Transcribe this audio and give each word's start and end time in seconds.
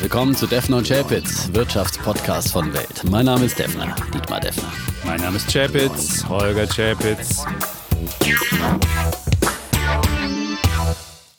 Willkommen 0.00 0.34
zu 0.34 0.46
Defner 0.46 0.78
und 0.78 0.88
Chapitz, 0.88 1.50
Wirtschaftspodcast 1.52 2.52
von 2.52 2.72
Welt. 2.72 3.04
Mein 3.10 3.26
Name 3.26 3.44
ist 3.44 3.58
Defner, 3.58 3.94
Dietmar 4.14 4.40
Defner. 4.40 4.72
Mein 5.04 5.20
Name 5.20 5.36
ist 5.36 5.52
Chapitz, 5.52 6.26
Holger 6.26 6.66
Chapitz. 6.66 7.44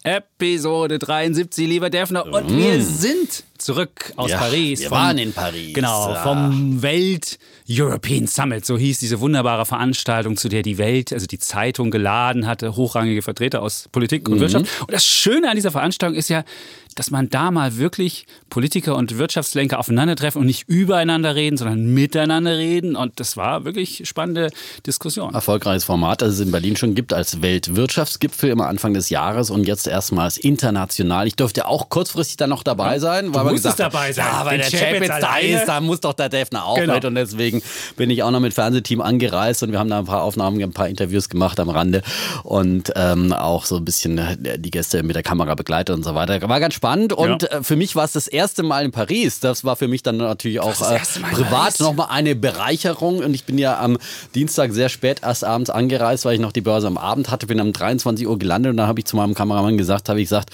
Episode 0.04 1.00
73, 1.00 1.68
lieber 1.68 1.90
Defner. 1.90 2.24
Und 2.28 2.52
mm. 2.52 2.58
wir 2.58 2.84
sind 2.84 3.44
zurück 3.62 4.14
aus 4.16 4.32
ja, 4.32 4.38
Paris. 4.38 4.82
Wir 4.82 4.90
vom, 4.90 4.98
waren 4.98 5.18
in 5.18 5.34
Paris. 5.34 5.74
Genau, 5.74 6.16
vom 6.24 6.82
Welt 6.82 7.40
European 7.70 8.28
Summit, 8.28 8.66
so 8.66 8.78
hieß 8.78 9.00
diese 9.00 9.20
wunderbare 9.20 9.66
Veranstaltung, 9.66 10.36
zu 10.38 10.50
der 10.50 10.62
die 10.62 10.78
Welt, 10.78 11.14
also 11.14 11.26
die 11.26 11.40
Zeitung 11.40 11.92
geladen 11.92 12.48
hatte, 12.48 12.76
hochrangige 12.76 13.22
Vertreter 13.22 13.62
aus 13.62 13.88
Politik 13.92 14.28
und 14.28 14.36
mhm. 14.36 14.42
Wirtschaft. 14.42 14.66
Und 14.82 14.92
das 14.92 15.06
Schöne 15.06 15.50
an 15.50 15.56
dieser 15.56 15.72
Veranstaltung 15.72 16.18
ist 16.18 16.30
ja, 16.30 16.44
dass 16.96 17.12
man 17.12 17.30
da 17.30 17.52
mal 17.52 17.78
wirklich 17.78 18.26
Politiker 18.50 18.96
und 18.96 19.18
Wirtschaftslenker 19.18 19.80
aufeinandertreffen 19.80 20.42
und 20.42 20.48
nicht 20.48 20.68
übereinander 20.68 21.36
reden, 21.36 21.58
sondern 21.58 21.94
miteinander 21.94 22.58
reden. 22.58 22.96
Und 22.96 23.20
das 23.20 23.38
war 23.38 23.66
wirklich 23.66 24.08
spannende 24.08 24.50
Diskussion. 24.86 25.34
Erfolgreiches 25.34 25.84
Format, 25.84 26.22
das 26.22 26.34
es 26.34 26.40
in 26.40 26.52
Berlin 26.52 26.76
schon 26.76 26.96
gibt 26.96 27.14
als 27.14 27.42
Weltwirtschaftsgipfel 27.42 28.50
immer 28.50 28.68
Anfang 28.68 28.94
des 28.94 29.10
Jahres 29.10 29.50
und 29.50 29.68
jetzt 29.68 29.88
erstmals 29.88 30.38
international. 30.38 31.28
Ich 31.28 31.36
durfte 31.36 31.68
auch 31.68 31.90
kurzfristig 31.90 32.38
dann 32.38 32.50
noch 32.50 32.64
dabei 32.64 33.00
sein, 33.00 33.34
weil 33.34 33.46
man 33.46 33.51
gesagt 33.54 33.80
dabei 33.80 34.12
sein. 34.14 34.26
Ja, 34.26 34.46
weil 34.46 34.58
der 34.58 34.70
Chapitz 34.70 35.08
da 35.08 35.38
ist, 35.38 35.66
da 35.66 35.82
muss 35.82 36.00
doch 36.02 36.14
der 36.14 36.30
Defner 36.30 36.66
auch 36.66 36.76
genau. 36.76 36.96
mit 36.96 37.06
und 37.06 37.16
deswegen 37.16 37.62
bin 37.98 38.10
ich 38.10 38.24
auch 38.24 38.32
noch 38.32 38.40
mit 38.40 38.54
Fernsehteam 38.54 39.02
angereist 39.02 39.64
und 39.64 39.72
wir 39.72 39.80
haben 39.80 39.90
da 39.90 40.00
ein 40.00 40.06
paar 40.06 40.24
Aufnahmen, 40.24 40.62
ein 40.62 40.74
paar 40.74 40.88
Interviews 40.88 41.30
gemacht 41.30 41.60
am 41.60 41.70
Rande 41.70 42.02
und 42.44 42.92
ähm, 42.96 43.34
auch 43.34 43.66
so 43.66 43.78
ein 43.78 43.86
bisschen 43.86 44.22
die 44.58 44.72
Gäste 44.72 45.04
mit 45.04 45.16
der 45.16 45.24
Kamera 45.24 45.56
begleitet 45.56 45.96
und 45.96 46.04
so 46.04 46.16
weiter. 46.16 46.42
War 46.48 46.60
ganz 46.60 46.74
spannend 46.74 47.14
und 47.14 47.44
ja. 47.44 47.60
Äh, 47.60 47.64
für 47.64 47.76
mich 47.76 47.96
war 47.96 48.06
es 48.06 48.12
das 48.14 48.28
erste 48.28 48.64
Mal 48.64 48.86
in 48.86 48.92
Paris. 48.92 49.40
Das 49.40 49.64
war 49.64 49.76
für 49.76 49.88
mich 49.88 50.04
dann 50.04 50.18
natürlich 50.18 50.60
auch 50.60 50.82
äh, 50.82 51.00
privat 51.32 51.80
nochmal 51.80 52.08
eine 52.10 52.36
Bereicherung 52.36 53.20
und 53.20 53.34
ich 53.34 53.46
bin 53.46 53.58
ja 53.58 53.80
am 53.80 53.98
Dienstag 54.36 54.74
sehr 54.74 54.90
spät 54.90 55.22
erst 55.24 55.44
abends 55.44 55.70
angereist, 55.70 56.26
weil 56.26 56.36
ich 56.36 56.40
noch 56.40 56.52
die 56.52 56.62
Börse 56.62 56.88
am 56.88 56.98
Abend 56.98 57.30
hatte, 57.30 57.48
bin 57.48 57.60
um 57.60 57.74
23 57.74 58.28
Uhr 58.28 58.38
gelandet 58.40 58.72
und 58.72 58.78
da 58.78 58.88
habe 58.88 59.00
ich 59.00 59.06
zu 59.06 59.16
meinem 59.16 59.34
Kameramann 59.34 59.78
gesagt, 59.78 60.10
habe 60.10 60.20
ich 60.20 60.26
gesagt, 60.26 60.52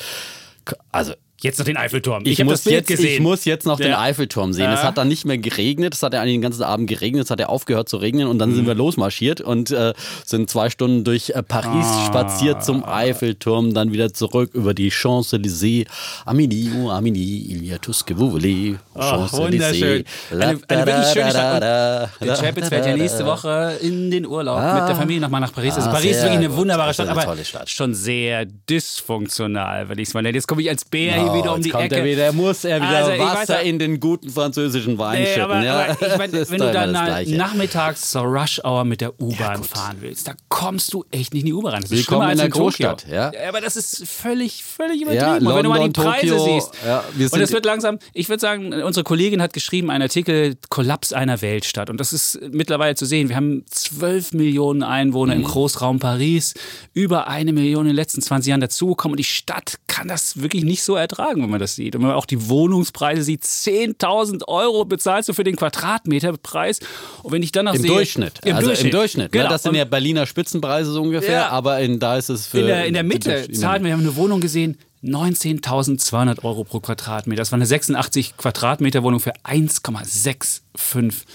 also 0.91 1.13
Jetzt 1.39 1.59
noch 1.59 1.67
den 1.67 1.77
Eiffelturm. 1.77 2.23
Ich, 2.25 2.39
ich 2.39 2.45
muss, 2.45 2.65
jetzt, 2.65 2.87
gesehen. 2.87 3.13
ich 3.13 3.19
muss 3.19 3.45
jetzt 3.45 3.67
noch 3.67 3.79
ja. 3.79 3.85
den 3.85 3.93
Eiffelturm 3.93 4.53
sehen. 4.53 4.65
Ja. 4.65 4.73
Es 4.73 4.81
hat 4.81 4.97
dann 4.97 5.07
nicht 5.07 5.23
mehr 5.23 5.37
geregnet. 5.37 5.93
Es 5.93 6.01
hat 6.01 6.13
ja 6.13 6.21
eigentlich 6.21 6.37
den 6.37 6.41
ganzen 6.41 6.63
Abend 6.63 6.89
geregnet. 6.89 7.25
Es 7.25 7.29
hat 7.29 7.39
ja 7.39 7.45
aufgehört 7.45 7.89
zu 7.89 7.97
regnen 7.97 8.27
und 8.27 8.39
dann 8.39 8.49
mhm. 8.49 8.55
sind 8.55 8.65
wir 8.65 8.73
losmarschiert 8.73 9.41
und 9.41 9.69
äh, 9.69 9.93
sind 10.25 10.49
zwei 10.49 10.71
Stunden 10.71 11.03
durch 11.03 11.29
äh, 11.29 11.43
Paris 11.43 11.85
ah. 11.85 12.05
spaziert 12.07 12.65
zum 12.65 12.83
Eiffelturm, 12.83 13.75
dann 13.75 13.91
wieder 13.91 14.11
zurück 14.13 14.49
über 14.55 14.73
die 14.73 14.89
Champs-Élysées. 14.89 15.85
Amini, 16.25 16.71
oh 16.75 16.89
Amini, 16.89 17.45
il 17.49 17.63
y 17.65 17.71
a 17.71 17.77
tout 17.77 17.93
ce 17.93 18.03
que 18.03 18.15
vous 18.15 18.31
voulez. 18.31 18.75
Champs-Élysées. 18.95 20.05
Eine, 20.31 20.59
eine 20.67 20.85
wirklich 20.87 21.07
schöne 21.13 21.29
Stadt. 21.29 21.61
der 21.61 22.35
Chapitz 22.35 22.69
fährt 22.69 22.87
ja 22.87 22.97
nächste 22.97 23.27
Woche 23.27 23.77
in 23.83 24.09
den 24.09 24.25
Urlaub 24.25 24.57
ah. 24.57 24.79
mit 24.79 24.89
der 24.89 24.95
Familie 24.95 25.21
nochmal 25.21 25.41
nach 25.41 25.53
Paris. 25.53 25.75
Also 25.75 25.89
ah, 25.89 25.93
Paris 25.93 26.17
ist 26.17 26.23
wirklich 26.23 26.39
eine 26.39 26.55
wunderbare 26.55 26.95
Stadt, 26.95 27.09
aber 27.09 27.37
Stadt. 27.43 27.69
schon 27.69 27.93
sehr 27.93 28.45
dysfunktional, 28.45 29.87
wenn 29.87 29.99
ich 29.99 30.07
es 30.07 30.13
mal 30.15 30.23
nenne. 30.23 30.35
Jetzt 30.35 30.47
komme 30.47 30.63
ich 30.63 30.69
als 30.69 30.83
Bär 30.83 31.26
oh, 31.29 31.35
wieder 31.35 31.53
um 31.53 31.61
die 31.61 31.71
Ecke. 31.71 31.97
Er, 31.97 32.05
wieder, 32.05 32.23
er 32.23 32.33
muss 32.33 32.63
er 32.63 32.77
wieder 32.77 33.05
also, 33.05 33.23
Wasser 33.23 33.55
weiß, 33.55 33.65
in 33.65 33.79
den 33.79 33.99
guten 33.99 34.29
französischen 34.29 34.97
Wein 34.97 35.21
nee, 35.21 35.33
schütten. 35.33 35.63
Ja. 35.63 35.91
ich 35.91 36.17
mein, 36.17 36.31
wenn 36.49 36.59
du 36.59 36.71
dann 36.71 36.91
nachmittags 37.37 38.11
zur 38.11 38.23
Rush 38.23 38.61
Hour 38.63 38.85
mit 38.85 39.01
der 39.01 39.19
U-Bahn 39.19 39.61
ja, 39.61 39.63
fahren 39.63 39.97
willst, 39.99 40.27
da 40.27 40.33
kommst 40.49 40.93
du 40.93 41.05
echt 41.11 41.33
nicht 41.33 41.41
in 41.41 41.47
die 41.47 41.53
U-Bahn 41.53 41.73
rein. 41.73 41.81
Das 41.81 41.91
ist 41.91 42.09
Willkommen 42.09 42.29
in 42.29 42.37
der 42.37 42.49
Großstadt. 42.49 43.07
Ja? 43.09 43.31
Aber 43.47 43.61
das 43.61 43.75
ist 43.75 44.07
völlig, 44.07 44.63
völlig 44.63 45.01
übertrieben. 45.01 45.25
Ja, 45.25 45.37
London, 45.37 45.55
wenn 45.55 45.63
du 45.63 45.69
mal 45.69 45.83
die 45.83 45.89
Preise 45.89 46.27
Tokio, 46.27 46.59
siehst. 47.19 47.33
Und 47.33 47.41
es 47.41 47.51
wird 47.51 47.65
langsam, 47.65 47.99
ich 48.13 48.29
würde 48.29 48.41
sagen, 48.41 48.73
unsere 48.81 49.03
Kollegin 49.03 49.41
hat 49.41 49.53
geschrieben, 49.53 49.89
einen 49.89 50.03
Artikel 50.03 50.55
Kollaps 50.69 51.13
einer 51.13 51.41
Weltstadt. 51.41 51.89
Und 51.89 51.99
das 51.99 52.13
ist 52.13 52.39
mittlerweile 52.51 52.95
zu 52.95 53.05
sehen. 53.05 53.29
Wir 53.29 53.35
haben 53.35 53.65
12 53.69 54.33
Millionen 54.33 54.83
Einwohner 54.83 55.35
mhm. 55.35 55.41
im 55.41 55.47
Großraum 55.47 55.99
Paris, 55.99 56.53
über 56.93 57.27
eine 57.27 57.53
Million 57.53 57.85
in 57.85 57.89
den 57.89 57.95
letzten 57.95 58.21
20 58.21 58.49
Jahren 58.49 58.61
dazugekommen. 58.61 59.13
Und 59.13 59.19
die 59.19 59.23
Stadt 59.23 59.79
kann 59.87 60.07
das 60.07 60.41
wirklich 60.41 60.63
nicht 60.63 60.83
so 60.83 60.95
ertragen, 60.95 61.16
wenn 61.17 61.49
man 61.49 61.59
das 61.59 61.75
sieht. 61.75 61.95
Und 61.95 62.01
wenn 62.01 62.09
man 62.09 62.17
auch 62.17 62.25
die 62.25 62.49
Wohnungspreise 62.49 63.23
sieht, 63.23 63.43
10.000 63.43 64.47
Euro 64.47 64.85
bezahlst 64.85 65.29
du 65.29 65.33
für 65.33 65.43
den 65.43 65.55
Quadratmeterpreis. 65.55 66.79
Und 67.23 67.31
wenn 67.31 67.43
ich 67.43 67.51
dann 67.51 67.65
noch 67.65 67.73
Im 67.73 67.81
sehe... 67.81 67.91
Durchschnitt. 67.91 68.39
Im 68.43 68.55
also 68.55 68.67
Durchschnitt. 68.67 68.93
im 68.93 68.99
Durchschnitt. 68.99 69.33
Ne? 69.33 69.39
Genau. 69.39 69.49
Das 69.49 69.63
sind 69.63 69.75
ja 69.75 69.85
Berliner 69.85 70.25
Spitzenpreise 70.25 70.91
so 70.91 71.01
ungefähr, 71.01 71.31
ja. 71.41 71.49
aber 71.49 71.79
in, 71.79 71.99
da 71.99 72.17
ist 72.17 72.29
es 72.29 72.47
für... 72.47 72.59
In 72.59 72.67
der, 72.67 72.85
in 72.85 72.93
der 72.93 73.03
Mitte 73.03 73.51
zahlen 73.51 73.83
wir, 73.83 73.89
wir 73.89 73.93
haben 73.93 74.01
eine 74.01 74.15
Wohnung 74.15 74.41
gesehen, 74.41 74.77
19.200 75.03 76.43
Euro 76.43 76.63
pro 76.63 76.79
Quadratmeter. 76.79 77.41
Das 77.41 77.51
war 77.51 77.57
eine 77.57 77.65
86 77.65 78.37
Quadratmeter 78.37 79.03
Wohnung 79.03 79.19
für 79.19 79.33
1,65 80.77 81.25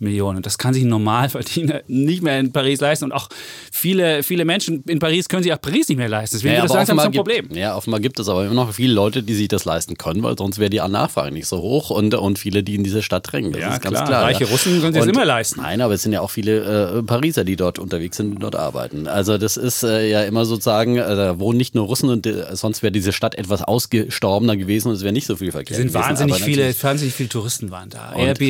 Millionen. 0.00 0.42
Das 0.42 0.56
kann 0.58 0.72
sich 0.74 0.82
ein 0.82 0.88
Normalverdiener 0.88 1.82
nicht 1.86 2.22
mehr 2.22 2.38
in 2.38 2.52
Paris 2.52 2.80
leisten. 2.80 3.04
Und 3.06 3.12
auch 3.12 3.28
viele, 3.70 4.22
viele 4.22 4.44
Menschen 4.44 4.82
in 4.88 4.98
Paris 4.98 5.28
können 5.28 5.42
sich 5.42 5.52
auch 5.52 5.60
Paris 5.60 5.88
nicht 5.88 5.98
mehr 5.98 6.08
leisten. 6.08 6.36
Deswegen 6.36 6.54
ja, 6.54 6.62
wird 6.62 6.70
das 6.70 6.88
langsam 6.88 6.98
zum 6.98 7.12
Problem. 7.12 7.48
Ja, 7.52 7.76
offenbar 7.76 8.00
gibt 8.00 8.18
es 8.18 8.28
aber 8.28 8.44
immer 8.44 8.54
noch 8.54 8.72
viele 8.72 8.94
Leute, 8.94 9.22
die 9.22 9.34
sich 9.34 9.48
das 9.48 9.64
leisten 9.64 9.96
können, 9.96 10.22
weil 10.22 10.36
sonst 10.38 10.58
wäre 10.58 10.70
die 10.70 10.78
Nachfrage 10.78 11.32
nicht 11.32 11.46
so 11.46 11.58
hoch 11.58 11.90
und, 11.90 12.14
und 12.14 12.38
viele, 12.38 12.62
die 12.62 12.74
in 12.74 12.84
diese 12.84 13.02
Stadt 13.02 13.30
drängen. 13.30 13.52
Das 13.52 13.60
ja, 13.60 13.74
ist 13.74 13.82
ganz 13.82 13.96
klar. 13.96 14.08
klar 14.08 14.22
Reiche 14.24 14.44
ja. 14.44 14.50
Russen 14.50 14.80
können 14.80 14.94
sich 14.94 15.02
das 15.02 15.10
immer 15.10 15.24
leisten. 15.24 15.60
Nein, 15.60 15.82
aber 15.82 15.94
es 15.94 16.02
sind 16.02 16.12
ja 16.12 16.22
auch 16.22 16.30
viele 16.30 16.98
äh, 16.98 17.02
Pariser, 17.02 17.44
die 17.44 17.56
dort 17.56 17.78
unterwegs 17.78 18.16
sind 18.16 18.34
und 18.34 18.42
dort 18.42 18.56
arbeiten. 18.56 19.06
Also 19.06 19.36
das 19.36 19.56
ist 19.56 19.82
äh, 19.82 20.08
ja 20.08 20.22
immer 20.22 20.46
sozusagen, 20.46 20.96
äh, 20.96 21.16
da 21.16 21.38
wohnen 21.38 21.58
nicht 21.58 21.74
nur 21.74 21.84
Russen 21.86 22.08
und 22.08 22.26
äh, 22.26 22.56
sonst 22.56 22.82
wäre 22.82 22.92
diese 22.92 23.12
Stadt 23.12 23.34
etwas 23.34 23.62
ausgestorbener 23.62 24.56
gewesen 24.56 24.88
und 24.88 24.94
es 24.94 25.02
wäre 25.02 25.12
nicht 25.12 25.26
so 25.26 25.36
viel 25.36 25.52
Verkehr. 25.52 25.72
Es 25.72 25.82
sind 25.82 25.92
gewesen, 25.92 26.08
wahnsinnig 26.08 26.42
viele, 26.42 26.74
wahnsinnig 26.82 27.14
viele 27.14 27.28
Touristen 27.28 27.70
waren 27.70 27.90
da. 27.90 28.12
Und 28.12 28.40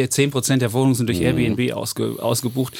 Airbnb, 0.00 0.34
10% 0.34 0.58
der 0.58 0.72
Wohnungen 0.72 0.94
sind 0.94 1.08
durch 1.08 1.20
mhm. 1.20 1.26
Airbnb 1.38 1.72
ausge, 1.74 2.16
ausgebucht. 2.20 2.76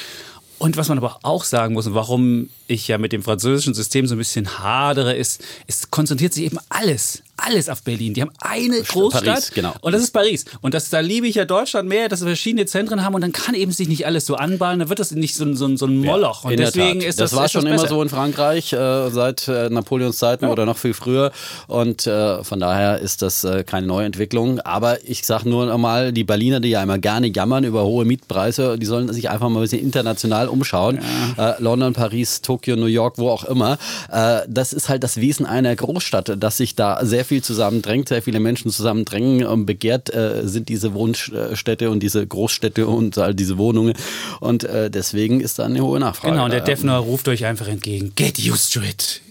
Und 0.57 0.77
was 0.77 0.87
man 0.87 0.97
aber 0.97 1.19
auch 1.23 1.43
sagen 1.43 1.73
muss, 1.73 1.85
und 1.87 1.95
warum 1.95 2.49
ich 2.67 2.87
ja 2.87 2.97
mit 2.97 3.11
dem 3.11 3.23
französischen 3.23 3.73
System 3.73 4.07
so 4.07 4.15
ein 4.15 4.19
bisschen 4.19 4.59
hadere, 4.59 5.13
ist, 5.13 5.43
es 5.67 5.91
konzentriert 5.91 6.33
sich 6.33 6.45
eben 6.45 6.59
alles 6.69 7.23
alles 7.37 7.69
auf 7.69 7.83
Berlin. 7.83 8.13
Die 8.13 8.21
haben 8.21 8.31
eine 8.39 8.81
Großstadt 8.81 9.25
Paris, 9.25 9.51
genau. 9.51 9.73
und 9.81 9.91
das 9.91 10.01
ist 10.01 10.11
Paris. 10.11 10.45
Und 10.61 10.73
das, 10.73 10.89
da 10.89 10.99
liebe 10.99 11.27
ich 11.27 11.35
ja 11.35 11.45
Deutschland 11.45 11.89
mehr, 11.89 12.09
dass 12.09 12.21
wir 12.21 12.27
verschiedene 12.27 12.65
Zentren 12.65 13.03
haben 13.03 13.15
und 13.15 13.21
dann 13.21 13.31
kann 13.31 13.55
eben 13.55 13.71
sich 13.71 13.87
nicht 13.87 14.05
alles 14.05 14.25
so 14.25 14.35
anbahnen, 14.35 14.79
dann 14.79 14.89
wird 14.89 14.99
das 14.99 15.11
nicht 15.11 15.35
so, 15.35 15.53
so, 15.53 15.75
so 15.75 15.85
ein 15.85 15.97
Moloch. 15.97 16.43
Ja, 16.43 16.51
und 16.51 16.59
deswegen 16.59 17.01
ist 17.01 17.19
das, 17.19 17.31
das 17.31 17.39
war 17.39 17.49
schon 17.49 17.65
immer 17.65 17.87
so 17.87 18.01
in 18.01 18.09
Frankreich 18.09 18.73
äh, 18.73 19.09
seit 19.09 19.47
äh, 19.47 19.69
Napoleons 19.69 20.17
Zeiten 20.17 20.45
ja. 20.45 20.51
oder 20.51 20.65
noch 20.65 20.77
viel 20.77 20.93
früher 20.93 21.31
und 21.67 22.07
äh, 22.07 22.43
von 22.43 22.59
daher 22.59 22.99
ist 22.99 23.21
das 23.21 23.43
äh, 23.43 23.63
keine 23.63 23.87
Neuentwicklung. 23.87 24.59
Aber 24.61 25.03
ich 25.07 25.25
sage 25.25 25.49
nur 25.49 25.65
nochmal, 25.65 26.13
die 26.13 26.23
Berliner, 26.23 26.59
die 26.59 26.69
ja 26.69 26.83
immer 26.83 26.97
gerne 26.97 27.27
jammern 27.27 27.63
über 27.63 27.83
hohe 27.83 28.05
Mietpreise, 28.05 28.77
die 28.77 28.85
sollen 28.85 29.11
sich 29.11 29.29
einfach 29.29 29.49
mal 29.49 29.59
ein 29.59 29.63
bisschen 29.63 29.81
international 29.81 30.47
umschauen. 30.47 30.99
Ja. 31.37 31.51
Äh, 31.51 31.55
London, 31.61 31.93
Paris, 31.93 32.41
Tokio, 32.41 32.75
New 32.75 32.85
York, 32.85 33.17
wo 33.17 33.29
auch 33.29 33.43
immer. 33.43 33.77
Äh, 34.11 34.41
das 34.47 34.73
ist 34.73 34.89
halt 34.89 35.03
das 35.03 35.17
Wesen 35.17 35.45
einer 35.45 35.75
Großstadt, 35.75 36.41
dass 36.41 36.57
sich 36.57 36.75
da 36.75 37.05
sehr 37.05 37.24
sehr 37.25 37.37
viel 37.37 37.43
zusammendrängt, 37.43 38.09
sehr 38.09 38.21
viele 38.21 38.39
Menschen 38.39 38.71
zusammendrängen. 38.71 39.45
Und 39.45 39.65
begehrt 39.65 40.13
äh, 40.13 40.47
sind 40.47 40.69
diese 40.69 40.93
Wohnstädte 40.93 41.89
und 41.89 42.01
diese 42.01 42.25
Großstädte 42.25 42.87
und 42.87 43.17
all 43.17 43.33
diese 43.33 43.57
Wohnungen. 43.57 43.93
Und 44.39 44.63
äh, 44.63 44.91
deswegen 44.91 45.41
ist 45.41 45.59
da 45.59 45.65
eine 45.65 45.81
hohe 45.81 45.99
Nachfrage. 45.99 46.33
Genau, 46.33 46.45
und 46.45 46.51
der 46.51 46.61
Defner 46.61 46.97
ruft 46.97 47.27
euch 47.27 47.45
einfach 47.45 47.67
entgegen. 47.67 48.13
Get 48.15 48.39
used 48.39 48.73
to 48.73 48.81
it. 48.81 49.21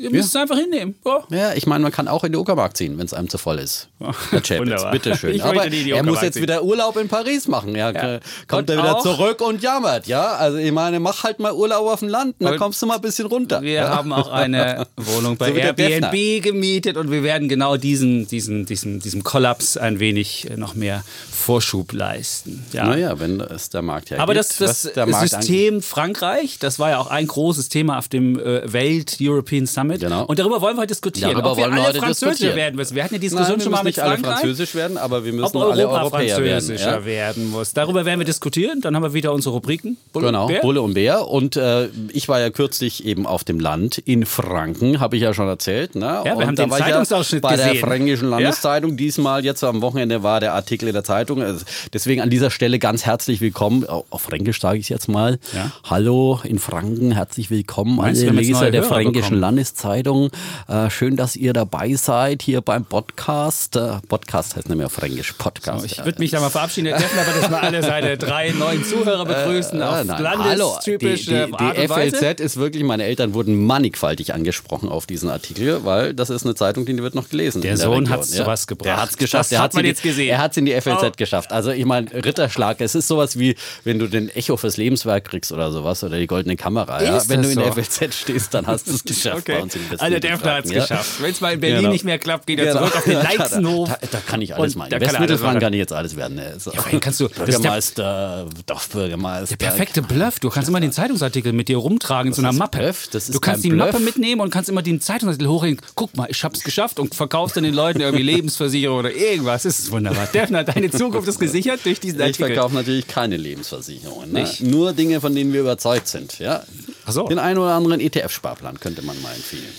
Ihr 0.00 0.10
müsst 0.10 0.34
ja. 0.34 0.40
es 0.40 0.50
einfach 0.50 0.62
hinnehmen. 0.62 0.94
Ja, 1.04 1.24
ja 1.30 1.52
ich 1.52 1.66
meine, 1.66 1.82
man 1.82 1.92
kann 1.92 2.08
auch 2.08 2.24
in 2.24 2.32
die 2.32 2.38
Uckermark 2.38 2.74
ziehen, 2.74 2.96
wenn 2.96 3.04
es 3.04 3.12
einem 3.12 3.28
zu 3.28 3.36
voll 3.36 3.58
ist. 3.58 3.88
Herr 3.98 4.40
Chapitz, 4.42 4.82
bitteschön. 4.90 5.34
Ich 5.34 5.44
Aber 5.44 5.66
er 5.66 6.02
muss 6.02 6.22
jetzt 6.22 6.40
wieder 6.40 6.64
Urlaub 6.64 6.96
in 6.96 7.08
Paris 7.08 7.46
machen. 7.48 7.76
Ja, 7.76 7.90
ja. 7.90 8.20
Kommt 8.48 8.70
und 8.70 8.76
er 8.76 8.82
wieder 8.82 8.98
zurück 9.00 9.42
und 9.42 9.62
jammert. 9.62 10.06
Ja, 10.06 10.36
also 10.36 10.56
ich 10.56 10.72
meine, 10.72 11.00
mach 11.00 11.22
halt 11.22 11.38
mal 11.38 11.52
Urlaub 11.52 11.86
auf 11.86 12.00
dem 12.00 12.08
Land, 12.08 12.36
dann 12.38 12.56
kommst 12.56 12.80
du 12.80 12.86
mal 12.86 12.94
ein 12.94 13.02
bisschen 13.02 13.26
runter. 13.26 13.60
Wir 13.60 13.72
ja. 13.72 13.88
haben 13.90 14.12
auch 14.14 14.32
eine 14.32 14.86
Wohnung 14.96 15.36
bei 15.36 15.50
so 15.50 15.56
Airbnb 15.56 16.42
gemietet 16.42 16.96
und 16.96 17.10
wir 17.10 17.22
werden 17.22 17.50
genau 17.50 17.76
diesen, 17.76 18.26
diesen, 18.26 18.64
diesen, 18.64 19.00
diesem 19.00 19.22
Kollaps 19.22 19.76
ein 19.76 20.00
wenig 20.00 20.48
noch 20.56 20.74
mehr 20.74 21.04
Vorschub 21.30 21.92
leisten. 21.92 22.64
Ja. 22.72 22.86
Naja, 22.86 23.20
wenn 23.20 23.40
es 23.40 23.68
der 23.68 23.82
Markt 23.82 24.08
ja 24.08 24.18
Aber 24.18 24.32
gibt, 24.32 24.60
das, 24.60 24.90
das 24.94 25.20
System 25.20 25.82
Frankreich, 25.82 26.58
das 26.58 26.78
war 26.78 26.90
ja 26.90 26.98
auch 26.98 27.08
ein 27.08 27.26
großes 27.26 27.68
Thema 27.68 27.98
auf 27.98 28.08
dem 28.08 28.38
äh, 28.38 28.72
Welt 28.72 29.18
European 29.20 29.66
Summit 29.66 29.89
damit. 29.90 30.00
Genau. 30.00 30.24
Und 30.24 30.38
darüber 30.38 30.60
wollen 30.60 30.76
wir 30.76 30.82
heute 30.82 30.88
diskutieren. 30.88 31.32
Darüber 31.32 31.52
ob 31.52 31.58
wir 31.58 31.70
alle 31.70 31.94
Französisch 31.94 32.54
werden 32.54 32.76
müssen. 32.76 32.94
Wir 32.94 33.04
hatten 33.04 33.14
die 33.14 33.20
Diskussion 33.20 33.56
Nein, 33.56 33.60
schon 33.60 33.72
mal 33.72 33.78
mit 33.78 33.96
nicht 33.96 34.00
alle 34.00 34.18
Französisch 34.18 34.74
werden, 34.74 34.96
aber 34.96 35.24
wir 35.24 35.32
müssen 35.32 35.56
ob 35.56 35.70
alle 35.70 35.88
Europäer 35.88 36.36
französischer 36.36 36.84
werden, 36.84 37.00
ja? 37.00 37.04
werden 37.04 37.50
muss. 37.50 37.72
Darüber 37.72 38.04
werden 38.04 38.20
wir 38.20 38.26
diskutieren. 38.26 38.80
Dann 38.80 38.94
haben 38.96 39.02
wir 39.02 39.14
wieder 39.14 39.32
unsere 39.32 39.54
Rubriken. 39.54 39.96
Bulle 40.12 40.26
genau, 40.26 40.42
und 40.46 40.52
Bär. 40.52 40.60
Bulle 40.60 40.82
und 40.82 40.94
Bär. 40.94 41.28
Und 41.28 41.56
äh, 41.56 41.88
ich 42.12 42.28
war 42.28 42.40
ja 42.40 42.50
kürzlich 42.50 43.04
eben 43.04 43.26
auf 43.26 43.44
dem 43.44 43.60
Land 43.60 43.98
in 43.98 44.26
Franken, 44.26 45.00
habe 45.00 45.16
ich 45.16 45.22
ja 45.22 45.34
schon 45.34 45.48
erzählt. 45.48 45.94
Ne? 45.94 46.06
Ja, 46.06 46.24
wir 46.24 46.36
und 46.36 46.46
haben 46.46 46.56
den 46.56 46.70
Zeitungsausschnitt 46.70 47.42
ja 47.42 47.50
bei 47.50 47.56
gesehen. 47.56 47.72
der 47.72 47.80
Fränkischen 47.80 48.30
Landeszeitung. 48.30 48.90
Ja? 48.90 48.96
Diesmal 48.96 49.44
jetzt 49.44 49.64
am 49.64 49.82
Wochenende 49.82 50.22
war 50.22 50.40
der 50.40 50.54
Artikel 50.54 50.88
in 50.88 50.94
der 50.94 51.04
Zeitung. 51.04 51.42
Also 51.42 51.64
deswegen 51.92 52.20
an 52.20 52.30
dieser 52.30 52.50
Stelle 52.50 52.78
ganz 52.78 53.06
herzlich 53.06 53.40
willkommen. 53.40 53.86
Auf 53.86 54.22
Fränkisch 54.22 54.60
sage 54.60 54.78
ich 54.78 54.88
jetzt 54.88 55.08
mal. 55.08 55.38
Ja? 55.54 55.72
Hallo 55.84 56.40
in 56.44 56.58
Franken, 56.58 57.12
herzlich 57.12 57.50
willkommen. 57.50 57.96
Meinst, 57.96 58.22
alle 58.22 58.40
Leser 58.40 58.70
der 58.70 58.82
Fränkischen 58.82 59.36
bekommen? 59.36 59.40
Tageszeitung. 59.74 60.30
Äh, 60.68 60.90
schön, 60.90 61.16
dass 61.16 61.36
ihr 61.36 61.52
dabei 61.52 61.94
seid 61.94 62.42
hier 62.42 62.60
beim 62.60 62.84
Podcast. 62.84 63.76
Äh, 63.76 63.98
Podcast 64.08 64.56
heißt 64.56 64.68
nämlich 64.68 64.86
auf 64.86 64.92
Fränkisch 64.92 65.32
Podcast. 65.32 65.80
So, 65.80 65.86
ich 65.86 66.04
würde 66.04 66.18
mich 66.18 66.30
da 66.30 66.40
mal 66.40 66.50
verabschieden, 66.50 66.88
Herr 66.88 66.98
Deffner, 66.98 67.22
aber 67.22 67.40
dass 67.40 67.50
wir 67.50 67.62
alle 67.62 67.82
seine 67.82 68.16
drei 68.16 68.50
neuen 68.50 68.84
Zuhörer 68.84 69.24
begrüßen. 69.24 69.80
Äh, 69.80 69.84
auf 69.84 70.04
nein, 70.04 70.22
landestypische 70.22 71.46
die, 71.46 71.52
die, 71.52 71.74
die, 71.74 71.80
die 71.80 71.88
FLZ 71.88 72.40
ist 72.40 72.56
wirklich, 72.56 72.82
meine 72.84 73.04
Eltern 73.04 73.34
wurden 73.34 73.64
mannigfaltig 73.64 74.34
angesprochen 74.34 74.88
auf 74.88 75.06
diesen 75.06 75.30
Artikel, 75.30 75.84
weil 75.84 76.14
das 76.14 76.30
ist 76.30 76.44
eine 76.44 76.54
Zeitung, 76.54 76.86
die 76.86 77.00
wird 77.02 77.14
noch 77.14 77.28
gelesen. 77.28 77.62
Der 77.62 77.76
Sohn 77.76 78.10
hat 78.10 78.20
es 78.20 78.34
ja. 78.34 78.44
sowas 78.44 78.66
gebracht. 78.66 78.86
Der 78.86 78.96
hat 79.00 79.10
es 79.10 79.16
geschafft. 79.16 79.40
Das 79.40 79.48
der 79.50 79.62
hat 79.62 79.74
man 79.74 79.84
jetzt 79.84 80.02
gesehen. 80.02 80.28
Er 80.28 80.38
hat 80.38 80.52
es 80.52 80.56
in 80.56 80.66
die 80.66 80.78
FLZ 80.78 81.02
oh. 81.02 81.10
geschafft. 81.16 81.52
Also 81.52 81.70
ich 81.70 81.84
meine, 81.84 82.12
Ritterschlag, 82.12 82.80
es 82.80 82.94
ist 82.94 83.08
sowas 83.08 83.38
wie, 83.38 83.56
wenn 83.84 83.98
du 83.98 84.06
den 84.06 84.28
Echo 84.30 84.56
fürs 84.56 84.76
Lebenswerk 84.76 85.24
kriegst 85.24 85.52
oder 85.52 85.70
sowas 85.72 86.02
oder 86.04 86.18
die 86.18 86.26
goldene 86.26 86.56
Kamera. 86.56 87.02
Ja? 87.02 87.22
Wenn 87.28 87.42
du 87.42 87.48
in 87.48 87.54
so? 87.54 87.60
der 87.62 87.72
FLZ 87.72 88.14
stehst, 88.14 88.54
dann 88.54 88.66
hast 88.66 88.88
du 88.88 88.92
es 88.92 89.04
geschafft 89.20 89.48
okay. 89.48 89.59
Bei 89.60 89.64
uns 89.64 89.74
im 89.76 89.82
Also 89.98 90.18
der 90.18 90.40
hat 90.40 90.64
es 90.64 90.70
ja. 90.70 90.80
geschafft. 90.80 91.22
Wenn 91.22 91.30
es 91.30 91.40
mal 91.40 91.54
in 91.54 91.60
Berlin 91.60 91.78
genau. 91.78 91.92
nicht 91.92 92.04
mehr 92.04 92.18
klappt, 92.18 92.46
geht 92.46 92.58
er 92.58 92.66
genau. 92.66 92.80
zurück 92.80 92.96
auf 92.96 93.04
den 93.04 93.12
Leizenhof. 93.38 93.88
Da, 93.88 93.98
da, 94.00 94.06
da, 94.10 94.18
kann 94.26 94.42
ich 94.42 94.54
alles 94.54 94.74
machen. 94.74 94.90
Westmittelfranken 94.90 95.60
kann 95.60 95.72
ich 95.72 95.78
jetzt 95.78 95.92
alles 95.92 96.16
werden. 96.16 96.40
So. 96.58 96.72
Ja, 96.72 96.82
kannst 97.00 97.20
du, 97.20 97.28
Bürgermeister, 97.44 98.46
doch 98.66 98.86
Bürgermeister. 98.88 99.56
Der 99.56 99.66
perfekte 99.66 100.02
Bluff. 100.02 100.40
Du 100.40 100.50
kannst 100.50 100.68
immer 100.68 100.80
den 100.80 100.92
Zeitungsartikel 100.92 101.52
mit 101.52 101.68
dir 101.68 101.76
rumtragen 101.78 102.28
in 102.28 102.34
so 102.34 102.42
einer 102.42 102.52
Mappe. 102.52 102.94
Du 103.12 103.40
kannst 103.40 103.64
die 103.64 103.70
Mappe 103.70 104.00
mitnehmen 104.00 104.40
und 104.40 104.50
kannst 104.50 104.68
immer 104.68 104.82
den 104.82 105.00
Zeitungsartikel 105.00 105.48
hochhängen. 105.48 105.80
Guck 105.94 106.16
mal, 106.16 106.28
ich 106.30 106.42
hab's 106.44 106.62
geschafft 106.62 106.98
und 106.98 107.14
verkaufst 107.14 107.56
dann 107.56 107.64
den 107.64 107.74
Leuten 107.74 108.00
irgendwie 108.00 108.22
Lebensversicherung 108.22 108.98
oder 108.98 109.12
irgendwas. 109.12 109.62
Das 109.62 109.78
ist 109.78 109.90
wunderbar. 109.90 110.26
Defner, 110.34 110.64
deine 110.64 110.90
Zukunft 110.90 111.28
ist 111.28 111.38
gesichert 111.38 111.80
durch 111.84 112.00
diesen 112.00 112.20
Artikel. 112.20 112.48
Ich 112.48 112.54
verkaufe 112.54 112.74
natürlich 112.74 113.06
keine 113.06 113.36
Lebensversicherungen. 113.36 114.32
Ne? 114.32 114.48
Nur 114.60 114.92
Dinge, 114.92 115.20
von 115.20 115.34
denen 115.34 115.52
wir 115.52 115.60
überzeugt 115.60 116.08
sind. 116.08 116.38
Ja? 116.38 116.62
So. 117.06 117.26
Den 117.26 117.38
einen 117.38 117.58
oder 117.58 117.74
anderen 117.74 118.00
ETF-Sparplan 118.00 118.78
könnte 118.80 119.02
man 119.02 119.20
mal 119.22 119.34
empfehlen. 119.34 119.72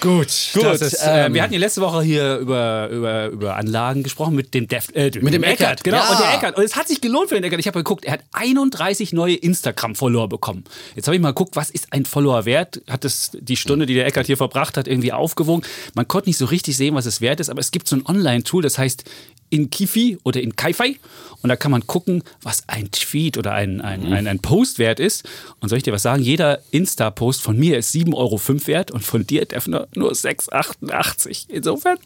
Gut, 0.00 0.28
gut. 0.54 0.64
Ist, 0.64 0.98
ähm, 1.04 1.34
wir 1.34 1.42
hatten 1.42 1.52
ja 1.52 1.58
letzte 1.58 1.82
Woche 1.82 2.02
hier 2.02 2.36
über, 2.38 2.88
über, 2.90 3.28
über 3.28 3.56
Anlagen 3.56 4.02
gesprochen 4.02 4.34
mit 4.34 4.54
dem 4.54 4.66
Def, 4.66 4.88
äh, 4.94 5.10
mit, 5.20 5.34
dem 5.34 5.42
Eckert. 5.42 5.60
Eckert. 5.60 5.84
Genau, 5.84 5.98
ja. 5.98 6.10
und 6.10 6.20
der 6.20 6.34
Eckert. 6.34 6.56
Und 6.56 6.64
es 6.64 6.74
hat 6.74 6.88
sich 6.88 7.00
gelohnt 7.00 7.28
für 7.28 7.34
den 7.34 7.44
Eckert. 7.44 7.60
Ich 7.60 7.66
habe 7.66 7.78
geguckt, 7.78 8.04
er 8.04 8.14
hat 8.14 8.20
31 8.32 9.12
neue 9.12 9.34
Instagram-Follower 9.34 10.28
bekommen. 10.28 10.64
Jetzt 10.96 11.06
habe 11.06 11.16
ich 11.16 11.22
mal 11.22 11.30
geguckt, 11.30 11.54
was 11.54 11.70
ist 11.70 11.92
ein 11.92 12.06
Follower 12.06 12.46
wert? 12.46 12.80
Hat 12.88 13.04
es 13.04 13.30
die 13.34 13.56
Stunde, 13.56 13.86
die 13.86 13.94
der 13.94 14.06
Eckert 14.06 14.26
hier 14.26 14.38
verbracht 14.38 14.76
hat, 14.76 14.88
irgendwie 14.88 15.12
aufgewogen? 15.12 15.66
Man 15.94 16.08
konnte 16.08 16.30
nicht 16.30 16.38
so 16.38 16.46
richtig 16.46 16.76
sehen, 16.76 16.94
was 16.94 17.04
es 17.04 17.20
wert 17.20 17.40
ist, 17.40 17.50
aber 17.50 17.60
es 17.60 17.70
gibt 17.70 17.86
so 17.86 17.96
ein 17.96 18.06
Online-Tool, 18.06 18.62
das 18.62 18.78
heißt 18.78 19.04
in 19.50 19.68
Kifi 19.68 20.18
oder 20.22 20.40
in 20.40 20.56
Kaifai. 20.56 20.96
Und 21.42 21.48
da 21.48 21.56
kann 21.56 21.70
man 21.70 21.86
gucken, 21.86 22.22
was 22.42 22.68
ein 22.68 22.90
Tweet 22.90 23.38
oder 23.38 23.52
ein, 23.52 23.80
ein, 23.80 24.06
mhm. 24.06 24.12
ein, 24.12 24.26
ein 24.26 24.38
Post 24.40 24.78
wert 24.78 25.00
ist. 25.00 25.28
Und 25.60 25.68
soll 25.68 25.78
ich 25.78 25.84
dir 25.84 25.92
was 25.92 26.02
sagen? 26.02 26.22
Jeder 26.22 26.60
Insta-Post 26.70 27.42
von 27.42 27.58
mir 27.58 27.78
ist 27.78 27.94
7,05 27.94 28.14
Euro 28.14 28.40
wert 28.66 28.90
und 28.90 29.02
von 29.02 29.26
dir, 29.26 29.44
Defner, 29.44 29.88
nur 29.94 30.12
6,88. 30.12 31.46
Insofern. 31.48 31.98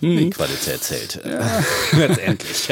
Die 0.00 0.30
Qualität 0.30 0.82
zählt. 0.82 1.20
Ja. 1.24 1.62
Letztendlich. 1.98 2.68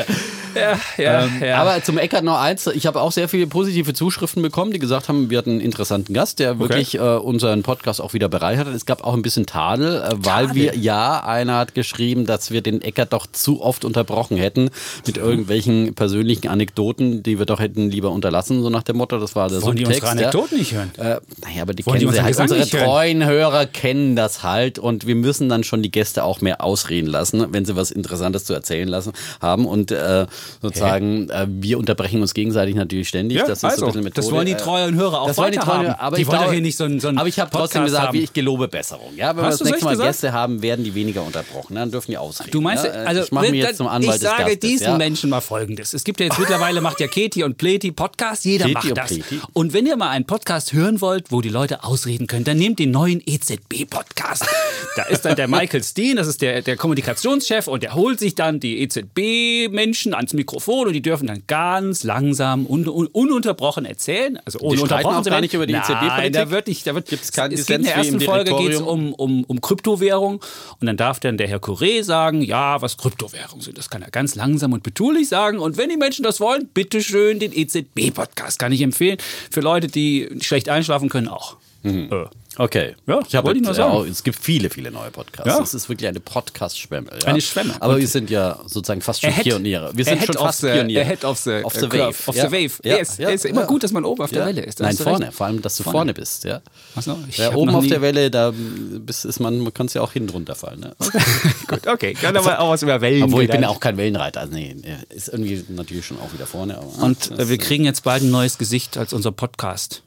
Ja, 0.55 0.79
ja, 0.97 1.25
ähm, 1.25 1.43
ja. 1.43 1.61
Aber 1.61 1.83
zum 1.83 1.99
Eckart 1.99 2.25
noch 2.25 2.39
eins. 2.41 2.67
Ich 2.67 2.87
habe 2.87 3.01
auch 3.01 3.13
sehr 3.13 3.29
viele 3.29 3.47
positive 3.47 3.95
Zuschriften 3.95 4.43
bekommen, 4.43 4.73
die 4.73 4.79
gesagt 4.79 5.09
haben, 5.09 5.31
wir 5.31 5.39
hatten 5.39 5.51
einen 5.51 5.61
interessanten 5.61 6.15
Gast, 6.15 6.39
der 6.39 6.59
wirklich 6.59 6.99
okay. 6.99 7.17
äh, 7.17 7.19
unseren 7.19 7.63
Podcast 7.63 8.01
auch 8.01 8.13
wieder 8.13 8.29
bereichert 8.29 8.67
hat. 8.67 8.75
Es 8.75 8.87
gab 8.87 9.05
auch 9.05 9.15
ein 9.15 9.23
bisschen 9.23 9.47
Tadel, 9.47 10.03
äh, 10.03 10.11
weil 10.17 10.47
Tadel. 10.49 10.55
wir, 10.55 10.77
ja, 10.77 11.23
einer 11.23 11.57
hat 11.59 11.75
geschrieben, 11.75 12.27
dass 12.27 12.51
wir 12.51 12.63
den 12.63 12.83
Eckart 12.83 13.13
doch 13.13 13.27
zu 13.27 13.63
oft 13.63 13.85
unterbrochen 13.85 14.37
hätten 14.37 14.71
mit 15.07 15.17
irgendwelchen 15.17 15.95
persönlichen 15.95 16.49
Anekdoten, 16.49 17.23
die 17.23 17.39
wir 17.39 17.47
doch 17.47 17.61
hätten 17.61 17.91
lieber 17.91 18.11
unterlassen, 18.11 18.63
so 18.63 18.71
nach 18.71 18.83
dem 18.83 18.97
Motto. 18.97 19.19
Das 19.19 19.37
war 19.37 19.49
der 19.49 19.63
Wollen 19.63 19.77
Subtext. 19.77 20.03
die 20.03 20.07
unsere 20.07 20.11
Anekdoten 20.11 20.57
ja. 20.57 20.59
nicht 20.59 20.75
hören? 20.75 20.91
Äh, 20.97 21.21
naja, 21.43 21.63
aber 21.63 21.75
die 21.75 21.87
Wollen 21.87 21.99
kennen 21.99 22.11
die 22.11 22.17
sie 22.17 22.23
halt. 22.23 22.48
Unsere 22.51 22.85
treuen 22.85 23.25
Hörer 23.25 23.67
kennen 23.67 24.17
das 24.17 24.43
halt 24.43 24.79
und 24.79 25.07
wir 25.07 25.15
müssen 25.15 25.49
dann 25.49 25.65
schon 25.65 25.83
die 25.83 25.91
Gäste 25.91 26.25
auch 26.25 26.41
mehr 26.41 26.63
ausreden 26.63 27.09
lassen, 27.09 27.47
wenn 27.53 27.65
sie 27.65 27.77
was 27.77 27.91
Interessantes 27.91 28.45
zu 28.45 28.55
erzählen 28.55 28.89
lassen 28.89 29.13
haben 29.41 29.67
und 29.67 29.91
äh, 29.91 30.27
sozusagen, 30.63 31.31
äh, 31.31 31.47
wir 31.49 31.79
unterbrechen 31.79 32.21
uns 32.21 32.35
gegenseitig 32.35 32.75
natürlich 32.75 33.09
ständig. 33.09 33.39
Ja, 33.39 33.47
das 33.47 33.59
ist 33.59 33.65
also, 33.65 33.79
so 33.79 33.87
ein 33.87 33.89
bisschen 33.89 34.05
Methode. 34.05 34.27
Das 34.27 34.33
wollen 34.33 34.47
die 34.47 34.55
treuen 34.55 34.95
Hörer 34.95 35.23
auch 35.23 35.27
das 35.29 35.37
wollen 35.39 35.53
die 35.53 35.59
treuen, 35.59 35.87
aber 35.89 36.17
die 36.17 36.27
wollen 36.27 36.51
hier 36.51 36.61
nicht 36.61 36.77
so 36.77 36.85
ein, 36.85 37.01
so 37.01 37.09
ein 37.09 37.19
Aber 37.19 37.29
ich 37.29 37.39
habe 37.39 37.51
trotzdem 37.51 37.85
gesagt, 37.85 38.13
wie 38.13 38.23
ich 38.23 38.33
gelobe 38.33 38.69
Besserung. 38.69 39.15
Ja, 39.17 39.37
wenn 39.37 39.45
Hast 39.45 39.61
wir 39.61 39.65
das 39.65 39.71
nächste 39.71 39.85
Mal 39.85 39.91
gesagt? 39.93 40.09
Gäste 40.09 40.33
haben, 40.33 40.63
werden 40.63 40.85
die 40.85 40.95
weniger 40.95 41.23
unterbrochen. 41.23 41.75
Dann 41.75 41.91
dürfen 41.91 42.11
die 42.11 42.19
ausreden. 42.19 42.51
Du 42.51 42.61
meinst, 42.61 42.85
ja? 42.85 42.91
also 42.91 43.23
ich 43.23 43.33
mache 43.33 43.51
mir 43.51 43.57
jetzt 43.57 43.77
zum 43.77 43.89
Anwalt 43.89 44.17
Ich 44.17 44.23
sage 44.23 44.43
Gastes, 44.45 44.61
diesen 44.61 44.87
ja? 44.87 44.97
Menschen 44.97 45.31
mal 45.31 45.41
Folgendes. 45.41 45.95
Es 45.95 46.05
gibt 46.05 46.21
ja 46.21 46.27
jetzt 46.27 46.39
mittlerweile, 46.39 46.81
macht 46.81 47.01
ja 47.01 47.07
Keti 47.07 47.43
und 47.45 47.59
Pleti 47.59 47.93
Podcast. 47.93 48.45
Jeder 48.45 48.67
Keti 48.67 48.75
macht 48.75 48.97
das. 48.97 49.19
Und 49.53 49.73
wenn 49.73 49.87
ihr 49.87 49.97
mal 49.97 50.11
einen 50.11 50.27
Podcast 50.27 50.73
hören 50.73 51.01
wollt, 51.01 51.31
wo 51.31 51.41
die 51.41 51.49
Leute 51.49 51.85
ausreden 51.85 52.27
können, 52.27 52.38
dann 52.47 52.59
nehmt 52.59 52.79
den 52.79 52.91
neuen 52.91 53.23
EZB-Podcast. 53.25 54.47
da 54.97 55.03
ist 55.05 55.25
dann 55.25 55.37
der 55.37 55.49
Michael 55.49 55.83
Steen, 55.83 56.17
das 56.17 56.27
ist 56.27 56.43
der, 56.43 56.63
der 56.63 56.77
Kommunikationschef 56.77 57.67
und 57.67 57.83
der 57.83 57.95
holt 57.95 58.19
sich 58.19 58.35
dann 58.35 58.61
die 58.61 58.81
EZB-Menschen 58.83 60.15
ans 60.15 60.35
Mikrofon 60.35 60.89
und 60.89 60.93
die 60.93 61.03
dürfen 61.03 61.27
dann 61.27 61.43
ganz 61.47 62.05
langsam 62.05 62.67
und 62.67 62.89
un, 62.89 63.07
ununterbrochen 63.07 63.85
erzählen. 63.85 64.39
Also 64.45 64.61
ohne 64.61 64.81
unterbrochen 64.83 65.25
gar 65.25 65.41
nicht 65.41 65.55
über 65.55 65.67
die 65.67 65.75
EZB-Politik. 65.75 66.33
Da 66.33 66.51
wird 66.51 66.69
nicht, 66.69 66.87
da 66.87 66.95
wird, 66.95 67.09
Gibt's 67.09 67.33
keinen 67.33 67.53
es 67.53 67.67
geht 67.67 67.79
in 67.79 67.83
der 67.85 67.97
ersten 67.97 68.21
Folge 68.21 68.55
geht's 68.57 68.81
um, 68.81 69.13
um, 69.15 69.45
um 69.45 69.61
Kryptowährung 69.61 70.41
und 70.81 70.87
dann 70.87 70.97
darf 70.97 71.21
dann 71.21 71.37
der 71.37 71.49
Herr 71.49 71.61
Couré 71.61 72.03
sagen, 72.03 72.43
ja, 72.43 72.81
was 72.83 72.97
Kryptowährungen 72.97 73.63
sind. 73.63 73.79
Das 73.79 73.91
kann 73.91 74.03
er 74.03 74.11
ganz 74.11 74.35
langsam 74.35 74.73
und 74.73 74.83
betulich 74.83 75.29
sagen. 75.29 75.59
Und 75.59 75.77
wenn 75.77 75.91
die 75.91 75.97
Menschen 75.97 76.23
das 76.23 76.41
wollen, 76.41 76.69
bitteschön 76.69 77.39
den 77.39 77.53
EZB-Podcast 77.53 78.59
kann 78.59 78.73
ich 78.73 78.83
empfehlen. 78.83 79.19
Für 79.51 79.61
Leute, 79.61 79.89
die 79.89 80.29
schlecht 80.41 80.69
einschlafen 80.69 81.09
können, 81.09 81.29
auch. 81.29 81.58
Mhm. 81.83 82.09
Äh. 82.11 82.27
Okay. 82.59 82.97
Ja, 83.07 83.21
ich 83.27 83.37
habe 83.37 83.55
nur 83.55 83.73
sagen. 83.73 84.05
Ja, 84.05 84.11
es 84.11 84.25
gibt 84.25 84.37
viele, 84.37 84.69
viele 84.69 84.91
neue 84.91 85.13
Podcasts. 85.13 85.49
Ja. 85.49 85.63
Es 85.63 85.75
ist 85.75 85.89
wirklich 85.89 86.09
eine 86.09 86.19
Podcast-Schwemme. 86.19 87.11
Ja? 87.23 87.29
Eine 87.29 87.41
Schwemme. 87.41 87.75
Aber 87.79 87.95
Und 87.95 88.01
wir 88.01 88.09
sind 88.09 88.31
ja 88.31 88.59
sozusagen 88.67 89.01
fast 89.01 89.21
schon 89.21 89.33
Pioniere. 89.33 89.93
Wir 89.95 90.05
sind 90.05 90.25
schon 90.25 90.35
fast 90.35 90.63
the, 90.63 90.67
Pioniere. 90.67 91.03
Ahead 91.03 91.25
of 91.25 91.39
the, 91.39 91.63
of 91.63 91.73
the 91.75 91.87
uh, 91.87 91.93
wave. 91.93 92.17
Of 92.27 92.35
the 92.35 92.51
wave. 92.51 92.73
Ja. 92.83 92.97
Yes. 92.97 93.19
Ja. 93.19 93.29
Es 93.29 93.45
ist 93.45 93.51
immer 93.51 93.65
gut, 93.67 93.85
dass 93.85 93.93
man 93.93 94.05
oben 94.05 94.23
auf 94.23 94.31
der 94.31 94.45
Welle 94.45 94.63
ist. 94.63 94.81
Nein, 94.81 94.97
vorne. 94.97 95.27
Recht. 95.27 95.37
Vor 95.37 95.47
allem, 95.47 95.63
dass 95.63 95.77
du 95.77 95.85
vorne, 95.85 95.99
vorne 95.99 96.15
bist. 96.15 96.45
Ja. 96.45 96.61
So, 97.01 97.17
ja, 97.37 97.55
oben 97.55 97.71
auf 97.71 97.87
der 97.87 98.03
Welle, 98.03 98.29
da 98.31 98.53
bist, 98.53 99.25
ist 99.25 99.39
man, 99.39 99.61
man 99.61 99.73
kann 99.73 99.87
es 99.87 99.95
ja 99.95 100.03
auch 100.03 100.13
hinten 100.13 100.31
runterfallen. 100.31 100.81
Ne? 100.81 100.97
gut, 101.69 101.87
okay. 101.87 102.15
Kann 102.15 102.37
aber 102.37 102.59
auch 102.59 102.71
was 102.71 102.83
über 102.83 103.01
Wellen 103.01 103.23
Obwohl, 103.23 103.45
ich 103.45 103.51
bin 103.51 103.63
ja 103.63 103.69
auch 103.69 103.79
kein 103.79 103.97
Wellenreiter. 103.97 104.41
Also, 104.41 104.55
nee, 104.55 104.75
ist 105.11 105.29
irgendwie 105.29 105.65
natürlich 105.69 106.07
schon 106.07 106.19
auch 106.19 106.33
wieder 106.33 106.47
vorne. 106.47 106.81
Und 107.01 107.31
äh, 107.39 107.49
wir 107.49 107.59
kriegen 107.59 107.85
jetzt 107.85 108.03
bald 108.03 108.25
ein 108.25 108.31
neues 108.31 108.59
Gesicht 108.59 108.99
als 108.99 109.13
unser 109.13 109.31
Podcast. 109.31 110.03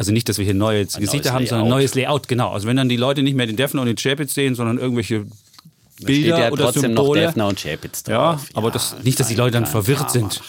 Also 0.00 0.12
nicht, 0.12 0.30
dass 0.30 0.38
wir 0.38 0.46
hier 0.46 0.54
neue 0.54 0.86
Gesichter 0.86 1.34
haben, 1.34 1.46
sondern 1.46 1.66
ein 1.66 1.70
neues 1.70 1.94
Layout, 1.94 2.26
genau. 2.26 2.52
Also 2.52 2.66
wenn 2.66 2.74
dann 2.74 2.88
die 2.88 2.96
Leute 2.96 3.22
nicht 3.22 3.34
mehr 3.34 3.44
den 3.44 3.56
Defner 3.56 3.82
und 3.82 3.86
den 3.86 3.96
Chapitz 3.96 4.32
sehen, 4.32 4.54
sondern 4.54 4.78
irgendwelche 4.78 5.26
Bilder 6.04 6.38
ja 6.38 6.50
oder 6.50 6.64
trotzdem 6.64 6.82
Symbole. 6.82 7.20
noch 7.20 7.28
Defner 7.28 7.46
und 7.48 7.60
Chapitz 7.60 8.02
drauf. 8.02 8.12
Ja, 8.14 8.40
aber 8.54 8.68
ja, 8.68 8.72
das, 8.74 8.96
nicht, 9.02 9.18
dass 9.20 9.28
die 9.28 9.34
Leute 9.34 9.52
dann 9.52 9.66
verwirrt 9.66 10.10
sind 10.10 10.40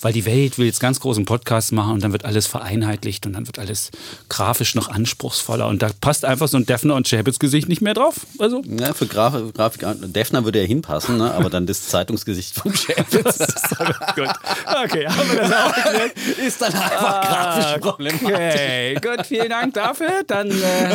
weil 0.00 0.12
die 0.12 0.24
Welt 0.24 0.58
will 0.58 0.66
jetzt 0.66 0.80
ganz 0.80 1.00
großen 1.00 1.24
Podcast 1.24 1.72
machen 1.72 1.94
und 1.94 2.02
dann 2.02 2.12
wird 2.12 2.24
alles 2.24 2.46
vereinheitlicht 2.46 3.26
und 3.26 3.34
dann 3.34 3.46
wird 3.46 3.58
alles 3.58 3.90
grafisch 4.28 4.74
noch 4.74 4.88
anspruchsvoller 4.88 5.66
und 5.66 5.82
da 5.82 5.90
passt 6.00 6.24
einfach 6.24 6.48
so 6.48 6.56
ein 6.56 6.66
Defner 6.66 6.94
und 6.94 7.08
Chapitz 7.08 7.38
Gesicht 7.38 7.68
nicht 7.68 7.82
mehr 7.82 7.94
drauf. 7.94 8.26
Also 8.38 8.62
ja, 8.64 8.92
für 8.92 9.06
Graf 9.06 9.34
Grafik 9.54 9.84
Defner 10.12 10.44
würde 10.44 10.60
ja 10.60 10.66
hinpassen, 10.66 11.18
ne? 11.18 11.32
aber 11.34 11.50
dann 11.50 11.66
das 11.66 11.88
Zeitungsgesicht 11.88 12.54
vom 12.54 12.72
Chapitz. 12.72 13.38
gut. 14.14 14.28
Okay, 14.84 15.06
haben 15.06 15.30
wir 15.30 15.40
das 15.40 15.52
auch 15.52 15.74
geklärt. 15.74 16.12
Ist 16.46 16.62
dann 16.62 16.72
einfach 16.72 17.22
ah, 17.22 17.26
grafisch 17.26 17.80
problematisch. 17.80 18.22
Okay, 18.24 18.94
gut, 18.94 19.26
vielen 19.26 19.50
Dank 19.50 19.74
dafür. 19.74 20.22
Dann 20.26 20.50
äh, 20.50 20.54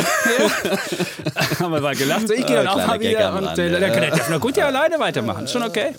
haben 1.60 1.72
wir 1.72 1.80
mal 1.80 1.96
gelacht. 1.96 2.28
So, 2.28 2.34
ich 2.34 2.46
gehe 2.46 2.56
dann 2.56 2.68
auch 2.68 2.86
mal 2.86 3.00
wieder 3.00 3.34
und 3.34 3.58
äh, 3.58 4.05
der 4.10 4.16
Defner 4.16 4.38
gut 4.38 4.56
ja 4.56 4.66
alleine 4.66 4.98
weitermachen. 4.98 5.48
Schon 5.48 5.62
okay? 5.62 5.92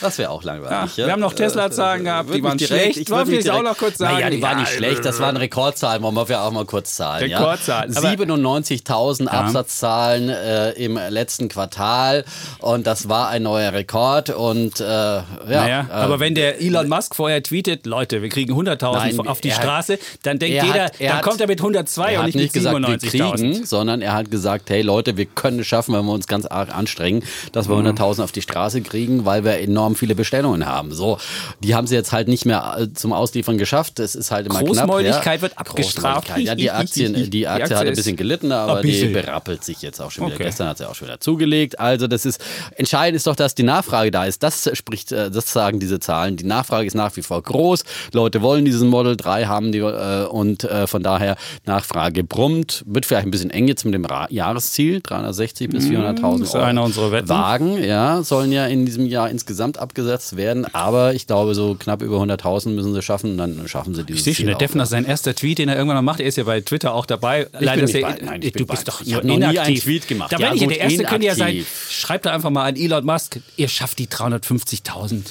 Das 0.00 0.18
wäre 0.18 0.30
auch 0.30 0.42
langweilig. 0.42 0.96
Ja, 0.96 1.06
wir 1.06 1.12
haben 1.12 1.20
noch 1.20 1.32
Tesla-Zahlen 1.32 2.04
gehabt, 2.04 2.34
die 2.34 2.42
waren 2.42 2.58
direkt, 2.58 2.82
schlecht. 2.82 2.98
Ich 2.98 3.10
wollte 3.10 3.30
vielleicht 3.30 3.50
auch 3.50 3.62
noch 3.62 3.78
kurz 3.78 3.98
sagen. 3.98 4.14
Naja, 4.14 4.30
die 4.30 4.42
waren 4.42 4.60
nicht 4.60 4.72
schlecht. 4.72 5.04
Das 5.04 5.20
waren 5.20 5.36
Rekordzahlen. 5.36 6.02
Wollen 6.02 6.28
wir 6.28 6.42
auch 6.42 6.50
mal 6.50 6.64
kurz 6.64 6.94
zahlen. 6.94 7.30
Rekordzahlen. 7.30 7.92
Ja? 7.92 8.00
97.000 8.00 9.26
Absatzzahlen 9.26 10.28
äh, 10.28 10.70
im 10.72 10.98
letzten 11.08 11.48
Quartal. 11.48 12.24
Und 12.60 12.86
das 12.86 13.08
war 13.08 13.28
ein 13.28 13.42
neuer 13.42 13.72
Rekord. 13.72 14.30
Und 14.30 14.80
äh, 14.80 14.84
ja. 14.84 15.24
Naja, 15.46 15.86
äh, 15.88 15.92
aber 15.92 16.20
wenn 16.20 16.34
der 16.34 16.60
Elon 16.60 16.88
Musk 16.88 17.14
vorher 17.14 17.42
tweetet, 17.42 17.86
Leute, 17.86 18.22
wir 18.22 18.28
kriegen 18.28 18.52
100.000 18.54 19.26
auf 19.26 19.40
die 19.40 19.50
Straße, 19.50 19.98
dann 20.22 20.38
denkt 20.38 20.62
jeder, 20.62 20.84
hat, 20.84 21.00
dann 21.00 21.12
hat, 21.14 21.22
kommt 21.22 21.40
er 21.40 21.46
mit 21.46 21.60
102 21.60 22.18
und 22.18 22.26
nicht, 22.26 22.36
nicht 22.36 22.54
mit 22.54 22.64
97.000. 22.64 23.66
Sondern 23.66 24.02
er 24.02 24.12
hat 24.12 24.30
gesagt, 24.30 24.70
hey 24.70 24.82
Leute, 24.82 25.16
wir 25.16 25.26
können 25.26 25.60
es 25.60 25.66
schaffen, 25.66 25.94
wenn 25.94 26.04
wir 26.04 26.12
uns 26.12 26.26
ganz 26.26 26.46
arg 26.46 26.74
anstrengen, 26.74 27.24
dass 27.52 27.68
wir 27.68 27.76
mhm. 27.76 27.88
100.000 27.88 28.22
auf 28.22 28.32
die 28.32 28.42
Straße 28.42 28.82
kriegen, 28.82 29.24
weil 29.24 29.44
wir 29.44 29.58
enorm 29.58 29.94
viele 29.94 30.14
Bestellungen 30.14 30.66
haben. 30.66 30.92
So, 30.92 31.18
die 31.60 31.74
haben 31.74 31.86
sie 31.86 31.94
jetzt 31.94 32.12
halt 32.12 32.28
nicht 32.28 32.44
mehr 32.44 32.76
äh, 32.78 32.92
zum 32.92 33.12
Ausliefern 33.12 33.58
geschafft. 33.58 34.00
Es 34.00 34.14
ist 34.14 34.30
halt 34.30 34.46
immer 34.46 34.62
Großmäuligkeit 34.62 35.22
knapp. 35.22 35.34
Ja. 35.34 35.42
wird 35.42 35.58
abgestraft. 35.58 36.38
Ja, 36.38 36.54
die, 36.54 36.70
Aktien, 36.70 37.14
die, 37.14 37.30
die 37.30 37.48
Aktie, 37.48 37.76
hat 37.76 37.86
ein 37.86 37.94
bisschen 37.94 38.16
gelitten, 38.16 38.52
aber 38.52 38.82
die 38.82 39.06
berappelt 39.06 39.64
sich 39.64 39.82
jetzt 39.82 40.00
auch 40.00 40.10
schon 40.10 40.26
wieder. 40.26 40.36
Okay. 40.36 40.44
Gestern 40.44 40.68
hat 40.68 40.78
sie 40.78 40.88
auch 40.88 40.94
schon 40.94 41.08
wieder 41.08 41.20
zugelegt. 41.20 41.78
Also 41.78 42.06
das 42.06 42.24
ist, 42.26 42.40
entscheidend 42.76 43.16
ist 43.16 43.26
doch, 43.26 43.36
dass 43.36 43.54
die 43.54 43.62
Nachfrage 43.62 44.10
da 44.10 44.24
ist. 44.24 44.42
Das 44.42 44.70
spricht, 44.74 45.12
äh, 45.12 45.30
das 45.30 45.52
sagen 45.52 45.80
diese 45.80 46.00
Zahlen. 46.00 46.36
Die 46.36 46.44
Nachfrage 46.44 46.86
ist 46.86 46.94
nach 46.94 47.16
wie 47.16 47.22
vor 47.22 47.42
groß. 47.42 47.84
Leute 48.12 48.42
wollen 48.42 48.64
diesen 48.64 48.88
Model 48.88 49.16
3 49.16 49.46
haben 49.46 49.72
die, 49.72 49.78
äh, 49.78 50.26
und 50.26 50.68
von 50.86 51.02
daher 51.02 51.36
Nachfrage 51.66 52.24
brummt. 52.24 52.84
Wird 52.86 53.06
vielleicht 53.06 53.26
ein 53.26 53.30
bisschen 53.30 53.50
eng 53.50 53.68
jetzt 53.68 53.84
mit 53.84 53.94
dem 53.94 54.06
Jahresziel, 54.30 55.00
360 55.00 55.68
bis 55.70 55.86
400.000 55.86 56.54
Euro. 56.54 56.64
Einer 56.64 56.82
unserer 56.84 57.12
Wetten. 57.12 57.23
Wagen, 57.28 57.82
ja, 57.82 58.22
sollen 58.22 58.52
ja 58.52 58.66
in 58.66 58.86
diesem 58.86 59.06
Jahr 59.06 59.30
insgesamt 59.30 59.78
abgesetzt 59.78 60.36
werden, 60.36 60.66
aber 60.74 61.14
ich 61.14 61.26
glaube, 61.26 61.54
so 61.54 61.74
knapp 61.74 62.02
über 62.02 62.18
100.000 62.18 62.70
müssen 62.70 62.94
sie 62.94 63.02
schaffen, 63.02 63.36
dann 63.36 63.66
schaffen 63.68 63.94
sie 63.94 64.04
dieses 64.04 64.20
Ich 64.20 64.24
sehe 64.24 64.34
schon, 64.34 64.46
der 64.46 64.56
Defner, 64.56 64.86
sein 64.86 65.04
erster 65.04 65.34
Tweet, 65.34 65.58
den 65.58 65.68
er 65.68 65.76
irgendwann 65.76 65.96
noch 65.96 66.02
macht, 66.02 66.20
er 66.20 66.26
ist 66.26 66.36
ja 66.36 66.44
bei 66.44 66.60
Twitter 66.60 66.94
auch 66.94 67.06
dabei. 67.06 67.48
Ich 67.52 67.60
Leider 67.60 67.86
bin 67.86 68.02
bei, 68.02 68.18
nein, 68.22 68.42
ich 68.42 68.52
du 68.52 68.66
bist 68.66 68.88
doch 68.88 69.04
nur 69.04 69.22
noch 69.22 69.50
nie 69.50 69.58
einen 69.58 69.76
Tweet 69.76 70.08
gemacht. 70.08 70.32
Da 70.32 70.38
ja, 70.38 70.54
ich 70.54 70.60
ja 70.60 70.66
der 70.68 70.80
Erste, 70.80 71.04
könnte 71.04 71.26
ja 71.26 71.34
sein, 71.34 71.64
schreibt 71.90 72.26
da 72.26 72.32
einfach 72.32 72.50
mal 72.50 72.64
an 72.64 72.76
Elon 72.76 73.04
Musk, 73.04 73.40
ihr 73.56 73.68
schafft 73.68 73.98
die 73.98 74.06
350.000. 74.06 75.22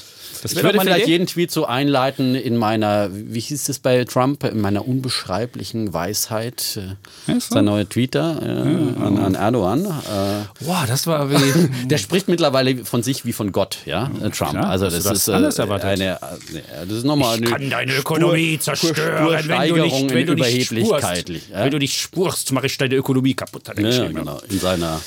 Das 0.43 0.51
ich 0.51 0.62
würde 0.62 0.81
vielleicht 0.81 1.07
jeden 1.07 1.25
Tweet 1.25 1.51
so 1.51 1.65
einleiten 1.65 2.35
in 2.35 2.57
meiner, 2.57 3.09
wie 3.13 3.39
hieß 3.39 3.69
es 3.69 3.79
bei 3.79 4.03
Trump, 4.03 4.43
in 4.43 4.59
meiner 4.59 4.85
unbeschreiblichen 4.85 5.93
Weisheit. 5.93 6.77
Äh, 6.77 7.31
ja, 7.31 7.39
so. 7.39 7.55
Sein 7.55 7.63
neuer 7.63 7.88
Tweeter 7.88 8.41
äh, 8.41 8.47
ja, 8.47 9.05
an, 9.05 9.19
an, 9.19 9.35
Erdogan. 9.35 9.85
Äh, 9.85 10.43
wow, 10.59 10.83
das 10.85 11.07
war 11.07 11.31
wie. 11.31 11.88
der 11.88 11.97
spricht 11.97 12.27
mittlerweile 12.27 12.83
von 12.83 13.03
sich 13.03 13.23
wie 13.23 13.31
von 13.31 13.53
Gott, 13.53 13.77
ja, 13.85 14.12
äh, 14.21 14.31
Trump. 14.31 14.51
Klar, 14.51 14.69
also 14.69 14.89
das, 14.89 15.03
das 15.03 15.19
ist 15.19 15.27
äh, 15.29 15.31
eine, 15.31 16.19
das 16.19 16.91
ist 16.91 17.05
nochmal 17.05 17.38
eine. 17.38 17.45
Ich 17.45 17.51
kann 17.51 17.69
deine 17.69 17.95
Ökonomie 17.95 18.59
Spur, 18.62 18.75
zerstören, 18.75 19.47
wenn 19.47 19.69
du 19.69 19.81
nicht, 19.81 20.13
wenn 20.13 20.27
du 20.27 20.33
nicht 20.33 20.65
spurst. 20.65 21.07
Wenn 21.53 21.71
du 21.71 21.77
nicht 21.77 21.97
spurst, 21.97 22.51
mache 22.51 22.65
ich 22.65 22.77
deine 22.77 22.95
Ökonomie 22.95 23.33
kaputt. 23.33 23.69
Hat 23.69 23.79
er 23.79 23.89
ja, 23.89 24.07
genau, 24.12 24.41
in 24.50 24.59
seiner 24.59 25.00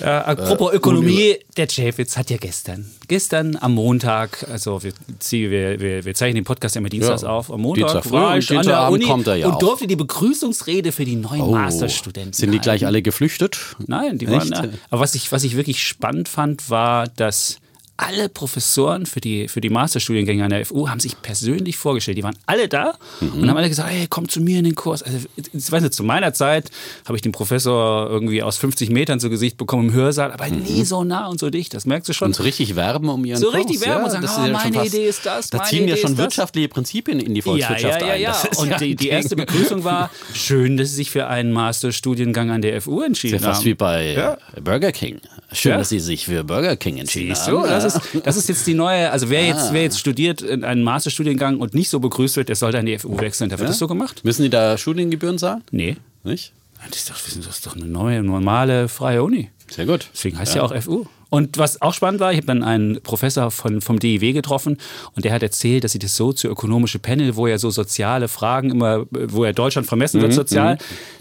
äh, 0.00 0.04
apropos 0.04 0.72
äh, 0.72 0.76
Ökonomie, 0.76 1.36
der 1.56 1.66
Jeffitz 1.68 2.16
hat 2.16 2.30
ja 2.30 2.36
gestern, 2.36 2.90
gestern 3.08 3.56
am 3.56 3.74
Montag, 3.74 4.46
also 4.50 4.82
wir, 4.82 4.92
wir, 5.30 5.80
wir, 5.80 6.04
wir 6.04 6.14
zeichnen 6.14 6.36
den 6.36 6.44
Podcast 6.44 6.76
immer 6.76 6.88
dienstags 6.88 7.22
ja. 7.22 7.28
auf, 7.28 7.52
am 7.52 7.60
Montag 7.60 8.10
war 8.10 8.38
ich 8.38 8.50
an 8.50 8.66
der 8.66 8.90
Uni 8.90 9.06
ja 9.38 9.48
und 9.48 9.62
durfte 9.62 9.86
die 9.86 9.96
Begrüßungsrede 9.96 10.92
für 10.92 11.04
die 11.04 11.16
neuen 11.16 11.42
oh. 11.42 11.52
Masterstudenten 11.52 12.32
Sind 12.32 12.52
die 12.52 12.58
gleich 12.58 12.86
alle 12.86 13.02
geflüchtet? 13.02 13.58
Nein, 13.86 14.18
die 14.18 14.26
Echt? 14.26 14.50
waren, 14.50 14.78
aber 14.90 15.00
was 15.00 15.14
ich, 15.14 15.32
was 15.32 15.44
ich 15.44 15.56
wirklich 15.56 15.82
spannend 15.86 16.28
fand, 16.28 16.70
war, 16.70 17.06
dass 17.08 17.58
alle 17.96 18.28
Professoren 18.28 19.06
für 19.06 19.20
die, 19.20 19.46
für 19.46 19.60
die 19.60 19.70
Masterstudiengänge 19.70 20.44
an 20.44 20.50
der 20.50 20.66
FU 20.66 20.88
haben 20.88 20.98
sich 20.98 21.20
persönlich 21.22 21.76
vorgestellt. 21.76 22.18
Die 22.18 22.24
waren 22.24 22.36
alle 22.46 22.68
da 22.68 22.94
mhm. 23.20 23.42
und 23.42 23.48
haben 23.48 23.56
alle 23.56 23.68
gesagt, 23.68 23.88
hey, 23.88 24.06
komm 24.10 24.28
zu 24.28 24.40
mir 24.40 24.58
in 24.58 24.64
den 24.64 24.74
Kurs. 24.74 25.02
Also, 25.02 25.18
ich 25.36 25.72
weiß 25.72 25.82
nicht, 25.82 25.94
zu 25.94 26.02
meiner 26.02 26.34
Zeit 26.34 26.70
habe 27.04 27.16
ich 27.16 27.22
den 27.22 27.30
Professor 27.30 28.10
irgendwie 28.10 28.42
aus 28.42 28.56
50 28.56 28.90
Metern 28.90 29.20
zu 29.20 29.30
Gesicht 29.30 29.56
bekommen 29.56 29.90
im 29.90 29.94
Hörsaal, 29.94 30.32
aber 30.32 30.48
mhm. 30.48 30.62
nie 30.62 30.84
so 30.84 31.04
nah 31.04 31.28
und 31.28 31.38
so 31.38 31.50
dicht. 31.50 31.72
Das 31.72 31.86
merkst 31.86 32.08
du 32.08 32.14
schon. 32.14 32.26
Und 32.26 32.34
so 32.34 32.42
richtig 32.42 32.74
werben 32.74 33.08
um 33.08 33.24
ihren 33.24 33.38
So 33.38 33.50
Kurs. 33.50 33.58
richtig 33.58 33.80
werben 33.82 34.00
ja, 34.00 34.04
und 34.04 34.10
sagen, 34.10 34.42
oh, 34.42 34.46
ja 34.46 34.52
meine 34.52 34.74
fast, 34.74 34.94
Idee 34.94 35.08
ist 35.08 35.24
das, 35.24 35.50
Da 35.50 35.62
ziehen 35.62 35.86
ja 35.86 35.96
schon 35.96 36.16
wirtschaftliche 36.16 36.68
Prinzipien 36.68 37.20
in 37.20 37.32
die 37.32 37.42
Volkswirtschaft 37.42 38.00
ja, 38.00 38.08
ja, 38.08 38.14
ja, 38.16 38.32
ein. 38.32 38.48
Ja, 38.52 38.58
Und 38.58 38.80
die, 38.80 38.96
die, 38.96 39.08
erste 39.08 39.36
Begrüßung 39.36 39.84
war, 39.84 40.10
schön, 40.34 40.76
dass 40.76 40.88
Sie 40.90 40.96
sich 40.96 41.10
für 41.10 41.28
einen 41.28 41.52
Masterstudiengang 41.52 42.50
an 42.50 42.60
der 42.60 42.80
FU 42.82 43.02
entschieden 43.02 43.36
haben. 43.36 43.42
Das 43.42 43.50
ist 43.50 43.56
fast 43.58 43.66
wie 43.66 43.74
bei 43.74 44.36
Burger 44.60 44.90
King. 44.90 45.20
Schön, 45.54 45.78
dass 45.78 45.88
Sie 45.88 46.00
sich 46.00 46.26
für 46.26 46.44
Burger 46.44 46.76
King 46.76 46.98
entschieden 46.98 47.34
Siehst 47.34 47.46
haben. 47.46 47.62
Du, 47.62 47.68
das, 47.68 47.84
ist, 47.84 48.00
das 48.24 48.36
ist 48.36 48.48
jetzt 48.48 48.66
die 48.66 48.74
neue, 48.74 49.10
also 49.10 49.30
wer, 49.30 49.40
ah. 49.40 49.46
jetzt, 49.46 49.72
wer 49.72 49.82
jetzt 49.82 49.98
studiert 49.98 50.42
in 50.42 50.64
einem 50.64 50.82
Masterstudiengang 50.82 51.58
und 51.58 51.74
nicht 51.74 51.88
so 51.90 52.00
begrüßt 52.00 52.36
wird, 52.36 52.48
der 52.48 52.56
sollte 52.56 52.78
an 52.78 52.86
die 52.86 52.98
FU 52.98 53.18
wechseln. 53.20 53.50
Da 53.50 53.58
wird 53.58 53.68
ja? 53.68 53.70
das 53.70 53.78
so 53.78 53.86
gemacht. 53.86 54.24
Müssen 54.24 54.42
die 54.42 54.50
da 54.50 54.76
Studiengebühren 54.76 55.38
zahlen? 55.38 55.62
Nee. 55.70 55.96
Nicht? 56.24 56.52
Das 56.88 56.98
ist, 56.98 57.10
doch, 57.10 57.16
das 57.16 57.36
ist 57.36 57.66
doch 57.66 57.76
eine 57.76 57.86
neue, 57.86 58.22
normale, 58.22 58.88
freie 58.88 59.22
Uni. 59.22 59.50
Sehr 59.70 59.86
gut. 59.86 60.08
Deswegen 60.12 60.38
heißt 60.38 60.54
ja, 60.54 60.62
ja 60.62 60.68
auch 60.68 60.82
FU. 60.82 61.06
Und 61.34 61.58
was 61.58 61.82
auch 61.82 61.92
spannend 61.92 62.20
war, 62.20 62.30
ich 62.30 62.36
habe 62.36 62.46
dann 62.46 62.62
einen 62.62 63.00
Professor 63.02 63.50
von, 63.50 63.80
vom 63.80 63.98
DIW 63.98 64.32
getroffen 64.32 64.76
und 65.16 65.24
der 65.24 65.32
hat 65.32 65.42
erzählt, 65.42 65.82
dass 65.82 65.90
sie 65.90 65.98
das 65.98 66.14
sozioökonomische 66.14 67.00
Panel, 67.00 67.34
wo 67.34 67.48
ja 67.48 67.58
so 67.58 67.70
soziale 67.70 68.28
Fragen 68.28 68.70
immer, 68.70 69.06
wo 69.10 69.44
ja 69.44 69.52
Deutschland 69.52 69.88
vermessen 69.88 70.20
wird 70.20 70.30
mhm, 70.30 70.36
sozial, 70.36 70.74
mhm. 70.74 70.78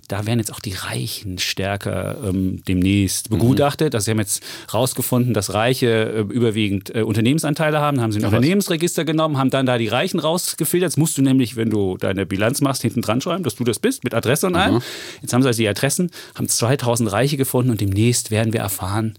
da 0.09 0.27
werden 0.27 0.37
jetzt 0.37 0.53
auch 0.53 0.59
die 0.59 0.73
Reichen 0.73 1.39
stärker 1.39 2.17
ähm, 2.29 2.61
demnächst 2.67 3.31
begutachtet. 3.31 3.93
Mhm. 3.93 3.95
Also 3.95 4.05
sie 4.05 4.11
haben 4.11 4.19
jetzt 4.19 4.43
rausgefunden, 4.71 5.33
dass 5.33 5.55
Reiche 5.55 5.87
äh, 5.87 6.19
überwiegend 6.19 6.93
äh, 6.93 7.01
Unternehmensanteile 7.01 7.79
haben, 7.79 7.99
haben 7.99 8.11
sie 8.11 8.19
ein 8.19 8.21
ja, 8.21 8.27
Unternehmensregister 8.27 9.05
genommen, 9.05 9.39
haben 9.39 9.49
dann 9.49 9.65
da 9.65 9.79
die 9.79 9.87
Reichen 9.87 10.19
rausgefiltert. 10.19 10.91
Das 10.91 10.97
musst 10.97 11.17
du 11.17 11.23
nämlich, 11.23 11.55
wenn 11.55 11.71
du 11.71 11.97
deine 11.97 12.27
Bilanz 12.27 12.61
machst, 12.61 12.83
hinten 12.83 13.01
dran 13.01 13.19
schreiben, 13.19 13.43
dass 13.43 13.55
du 13.55 13.63
das 13.63 13.79
bist, 13.79 14.03
mit 14.03 14.13
Adresse 14.13 14.45
und 14.45 14.55
allem. 14.55 14.83
Jetzt 15.23 15.33
haben 15.33 15.41
sie 15.41 15.47
also 15.47 15.57
die 15.57 15.67
Adressen, 15.67 16.11
haben 16.35 16.47
2000 16.47 17.11
Reiche 17.11 17.35
gefunden 17.35 17.71
und 17.71 17.81
demnächst 17.81 18.29
werden 18.29 18.53
wir 18.53 18.59
erfahren, 18.59 19.15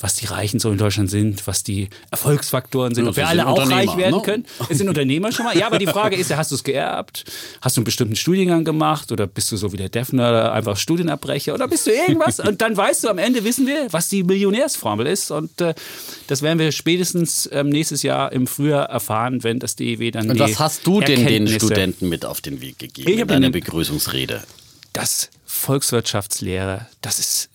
was 0.00 0.16
die 0.16 0.26
Reichen 0.26 0.60
so 0.60 0.70
in 0.70 0.78
Deutschland 0.78 1.10
sind, 1.10 1.46
was 1.46 1.62
die 1.62 1.88
Erfolgsfaktoren 2.10 2.94
sind, 2.94 3.04
ja, 3.04 3.10
ob 3.10 3.16
wir 3.16 3.28
alle 3.28 3.46
auch 3.46 3.70
reich 3.70 3.96
werden 3.96 4.16
ne? 4.16 4.22
können. 4.22 4.46
Es 4.68 4.78
sind 4.78 4.88
Unternehmer 4.88 5.32
schon 5.32 5.46
mal. 5.46 5.56
Ja, 5.56 5.66
aber 5.66 5.78
die 5.78 5.86
Frage 5.86 6.16
ist 6.16 6.30
ja, 6.30 6.36
hast 6.36 6.50
du 6.50 6.56
es 6.56 6.64
geerbt? 6.64 7.24
Hast 7.60 7.76
du 7.76 7.80
einen 7.80 7.84
bestimmten 7.84 8.16
Studiengang 8.16 8.64
gemacht? 8.64 9.12
Oder 9.12 9.26
bist 9.26 9.50
du 9.52 9.56
so 9.56 9.72
wie 9.72 9.76
der 9.76 9.88
Defner 9.88 10.52
einfach 10.52 10.76
Studienabbrecher? 10.76 11.54
Oder 11.54 11.68
bist 11.68 11.86
du 11.86 11.90
irgendwas? 11.90 12.40
Und 12.40 12.60
dann 12.60 12.76
weißt 12.76 13.04
du, 13.04 13.08
am 13.08 13.18
Ende 13.18 13.44
wissen 13.44 13.66
wir, 13.66 13.92
was 13.92 14.08
die 14.08 14.24
Millionärsformel 14.24 15.06
ist. 15.06 15.30
Und 15.30 15.60
äh, 15.60 15.74
das 16.26 16.42
werden 16.42 16.58
wir 16.58 16.72
spätestens 16.72 17.48
ähm, 17.52 17.68
nächstes 17.68 18.02
Jahr 18.02 18.32
im 18.32 18.46
Frühjahr 18.46 18.86
erfahren, 18.86 19.42
wenn 19.42 19.58
das 19.58 19.76
DEW 19.76 20.10
dann 20.10 20.30
Und 20.30 20.38
was 20.38 20.58
hast 20.58 20.86
du 20.86 21.00
denn 21.00 21.26
den 21.26 21.48
Studenten 21.48 22.08
mit 22.08 22.24
auf 22.24 22.40
den 22.40 22.60
Weg 22.60 22.78
gegeben 22.78 23.10
ich 23.10 23.20
in 23.20 23.28
deiner 23.28 23.50
Begrüßungsrede? 23.50 24.42
Das 24.92 25.30
Volkswirtschaftslehre, 25.46 26.86
das 27.00 27.18
ist 27.18 27.48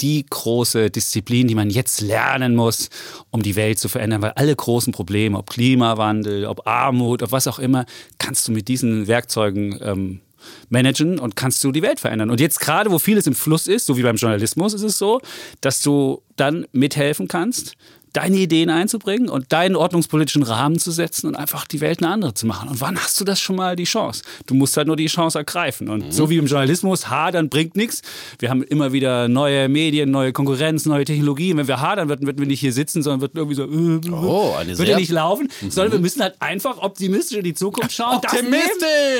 die 0.00 0.24
große 0.28 0.90
Disziplin, 0.90 1.48
die 1.48 1.54
man 1.54 1.70
jetzt 1.70 2.00
lernen 2.00 2.54
muss, 2.54 2.90
um 3.30 3.42
die 3.42 3.56
Welt 3.56 3.78
zu 3.78 3.88
verändern, 3.88 4.22
weil 4.22 4.32
alle 4.32 4.54
großen 4.54 4.92
Probleme, 4.92 5.38
ob 5.38 5.50
Klimawandel, 5.50 6.46
ob 6.46 6.66
Armut, 6.66 7.22
ob 7.22 7.32
was 7.32 7.46
auch 7.46 7.58
immer, 7.58 7.86
kannst 8.18 8.48
du 8.48 8.52
mit 8.52 8.68
diesen 8.68 9.06
Werkzeugen 9.06 9.78
ähm, 9.82 10.20
managen 10.68 11.18
und 11.18 11.36
kannst 11.36 11.62
du 11.64 11.72
die 11.72 11.82
Welt 11.82 12.00
verändern. 12.00 12.30
Und 12.30 12.40
jetzt 12.40 12.60
gerade, 12.60 12.90
wo 12.90 12.98
vieles 12.98 13.26
im 13.26 13.34
Fluss 13.34 13.66
ist, 13.66 13.86
so 13.86 13.96
wie 13.96 14.02
beim 14.02 14.16
Journalismus, 14.16 14.74
ist 14.74 14.82
es 14.82 14.98
so, 14.98 15.20
dass 15.60 15.80
du 15.80 16.22
dann 16.36 16.66
mithelfen 16.72 17.28
kannst, 17.28 17.76
deine 18.14 18.36
Ideen 18.36 18.70
einzubringen 18.70 19.28
und 19.28 19.52
deinen 19.52 19.76
ordnungspolitischen 19.76 20.44
Rahmen 20.44 20.78
zu 20.78 20.92
setzen 20.92 21.26
und 21.26 21.34
einfach 21.34 21.66
die 21.66 21.80
Welt 21.80 22.00
eine 22.00 22.12
andere 22.12 22.32
zu 22.32 22.46
machen. 22.46 22.68
Und 22.68 22.80
wann 22.80 22.96
hast 22.96 23.20
du 23.20 23.24
das 23.24 23.40
schon 23.40 23.56
mal 23.56 23.74
die 23.76 23.84
Chance? 23.84 24.22
Du 24.46 24.54
musst 24.54 24.76
halt 24.76 24.86
nur 24.86 24.96
die 24.96 25.06
Chance 25.06 25.36
ergreifen. 25.38 25.88
Und 25.88 26.06
mhm. 26.06 26.12
so 26.12 26.30
wie 26.30 26.36
im 26.36 26.46
Journalismus, 26.46 27.10
hadern 27.10 27.48
bringt 27.48 27.76
nichts. 27.76 28.02
Wir 28.38 28.50
haben 28.50 28.62
immer 28.62 28.92
wieder 28.92 29.26
neue 29.26 29.68
Medien, 29.68 30.12
neue 30.12 30.32
Konkurrenz, 30.32 30.86
neue 30.86 31.04
Technologien. 31.04 31.56
Wenn 31.56 31.66
wir 31.66 31.80
hadern, 31.80 32.08
würden, 32.08 32.26
würden 32.26 32.38
wir 32.38 32.46
nicht 32.46 32.60
hier 32.60 32.72
sitzen, 32.72 33.02
sondern 33.02 33.20
würden 33.20 33.36
irgendwie 33.36 33.56
so, 33.56 33.64
äh, 33.64 34.14
oh, 34.14 34.54
würde 34.64 34.96
nicht 34.96 35.10
laufen, 35.10 35.48
mhm. 35.60 35.70
sondern 35.72 35.92
wir 35.92 35.98
müssen 36.00 36.22
halt 36.22 36.36
einfach 36.38 36.78
optimistisch 36.78 37.38
in 37.38 37.44
die 37.44 37.54
Zukunft 37.54 37.92
schauen. 37.92 38.18
Optimistisch! 38.18 38.70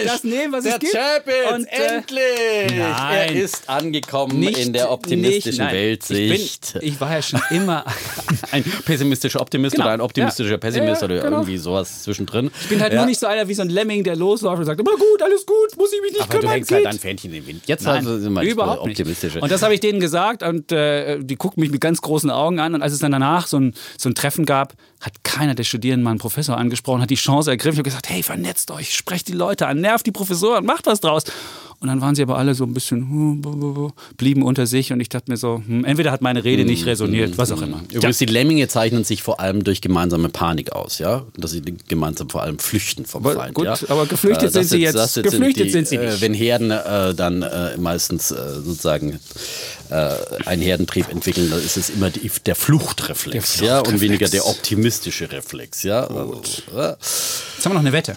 Das 0.04 0.22
nehmen, 0.22 0.22
das 0.22 0.24
nehmen 0.24 0.52
was 0.52 0.64
der 0.64 0.74
es 0.74 0.78
gibt. 0.78 0.94
Und, 1.52 1.64
äh, 1.66 1.96
endlich! 1.96 2.78
Nein, 2.78 3.12
er 3.12 3.32
ist 3.32 3.68
angekommen 3.68 4.38
nicht, 4.38 4.58
in 4.58 4.72
der 4.72 4.92
optimistischen 4.92 5.64
nicht, 5.64 5.74
Weltsicht. 5.74 6.66
Ich, 6.66 6.72
bin, 6.74 6.88
ich 6.88 7.00
war 7.00 7.12
ja 7.12 7.22
schon 7.22 7.42
immer 7.50 7.84
ein 8.52 8.64
pessimistischer 8.84 9.40
Optimist 9.40 9.74
genau. 9.74 9.86
oder 9.86 9.94
ein 9.94 10.00
optimistischer 10.00 10.50
ja. 10.52 10.56
Pessimist 10.58 11.02
ja, 11.02 11.06
oder 11.06 11.20
genau. 11.20 11.36
irgendwie 11.38 11.56
sowas 11.58 12.02
zwischendrin. 12.02 12.50
Ich 12.62 12.68
bin 12.68 12.80
halt 12.80 12.92
nur 12.92 13.06
nicht 13.06 13.18
so 13.18 13.26
einer 13.26 13.48
wie 13.48 13.54
so 13.54 13.62
ein 13.62 13.70
Lemming, 13.70 14.04
der 14.04 14.16
losläuft 14.16 14.58
und 14.58 14.66
sagt, 14.66 14.80
immer 14.80 14.92
gut, 14.92 15.22
alles 15.22 15.44
gut, 15.46 15.76
muss 15.76 15.92
ich 15.92 16.00
mich 16.02 16.12
nicht 16.12 16.22
Aber 16.22 16.30
kümmern. 16.30 16.46
du 16.46 16.52
hängst 16.52 16.72
halt 16.72 16.86
ein 16.86 16.98
Fähnchen 16.98 17.32
in 17.32 17.40
den 17.40 17.46
Wind. 17.46 17.62
Jetzt 17.66 17.84
Nein, 17.84 17.96
also 17.96 18.18
sind 18.18 18.32
wir 18.32 18.42
überhaupt 18.42 18.80
optimistische. 18.80 19.40
Und 19.40 19.50
das 19.50 19.62
habe 19.62 19.74
ich 19.74 19.80
denen 19.80 20.00
gesagt 20.00 20.42
und 20.42 20.72
äh, 20.72 21.18
die 21.20 21.36
gucken 21.36 21.60
mich 21.60 21.70
mit 21.70 21.80
ganz 21.80 22.00
großen 22.00 22.30
Augen 22.30 22.60
an 22.60 22.74
und 22.74 22.82
als 22.82 22.92
es 22.92 22.98
dann 22.98 23.12
danach 23.12 23.46
so 23.46 23.58
ein, 23.58 23.74
so 23.98 24.08
ein 24.08 24.14
Treffen 24.14 24.44
gab, 24.44 24.74
hat 25.00 25.22
keiner 25.22 25.54
der 25.54 25.64
Studierenden 25.64 26.04
mal 26.04 26.10
einen 26.10 26.18
Professor 26.18 26.56
angesprochen, 26.56 27.02
hat 27.02 27.10
die 27.10 27.16
Chance 27.16 27.50
ergriffen. 27.50 27.78
Habe 27.78 27.84
gesagt, 27.84 28.08
hey, 28.08 28.22
vernetzt 28.22 28.70
euch, 28.70 28.94
sprecht 28.94 29.28
die 29.28 29.32
Leute 29.32 29.66
an, 29.66 29.80
nervt 29.80 30.06
die 30.06 30.12
Professoren, 30.12 30.64
macht 30.64 30.86
was 30.86 31.00
draus. 31.00 31.24
Und 31.84 31.88
dann 31.88 32.00
waren 32.00 32.14
sie 32.14 32.22
aber 32.22 32.38
alle 32.38 32.54
so 32.54 32.64
ein 32.64 32.72
bisschen, 32.72 33.00
hm, 33.00 33.92
blieben 34.16 34.42
unter 34.42 34.66
sich 34.66 34.90
und 34.94 35.00
ich 35.00 35.10
dachte 35.10 35.30
mir 35.30 35.36
so, 35.36 35.62
hm, 35.66 35.84
entweder 35.84 36.12
hat 36.12 36.22
meine 36.22 36.42
Rede 36.42 36.64
nicht 36.64 36.86
resoniert, 36.86 37.36
was 37.36 37.52
auch 37.52 37.60
immer. 37.60 37.82
Übrigens, 37.92 38.16
die 38.16 38.24
Lemminge 38.24 38.68
zeichnen 38.68 39.04
sich 39.04 39.22
vor 39.22 39.38
allem 39.38 39.64
durch 39.64 39.82
gemeinsame 39.82 40.30
Panik 40.30 40.72
aus, 40.72 40.98
ja? 40.98 41.26
Dass 41.36 41.50
sie 41.50 41.60
gemeinsam 41.86 42.30
vor 42.30 42.42
allem 42.42 42.58
flüchten 42.58 43.04
vom 43.04 43.26
aber, 43.26 43.34
Feind. 43.34 43.52
Gut, 43.52 43.66
ja? 43.66 43.76
aber 43.90 44.06
geflüchtet 44.06 44.48
äh, 44.48 44.50
sind 44.50 44.64
sie 44.64 44.78
jetzt, 44.78 44.94
jetzt 44.94 45.22
geflüchtet 45.24 45.56
sind, 45.56 45.66
die, 45.66 45.70
sind 45.72 45.88
sie 45.88 45.98
nicht. 45.98 46.16
Äh, 46.16 46.20
wenn 46.22 46.32
Herden 46.32 46.70
äh, 46.70 47.14
dann 47.14 47.42
äh, 47.42 47.76
meistens 47.76 48.30
äh, 48.30 48.36
sozusagen 48.64 49.20
einen 49.90 50.62
Herdentrieb 50.62 51.10
entwickeln, 51.10 51.50
dann 51.50 51.62
ist 51.62 51.76
es 51.76 51.90
immer 51.90 52.08
die, 52.08 52.30
der 52.46 52.54
Fluchtreflex, 52.54 53.58
der 53.58 53.66
ja? 53.66 53.78
Und 53.80 54.00
weniger 54.00 54.26
der 54.26 54.46
optimistische 54.46 55.30
Reflex, 55.30 55.82
ja? 55.82 56.06
Also, 56.06 56.40
Jetzt 56.42 56.64
haben 56.72 57.72
wir 57.72 57.74
noch 57.74 57.80
eine 57.80 57.92
Wette. 57.92 58.16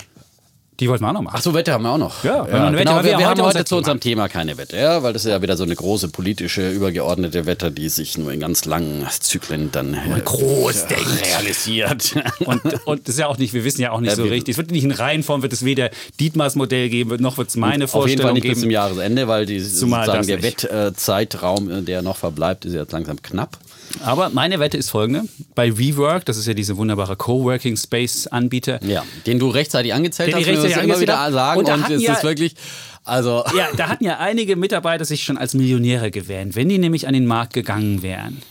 Die 0.80 0.88
wollten 0.88 1.04
wir 1.04 1.10
auch 1.10 1.14
noch 1.14 1.22
machen. 1.24 1.36
Ach 1.38 1.42
so, 1.42 1.56
Wette 1.56 1.74
haben 1.74 1.84
wir 1.84 1.92
auch 1.92 1.98
noch. 1.98 2.24
Ja, 2.24 2.48
ja 2.48 2.70
genau. 2.70 2.98
wir, 2.98 3.04
wir, 3.04 3.18
wir 3.18 3.30
haben 3.30 3.42
heute 3.42 3.66
zu 3.66 3.78
unserem 3.78 4.00
Thema 4.00 4.30
keine 4.30 4.58
Wette, 4.58 4.78
ja, 4.78 5.02
weil 5.02 5.12
das 5.12 5.26
ist 5.26 5.32
ja 5.32 5.42
wieder 5.42 5.58
so 5.58 5.64
eine 5.64 5.76
große 5.76 6.10
politische, 6.10 6.70
übergeordnete 6.70 7.48
Wette, 7.48 7.72
die 7.72 7.90
sich 7.90 8.18
nur 8.18 8.32
in 8.32 8.40
ganz 8.40 8.66
langen 8.66 9.08
Zyklen 9.10 9.72
dann 9.72 9.96
äh, 9.96 10.22
groß 10.24 10.86
realisiert. 10.90 12.16
Und, 12.46 12.62
und 12.86 13.08
das 13.08 13.16
ist 13.16 13.20
ja 13.20 13.28
auch 13.28 13.38
nicht, 13.38 13.54
wir 13.54 13.64
wissen 13.64 13.82
ja 13.82 13.92
auch 13.92 14.00
nicht 14.00 14.12
ja, 14.12 14.16
so 14.16 14.24
richtig. 14.24 14.54
Es 14.54 14.58
wird 14.58 14.72
nicht 14.72 14.84
in 14.84 14.92
Reihenform, 14.92 15.42
wird 15.42 15.54
es 15.54 15.66
weder 15.66 15.90
Dietmars 16.20 16.56
Modell 16.56 16.90
geben, 16.90 17.22
noch 17.22 17.38
wird 17.38 17.50
es 17.50 17.56
meine 17.56 17.88
Vorstellung 17.88 17.96
geben. 17.96 18.04
Auf 18.04 18.10
jeden 18.10 18.22
Fall 18.22 18.34
nicht 18.34 18.44
geben. 18.44 18.54
bis 18.54 18.62
zum 18.62 18.72
Jahresende, 18.72 19.28
weil 19.28 19.46
die, 19.46 19.60
sozusagen 19.60 20.28
der 20.28 20.44
Wettzeitraum, 20.44 21.70
äh, 21.70 21.82
der 21.82 22.02
noch 22.02 22.18
verbleibt, 22.18 22.66
ist 22.66 22.74
jetzt 22.74 22.92
langsam 22.92 23.22
knapp. 23.22 23.58
Aber 24.04 24.30
meine 24.30 24.60
Wette 24.60 24.78
ist 24.78 24.90
folgende. 24.90 25.24
Bei 25.56 25.78
WeWork, 25.78 26.26
das 26.26 26.38
ist 26.38 26.48
ja 26.48 26.54
diese 26.54 26.78
wunderbare 26.78 27.16
Coworking 27.16 27.78
Space 27.78 28.28
Anbieter. 28.28 28.84
Ja, 28.84 29.04
den 29.26 29.40
du 29.40 29.50
rechtzeitig 29.50 29.94
angezählt 29.94 30.30
den 30.30 30.36
hast, 30.36 30.48
rechtzeitig 30.48 30.84
immer 30.84 31.00
wieder 31.00 31.32
sagen. 31.32 31.60
Und, 31.60 31.70
und 31.70 31.90
es 31.90 32.02
ja, 32.02 32.14
ist 32.14 32.24
wirklich... 32.24 32.56
Also. 33.04 33.44
Ja, 33.58 33.70
da 33.76 33.88
hatten 33.88 34.04
ja 34.04 34.20
einige 34.20 34.56
Mitarbeiter 34.56 35.06
sich 35.06 35.24
schon 35.24 35.38
als 35.38 35.54
Millionäre 35.54 36.12
gewähnt. 36.12 36.56
Wenn 36.56 36.70
die 36.70 36.78
nämlich 36.78 37.08
an 37.08 37.14
den 37.14 37.26
Markt 37.26 37.54
gegangen 37.54 38.04
wären, 38.04 38.42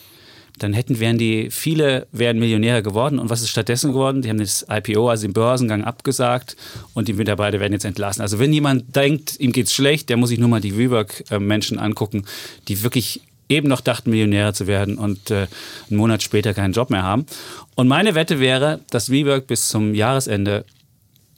dann 0.59 0.73
hätten, 0.73 1.01
wären 1.01 1.19
die, 1.19 1.51
viele 1.51 2.07
wären 2.13 2.39
Millionäre 2.39 2.83
geworden. 2.83 3.19
Und 3.19 3.29
was 3.29 3.43
ist 3.43 3.51
stattdessen 3.51 3.93
geworden? 3.93 4.23
Die 4.23 4.31
haben 4.31 4.39
das 4.39 4.67
IPO, 4.69 5.09
also 5.09 5.27
den 5.27 5.33
Börsengang, 5.33 5.85
abgesagt 5.85 6.57
und 6.95 7.09
die 7.09 7.13
Mitarbeiter 7.13 7.61
werden 7.61 7.75
jetzt 7.75 7.85
entlassen. 7.85 8.23
Also 8.23 8.39
wenn 8.39 8.53
jemand 8.53 8.97
denkt, 8.97 9.39
ihm 9.39 9.53
geht's 9.53 9.75
schlecht, 9.75 10.09
der 10.09 10.17
muss 10.17 10.31
sich 10.31 10.39
nur 10.39 10.49
mal 10.49 10.61
die 10.61 10.77
WeWork-Menschen 10.79 11.79
angucken, 11.79 12.25
die 12.69 12.83
wirklich 12.83 13.21
eben 13.49 13.69
noch 13.69 13.81
dachten, 13.81 14.11
Millionäre 14.11 14.53
zu 14.53 14.67
werden 14.67 14.99
und 14.99 15.31
äh, 15.31 15.47
einen 15.89 15.99
Monat 15.99 16.23
später 16.23 16.55
keinen 16.55 16.73
Job 16.73 16.91
mehr 16.91 17.03
haben. 17.03 17.27
Und 17.75 17.89
meine 17.89 18.15
Wette 18.15 18.41
wäre, 18.41 18.81
dass 18.91 19.11
WeWork 19.11 19.47
bis 19.47 19.69
zum 19.69 19.95
Jahresende 19.95 20.65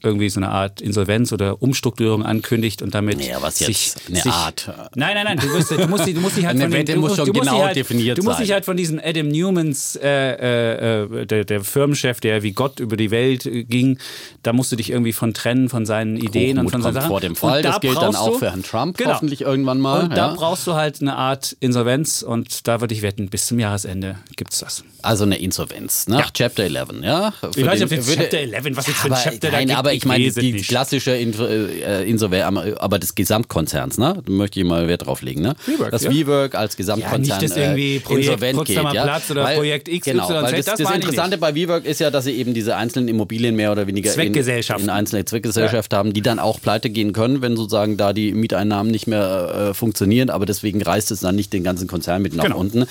irgendwie 0.03 0.29
so 0.29 0.39
eine 0.39 0.51
Art 0.51 0.81
Insolvenz 0.81 1.33
oder 1.33 1.61
Umstrukturierung 1.61 2.25
ankündigt 2.25 2.83
und 2.83 2.95
damit 2.95 3.25
ja, 3.25 3.43
was 3.43 3.59
sich, 3.59 3.95
eine 4.07 4.21
sich, 4.21 4.33
Art. 4.33 4.71
Nein, 4.95 5.15
nein, 5.15 5.25
nein, 5.25 5.39
du 5.39 5.49
musst, 5.49 5.71
du 5.73 5.89
musst, 5.89 6.07
du 6.07 6.21
musst 6.21 6.37
dich 6.37 6.47
halt 6.47 6.61
von 6.61 6.73
Wette 6.73 6.97
muss 6.97 7.17
schon 7.17 7.33
genau 7.33 7.65
halt, 7.65 7.77
definiert 7.77 8.19
Du 8.19 8.23
musst 8.23 8.39
dich 8.39 8.53
halt 8.53 8.65
von 8.65 8.77
diesem 8.77 9.01
Adam 9.03 9.29
Newmans, 9.29 9.97
äh, 9.97 10.09
äh, 10.09 11.03
äh, 11.03 11.27
der, 11.27 11.45
der 11.45 11.65
Firmenchef, 11.65 12.21
der 12.21 12.45
wie 12.45 12.53
Gott 12.53 12.79
über 12.79 12.97
die 12.97 13.11
Welt 13.11 13.47
äh, 13.47 13.65
ging, 13.65 13.99
da 14.45 14.53
musst 14.53 14.71
du 14.71 14.77
dich 14.77 14.91
irgendwie 14.91 15.13
von 15.13 15.35
trennen 15.35 15.69
von 15.69 15.85
seinen 15.85 16.17
Ideen 16.17 16.59
und 16.59 16.71
von 16.71 16.81
seinen 16.81 16.95
Sachen. 16.95 17.09
vor 17.09 17.21
dem 17.21 17.35
Fall, 17.35 17.63
da 17.63 17.73
das 17.73 17.81
gilt 17.81 17.97
dann 17.97 18.15
auch 18.15 18.39
für 18.39 18.51
Herrn 18.51 18.63
Trump 18.63 18.99
genau. 18.99 19.15
hoffentlich 19.15 19.41
irgendwann 19.41 19.81
mal. 19.81 20.05
Und 20.05 20.11
ja. 20.11 20.17
da 20.17 20.35
brauchst 20.35 20.67
du 20.69 20.75
halt 20.75 21.01
eine 21.01 21.17
Art 21.17 21.57
Insolvenz 21.59 22.23
und 22.23 22.69
da 22.69 22.81
würde 22.81 22.95
ich 22.95 23.03
wetten, 23.03 23.29
bis 23.31 23.47
zum 23.47 23.59
Jahresende 23.59 24.17
gibt 24.37 24.53
es 24.53 24.61
das. 24.61 24.85
Also 25.03 25.25
eine 25.25 25.39
Insolvenz 25.39 26.07
nach 26.07 26.27
ja. 26.27 26.31
Chapter 26.33 26.65
11, 26.65 26.89
ja? 27.03 27.33
Für 27.33 27.51
ich 27.57 27.67
weiß 27.67 27.81
nicht, 27.81 27.99
ob 27.99 28.17
Chapter 28.17 28.39
11, 28.39 28.77
was 28.77 28.87
jetzt 28.87 28.99
für 28.99 29.13
ein 29.13 29.23
Chapter 29.23 29.51
nein, 29.51 29.69
da 29.69 29.75
gibt. 29.75 29.88
Aber 29.89 29.97
ich 29.97 30.05
meine, 30.05 30.31
die, 30.31 30.53
klassische 30.53 31.17
äh, 31.17 32.09
Insolvenz, 32.09 32.77
aber 32.79 32.99
des 32.99 33.15
Gesamtkonzerns, 33.15 33.99
ne? 33.99 34.23
Da 34.25 34.33
möchte 34.33 34.61
ich 34.61 34.67
mal 34.67 34.87
Wert 34.89 35.07
drauf 35.07 35.23
legen, 35.23 35.43
ne? 35.43 35.55
WeWork, 35.67 35.91
das 35.91 36.05
ja. 36.05 36.11
WeWork 36.11 36.55
als 36.55 36.77
Gesamtkonzern 36.77 37.25
ja, 37.25 37.39
nicht, 37.39 37.51
dass 37.51 37.57
irgendwie 37.57 37.97
äh, 37.97 38.01
Projekt 38.01 38.27
insolvent 38.27 38.65
geht, 38.67 38.77
ja? 38.77 38.91
Platz 38.91 39.31
oder 39.31 39.45
weil, 39.45 39.57
Projekt 39.57 39.89
X, 39.89 40.05
genau, 40.05 40.29
weil 40.29 40.57
das, 40.57 40.67
das, 40.67 40.79
das 40.79 40.95
Interessante 40.95 41.39
bei 41.39 41.55
WeWork 41.55 41.85
ist 41.85 42.01
ja, 42.01 42.11
dass 42.11 42.25
sie 42.25 42.33
eben 42.33 42.55
diese 42.55 42.77
einzelnen 42.77 43.09
Immobilien 43.09 43.57
mehr 43.57 43.73
oder 43.73 43.87
weniger 43.87 44.15
in, 44.15 44.35
in 44.35 44.91
einzelne 44.91 45.25
Zweckgesellschaften 45.25 45.95
ja. 45.95 45.99
haben, 45.99 46.13
die 46.13 46.23
dann 46.23 46.39
auch 46.39 46.61
pleite 46.61 46.91
gehen 46.91 47.13
können, 47.13 47.41
wenn 47.41 47.57
sozusagen 47.57 47.97
da 47.97 48.13
die 48.13 48.33
Mieteinnahmen 48.33 48.91
nicht 48.93 49.07
mehr 49.07 49.71
äh, 49.71 49.75
funktionieren, 49.75 50.31
aber 50.31 50.47
deswegen 50.47 50.83
reißt 50.83 51.11
es 51.11 51.21
dann 51.21 51.35
nicht 51.35 51.53
den 51.53 51.65
ganzen 51.65 51.89
Konzern 51.89 52.23
mit 52.23 52.35
nach 52.35 52.45
genau. 52.45 52.59
unten. 52.59 52.85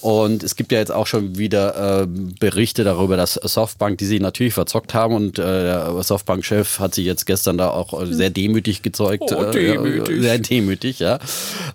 Und 0.00 0.42
es 0.42 0.56
gibt 0.56 0.72
ja 0.72 0.78
jetzt 0.78 0.92
auch 0.92 1.06
schon 1.06 1.38
wieder 1.38 2.02
äh, 2.02 2.06
Berichte 2.06 2.84
darüber, 2.84 3.16
dass 3.16 3.34
Softbank, 3.34 3.98
die 3.98 4.04
sich 4.04 4.20
natürlich 4.20 4.54
verzockt 4.54 4.94
haben 4.94 5.14
und 5.14 5.38
äh, 5.38 5.42
der 5.42 6.02
Softbank-Chef 6.42 6.80
hat 6.80 6.94
sich 6.94 7.06
jetzt 7.06 7.26
gestern 7.26 7.58
da 7.58 7.70
auch 7.70 8.04
sehr 8.06 8.30
demütig 8.30 8.82
gezeugt. 8.82 9.22
Oh, 9.30 9.50
demütig. 9.50 10.18
Äh, 10.18 10.20
sehr 10.20 10.38
demütig, 10.38 10.98
ja. 10.98 11.18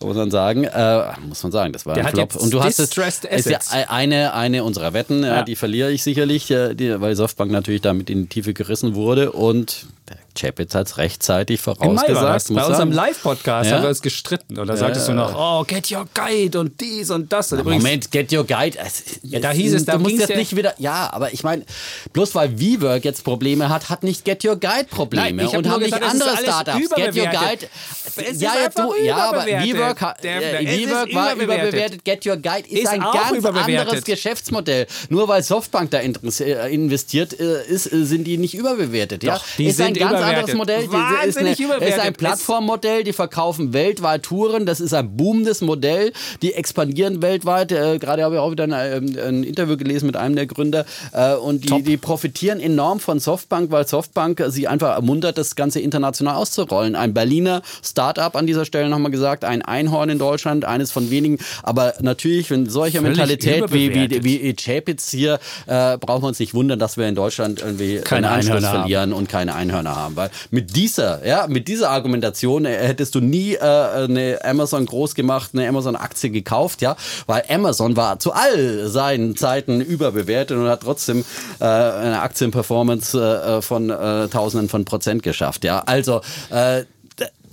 Muss 0.04 0.16
man 0.16 0.32
sagen. 0.32 0.66
Äh, 0.66 1.04
muss 1.28 1.44
man 1.44 1.52
sagen, 1.52 1.74
das 1.74 1.86
war 1.86 1.96
Der 1.96 2.06
ein 2.06 2.12
Flop. 2.12 2.36
Und 2.36 2.54
du 2.54 2.64
hast 2.64 2.80
es, 2.80 2.98
ist 2.98 3.50
ja 3.50 3.60
eine, 3.88 4.34
eine 4.34 4.64
unserer 4.64 4.94
Wetten, 4.94 5.24
ja. 5.24 5.44
die 5.44 5.56
verliere 5.56 5.92
ich 5.92 6.04
sicherlich, 6.04 6.48
die, 6.48 7.02
weil 7.02 7.16
Softbank 7.16 7.52
natürlich 7.52 7.82
damit 7.82 8.10
in 8.10 8.24
die 8.24 8.28
Tiefe 8.28 8.54
gerissen 8.54 8.96
wurde 8.96 9.32
und 9.32 9.88
Chapitz 10.38 10.76
hat 10.76 10.88
es 10.88 10.98
rechtzeitig 10.98 11.62
vorausgesagt. 11.62 12.54
Bei 12.54 12.66
unserem 12.66 12.92
Live-Podcast 12.92 13.70
ja? 13.70 13.78
haben 13.78 13.84
wir 13.84 13.90
es 13.90 14.02
gestritten. 14.02 14.58
Und 14.58 14.68
da 14.68 14.78
sagtest 14.78 15.08
du 15.08 15.14
noch, 15.14 15.36
oh, 15.36 15.64
get 15.66 15.92
your 15.92 16.08
guide 16.14 16.60
und 16.60 16.80
dies 16.80 17.10
und 17.10 17.32
das. 17.34 17.52
Und 17.52 17.66
Moment, 17.66 18.12
get 18.12 18.32
your 18.32 18.46
guide. 18.46 18.78
ja, 19.24 19.40
da 19.40 19.52
hieß 19.52 19.74
es, 19.74 19.86
da 19.86 19.94
du 19.94 20.00
musst 20.00 20.18
jetzt 20.18 20.36
nicht 20.36 20.56
wieder. 20.56 20.74
Ja, 20.78 21.10
aber 21.12 21.34
ich 21.34 21.44
meine, 21.44 21.66
bloß 22.14 22.36
weil 22.36 22.60
WeWork 22.60 23.04
jetzt 23.04 23.24
Probleme 23.24 23.70
hat, 23.70 23.90
hat 23.90 24.04
nicht 24.04 24.26
Get 24.26 24.46
Your 24.46 24.56
Guide 24.56 24.86
Probleme. 24.90 25.44
Nein, 25.44 25.58
und 25.58 25.70
haben 25.70 25.82
nicht 25.82 25.94
andere 25.94 26.38
Startups. 26.38 26.90
Get 26.96 27.16
Your 27.16 27.28
Guide. 27.28 27.68
Es 28.16 28.42
ja, 28.42 28.54
jetzt 28.64 28.78
du, 28.78 28.94
ja, 29.04 29.18
aber 29.18 29.46
WeWork, 29.46 30.02
äh, 30.24 30.66
WeWork 30.66 31.14
war 31.14 31.36
überbewertet. 31.36 32.04
Get 32.04 32.26
Your 32.26 32.38
Guide 32.38 32.68
ist, 32.70 32.84
ist 32.84 32.88
ein 32.88 33.02
ganz 33.02 33.46
anderes 33.46 34.04
Geschäftsmodell. 34.04 34.88
Nur 35.10 35.28
weil 35.28 35.44
Softbank 35.44 35.92
da 35.92 36.00
äh, 36.00 36.74
investiert 36.74 37.40
äh, 37.40 37.66
ist, 37.66 37.84
sind 37.84 38.26
die 38.26 38.38
nicht 38.38 38.56
überbewertet. 38.56 39.24
Ja? 39.24 39.36
Doch, 39.36 39.46
die 39.58 39.68
ist 39.68 39.78
sind 39.78 39.88
ein 39.88 40.10
ganz 40.10 40.20
anderes 40.36 40.56
Modell. 40.56 40.92
Wahnsinnig 40.92 41.60
ist, 41.60 41.72
eine, 41.72 41.86
ist 41.86 42.00
ein 42.00 42.14
Plattformmodell, 42.14 43.04
die 43.04 43.14
verkaufen 43.14 43.74
weltweit 43.74 44.24
Touren. 44.24 44.66
Das 44.66 44.80
ist 44.80 44.94
ein 44.94 45.16
boomendes 45.16 45.62
Modell. 45.62 46.14
Die 46.42 46.54
expandieren 46.54 47.22
weltweit. 47.22 47.72
Äh, 47.72 47.98
Gerade 48.00 48.24
habe 48.24 48.36
ich 48.36 48.42
auch 48.42 48.52
wieder 48.52 48.66
ein, 48.66 48.74
ähm, 48.74 49.18
ein, 49.24 49.44
Interview 49.44 49.78
gelesen 49.78 50.08
mit 50.08 50.18
einem 50.18 50.36
der 50.36 50.46
Gründer. 50.46 50.86
Äh, 51.14 51.36
und 51.36 51.70
die, 51.70 51.84
die, 51.84 51.98
profitieren 51.98 52.60
enorm 52.60 53.00
von 53.00 53.20
Softbank, 53.20 53.72
weil 53.72 53.88
Softbank 53.88 54.44
sie 54.50 54.68
einfach 54.68 54.96
ermuntert, 54.96 55.38
das 55.38 55.56
Ganze 55.56 55.80
international 55.80 56.36
auszurollen. 56.36 56.96
Ein 56.96 57.14
Berliner 57.14 57.62
Startup 57.84 58.36
an 58.36 58.48
dieser 58.48 58.66
Stelle 58.66 58.90
nochmal 58.90 59.12
gesagt, 59.12 59.46
ein 59.46 59.62
Einhorn 59.62 60.10
in 60.10 60.20
Deutschland, 60.20 60.66
eines 60.66 60.92
von 60.92 61.10
wenigen. 61.10 61.38
Aber 61.64 61.94
natürlich, 62.02 62.50
wenn 62.50 62.70
solche 62.70 63.00
Völlig 63.00 63.18
Mentalität 63.18 63.72
wie, 63.72 63.94
wie, 63.94 64.24
wie 64.24 64.54
Chapitz 64.54 65.10
hier, 65.10 65.40
äh, 65.66 65.98
brauchen 65.98 66.24
wir 66.24 66.28
uns 66.28 66.40
nicht 66.40 66.54
wundern, 66.54 66.80
dass 66.80 66.98
wir 66.98 67.08
in 67.08 67.16
Deutschland 67.16 67.62
irgendwie 67.62 68.00
keine 68.00 68.30
Anschluss 68.30 68.66
verlieren 68.66 69.14
und 69.14 69.30
keine 69.30 69.56
Einhörner 69.56 69.96
haben. 69.96 70.16
Weil 70.18 70.30
mit 70.52 70.76
dieser, 70.76 71.26
ja, 71.26 71.48
mit 71.48 71.68
dieser 71.68 71.92
Argumentation 71.92 72.66
äh, 72.66 72.76
hättest 72.76 73.16
du 73.16 73.22
nie 73.22 73.54
äh, 73.54 73.60
eine 73.60 74.40
Amazon 74.44 74.86
groß 74.86 75.16
gemacht, 75.16 75.52
eine 75.54 75.68
Amazon-Aktie 75.68 76.30
gekauft, 76.30 76.82
ja, 76.82 76.96
weil 77.26 77.44
Amazon 77.50 77.96
war 77.96 78.20
zu 78.20 78.34
all 78.34 78.88
seinen 78.88 79.36
Zeiten 79.38 79.82
überbewertet 79.82 80.58
und 80.58 80.68
hat 80.68 80.82
trotzdem 80.82 81.24
äh, 81.60 81.64
eine 81.64 82.22
Aktienperformance 82.22 83.18
äh, 83.18 83.62
von 83.62 83.90
äh, 83.90 84.28
Tausenden 84.28 84.70
von 84.70 84.86
Prozent 84.86 85.24
geschafft, 85.24 85.64
ja. 85.64 85.84
Also 85.86 86.22
äh, 86.50 86.84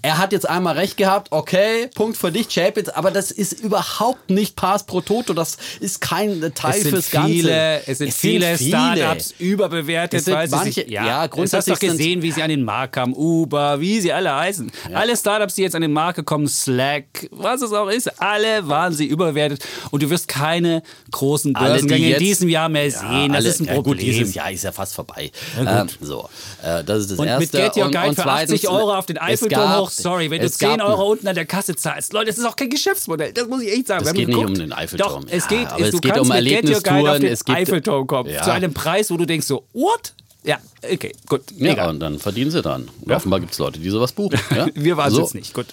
er 0.05 0.19
hat 0.19 0.33
jetzt 0.33 0.47
einmal 0.47 0.77
recht 0.77 0.99
gehabt, 0.99 1.29
okay, 1.31 1.89
Punkt 1.95 2.19
für 2.19 2.31
dich, 2.31 2.49
Chapitz, 2.51 2.91
aber 2.91 3.11
das 3.11 3.31
ist 3.31 3.55
überhaupt 3.55 4.29
nicht 4.29 4.55
Pass 4.55 4.85
pro 4.85 5.01
Toto, 5.01 5.33
das 5.33 5.57
ist 5.81 6.03
kein 6.03 6.53
Teil 6.55 6.83
fürs 6.83 7.09
viele, 7.09 7.49
Ganze. 7.49 7.83
Es 7.87 7.99
sind 7.99 8.09
es 8.09 8.17
viele, 8.19 8.59
viele 8.59 8.69
Startups 8.69 9.35
überbewertet, 9.39 10.27
weil 10.27 10.47
sie 10.47 10.59
sich, 10.59 10.77
ja, 10.89 11.07
ja 11.07 11.27
grundsätzlich 11.27 11.77
hast 11.77 11.83
doch 11.83 11.89
gesehen, 11.89 12.21
wie 12.21 12.33
sie 12.33 12.43
an 12.43 12.51
den 12.51 12.65
Markt 12.65 12.97
kamen, 12.97 13.15
Uber, 13.15 13.81
wie 13.81 13.99
sie 13.99 14.13
alle 14.13 14.35
heißen. 14.35 14.71
Ja. 14.91 14.99
Alle 14.99 15.17
Startups, 15.17 15.55
die 15.55 15.63
jetzt 15.63 15.75
an 15.75 15.81
den 15.81 15.95
Markt 15.95 16.23
kommen, 16.27 16.49
Slack, 16.49 17.27
was 17.31 17.63
es 17.63 17.73
auch 17.73 17.89
ist, 17.89 18.21
alle 18.21 18.69
waren 18.69 18.93
sie 18.93 19.07
überbewertet 19.07 19.65
und 19.91 20.03
du 20.03 20.11
wirst 20.11 20.29
keine 20.29 20.83
großen 21.13 21.55
Börsengänge 21.55 22.13
in 22.13 22.19
diesem 22.19 22.51
Jahr 22.51 22.69
mehr 22.69 22.91
sehen. 22.91 23.01
Ja, 23.01 23.29
das 23.29 23.37
alle, 23.37 23.49
ist 23.49 23.61
ein 23.61 23.67
Problem. 23.69 23.85
gut, 23.85 24.03
dieses 24.03 24.35
Jahr 24.35 24.53
ist 24.53 24.65
ja 24.65 24.73
fast 24.73 24.95
vorbei. 24.95 25.31
Ähm, 25.59 25.89
so, 26.03 26.29
äh, 26.63 26.85
das 26.85 27.01
ist 27.01 27.13
das 27.13 27.19
und 27.19 27.27
Erste. 27.27 27.41
Mit 27.41 27.75
Get 27.75 27.83
Your 27.83 27.91
Guide 27.91 28.03
und, 28.03 28.09
und 28.09 28.23
für 28.23 28.31
80 28.31 28.69
Euro 28.69 28.95
auf 28.95 29.07
den 29.07 29.17
Eiffelturm 29.17 29.77
hoch 29.79 29.94
sorry, 29.97 30.31
wenn 30.31 30.41
du 30.41 30.51
10 30.51 30.81
Euro 30.81 31.13
unten 31.13 31.29
an 31.29 31.35
der 31.35 31.47
Kasse 31.47 31.75
zahlst. 31.75 32.13
Leute, 32.13 32.27
das 32.27 32.39
ist 32.39 32.45
auch 32.45 32.57
kein 32.57 32.71
Geschäftsmodell. 32.71 33.33
Das 33.33 33.49
muss 33.49 33.63
ich 33.63 33.73
echt 33.73 33.87
sagen. 33.87 34.05
Es 34.05 34.13
geht 34.13 34.29
nicht 34.29 34.37
um 34.37 34.55
den 34.55 34.73
Eiffelturm. 34.73 35.23
Doch, 35.23 35.31
es 35.31 35.49
geht, 35.49 35.69
ja, 35.71 35.79
es, 35.79 36.01
geht 36.01 36.19
um 36.19 36.31
Erlebnistouren. 36.31 37.25
Es 37.25 37.45
geht 37.45 37.57
Eiffelturm 37.57 38.07
kommen. 38.07 38.31
Ja. 38.31 38.43
Zu 38.43 38.53
einem 38.53 38.75
Preis, 38.75 39.11
wo 39.11 39.17
du 39.17 39.27
denkst 39.27 39.47
so, 39.47 39.65
what? 39.73 40.15
Ja, 40.47 40.59
okay, 40.83 41.13
gut. 41.27 41.41
Ja, 41.57 41.73
Egal. 41.73 41.89
und 41.89 42.01
dann 42.01 42.19
verdienen 42.19 42.51
sie 42.51 42.61
dran. 42.61 42.91
Ja. 43.07 43.17
Offenbar 43.17 43.41
gibt 43.41 43.53
es 43.53 43.59
Leute, 43.59 43.81
die 43.81 43.89
sowas 43.89 44.13
buchen. 44.13 44.39
Ja? 44.55 44.67
Wir 44.75 44.99
waren 44.99 45.09
es 45.09 45.15
so. 45.15 45.23
jetzt 45.23 45.35
nicht, 45.35 45.55
gut. 45.55 45.67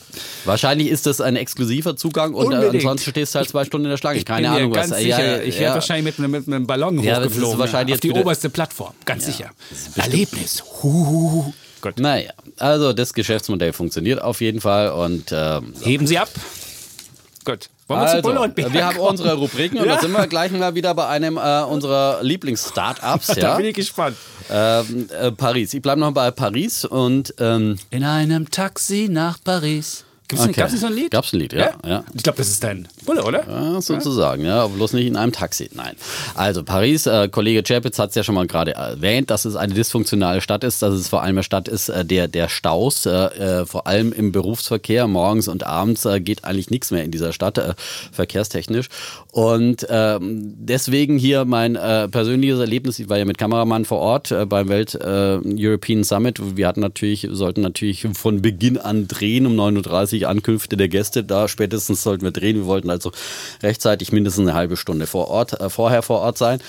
Wahrscheinlich 0.46 0.88
ist 0.88 1.06
das 1.06 1.20
ein 1.20 1.36
exklusiver 1.36 1.98
Zugang 1.98 2.34
und 2.34 2.54
äh, 2.54 2.70
ansonsten 2.70 3.12
stehst 3.12 3.36
du 3.36 3.40
halt 3.40 3.50
zwei 3.50 3.66
Stunden 3.66 3.86
in 3.86 3.92
der 3.92 3.98
Schlange. 3.98 4.20
Ich 4.20 4.26
Keine 4.26 4.50
Ahnung, 4.50 4.74
was. 4.74 4.88
Sicher, 4.90 5.38
ja, 5.38 5.42
ich 5.42 5.60
werde 5.60 5.76
wahrscheinlich 5.76 6.18
mit, 6.18 6.30
mit, 6.30 6.48
einem 6.48 6.68
Ballon 6.68 7.04
ja, 7.04 7.18
hochgeflogen. 7.18 7.60
Wahrscheinlich 7.60 7.96
auf 7.96 8.00
die 8.00 8.12
oberste 8.12 8.50
Plattform, 8.50 8.94
ganz 9.04 9.26
sicher. 9.26 9.52
Erlebnis. 9.98 10.64
Huhuhu. 10.82 11.54
Gut. 11.82 12.00
Naja, 12.00 12.32
also 12.58 12.94
das 12.94 13.14
Geschäftsmodell 13.14 13.74
funktioniert 13.74 14.22
auf 14.22 14.42
jeden 14.42 14.62
Fall 14.62 14.92
und 14.92 15.32
ähm, 15.32 15.74
heben 15.84 16.08
Sie 16.08 16.18
ab. 16.18 16.30
Gut. 17.44 17.70
Also, 17.88 18.24
wir, 18.24 18.74
wir 18.74 18.86
haben 18.86 19.00
unsere 19.00 19.34
Rubriken 19.34 19.80
und 19.80 19.86
ja. 19.86 19.96
da 19.96 20.02
sind 20.02 20.12
wir 20.12 20.26
gleich 20.28 20.52
mal 20.52 20.76
wieder 20.76 20.94
bei 20.94 21.08
einem 21.08 21.38
äh, 21.38 21.64
unserer 21.64 22.24
Lieblings-Startups. 22.24 23.36
Ja. 23.42 23.52
da 23.52 23.58
bin 23.58 23.66
ich 23.68 23.76
gespannt. 23.76 24.16
Ähm, 24.50 25.08
äh, 25.10 25.32
Paris. 25.32 25.74
Ich 25.74 25.82
bleibe 25.82 26.00
noch 26.00 26.14
bei 26.14 26.32
Paris 26.32 26.86
und 26.86 27.34
ähm, 27.40 27.78
in 27.90 28.04
einem 28.04 28.52
Taxi 28.52 29.08
nach 29.10 29.38
Paris 29.44 30.06
Gibt's 30.32 30.46
okay. 30.46 30.62
Gab's 30.62 30.72
nicht 30.72 30.82
so 30.82 30.88
ein 30.88 30.94
Lied? 30.94 31.12
Gab's 31.12 31.34
ein 31.34 31.40
Lied, 31.40 31.52
ja. 31.52 31.60
ja? 31.60 31.90
ja. 31.90 32.04
Ich 32.14 32.24
glaube, 32.24 32.38
das 32.38 32.48
ist 32.48 32.64
dein 32.64 32.88
Bulle, 33.06 33.24
oder? 33.24 33.44
Ja, 33.50 33.82
sozusagen, 33.82 34.46
ja. 34.46 34.64
Aber 34.64 34.74
bloß 34.76 34.94
nicht 34.94 35.08
in 35.08 35.18
einem 35.18 35.34
Taxi. 35.34 35.70
Nein. 35.74 35.96
Also 36.36 36.64
Paris, 36.64 37.06
äh, 37.06 37.28
Kollege 37.28 37.64
Chapitz 37.64 38.00
hat 38.00 38.10
es 38.10 38.16
ja 38.16 38.24
schon 38.24 38.36
mal 38.36 38.48
gerade 38.48 38.74
erwähnt, 38.74 39.30
dass 39.30 39.44
es 39.44 39.58
eine 39.58 39.74
dysfunktionale 39.74 40.40
Stadt 40.40 40.64
ist, 40.64 40.82
dass 40.82 40.94
es 40.94 41.10
vor 41.10 41.22
allem 41.22 41.36
eine 41.36 41.44
Stadt 41.44 41.68
ist 41.68 41.90
äh, 41.90 42.06
der, 42.06 42.30
der 42.30 42.48
Staus. 42.48 43.06
Äh, 43.06 43.12
äh 43.12 43.66
vor 43.66 43.88
allem 43.88 44.14
im 44.14 44.32
Berufsverkehr, 44.32 45.08
morgens 45.08 45.50
und 45.50 45.66
abends 45.66 46.06
äh, 46.06 46.22
geht 46.22 46.46
eigentlich 46.46 46.70
nichts 46.70 46.92
mehr 46.92 47.04
in 47.04 47.12
dieser 47.12 47.34
Stadt, 47.34 47.58
äh, 47.58 47.74
verkehrstechnisch. 48.14 48.88
Und 49.32 49.86
ähm, 49.90 50.54
deswegen 50.58 51.18
hier 51.18 51.44
mein 51.44 51.74
persönliches 51.74 52.60
Erlebnis, 52.60 53.00
ich 53.00 53.10
war 53.10 53.18
ja 53.18 53.26
mit 53.26 53.38
Kameramann 53.38 53.86
vor 53.86 54.00
Ort 54.00 54.34
beim 54.48 54.68
Welt 54.68 54.98
European 55.02 56.04
Summit. 56.04 56.58
Wir 56.58 56.68
hatten 56.68 56.82
natürlich, 56.82 57.28
sollten 57.32 57.62
natürlich 57.62 58.08
von 58.14 58.42
Beginn 58.42 58.78
an 58.78 59.08
drehen 59.08 59.46
um 59.46 59.54
9.30 59.54 60.21
Uhr 60.21 60.21
die 60.22 60.28
Ankünfte 60.28 60.78
der 60.78 60.88
Gäste 60.88 61.24
da. 61.24 61.48
Spätestens 61.48 62.04
sollten 62.04 62.24
wir 62.24 62.32
drehen. 62.32 62.56
Wir 62.56 62.66
wollten 62.66 62.90
also 62.90 63.12
rechtzeitig 63.62 64.12
mindestens 64.12 64.48
eine 64.48 64.54
halbe 64.54 64.78
Stunde 64.78 65.08
vor 65.08 65.28
Ort, 65.28 65.60
äh, 65.60 65.70
vorher 65.70 66.02
vor 66.04 66.20
Ort 66.20 66.38
sein 66.38 66.60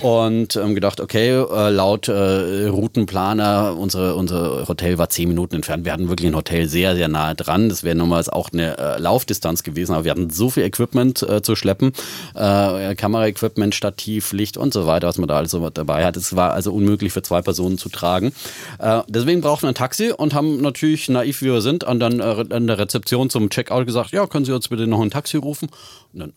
und 0.00 0.56
ähm, 0.56 0.74
gedacht, 0.74 1.00
okay, 1.00 1.30
äh, 1.30 1.70
laut 1.70 2.08
äh, 2.08 2.66
Routenplaner, 2.66 3.76
unsere, 3.78 4.14
unser 4.16 4.66
Hotel 4.66 4.98
war 4.98 5.10
zehn 5.10 5.28
Minuten 5.28 5.56
entfernt. 5.56 5.84
Wir 5.84 5.92
hatten 5.92 6.08
wirklich 6.08 6.28
ein 6.30 6.36
Hotel 6.36 6.68
sehr, 6.68 6.96
sehr 6.96 7.08
nahe 7.08 7.34
dran. 7.34 7.68
Das 7.68 7.84
wäre 7.84 7.94
nochmals 7.94 8.28
auch 8.28 8.50
eine 8.52 8.78
äh, 8.78 8.98
Laufdistanz 8.98 9.62
gewesen, 9.62 9.94
aber 9.94 10.04
wir 10.04 10.10
hatten 10.10 10.30
so 10.30 10.50
viel 10.50 10.64
Equipment 10.64 11.22
äh, 11.22 11.42
zu 11.42 11.54
schleppen, 11.54 11.92
äh, 12.34 12.94
Kameraequipment, 12.94 13.74
Stativ, 13.74 14.32
Licht 14.32 14.56
und 14.56 14.72
so 14.72 14.86
weiter, 14.86 15.06
was 15.06 15.18
man 15.18 15.28
da 15.28 15.36
alles 15.36 15.50
so 15.50 15.68
dabei 15.70 16.04
hat. 16.04 16.16
Es 16.16 16.34
war 16.34 16.52
also 16.52 16.72
unmöglich 16.72 17.12
für 17.12 17.22
zwei 17.22 17.42
Personen 17.42 17.76
zu 17.76 17.90
tragen. 17.90 18.32
Äh, 18.78 19.02
deswegen 19.06 19.42
brauchten 19.42 19.64
wir 19.64 19.68
ein 19.68 19.74
Taxi 19.74 20.12
und 20.12 20.32
haben 20.32 20.60
natürlich 20.62 21.08
naiv 21.08 21.42
wie 21.42 21.52
wir 21.52 21.60
sind 21.60 21.86
an, 21.86 22.00
dann, 22.00 22.20
äh, 22.20 22.44
an 22.50 22.66
der 22.66 22.78
Rezeption 22.78 23.01
zum 23.04 23.50
Checkout 23.50 23.86
gesagt, 23.86 24.12
ja, 24.12 24.26
können 24.26 24.44
Sie 24.44 24.52
uns 24.52 24.68
bitte 24.68 24.86
noch 24.86 25.00
ein 25.00 25.10
Taxi 25.10 25.36
rufen? 25.36 25.68
Und 26.12 26.20
dann 26.20 26.32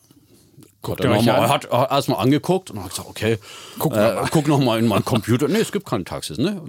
Guckt 0.85 1.03
er 1.03 1.09
nochmal, 1.09 1.49
hat, 1.49 1.69
hat 1.71 1.91
erstmal 1.91 2.19
angeguckt 2.19 2.69
und 2.69 2.83
hat 2.83 2.91
gesagt, 2.91 3.09
okay, 3.09 3.39
guck, 3.79 3.95
äh, 3.95 4.17
guck 4.31 4.47
noch 4.47 4.59
mal 4.59 4.77
in 4.77 4.87
meinen 4.87 5.03
Computer. 5.03 5.47
Nee, 5.47 5.57
es 5.57 5.71
gibt 5.71 5.87
keine 5.87 6.03
Taxis, 6.03 6.37
ne? 6.37 6.61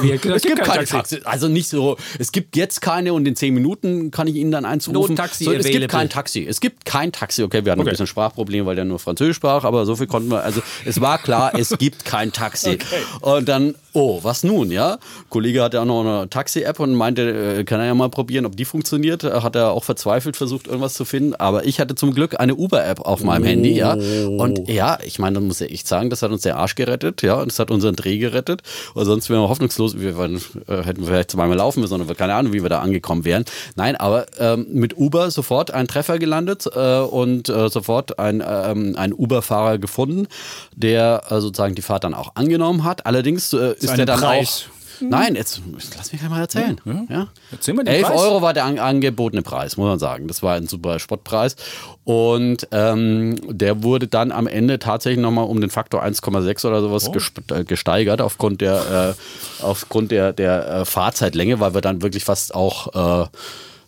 Wie, 0.00 0.12
es, 0.12 0.24
es, 0.24 0.42
gibt, 0.42 0.62
keine 0.62 0.86
Taxi. 0.86 0.92
Taxis. 0.92 1.26
Also 1.26 1.48
nicht 1.48 1.68
so, 1.68 1.98
es 2.18 2.32
gibt 2.32 2.56
jetzt 2.56 2.80
keine 2.80 3.12
und 3.12 3.28
in 3.28 3.36
zehn 3.36 3.52
Minuten 3.52 4.10
kann 4.10 4.26
ich 4.26 4.36
Ihnen 4.36 4.50
dann 4.50 4.64
eins 4.64 4.88
rufen. 4.88 5.14
No 5.14 5.16
Taxi 5.16 5.44
so, 5.44 5.52
es 5.52 5.66
gibt 5.66 5.88
kein 5.88 6.08
Taxi. 6.08 6.46
Es 6.46 6.60
gibt 6.60 6.86
kein 6.86 7.12
Taxi. 7.12 7.42
Okay, 7.42 7.64
wir 7.64 7.72
hatten 7.72 7.82
okay. 7.82 7.90
ein 7.90 7.92
bisschen 7.92 8.06
Sprachproblem, 8.06 8.64
weil 8.64 8.74
der 8.74 8.86
nur 8.86 8.98
Französisch 8.98 9.36
sprach, 9.36 9.64
aber 9.64 9.84
so 9.84 9.96
viel 9.96 10.06
konnten 10.06 10.30
wir. 10.30 10.42
Also 10.42 10.62
es 10.86 11.02
war 11.02 11.18
klar, 11.18 11.54
es 11.54 11.76
gibt 11.76 12.04
kein 12.04 12.32
Taxi. 12.32 12.78
Okay. 12.88 13.02
Und 13.20 13.48
dann, 13.48 13.74
oh, 13.98 14.20
was 14.22 14.44
nun, 14.44 14.70
ja? 14.70 14.98
Kollege 15.28 15.62
hatte 15.62 15.80
auch 15.80 15.84
noch 15.84 16.00
eine 16.00 16.30
Taxi-App 16.30 16.78
und 16.80 16.94
meinte, 16.94 17.58
äh, 17.58 17.64
kann 17.64 17.80
er 17.80 17.86
ja 17.86 17.94
mal 17.94 18.08
probieren, 18.08 18.46
ob 18.46 18.56
die 18.56 18.64
funktioniert. 18.64 19.24
Hat 19.24 19.56
er 19.56 19.72
auch 19.72 19.84
verzweifelt 19.84 20.36
versucht, 20.36 20.66
irgendwas 20.66 20.94
zu 20.94 21.04
finden. 21.04 21.34
Aber 21.34 21.64
ich 21.64 21.80
hatte 21.80 21.94
zum 21.94 22.14
Glück 22.14 22.38
eine 22.38 22.54
Uber-App 22.54 23.00
auf 23.00 23.22
meinem 23.24 23.42
oh. 23.42 23.46
Handy, 23.46 23.72
ja. 23.72 23.94
Und 23.94 24.68
ja, 24.68 24.98
ich 25.04 25.18
meine, 25.18 25.34
da 25.34 25.40
muss 25.40 25.60
ich 25.60 25.84
sagen, 25.84 26.10
das 26.10 26.22
hat 26.22 26.30
uns 26.30 26.42
der 26.42 26.56
Arsch 26.56 26.76
gerettet, 26.76 27.22
ja, 27.22 27.34
und 27.34 27.50
es 27.50 27.58
hat 27.58 27.70
unseren 27.70 27.96
Dreh 27.96 28.18
gerettet. 28.18 28.62
Weil 28.94 29.04
sonst 29.04 29.28
wären 29.30 29.40
wir 29.40 29.48
hoffnungslos, 29.48 29.98
wir 29.98 30.16
waren, 30.16 30.36
äh, 30.68 30.82
hätten 30.84 31.00
wir 31.00 31.08
vielleicht 31.08 31.32
zweimal 31.32 31.56
laufen 31.56 31.80
müssen, 31.80 32.00
oder 32.00 32.14
keine 32.14 32.34
Ahnung, 32.34 32.52
wie 32.52 32.62
wir 32.62 32.68
da 32.68 32.78
angekommen 32.80 33.24
wären. 33.24 33.44
Nein, 33.74 33.96
aber 33.96 34.26
ähm, 34.38 34.66
mit 34.70 34.96
Uber 34.96 35.30
sofort 35.30 35.72
ein 35.72 35.88
Treffer 35.88 36.18
gelandet 36.18 36.66
äh, 36.72 37.00
und 37.00 37.48
äh, 37.48 37.68
sofort 37.68 38.18
ein, 38.18 38.42
ähm, 38.46 38.94
ein 38.96 39.12
Uber-Fahrer 39.12 39.78
gefunden, 39.78 40.28
der 40.74 41.22
äh, 41.28 41.40
sozusagen 41.40 41.74
die 41.74 41.82
Fahrt 41.82 42.04
dann 42.04 42.14
auch 42.14 42.36
angenommen 42.36 42.84
hat. 42.84 43.06
Allerdings 43.06 43.52
äh, 43.52 43.74
ist 43.90 43.98
der 43.98 44.06
dann 44.06 44.20
Preis. 44.20 44.66
auch 44.68 44.78
hm. 45.00 45.08
Nein, 45.10 45.34
jetzt 45.36 45.60
lass 45.96 46.12
mich 46.12 46.22
einmal 46.22 46.40
erzählen. 46.40 46.80
Ja, 46.84 47.04
ja. 47.08 47.28
Erzähl 47.52 47.74
mal 47.74 47.84
den 47.84 47.94
11 47.94 48.06
Preis. 48.06 48.20
Euro 48.20 48.42
war 48.42 48.52
der 48.52 48.64
an, 48.64 48.78
angebotene 48.78 49.42
Preis, 49.42 49.76
muss 49.76 49.86
man 49.86 49.98
sagen. 49.98 50.28
Das 50.28 50.42
war 50.42 50.54
ein 50.54 50.66
super 50.66 50.98
Spottpreis. 50.98 51.56
Und 52.04 52.66
ähm, 52.72 53.36
der 53.48 53.82
wurde 53.82 54.08
dann 54.08 54.32
am 54.32 54.46
Ende 54.46 54.78
tatsächlich 54.78 55.20
nochmal 55.20 55.46
um 55.46 55.60
den 55.60 55.70
Faktor 55.70 56.02
1,6 56.02 56.66
oder 56.66 56.80
sowas 56.80 57.08
oh. 57.08 57.54
Äh, 57.54 57.64
gesteigert 57.64 58.20
aufgrund 58.20 58.60
der, 58.60 59.16
äh, 59.60 59.62
aufgrund 59.62 60.10
der, 60.10 60.32
der 60.32 60.68
äh, 60.68 60.84
Fahrzeitlänge, 60.84 61.60
weil 61.60 61.74
wir 61.74 61.80
dann 61.80 62.02
wirklich 62.02 62.24
fast 62.24 62.54
auch 62.54 63.24
äh, 63.24 63.28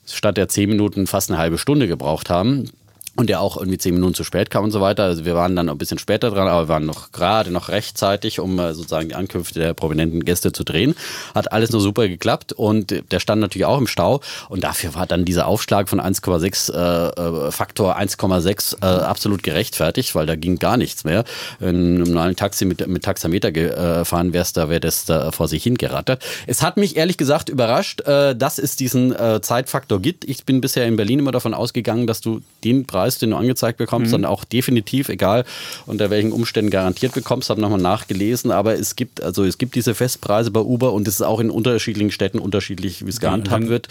statt 0.06 0.36
der 0.36 0.48
10 0.48 0.68
Minuten 0.68 1.06
fast 1.06 1.30
eine 1.30 1.38
halbe 1.38 1.58
Stunde 1.58 1.88
gebraucht 1.88 2.30
haben 2.30 2.70
und 3.16 3.28
der 3.28 3.40
auch 3.40 3.56
irgendwie 3.56 3.78
zehn 3.78 3.94
Minuten 3.94 4.14
zu 4.14 4.24
spät 4.24 4.50
kam 4.50 4.64
und 4.64 4.70
so 4.70 4.80
weiter. 4.80 5.04
Also 5.04 5.24
wir 5.24 5.34
waren 5.34 5.56
dann 5.56 5.68
ein 5.68 5.78
bisschen 5.78 5.98
später 5.98 6.30
dran, 6.30 6.48
aber 6.48 6.64
wir 6.64 6.68
waren 6.68 6.86
noch 6.86 7.10
gerade 7.12 7.50
noch 7.50 7.68
rechtzeitig, 7.68 8.38
um 8.38 8.58
äh, 8.58 8.72
sozusagen 8.72 9.08
die 9.08 9.14
Ankünfte 9.14 9.58
der 9.58 9.74
prominenten 9.74 10.24
Gäste 10.24 10.52
zu 10.52 10.64
drehen. 10.64 10.94
Hat 11.34 11.52
alles 11.52 11.70
nur 11.70 11.80
super 11.80 12.06
geklappt 12.06 12.52
und 12.52 13.02
der 13.10 13.20
stand 13.20 13.40
natürlich 13.40 13.66
auch 13.66 13.78
im 13.78 13.88
Stau 13.88 14.20
und 14.48 14.62
dafür 14.62 14.94
war 14.94 15.06
dann 15.06 15.24
dieser 15.24 15.48
Aufschlag 15.48 15.88
von 15.88 16.00
1,6 16.00 16.72
äh, 16.72 17.48
äh, 17.48 17.50
Faktor 17.50 17.98
1,6 17.98 18.76
äh, 18.80 18.86
absolut 18.86 19.42
gerechtfertigt, 19.42 20.14
weil 20.14 20.26
da 20.26 20.36
ging 20.36 20.58
gar 20.58 20.76
nichts 20.76 21.04
mehr. 21.04 21.24
In 21.58 21.68
einem 21.68 22.02
normalen 22.04 22.36
Taxi 22.36 22.64
mit, 22.64 22.86
mit 22.86 23.04
Taxameter 23.04 23.50
gefahren 23.50 24.32
wärst, 24.32 24.56
da 24.56 24.68
wäre 24.68 24.80
das 24.80 25.04
da 25.04 25.32
vor 25.32 25.48
sich 25.48 25.64
hingerattert. 25.64 26.24
Es 26.46 26.62
hat 26.62 26.76
mich 26.76 26.96
ehrlich 26.96 27.16
gesagt 27.16 27.48
überrascht, 27.48 28.02
äh, 28.02 28.36
dass 28.36 28.58
es 28.58 28.76
diesen 28.76 29.12
äh, 29.14 29.40
Zeitfaktor 29.42 30.00
gibt. 30.00 30.24
Ich 30.24 30.44
bin 30.44 30.60
bisher 30.60 30.86
in 30.86 30.96
Berlin 30.96 31.18
immer 31.18 31.32
davon 31.32 31.54
ausgegangen, 31.54 32.06
dass 32.06 32.20
du 32.20 32.40
den 32.64 32.86
Preis 32.86 32.99
Preis, 33.00 33.18
den 33.18 33.30
du 33.30 33.36
angezeigt 33.36 33.78
bekommst, 33.78 34.08
mhm. 34.08 34.22
dann 34.22 34.24
auch 34.26 34.44
definitiv, 34.44 35.08
egal 35.08 35.44
unter 35.86 36.10
welchen 36.10 36.32
Umständen 36.32 36.70
garantiert 36.70 37.14
bekommst, 37.14 37.48
habe 37.48 37.60
nochmal 37.60 37.80
nachgelesen, 37.80 38.50
aber 38.50 38.74
es 38.78 38.94
gibt, 38.94 39.22
also 39.22 39.44
es 39.44 39.56
gibt 39.56 39.74
diese 39.74 39.94
Festpreise 39.94 40.50
bei 40.50 40.60
Uber 40.60 40.92
und 40.92 41.08
es 41.08 41.14
ist 41.14 41.22
auch 41.22 41.40
in 41.40 41.50
unterschiedlichen 41.50 42.10
Städten 42.10 42.38
unterschiedlich, 42.38 43.06
wie 43.06 43.10
es 43.10 43.18
gehandhabt 43.18 43.68
wird. 43.68 43.88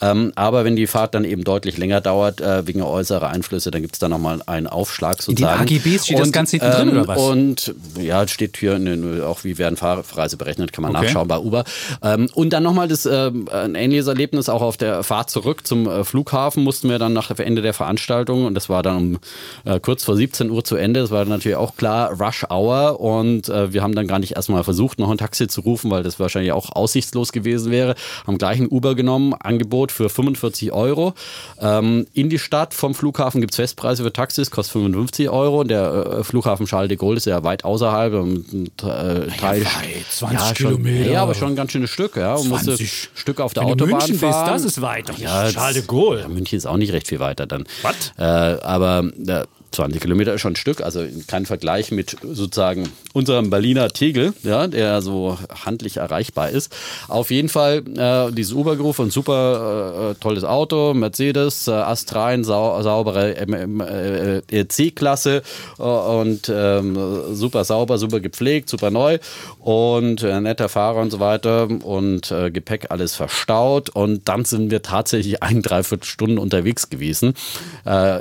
Ähm, 0.00 0.32
aber 0.36 0.64
wenn 0.64 0.76
die 0.76 0.86
Fahrt 0.86 1.14
dann 1.14 1.24
eben 1.24 1.42
deutlich 1.42 1.76
länger 1.76 2.00
dauert, 2.00 2.40
äh, 2.40 2.66
wegen 2.66 2.82
äußerer 2.82 3.28
Einflüsse, 3.28 3.72
dann 3.72 3.82
gibt 3.82 3.94
es 3.94 3.98
da 3.98 4.08
nochmal 4.08 4.42
einen 4.46 4.68
Aufschlag 4.68 5.22
sozusagen. 5.22 5.62
In 5.62 5.66
den 5.66 5.78
AGBs 5.78 6.04
steht 6.04 6.16
und, 6.16 6.22
das 6.22 6.32
ganz 6.32 6.50
hinten 6.52 6.66
ähm, 6.66 6.72
drin 6.72 6.88
oder 6.90 7.08
was? 7.08 7.18
Und 7.18 7.74
ja, 8.00 8.26
steht 8.28 8.56
hier 8.56 8.78
ne, 8.78 9.26
auch, 9.26 9.42
wie 9.42 9.58
werden 9.58 9.76
Fahrpreise 9.76 10.36
berechnet, 10.36 10.72
kann 10.72 10.82
man 10.82 10.94
okay. 10.94 11.06
nachschauen 11.06 11.26
bei 11.26 11.38
Uber. 11.38 11.64
Ähm, 12.02 12.28
und 12.34 12.52
dann 12.52 12.62
nochmal 12.62 12.86
das, 12.86 13.06
äh, 13.06 13.32
ein 13.52 13.74
ähnliches 13.74 14.06
Erlebnis 14.06 14.48
auch 14.48 14.62
auf 14.62 14.76
der 14.76 15.02
Fahrt 15.02 15.30
zurück 15.30 15.66
zum 15.66 15.88
äh, 15.88 16.04
Flughafen 16.04 16.62
mussten 16.62 16.88
wir 16.88 17.00
dann 17.00 17.12
nach 17.12 17.32
Ende 17.38 17.62
der 17.62 17.74
Veranstaltung 17.74 18.51
und 18.52 18.56
das 18.56 18.68
war 18.68 18.82
dann 18.82 18.96
um 18.96 19.18
äh, 19.64 19.80
kurz 19.80 20.04
vor 20.04 20.14
17 20.14 20.50
Uhr 20.50 20.62
zu 20.62 20.76
Ende. 20.76 21.00
Das 21.00 21.10
war 21.10 21.24
natürlich 21.24 21.56
auch 21.56 21.74
klar 21.76 22.12
Rush 22.20 22.44
Hour 22.50 23.00
und 23.00 23.48
äh, 23.48 23.72
wir 23.72 23.82
haben 23.82 23.94
dann 23.94 24.06
gar 24.06 24.18
nicht 24.18 24.36
erstmal 24.36 24.62
versucht, 24.62 24.98
noch 24.98 25.10
ein 25.10 25.16
Taxi 25.16 25.48
zu 25.48 25.62
rufen, 25.62 25.90
weil 25.90 26.02
das 26.02 26.20
wahrscheinlich 26.20 26.52
auch 26.52 26.70
aussichtslos 26.76 27.32
gewesen 27.32 27.72
wäre. 27.72 27.94
Haben 28.26 28.36
gleich 28.36 28.60
ein 28.60 28.68
Uber 28.68 28.94
genommen, 28.94 29.32
Angebot 29.32 29.90
für 29.90 30.10
45 30.10 30.70
Euro. 30.72 31.14
Ähm, 31.60 32.06
in 32.12 32.28
die 32.28 32.38
Stadt 32.38 32.74
vom 32.74 32.94
Flughafen 32.94 33.40
gibt 33.40 33.54
es 33.54 33.56
Festpreise 33.56 34.04
für 34.04 34.12
Taxis, 34.12 34.50
kostet 34.50 34.72
55 34.74 35.30
Euro. 35.30 35.64
Der 35.64 36.18
äh, 36.18 36.24
Flughafen 36.24 36.66
Charles 36.66 36.88
de 36.88 36.98
Gaulle 36.98 37.16
ist 37.16 37.26
ja 37.26 37.42
weit 37.42 37.64
außerhalb. 37.64 38.12
Und, 38.12 38.66
äh, 38.82 39.28
Teil, 39.28 39.62
ja, 39.62 39.64
weit, 39.64 40.06
20 40.10 40.38
ja, 40.38 40.52
Kilometer. 40.52 41.10
Ja, 41.10 41.22
aber 41.22 41.34
schon 41.34 41.48
ein 41.48 41.56
ganz 41.56 41.72
schönes 41.72 41.88
Stück. 41.88 42.16
Ja. 42.16 42.34
Und 42.34 42.48
20. 42.48 42.68
musste 42.68 42.84
Stück 43.14 43.40
auf 43.40 43.54
der 43.54 43.62
Wenn 43.62 43.72
Autobahn 43.72 43.98
München 43.98 44.18
fahren. 44.18 44.44
Bist, 44.52 44.64
das 44.66 44.76
ist 44.76 44.82
weit. 44.82 45.10
Ja, 45.18 45.50
Charles 45.50 45.74
de 45.74 45.86
Gaulle. 45.86 46.20
Ja, 46.20 46.28
München 46.28 46.58
ist 46.58 46.66
auch 46.66 46.76
nicht 46.76 46.92
recht 46.92 47.08
viel 47.08 47.20
weiter 47.20 47.46
dann. 47.46 47.64
Was? 47.82 48.12
Äh, 48.18 48.22
aber 48.62 49.10
äh, 49.26 49.44
20 49.72 50.00
Kilometer 50.00 50.34
ist 50.34 50.40
schon 50.40 50.52
ein 50.52 50.56
Stück, 50.56 50.82
also 50.82 51.04
kein 51.26 51.46
Vergleich 51.46 51.90
mit 51.90 52.16
sozusagen 52.22 52.88
unserem 53.12 53.50
Berliner 53.50 53.88
Tegel, 53.90 54.34
ja, 54.42 54.66
der 54.66 55.02
so 55.02 55.38
handlich 55.64 55.98
erreichbar 55.98 56.50
ist. 56.50 56.74
Auf 57.08 57.30
jeden 57.30 57.48
Fall 57.48 57.82
äh, 57.96 58.32
dieses 58.32 58.52
Uber-Groove, 58.52 59.00
ein 59.00 59.10
super 59.10 60.12
äh, 60.12 60.14
tolles 60.20 60.44
Auto, 60.44 60.94
Mercedes, 60.94 61.68
äh, 61.68 61.72
Astrein, 61.72 62.44
sau 62.44 62.82
saubere 62.82 63.36
äh, 63.36 64.42
äh, 64.48 64.68
C-Klasse 64.68 65.42
äh, 65.78 65.82
und 65.82 66.50
ähm, 66.54 67.34
super 67.34 67.64
sauber, 67.64 67.98
super 67.98 68.20
gepflegt, 68.20 68.68
super 68.68 68.90
neu. 68.90 69.18
Und 69.58 70.22
netter 70.22 70.68
Fahrer 70.68 71.00
und 71.00 71.10
so 71.10 71.20
weiter. 71.20 71.68
Und 71.68 72.34
Gepäck 72.52 72.86
alles 72.90 73.14
verstaut. 73.14 73.90
Und 73.90 74.28
dann 74.28 74.44
sind 74.44 74.70
wir 74.70 74.82
tatsächlich 74.82 75.42
ein, 75.42 75.62
dreiviertel 75.62 76.04
Stunden 76.04 76.38
unterwegs 76.38 76.90
gewesen 76.90 77.34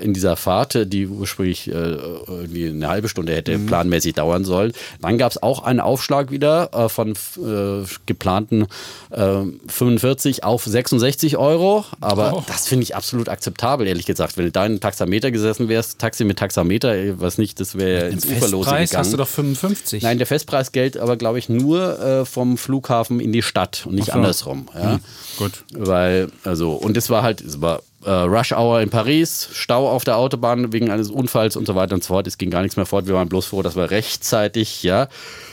in 0.01 0.13
dieser 0.13 0.35
Fahrt, 0.35 0.91
die 0.93 1.07
ursprünglich 1.07 1.40
ursprünglich 1.41 1.67
äh, 1.67 1.71
irgendwie 1.71 2.69
eine 2.69 2.87
halbe 2.87 3.09
Stunde 3.09 3.33
hätte 3.33 3.57
mhm. 3.57 3.65
planmäßig 3.65 4.13
dauern 4.13 4.45
sollen. 4.45 4.73
Dann 5.01 5.17
gab 5.17 5.31
es 5.31 5.41
auch 5.41 5.63
einen 5.63 5.79
Aufschlag 5.79 6.31
wieder 6.31 6.69
äh, 6.73 6.89
von 6.89 7.11
äh, 7.11 7.85
geplanten 8.05 8.67
45 9.11 10.39
äh, 10.39 10.41
auf 10.43 10.63
66 10.63 11.37
Euro. 11.37 11.85
Aber 11.99 12.33
oh. 12.37 12.43
das 12.47 12.67
finde 12.67 12.83
ich 12.83 12.95
absolut 12.95 13.29
akzeptabel, 13.29 13.87
ehrlich 13.87 14.05
gesagt. 14.05 14.37
Wenn 14.37 14.45
du 14.45 14.51
da 14.51 14.65
in 14.65 14.79
Taxameter 14.79 15.31
gesessen 15.31 15.67
wärst, 15.67 15.99
Taxi 15.99 16.23
mit 16.23 16.39
Taxameter, 16.39 17.19
was 17.19 17.37
nicht, 17.37 17.59
das 17.59 17.77
wäre 17.77 18.09
ins 18.09 18.25
Uferlose 18.25 18.69
gegangen. 18.69 18.89
hast 18.93 19.13
du 19.13 19.17
doch 19.17 19.27
55. 19.27 20.03
Nein, 20.03 20.17
der 20.17 20.27
Festpreis 20.27 20.71
gilt 20.71 20.97
aber, 20.97 21.17
glaube 21.17 21.39
ich, 21.39 21.49
nur 21.49 21.99
äh, 21.99 22.25
vom 22.25 22.57
Flughafen 22.57 23.19
in 23.19 23.33
die 23.33 23.41
Stadt 23.41 23.85
und 23.85 23.95
nicht 23.95 24.07
so. 24.07 24.13
andersrum. 24.13 24.69
Ja? 24.73 24.93
Mhm. 24.93 24.99
Gut. 25.37 25.63
Weil, 25.73 26.29
also, 26.43 26.73
und 26.73 26.95
es 26.95 27.09
war 27.09 27.23
halt, 27.23 27.41
es 27.41 27.59
war 27.61 27.81
äh, 28.05 28.09
Rush 28.09 28.51
Hour 28.51 28.81
in 28.81 28.89
Paris, 28.89 29.49
Stau 29.53 29.89
auf 29.89 30.03
der 30.03 30.17
Autobahn 30.17 30.73
wegen 30.73 30.89
eines 30.89 31.09
Unfalls 31.09 31.55
und 31.55 31.67
so 31.67 31.75
weiter 31.75 31.95
und 31.95 32.03
so 32.03 32.13
fort. 32.13 32.27
Es 32.27 32.37
ging 32.37 32.49
gar 32.49 32.61
nichts 32.61 32.77
mehr 32.77 32.85
fort. 32.85 33.07
Wir 33.07 33.15
waren 33.15 33.29
bloß 33.29 33.45
froh, 33.45 33.61
dass 33.61 33.75
wir 33.75 33.91
rechtzeitig, 33.91 34.83
ja, 34.83 35.07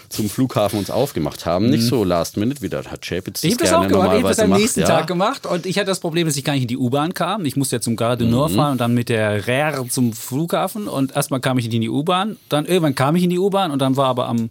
zum 0.08 0.30
Flughafen 0.30 0.78
uns 0.78 0.90
aufgemacht 0.90 1.44
haben. 1.46 1.66
Mhm. 1.66 1.70
Nicht 1.72 1.84
so 1.84 2.04
last 2.04 2.37
minute 2.37 2.62
wieder. 2.62 2.84
Hat 2.84 3.02
Chapitz 3.02 3.42
das 3.42 3.44
Ich 3.44 3.52
habe 3.52 3.64
das 3.64 3.72
auch 3.72 3.88
gemacht. 3.88 4.08
Ich 4.08 4.22
habe 4.22 4.28
das 4.28 4.38
am 4.38 4.50
nächsten 4.50 4.80
macht, 4.80 4.90
Tag 4.90 5.00
ja. 5.00 5.06
gemacht 5.06 5.46
und 5.46 5.66
ich 5.66 5.76
hatte 5.76 5.87
das 5.87 6.00
Problem, 6.00 6.26
dass 6.26 6.37
ich 6.37 6.44
gar 6.44 6.54
nicht 6.54 6.62
in 6.62 6.68
die 6.68 6.78
U-Bahn 6.78 7.14
kam. 7.14 7.44
Ich 7.44 7.56
musste 7.56 7.76
ja 7.76 7.80
zum 7.80 7.96
Gare 7.96 8.16
du 8.16 8.24
Nord 8.24 8.52
mhm. 8.52 8.56
fahren 8.56 8.72
und 8.72 8.80
dann 8.80 8.94
mit 8.94 9.08
der 9.08 9.46
RER 9.46 9.87
zum 9.88 10.12
Flughafen 10.12 10.88
und 10.88 11.14
erstmal 11.14 11.40
kam 11.40 11.58
ich 11.58 11.66
nicht 11.66 11.74
in 11.74 11.82
die 11.82 11.90
U-Bahn. 11.90 12.37
Dann 12.48 12.64
irgendwann 12.64 12.94
kam 12.94 13.16
ich 13.16 13.24
in 13.24 13.30
die 13.30 13.38
U-Bahn 13.38 13.70
und 13.70 13.80
dann 13.80 13.96
war 13.96 14.06
aber 14.06 14.28
am 14.28 14.50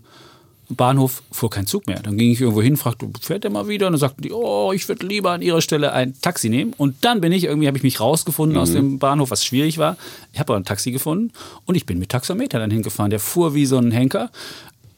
Bahnhof 0.69 1.23
fuhr 1.31 1.49
kein 1.49 1.65
Zug 1.65 1.87
mehr. 1.87 1.99
Dann 2.01 2.17
ging 2.17 2.31
ich 2.31 2.41
irgendwo 2.41 2.61
hin, 2.61 2.75
fragte, 2.75 3.09
fährt 3.21 3.43
der 3.43 3.51
mal 3.51 3.67
wieder? 3.67 3.87
Und 3.87 3.93
dann 3.93 3.99
sagten 3.99 4.21
die, 4.21 4.33
oh, 4.33 4.73
ich 4.73 4.87
würde 4.89 5.05
lieber 5.05 5.31
an 5.31 5.41
ihrer 5.41 5.61
Stelle 5.61 5.93
ein 5.93 6.13
Taxi 6.21 6.49
nehmen. 6.49 6.73
Und 6.77 7.05
dann 7.05 7.21
bin 7.21 7.31
ich, 7.31 7.45
irgendwie 7.45 7.67
habe 7.67 7.77
ich 7.77 7.83
mich 7.83 7.99
rausgefunden 7.99 8.57
mhm. 8.57 8.61
aus 8.61 8.73
dem 8.73 8.99
Bahnhof, 8.99 9.31
was 9.31 9.45
schwierig 9.45 9.77
war. 9.77 9.95
Ich 10.33 10.39
habe 10.39 10.53
aber 10.53 10.59
ein 10.59 10.65
Taxi 10.65 10.91
gefunden 10.91 11.31
und 11.65 11.75
ich 11.75 11.85
bin 11.85 11.99
mit 11.99 12.09
Taxameter 12.09 12.59
dann 12.59 12.71
hingefahren. 12.71 13.09
Der 13.09 13.19
fuhr 13.19 13.53
wie 13.53 13.65
so 13.65 13.77
ein 13.77 13.91
Henker 13.91 14.29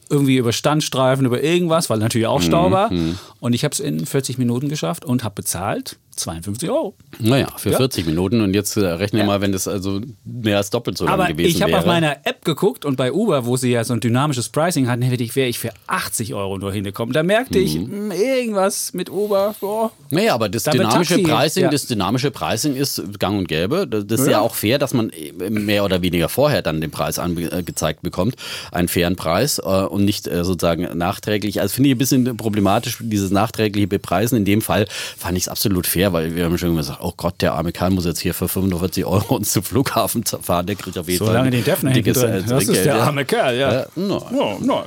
irgendwie 0.08 0.38
über 0.38 0.52
Standstreifen, 0.52 1.24
über 1.24 1.40
irgendwas, 1.40 1.88
weil 1.88 1.98
natürlich 1.98 2.26
auch 2.26 2.42
Stau 2.42 2.68
mhm, 2.68 2.72
war. 2.72 2.92
Mhm. 2.92 3.18
Und 3.38 3.52
ich 3.52 3.62
habe 3.62 3.72
es 3.72 3.78
in 3.78 4.04
40 4.04 4.38
Minuten 4.38 4.68
geschafft 4.68 5.04
und 5.04 5.22
habe 5.22 5.36
bezahlt 5.36 5.98
52 6.20 6.70
Euro. 6.70 6.94
Naja, 7.18 7.48
für 7.56 7.70
ja. 7.70 7.76
40 7.76 8.06
Minuten 8.06 8.40
und 8.40 8.54
jetzt 8.54 8.76
äh, 8.76 8.86
rechne 8.86 9.20
ja. 9.20 9.24
mal, 9.24 9.40
wenn 9.40 9.52
das 9.52 9.68
also 9.68 10.00
mehr 10.24 10.58
als 10.58 10.70
doppelt 10.70 10.98
so 10.98 11.04
lang 11.06 11.18
gewesen 11.28 11.48
ich 11.48 11.58
wäre. 11.58 11.68
Ich 11.68 11.74
habe 11.74 11.78
auf 11.78 11.86
meiner 11.86 12.18
App 12.24 12.44
geguckt 12.44 12.84
und 12.84 12.96
bei 12.96 13.12
Uber, 13.12 13.46
wo 13.46 13.56
sie 13.56 13.70
ja 13.70 13.84
so 13.84 13.94
ein 13.94 14.00
dynamisches 14.00 14.48
Pricing 14.48 14.88
hatten, 14.88 15.02
wäre 15.02 15.48
ich 15.48 15.58
für 15.58 15.72
80 15.86 16.34
Euro 16.34 16.58
nur 16.58 16.72
hingekommen. 16.72 17.12
Da 17.12 17.22
merkte 17.22 17.58
mhm. 17.58 17.64
ich, 17.64 17.78
mh, 17.78 18.14
irgendwas 18.14 18.92
mit 18.94 19.10
Uber. 19.10 19.54
Boah, 19.60 19.92
naja, 20.10 20.34
aber 20.34 20.48
das 20.48 20.64
dynamische 20.64 21.14
Taxi, 21.14 21.22
Pricing, 21.22 21.62
ja. 21.64 21.70
das 21.70 21.86
dynamische 21.86 22.30
Pricing 22.30 22.74
ist 22.74 23.02
gang 23.18 23.38
und 23.38 23.48
gäbe. 23.48 23.86
Das 23.86 24.20
ist 24.20 24.28
ja. 24.28 24.40
auch 24.40 24.54
fair, 24.54 24.78
dass 24.78 24.92
man 24.92 25.12
mehr 25.38 25.84
oder 25.84 26.02
weniger 26.02 26.28
vorher 26.28 26.62
dann 26.62 26.80
den 26.80 26.90
Preis 26.90 27.18
angezeigt 27.18 28.02
bekommt, 28.02 28.34
einen 28.72 28.88
fairen 28.88 29.14
Preis 29.16 29.58
äh, 29.58 29.62
und 29.62 30.04
nicht 30.04 30.26
äh, 30.26 30.44
sozusagen 30.44 30.98
nachträglich. 30.98 31.60
Also 31.60 31.74
finde 31.74 31.90
ich 31.90 31.94
ein 31.94 31.98
bisschen 31.98 32.36
problematisch, 32.36 32.98
dieses 33.00 33.30
nachträgliche 33.30 33.86
Bepreisen. 33.86 34.36
In 34.36 34.44
dem 34.44 34.62
Fall 34.62 34.86
fand 35.16 35.36
ich 35.36 35.44
es 35.44 35.48
absolut 35.48 35.86
fair 35.86 36.09
wir 36.12 36.34
wir 36.34 36.44
haben 36.44 36.58
schon 36.58 36.76
gesagt, 36.76 37.00
oh 37.02 37.12
Gott, 37.16 37.34
der 37.40 37.54
arme 37.54 37.72
Kerl 37.72 37.90
muss 37.90 38.04
jetzt 38.04 38.20
hier 38.20 38.34
für 38.34 38.48
45 38.48 39.04
Euro 39.04 39.36
uns 39.36 39.52
zum 39.52 39.62
Flughafen 39.62 40.24
fahren, 40.24 40.66
der 40.66 40.76
kriegt 40.76 40.96
auf 40.98 41.06
jeden 41.06 41.18
so 41.18 41.26
Fall 41.26 41.34
lange 41.34 41.50
den 41.50 41.64
Defner 41.64 41.92
dickes 41.92 42.18
drin. 42.18 42.44
Das 42.48 42.64
ist 42.64 42.84
der 42.84 43.02
arme 43.02 43.24
Kerl, 43.24 43.56
ja. 43.56 43.86
no, 43.96 44.26
no, 44.30 44.58
no, 44.60 44.84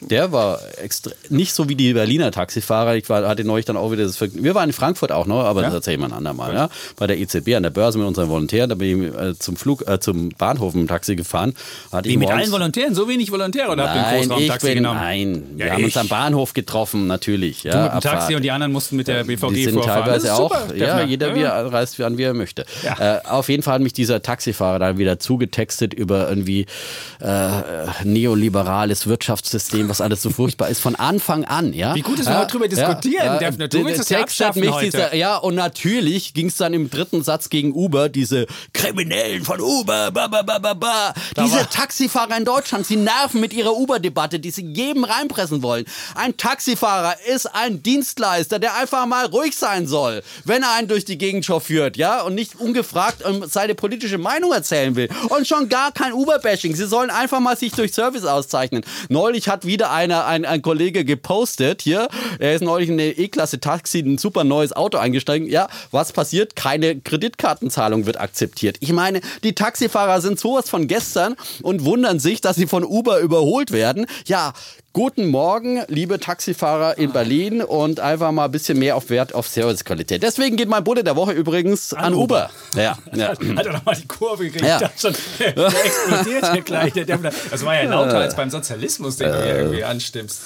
der 0.00 0.32
war 0.32 0.58
nicht 1.30 1.52
so 1.52 1.68
wie 1.68 1.74
die 1.74 1.92
Berliner 1.92 2.30
Taxifahrer. 2.30 2.96
Ich 2.96 3.08
war, 3.08 3.26
hatte 3.26 3.44
neulich 3.44 3.64
dann 3.64 3.76
auch 3.76 3.90
wieder 3.92 4.04
das 4.04 4.16
Vergnügen. 4.16 4.44
Wir 4.44 4.54
waren 4.54 4.68
in 4.68 4.72
Frankfurt 4.72 5.12
auch 5.12 5.26
noch, 5.26 5.44
aber 5.44 5.62
ja? 5.62 5.68
das 5.68 5.74
erzähle 5.74 5.94
ich 5.96 6.00
mal 6.00 6.06
ein 6.06 6.12
andermal. 6.12 6.54
Ja? 6.54 6.68
Bei 6.96 7.06
der 7.06 7.18
EZB 7.18 7.54
an 7.54 7.62
der 7.62 7.70
Börse 7.70 7.98
mit 7.98 8.06
unseren 8.06 8.28
Volontären, 8.28 8.68
da 8.68 8.74
bin 8.74 9.04
ich 9.04 9.14
äh, 9.14 9.38
zum 9.38 9.56
Flug, 9.56 9.86
äh, 9.86 10.00
zum 10.00 10.30
Bahnhof 10.30 10.74
im 10.74 10.88
Taxi 10.88 11.16
gefahren. 11.16 11.54
Hatte 11.92 12.08
wie 12.08 12.16
mit 12.16 12.30
allen 12.30 12.50
Volontären? 12.50 12.94
So 12.94 13.08
wenig 13.08 13.30
Volontäre 13.30 13.70
oder 13.70 13.84
habt 13.84 13.96
ihr 13.96 14.06
ein 14.06 14.28
Großraumtaxi 14.28 14.74
genommen? 14.74 15.00
Nein, 15.00 15.44
wir 15.56 15.72
haben 15.72 15.78
ich. 15.80 15.86
uns 15.86 15.96
am 15.96 16.08
Bahnhof 16.08 16.52
getroffen, 16.52 17.06
natürlich. 17.06 17.64
Ja, 17.64 17.72
du 17.72 17.94
mit 17.94 18.04
dem 18.04 18.10
Taxi 18.10 18.34
und 18.34 18.42
die 18.42 18.50
anderen 18.50 18.72
mussten 18.72 18.96
mit 18.96 19.08
der 19.08 19.24
BVG 19.24 19.54
die 19.54 19.64
sind 19.64 19.74
vorfahren. 19.74 20.04
teilweise 20.04 20.34
auch, 20.34 20.63
ja, 20.74 21.02
jeder 21.02 21.34
wie 21.34 21.42
er 21.42 21.72
reist, 21.72 22.00
an 22.00 22.18
wie 22.18 22.22
er 22.22 22.34
möchte. 22.34 22.64
Ja. 22.82 23.18
Äh, 23.18 23.20
auf 23.24 23.48
jeden 23.48 23.62
Fall 23.62 23.74
hat 23.74 23.82
mich 23.82 23.92
dieser 23.92 24.22
Taxifahrer 24.22 24.78
dann 24.78 24.98
wieder 24.98 25.18
zugetextet 25.18 25.94
über 25.94 26.28
irgendwie 26.28 26.66
äh, 27.20 27.62
neoliberales 28.04 29.06
Wirtschaftssystem, 29.06 29.88
was 29.88 30.00
alles 30.00 30.22
so 30.22 30.30
furchtbar 30.30 30.68
ist, 30.68 30.80
von 30.80 30.94
Anfang 30.94 31.44
an. 31.44 31.72
Ja? 31.72 31.94
Wie 31.94 32.02
gut, 32.02 32.18
dass 32.18 32.26
wir 32.26 32.32
ja, 32.32 32.44
darüber 32.44 32.68
diskutieren, 32.68 33.26
ja, 33.26 33.38
Defner. 33.38 33.68
Du 33.68 33.84
willst 33.84 34.00
das 34.00 34.08
ja 34.08 34.20
abschaffen 34.20 34.60
mich 34.60 34.70
heute. 34.70 34.90
Dieser, 34.90 35.14
ja, 35.14 35.36
und 35.36 35.54
natürlich 35.54 36.34
ging 36.34 36.48
es 36.48 36.56
dann 36.56 36.74
im 36.74 36.90
dritten 36.90 37.22
Satz 37.22 37.50
gegen 37.50 37.72
Uber, 37.72 38.08
diese 38.08 38.46
Kriminellen 38.72 39.44
von 39.44 39.60
Uber, 39.60 40.10
ba, 40.10 40.28
ba, 40.28 40.42
ba, 40.42 40.58
ba, 40.58 40.74
ba. 40.74 41.14
Diese 41.42 41.68
Taxifahrer 41.68 42.36
in 42.36 42.44
Deutschland, 42.44 42.86
sie 42.86 42.96
nerven 42.96 43.40
mit 43.40 43.52
ihrer 43.52 43.74
Uber-Debatte, 43.74 44.38
die 44.40 44.50
sie 44.50 44.66
jedem 44.66 45.04
reinpressen 45.04 45.62
wollen. 45.62 45.84
Ein 46.14 46.36
Taxifahrer 46.36 47.16
ist 47.32 47.46
ein 47.46 47.82
Dienstleister, 47.82 48.58
der 48.58 48.76
einfach 48.76 49.06
mal 49.06 49.26
ruhig 49.26 49.56
sein 49.56 49.86
soll, 49.86 50.22
wenn 50.44 50.62
er 50.62 50.74
einen 50.74 50.88
durch 50.88 51.04
die 51.04 51.18
Gegend 51.18 51.44
chauffiert, 51.44 51.96
ja, 51.96 52.22
und 52.22 52.34
nicht 52.34 52.58
ungefragt 52.58 53.22
ähm, 53.26 53.44
seine 53.48 53.74
politische 53.74 54.18
Meinung 54.18 54.52
erzählen 54.52 54.96
will. 54.96 55.08
Und 55.28 55.46
schon 55.46 55.68
gar 55.68 55.92
kein 55.92 56.12
Uber-Bashing. 56.12 56.74
Sie 56.74 56.86
sollen 56.86 57.10
einfach 57.10 57.40
mal 57.40 57.56
sich 57.56 57.72
durch 57.72 57.92
Service 57.92 58.24
auszeichnen. 58.24 58.84
Neulich 59.08 59.48
hat 59.48 59.66
wieder 59.66 59.90
einer, 59.90 60.26
ein, 60.26 60.44
ein 60.44 60.62
Kollege 60.62 61.04
gepostet 61.04 61.82
hier, 61.82 62.08
er 62.38 62.54
ist 62.54 62.62
neulich 62.62 62.88
in 62.88 62.94
eine 62.94 63.10
E-Klasse 63.10 63.60
Taxi, 63.60 64.00
ein 64.00 64.18
super 64.18 64.44
neues 64.44 64.72
Auto 64.72 64.98
eingestiegen. 64.98 65.46
Ja, 65.46 65.68
was 65.90 66.12
passiert? 66.12 66.56
Keine 66.56 67.00
Kreditkartenzahlung 67.00 68.06
wird 68.06 68.20
akzeptiert. 68.20 68.76
Ich 68.80 68.92
meine, 68.92 69.20
die 69.42 69.54
Taxifahrer 69.54 70.20
sind 70.20 70.38
sowas 70.38 70.68
von 70.68 70.88
gestern 70.88 71.36
und 71.62 71.84
wundern 71.84 72.20
sich, 72.20 72.40
dass 72.40 72.56
sie 72.56 72.66
von 72.66 72.84
Uber 72.84 73.20
überholt 73.20 73.70
werden. 73.70 74.06
Ja, 74.26 74.52
Guten 74.94 75.26
Morgen, 75.26 75.82
liebe 75.88 76.20
Taxifahrer 76.20 76.98
in 76.98 77.10
Berlin 77.10 77.62
und 77.62 77.98
einfach 77.98 78.30
mal 78.30 78.44
ein 78.44 78.52
bisschen 78.52 78.78
mehr 78.78 78.94
auf 78.94 79.10
Wert 79.10 79.34
auf 79.34 79.48
Servicequalität. 79.48 80.22
Deswegen 80.22 80.54
geht 80.54 80.68
mein 80.68 80.84
Bulle 80.84 81.02
der 81.02 81.16
Woche 81.16 81.32
übrigens 81.32 81.92
an, 81.92 82.04
an 82.04 82.14
Uber. 82.14 82.48
Uber. 82.70 82.80
Ja, 82.80 82.96
ja. 83.12 83.30
Hat 83.30 83.66
er 83.66 83.72
nochmal 83.72 83.96
die 83.96 84.06
Kurve 84.06 84.44
gekriegt. 84.44 84.64
Ja. 84.64 84.88
Schon, 84.96 85.12
der, 85.40 85.50
der 85.50 85.84
explodiert 85.84 86.52
hier 86.52 86.62
gleich. 86.62 86.92
das 86.92 87.64
war 87.64 87.74
ja 87.74 87.90
lauter 87.90 88.18
als 88.18 88.36
beim 88.36 88.50
Sozialismus, 88.50 89.16
den 89.16 89.32
du 89.32 89.42
hier 89.42 89.56
irgendwie 89.56 89.82
anstimmst. 89.82 90.42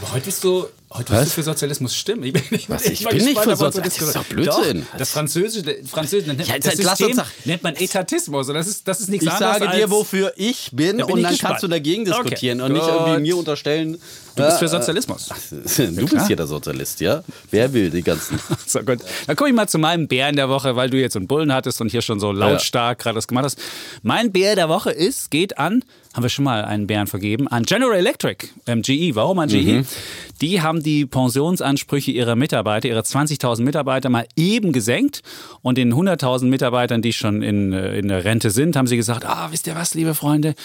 Aber 0.00 0.12
heute 0.12 0.26
bist 0.26 0.44
du 0.44 0.66
Heute 0.90 1.12
wirst 1.12 1.26
du 1.26 1.30
für 1.34 1.42
Sozialismus 1.42 1.94
stimmen. 1.94 2.22
Ich 2.22 2.32
bin 2.32 2.42
nicht, 2.50 2.70
Was, 2.70 2.86
ich 2.86 3.06
bin 3.06 3.22
nicht 3.22 3.38
für 3.38 3.54
Sozialismus. 3.54 3.98
Das 3.98 4.08
ist 4.08 4.16
doch 4.16 4.24
Blödsinn. 4.24 4.86
Doch, 4.90 4.98
das 4.98 5.10
Französische, 5.10 5.84
Französische 5.84 6.32
nennt, 6.32 6.48
ja, 6.48 6.58
das 6.58 6.76
System 6.76 7.14
doch, 7.14 7.26
nennt 7.44 7.62
man 7.62 7.76
Etatismus. 7.76 8.48
Und 8.48 8.54
das 8.54 8.66
ist, 8.66 8.88
das 8.88 9.00
ist 9.00 9.10
nichts 9.10 9.26
ich 9.26 9.30
anderes 9.30 9.58
Ich 9.58 9.64
sage 9.64 9.76
dir, 9.76 9.90
wofür 9.90 10.32
ich 10.36 10.70
bin, 10.72 10.96
bin 10.96 11.04
und 11.04 11.18
ich 11.18 11.22
dann 11.24 11.32
gespannt. 11.32 11.50
kannst 11.50 11.62
du 11.64 11.68
dagegen 11.68 12.06
diskutieren 12.06 12.62
okay. 12.62 12.70
und 12.70 12.78
nicht 12.78 12.88
irgendwie 12.88 13.20
mir 13.20 13.36
unterstellen. 13.36 13.98
Du 14.34 14.44
bist 14.44 14.58
für 14.60 14.68
Sozialismus. 14.68 15.28
du 15.76 16.06
bist 16.06 16.26
hier 16.26 16.36
der 16.36 16.46
Sozialist, 16.46 17.00
ja? 17.00 17.22
Wer 17.50 17.70
will 17.74 17.90
die 17.90 18.02
ganzen? 18.02 18.40
so 18.66 18.78
gut. 18.80 19.00
Dann 19.26 19.36
komme 19.36 19.50
ich 19.50 19.56
mal 19.56 19.68
zu 19.68 19.78
meinem 19.78 20.08
Bären 20.08 20.36
der 20.36 20.48
Woche, 20.48 20.74
weil 20.74 20.88
du 20.88 20.96
jetzt 20.96 21.12
so 21.12 21.18
einen 21.18 21.28
Bullen 21.28 21.52
hattest 21.52 21.82
und 21.82 21.90
hier 21.90 22.00
schon 22.00 22.18
so 22.18 22.32
lautstark 22.32 22.98
ja. 22.98 23.02
gerade 23.02 23.16
das 23.16 23.28
gemacht 23.28 23.44
hast. 23.44 23.58
Mein 24.02 24.32
Bär 24.32 24.54
der 24.54 24.70
Woche 24.70 24.90
ist, 24.90 25.30
geht 25.30 25.58
an 25.58 25.84
haben 26.18 26.24
wir 26.24 26.30
schon 26.30 26.46
mal 26.46 26.64
einen 26.64 26.88
Bären 26.88 27.06
vergeben, 27.06 27.46
an 27.46 27.62
General 27.62 27.96
Electric, 27.96 28.48
ähm, 28.66 28.82
GE. 28.82 29.14
Warum 29.14 29.38
an 29.38 29.48
GE? 29.48 29.78
Mhm. 29.78 29.86
Die 30.40 30.60
haben 30.62 30.82
die 30.82 31.06
Pensionsansprüche 31.06 32.10
ihrer 32.10 32.34
Mitarbeiter, 32.34 32.88
ihrer 32.88 33.02
20.000 33.02 33.62
Mitarbeiter 33.62 34.08
mal 34.08 34.26
eben 34.34 34.72
gesenkt 34.72 35.22
und 35.62 35.78
den 35.78 35.94
100.000 35.94 36.46
Mitarbeitern, 36.46 37.02
die 37.02 37.12
schon 37.12 37.42
in, 37.42 37.72
äh, 37.72 37.96
in 37.96 38.08
der 38.08 38.24
Rente 38.24 38.50
sind, 38.50 38.74
haben 38.74 38.88
sie 38.88 38.96
gesagt, 38.96 39.24
ah, 39.26 39.50
wisst 39.52 39.68
ihr 39.68 39.76
was, 39.76 39.94
liebe 39.94 40.12
Freunde, 40.16 40.56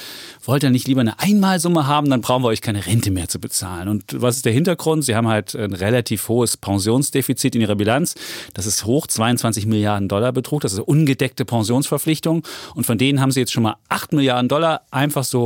wollt 0.44 0.64
ihr 0.64 0.72
nicht 0.72 0.88
lieber 0.88 1.02
eine 1.02 1.20
Einmalsumme 1.20 1.86
haben, 1.86 2.10
dann 2.10 2.22
brauchen 2.22 2.42
wir 2.42 2.48
euch 2.48 2.62
keine 2.62 2.88
Rente 2.88 3.12
mehr 3.12 3.28
zu 3.28 3.40
bezahlen. 3.40 3.90
Und 3.90 4.06
was 4.24 4.38
ist 4.38 4.46
der 4.46 4.54
Hintergrund? 4.54 5.06
Sie 5.06 5.16
haben 5.16 5.28
halt 5.28 5.54
ein 5.54 5.74
relativ 5.74 6.30
hohes 6.30 6.58
Pensionsdefizit 6.58 7.54
in 7.54 7.62
ihrer 7.62 7.76
Bilanz. 7.76 8.16
Das 8.56 8.66
ist 8.66 8.86
hoch, 8.86 9.06
22 9.06 9.68
Milliarden 9.68 10.08
Dollar 10.08 10.32
Betrug. 10.32 10.62
Das 10.62 10.74
ist 10.74 10.80
ungedeckte 10.80 11.46
Pensionsverpflichtung. 11.46 12.42
Und 12.74 12.88
von 12.88 12.98
denen 12.98 13.22
haben 13.22 13.30
sie 13.30 13.42
jetzt 13.42 13.52
schon 13.52 13.62
mal 13.62 13.76
8 13.90 14.14
Milliarden 14.14 14.48
Dollar 14.48 14.82
einfach 14.90 15.24
so 15.24 15.43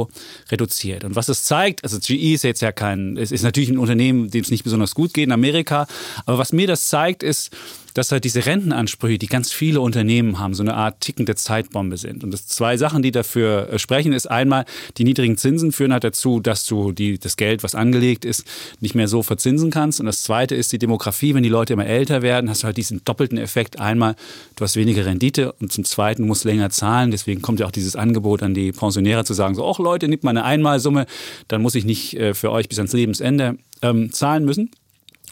reduziert. 0.51 1.03
Und 1.03 1.15
was 1.15 1.29
es 1.29 1.43
zeigt, 1.43 1.83
also 1.83 1.99
GE 1.99 2.33
ist 2.33 2.43
jetzt 2.43 2.61
ja 2.61 2.71
kein, 2.71 3.17
es 3.17 3.31
ist 3.31 3.43
natürlich 3.43 3.69
ein 3.69 3.77
Unternehmen, 3.77 4.29
dem 4.29 4.41
es 4.41 4.51
nicht 4.51 4.63
besonders 4.63 4.93
gut 4.93 5.13
geht 5.13 5.25
in 5.25 5.31
Amerika. 5.31 5.87
Aber 6.25 6.37
was 6.37 6.53
mir 6.53 6.67
das 6.67 6.87
zeigt, 6.87 7.23
ist, 7.23 7.51
dass 7.97 8.11
halt 8.11 8.25
diese 8.25 8.45
Rentenansprüche, 8.45 9.17
die 9.17 9.25
ganz 9.25 9.51
viele 9.51 9.81
Unternehmen 9.81 10.37
haben, 10.37 10.53
so 10.53 10.61
eine 10.61 10.75
Art 10.75 11.01
tickende 11.01 11.33
Zeitbombe 11.33 11.97
sind. 11.97 12.23
Und 12.23 12.29
das 12.29 12.45
zwei 12.45 12.77
Sachen, 12.77 13.01
die 13.01 13.09
dafür 13.09 13.69
äh, 13.71 13.79
sprechen, 13.79 14.13
ist 14.13 14.29
einmal, 14.29 14.65
die 14.97 15.03
niedrigen 15.03 15.35
Zinsen 15.35 15.71
führen 15.71 15.91
halt 15.91 16.03
dazu, 16.03 16.39
dass 16.39 16.67
du 16.67 16.91
die, 16.91 17.17
das 17.17 17.37
Geld, 17.37 17.63
was 17.63 17.73
angelegt 17.73 18.23
ist, 18.23 18.45
nicht 18.81 18.93
mehr 18.93 19.07
so 19.07 19.23
verzinsen 19.23 19.71
kannst. 19.71 19.99
Und 19.99 20.05
das 20.05 20.21
zweite 20.21 20.53
ist 20.53 20.71
die 20.71 20.77
Demografie. 20.77 21.33
Wenn 21.33 21.41
die 21.41 21.49
Leute 21.49 21.73
immer 21.73 21.87
älter 21.87 22.21
werden, 22.21 22.51
hast 22.51 22.61
du 22.61 22.65
halt 22.65 22.77
diesen 22.77 23.03
doppelten 23.03 23.39
Effekt. 23.39 23.79
Einmal, 23.79 24.15
du 24.55 24.63
hast 24.63 24.75
weniger 24.75 25.03
Rendite 25.03 25.53
und 25.53 25.71
zum 25.71 25.83
zweiten, 25.83 26.21
du 26.21 26.27
musst 26.27 26.43
länger 26.43 26.69
zahlen. 26.69 27.09
Deswegen 27.09 27.41
kommt 27.41 27.59
ja 27.59 27.65
auch 27.65 27.71
dieses 27.71 27.95
Angebot 27.95 28.43
an 28.43 28.53
die 28.53 28.73
Pensionäre 28.73 29.25
zu 29.25 29.33
sagen, 29.33 29.55
so, 29.55 29.67
ach 29.67 29.79
Leute, 29.79 30.07
nimmt 30.07 30.23
mal 30.23 30.29
eine 30.29 30.43
Einmalsumme, 30.43 31.07
dann 31.47 31.63
muss 31.63 31.73
ich 31.73 31.83
nicht 31.83 32.13
äh, 32.13 32.35
für 32.35 32.51
euch 32.51 32.69
bis 32.69 32.77
ans 32.77 32.93
Lebensende 32.93 33.57
ähm, 33.81 34.13
zahlen 34.13 34.45
müssen. 34.45 34.69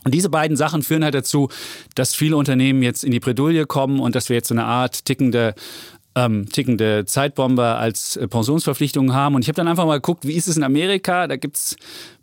Und 0.05 0.13
diese 0.13 0.29
beiden 0.29 0.55
Sachen 0.55 0.83
führen 0.83 1.03
halt 1.03 1.15
dazu, 1.15 1.49
dass 1.95 2.15
viele 2.15 2.37
Unternehmen 2.37 2.81
jetzt 2.83 3.03
in 3.03 3.11
die 3.11 3.19
Bredouille 3.19 3.65
kommen 3.65 3.99
und 3.99 4.15
dass 4.15 4.29
wir 4.29 4.35
jetzt 4.35 4.47
so 4.47 4.53
eine 4.53 4.65
Art 4.65 5.03
tickende 5.03 5.55
ähm, 6.15 6.47
tickende 6.49 7.05
Zeitbombe 7.05 7.63
als 7.63 8.15
äh, 8.15 8.27
Pensionsverpflichtung 8.27 9.13
haben. 9.13 9.35
Und 9.35 9.41
ich 9.41 9.49
habe 9.49 9.57
dann 9.57 9.67
einfach 9.67 9.85
mal 9.85 9.95
geguckt, 9.95 10.25
wie 10.25 10.35
ist 10.35 10.47
es 10.47 10.55
in 10.55 10.63
Amerika? 10.63 11.27
Da 11.27 11.35
gibt 11.35 11.57
es 11.57 11.75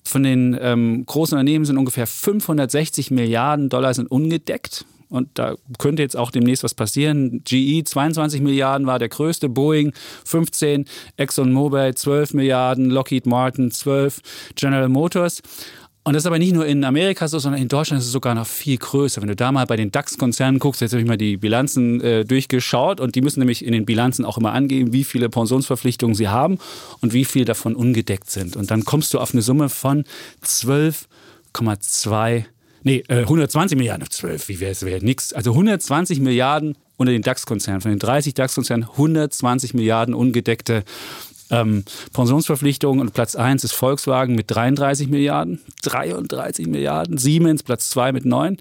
von 0.02 0.22
den 0.22 0.56
ähm, 0.60 1.04
großen 1.04 1.36
Unternehmen 1.36 1.64
sind 1.66 1.76
ungefähr 1.76 2.06
560 2.06 3.10
Milliarden 3.10 3.68
Dollar 3.68 3.92
sind 3.92 4.10
ungedeckt. 4.10 4.86
Und 5.12 5.28
da 5.34 5.56
könnte 5.78 6.00
jetzt 6.00 6.16
auch 6.16 6.30
demnächst 6.30 6.64
was 6.64 6.72
passieren. 6.72 7.42
GE 7.44 7.84
22 7.84 8.40
Milliarden 8.40 8.86
war 8.86 8.98
der 8.98 9.10
größte, 9.10 9.50
Boeing 9.50 9.92
15, 10.24 10.86
ExxonMobil 11.18 11.94
12 11.94 12.32
Milliarden, 12.32 12.88
Lockheed 12.88 13.26
Martin 13.26 13.70
12, 13.70 14.22
General 14.54 14.88
Motors. 14.88 15.42
Und 16.04 16.14
das 16.14 16.24
ist 16.24 16.26
aber 16.26 16.40
nicht 16.40 16.52
nur 16.52 16.66
in 16.66 16.82
Amerika 16.82 17.28
so, 17.28 17.38
sondern 17.38 17.62
in 17.62 17.68
Deutschland 17.68 18.00
ist 18.00 18.06
es 18.06 18.12
sogar 18.12 18.34
noch 18.34 18.48
viel 18.48 18.76
größer. 18.76 19.22
Wenn 19.22 19.28
du 19.28 19.36
da 19.36 19.52
mal 19.52 19.66
bei 19.66 19.76
den 19.76 19.92
DAX-Konzernen 19.92 20.58
guckst, 20.58 20.80
jetzt 20.80 20.90
habe 20.92 21.00
ich 21.00 21.06
mal 21.06 21.16
die 21.16 21.36
Bilanzen 21.36 22.00
äh, 22.00 22.24
durchgeschaut 22.24 23.00
und 23.00 23.14
die 23.14 23.20
müssen 23.20 23.38
nämlich 23.38 23.64
in 23.64 23.72
den 23.72 23.86
Bilanzen 23.86 24.24
auch 24.24 24.36
immer 24.36 24.52
angeben, 24.52 24.92
wie 24.92 25.04
viele 25.04 25.28
Pensionsverpflichtungen 25.28 26.16
sie 26.16 26.26
haben 26.28 26.58
und 27.00 27.12
wie 27.12 27.24
viel 27.24 27.44
davon 27.44 27.76
ungedeckt 27.76 28.30
sind. 28.30 28.56
Und 28.56 28.72
dann 28.72 28.84
kommst 28.84 29.14
du 29.14 29.20
auf 29.20 29.32
eine 29.32 29.42
Summe 29.42 29.68
von 29.68 30.02
12,2 30.44 32.46
Nee, 32.84 33.04
äh, 33.06 33.20
120 33.20 33.78
Milliarden, 33.78 34.10
12, 34.10 34.48
wie 34.48 34.58
wäre 34.58 34.72
es, 34.72 34.84
wäre 34.84 35.04
nix. 35.04 35.32
Also 35.32 35.52
120 35.52 36.18
Milliarden 36.18 36.76
unter 36.96 37.12
den 37.12 37.22
DAX-Konzernen, 37.22 37.80
von 37.80 37.92
den 37.92 38.00
30 38.00 38.34
DAX-Konzernen 38.34 38.88
120 38.88 39.72
Milliarden 39.74 40.14
ungedeckte 40.14 40.82
ähm, 41.52 41.84
Pensionsverpflichtungen 42.12 43.00
und 43.00 43.12
Platz 43.12 43.36
1 43.36 43.62
ist 43.62 43.72
Volkswagen 43.72 44.34
mit 44.34 44.50
33 44.50 45.08
Milliarden, 45.08 45.60
33 45.82 46.66
Milliarden, 46.66 47.18
Siemens 47.18 47.62
Platz 47.62 47.90
2 47.90 48.12
mit 48.12 48.24
9, 48.24 48.56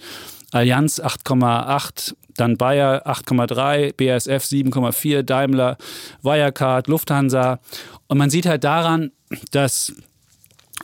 Allianz 0.52 1.00
8,8, 1.00 2.14
dann 2.36 2.58
Bayer 2.58 3.08
8,3, 3.08 3.94
BASF 3.96 4.44
7,4, 4.44 5.24
Daimler, 5.24 5.78
Wirecard, 6.22 6.88
Lufthansa. 6.88 7.60
Und 8.08 8.18
man 8.18 8.30
sieht 8.30 8.46
halt 8.46 8.64
daran, 8.64 9.12
dass 9.52 9.94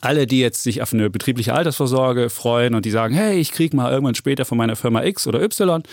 alle, 0.01 0.27
die 0.27 0.39
jetzt 0.39 0.63
sich 0.63 0.81
auf 0.81 0.93
eine 0.93 1.09
betriebliche 1.09 1.53
Altersvorsorge 1.53 2.29
freuen 2.29 2.75
und 2.75 2.85
die 2.85 2.91
sagen, 2.91 3.13
hey, 3.13 3.39
ich 3.39 3.51
kriege 3.51 3.75
mal 3.75 3.91
irgendwann 3.91 4.15
später 4.15 4.45
von 4.45 4.57
meiner 4.57 4.75
Firma 4.75 5.03
X 5.03 5.27
oder 5.27 5.41
Y, 5.41 5.83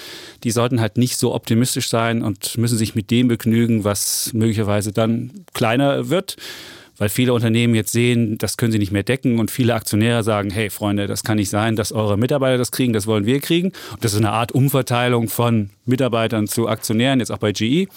die 0.42 0.50
sollten 0.50 0.80
halt 0.80 0.96
nicht 0.96 1.16
so 1.16 1.34
optimistisch 1.34 1.88
sein 1.88 2.22
und 2.22 2.58
müssen 2.58 2.78
sich 2.78 2.94
mit 2.94 3.10
dem 3.10 3.28
begnügen, 3.28 3.84
was 3.84 4.30
möglicherweise 4.32 4.92
dann 4.92 5.44
kleiner 5.54 6.08
wird. 6.08 6.36
Weil 6.96 7.08
viele 7.08 7.34
Unternehmen 7.34 7.74
jetzt 7.74 7.90
sehen, 7.90 8.38
das 8.38 8.56
können 8.56 8.70
sie 8.70 8.78
nicht 8.78 8.92
mehr 8.92 9.02
decken 9.02 9.40
und 9.40 9.50
viele 9.50 9.74
Aktionäre 9.74 10.22
sagen, 10.22 10.50
hey 10.50 10.70
Freunde, 10.70 11.08
das 11.08 11.24
kann 11.24 11.38
nicht 11.38 11.50
sein, 11.50 11.74
dass 11.74 11.90
eure 11.90 12.16
Mitarbeiter 12.16 12.56
das 12.56 12.70
kriegen, 12.70 12.92
das 12.92 13.08
wollen 13.08 13.26
wir 13.26 13.40
kriegen. 13.40 13.72
Und 13.92 14.04
das 14.04 14.12
ist 14.12 14.18
eine 14.18 14.30
Art 14.30 14.52
Umverteilung 14.52 15.28
von 15.28 15.70
Mitarbeitern 15.86 16.46
zu 16.46 16.68
Aktionären, 16.68 17.18
jetzt 17.18 17.32
auch 17.32 17.38
bei 17.38 17.52
GE. 17.52 17.88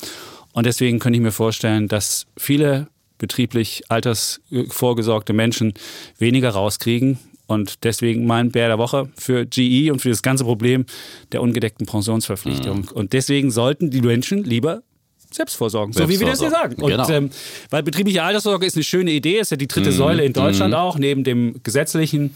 Und 0.54 0.66
deswegen 0.66 0.98
könnte 0.98 1.18
ich 1.18 1.22
mir 1.22 1.32
vorstellen, 1.32 1.88
dass 1.88 2.26
viele 2.38 2.88
betrieblich 3.18 3.84
altersvorgesorgte 3.90 5.34
Menschen 5.34 5.74
weniger 6.18 6.52
rauskriegen. 6.52 7.20
Und 7.48 7.86
deswegen 7.86 8.26
mein 8.26 8.52
Bär 8.52 8.68
der 8.68 8.78
Woche 8.78 9.10
für 9.16 9.46
GE 9.46 9.92
und 9.92 10.02
für 10.02 10.10
das 10.10 10.22
ganze 10.22 10.44
Problem 10.44 10.86
der 11.32 11.42
ungedeckten 11.42 11.86
Pensionsverpflichtung. 11.86 12.80
Mhm. 12.80 12.88
Und 12.94 13.14
deswegen 13.14 13.52
sollten 13.52 13.90
die 13.90 14.02
Menschen 14.02 14.44
lieber 14.44 14.84
selbst 15.32 15.56
vorsorgen, 15.56 15.94
so 15.94 16.08
wie 16.10 16.20
wir 16.20 16.28
das 16.28 16.40
hier 16.40 16.50
sagen. 16.50 16.82
Und 16.82 16.90
genau. 16.90 17.10
ähm, 17.10 17.30
weil 17.70 17.84
betriebliche 17.84 18.24
Altersvorsorge 18.24 18.66
ist 18.66 18.76
eine 18.76 18.84
schöne 18.84 19.12
Idee, 19.12 19.40
ist 19.40 19.52
ja 19.52 19.58
die 19.58 19.68
dritte 19.68 19.92
mhm. 19.92 19.96
Säule 19.96 20.26
in 20.26 20.34
Deutschland 20.34 20.72
mhm. 20.72 20.80
auch, 20.80 20.98
neben 20.98 21.24
dem 21.24 21.62
gesetzlichen 21.64 22.34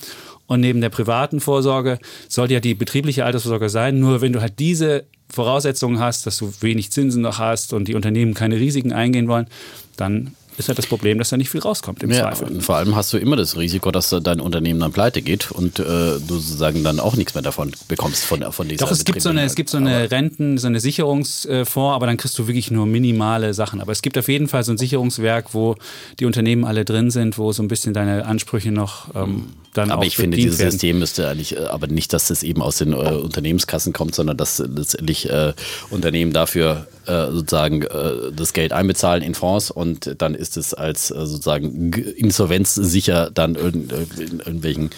und 0.47 0.61
neben 0.61 0.81
der 0.81 0.89
privaten 0.89 1.39
Vorsorge 1.39 1.99
sollte 2.27 2.53
ja 2.53 2.59
die 2.59 2.73
betriebliche 2.73 3.23
Altersvorsorge 3.25 3.69
sein. 3.69 3.99
Nur 3.99 4.21
wenn 4.21 4.33
du 4.33 4.41
halt 4.41 4.59
diese 4.59 5.05
Voraussetzungen 5.29 5.99
hast, 5.99 6.25
dass 6.25 6.37
du 6.37 6.51
wenig 6.59 6.91
Zinsen 6.91 7.21
noch 7.21 7.39
hast 7.39 7.73
und 7.73 7.87
die 7.87 7.95
Unternehmen 7.95 8.33
keine 8.33 8.57
Risiken 8.57 8.91
eingehen 8.91 9.27
wollen, 9.29 9.47
dann 9.95 10.35
ist 10.57 10.67
ja 10.67 10.73
das 10.73 10.87
Problem, 10.87 11.17
dass 11.17 11.29
da 11.29 11.37
nicht 11.37 11.49
viel 11.49 11.61
rauskommt 11.61 12.03
im 12.03 12.11
ja, 12.11 12.21
Zweifel. 12.21 12.47
Und 12.47 12.61
vor 12.63 12.75
allem 12.75 12.95
hast 12.95 13.13
du 13.13 13.17
immer 13.17 13.35
das 13.35 13.57
Risiko, 13.57 13.91
dass 13.91 14.09
dein 14.09 14.39
Unternehmen 14.39 14.79
dann 14.79 14.91
pleite 14.91 15.21
geht 15.21 15.51
und 15.51 15.79
äh, 15.79 15.83
du 15.83 16.19
sozusagen 16.27 16.83
dann 16.83 16.99
auch 16.99 17.15
nichts 17.15 17.33
mehr 17.33 17.43
davon 17.43 17.71
bekommst 17.87 18.25
von, 18.25 18.43
von 18.51 18.67
dieser 18.67 18.85
Doch, 18.85 18.91
es 18.91 19.05
gibt 19.05 19.21
so 19.21 19.29
eine, 19.29 19.43
es 19.43 19.55
gibt 19.55 19.69
so 19.69 19.77
eine 19.77 20.11
Renten, 20.11 20.57
so 20.57 20.67
eine 20.67 20.79
Sicherungsfonds, 20.79 21.75
aber 21.75 22.05
dann 22.05 22.17
kriegst 22.17 22.37
du 22.37 22.47
wirklich 22.47 22.71
nur 22.71 22.85
minimale 22.85 23.53
Sachen. 23.53 23.81
Aber 23.81 23.91
es 23.91 24.01
gibt 24.01 24.17
auf 24.17 24.27
jeden 24.27 24.47
Fall 24.47 24.63
so 24.63 24.71
ein 24.71 24.77
Sicherungswerk, 24.77 25.53
wo 25.53 25.75
die 26.19 26.25
Unternehmen 26.25 26.65
alle 26.65 26.85
drin 26.85 27.11
sind, 27.11 27.37
wo 27.37 27.51
so 27.51 27.63
ein 27.63 27.67
bisschen 27.67 27.93
deine 27.93 28.25
Ansprüche 28.25 28.71
noch 28.71 29.13
ähm, 29.15 29.47
dann 29.73 29.89
Aber 29.89 30.05
ich 30.05 30.17
finde, 30.17 30.35
dieses 30.35 30.59
werden. 30.59 30.71
System 30.71 30.99
müsste 30.99 31.29
eigentlich, 31.29 31.55
äh, 31.55 31.59
aber 31.61 31.87
nicht, 31.87 32.11
dass 32.11 32.27
das 32.27 32.43
eben 32.43 32.61
aus 32.61 32.77
den 32.77 32.91
äh, 32.91 32.95
Unternehmenskassen 32.95 33.93
kommt, 33.93 34.15
sondern 34.15 34.35
dass 34.35 34.59
letztendlich 34.59 35.29
äh, 35.29 35.53
Unternehmen 35.89 36.33
dafür 36.33 36.87
äh, 37.05 37.31
sozusagen 37.31 37.83
äh, 37.83 38.31
das 38.35 38.53
Geld 38.53 38.73
einbezahlen 38.73 39.23
in 39.23 39.33
Fonds 39.33 39.71
und 39.71 40.15
dann 40.17 40.35
ist 40.41 40.58
es 40.58 40.73
als 40.73 41.12
äh, 41.12 41.25
sozusagen 41.25 41.93
insolvenzsicher 41.93 43.32
dann 43.32 43.56
in, 43.56 43.89
in 44.17 44.39
irgendwelchen 44.39 44.89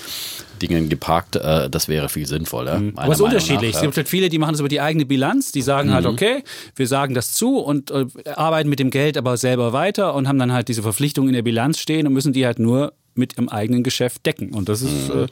Dingen 0.61 0.89
geparkt, 0.89 1.35
äh, 1.35 1.69
das 1.69 1.87
wäre 1.87 2.09
viel 2.09 2.25
sinnvoller. 2.25 2.79
Mhm. 2.79 2.93
Aber 2.95 3.11
es 3.11 3.19
ist 3.19 3.25
unterschiedlich. 3.25 3.73
Nach. 3.73 3.79
Es 3.79 3.81
gibt 3.81 3.97
halt 3.97 4.09
viele, 4.09 4.29
die 4.29 4.39
machen 4.39 4.55
es 4.55 4.59
über 4.59 4.69
die 4.69 4.81
eigene 4.81 5.05
Bilanz, 5.05 5.51
die 5.51 5.61
sagen 5.61 5.93
halt, 5.93 6.05
mhm. 6.05 6.07
halt, 6.07 6.21
okay, 6.21 6.43
wir 6.75 6.87
sagen 6.87 7.13
das 7.13 7.33
zu 7.33 7.59
und 7.59 7.91
äh, 7.91 8.05
arbeiten 8.35 8.69
mit 8.69 8.79
dem 8.79 8.89
Geld 8.89 9.17
aber 9.17 9.37
selber 9.37 9.73
weiter 9.73 10.15
und 10.15 10.27
haben 10.27 10.39
dann 10.39 10.53
halt 10.53 10.69
diese 10.69 10.81
Verpflichtung 10.81 11.27
in 11.27 11.33
der 11.33 11.43
Bilanz 11.43 11.79
stehen 11.79 12.07
und 12.07 12.13
müssen 12.13 12.33
die 12.33 12.45
halt 12.45 12.59
nur 12.59 12.93
mit 13.15 13.33
ihrem 13.33 13.49
eigenen 13.49 13.83
Geschäft 13.83 14.25
decken. 14.25 14.53
Und 14.53 14.69
das 14.69 14.81
ist, 14.81 15.13
mhm. 15.13 15.27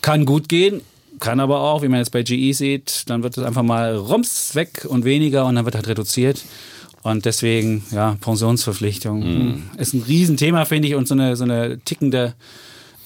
kann 0.00 0.24
gut 0.24 0.48
gehen. 0.48 0.80
Kann 1.20 1.40
aber 1.40 1.60
auch, 1.60 1.82
wie 1.82 1.88
man 1.88 1.98
jetzt 1.98 2.10
bei 2.10 2.22
GE 2.22 2.52
sieht, 2.52 3.08
dann 3.08 3.22
wird 3.22 3.36
es 3.36 3.44
einfach 3.44 3.62
mal 3.62 3.94
rums 3.94 4.54
weg 4.54 4.86
und 4.88 5.04
weniger 5.04 5.44
und 5.44 5.54
dann 5.54 5.64
wird 5.64 5.74
halt 5.74 5.86
reduziert. 5.86 6.42
Und 7.02 7.24
deswegen, 7.24 7.84
ja, 7.90 8.16
Pensionsverpflichtung 8.20 9.20
mhm. 9.20 9.62
ist 9.76 9.92
ein 9.92 10.02
Riesenthema, 10.02 10.64
finde 10.64 10.88
ich, 10.88 10.94
und 10.94 11.08
so 11.08 11.14
eine, 11.14 11.36
so 11.36 11.44
eine 11.44 11.80
tickende 11.80 12.34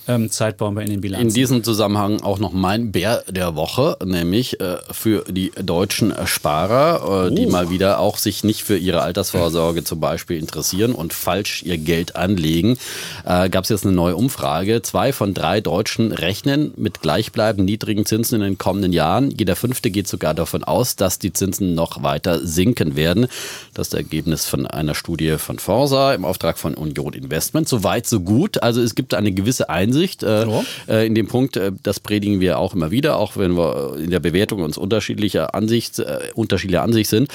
ähm, 0.08 0.30
Zeitbombe 0.30 0.82
in 0.82 0.90
den 0.90 1.00
Bilanzen. 1.00 1.28
In 1.28 1.34
diesem 1.34 1.64
Zusammenhang 1.64 2.22
auch 2.22 2.38
noch 2.38 2.52
mein 2.52 2.92
Bär 2.92 3.24
der 3.28 3.56
Woche, 3.56 3.96
nämlich 4.04 4.60
äh, 4.60 4.78
für 4.90 5.24
die 5.28 5.50
deutschen 5.50 6.14
Sparer, 6.26 7.26
äh, 7.26 7.30
oh. 7.30 7.34
die 7.34 7.46
mal 7.46 7.70
wieder 7.70 7.98
auch 7.98 8.18
sich 8.18 8.44
nicht 8.44 8.62
für 8.62 8.76
ihre 8.76 9.02
Altersvorsorge 9.02 9.84
zum 9.84 10.00
Beispiel 10.00 10.38
interessieren 10.38 10.92
und 10.92 11.12
falsch 11.12 11.62
ihr 11.62 11.78
Geld 11.78 12.16
anlegen. 12.16 12.78
Äh, 13.24 13.48
Gab 13.48 13.64
es 13.64 13.70
jetzt 13.70 13.84
eine 13.84 13.94
neue 13.94 14.16
Umfrage. 14.16 14.82
Zwei 14.82 15.12
von 15.12 15.34
drei 15.34 15.60
Deutschen 15.60 16.12
rechnen 16.12 16.72
mit 16.76 17.00
gleichbleibend 17.00 17.66
niedrigen 17.66 18.06
Zinsen 18.06 18.36
in 18.36 18.42
den 18.42 18.58
kommenden 18.58 18.92
Jahren. 18.92 19.30
Jeder 19.30 19.56
fünfte 19.56 19.90
geht 19.90 20.08
sogar 20.08 20.34
davon 20.34 20.64
aus, 20.64 20.96
dass 20.96 21.18
die 21.18 21.32
Zinsen 21.32 21.74
noch 21.74 22.02
weiter 22.02 22.46
sinken 22.46 22.96
werden. 22.96 23.26
Das 23.74 23.88
ist 23.88 23.94
das 23.94 23.98
Ergebnis 23.98 24.46
von 24.46 24.66
einer 24.66 24.94
Studie 24.94 25.36
von 25.38 25.58
Forsa 25.58 26.14
im 26.14 26.24
Auftrag 26.24 26.58
von 26.58 26.74
Union 26.74 27.12
Investment. 27.12 27.68
Soweit, 27.68 28.06
so 28.06 28.20
gut. 28.20 28.62
Also 28.62 28.80
es 28.82 28.94
gibt 28.94 29.14
eine 29.14 29.32
gewisse 29.32 29.68
Einsicht 29.68 29.95
Ansicht. 29.96 30.22
Äh, 30.22 30.46
ja. 30.46 30.62
äh, 30.88 31.06
in 31.06 31.14
dem 31.14 31.26
Punkt, 31.26 31.56
äh, 31.56 31.72
das 31.82 32.00
predigen 32.00 32.40
wir 32.40 32.58
auch 32.58 32.74
immer 32.74 32.90
wieder, 32.90 33.16
auch 33.16 33.36
wenn 33.36 33.56
wir 33.56 33.96
in 33.96 34.10
der 34.10 34.20
Bewertung 34.20 34.62
uns 34.62 34.76
unterschiedlicher 34.76 35.54
Ansicht, 35.54 35.98
äh, 35.98 36.18
unterschiedlicher 36.34 36.82
Ansicht 36.82 37.08
sind. 37.08 37.30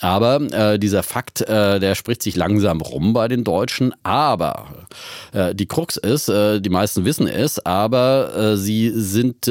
Aber 0.00 0.40
äh, 0.52 0.78
dieser 0.78 1.02
Fakt, 1.02 1.44
der 1.46 1.94
spricht 1.94 2.22
sich 2.22 2.36
langsam 2.36 2.80
rum 2.80 3.12
bei 3.12 3.28
den 3.28 3.44
Deutschen. 3.44 3.94
Aber 4.02 4.66
die 5.54 5.66
Krux 5.66 5.96
ist, 5.96 6.28
die 6.28 6.68
meisten 6.68 7.04
wissen 7.04 7.26
es, 7.26 7.64
aber 7.64 8.56
sie 8.56 8.90
sind 8.94 9.50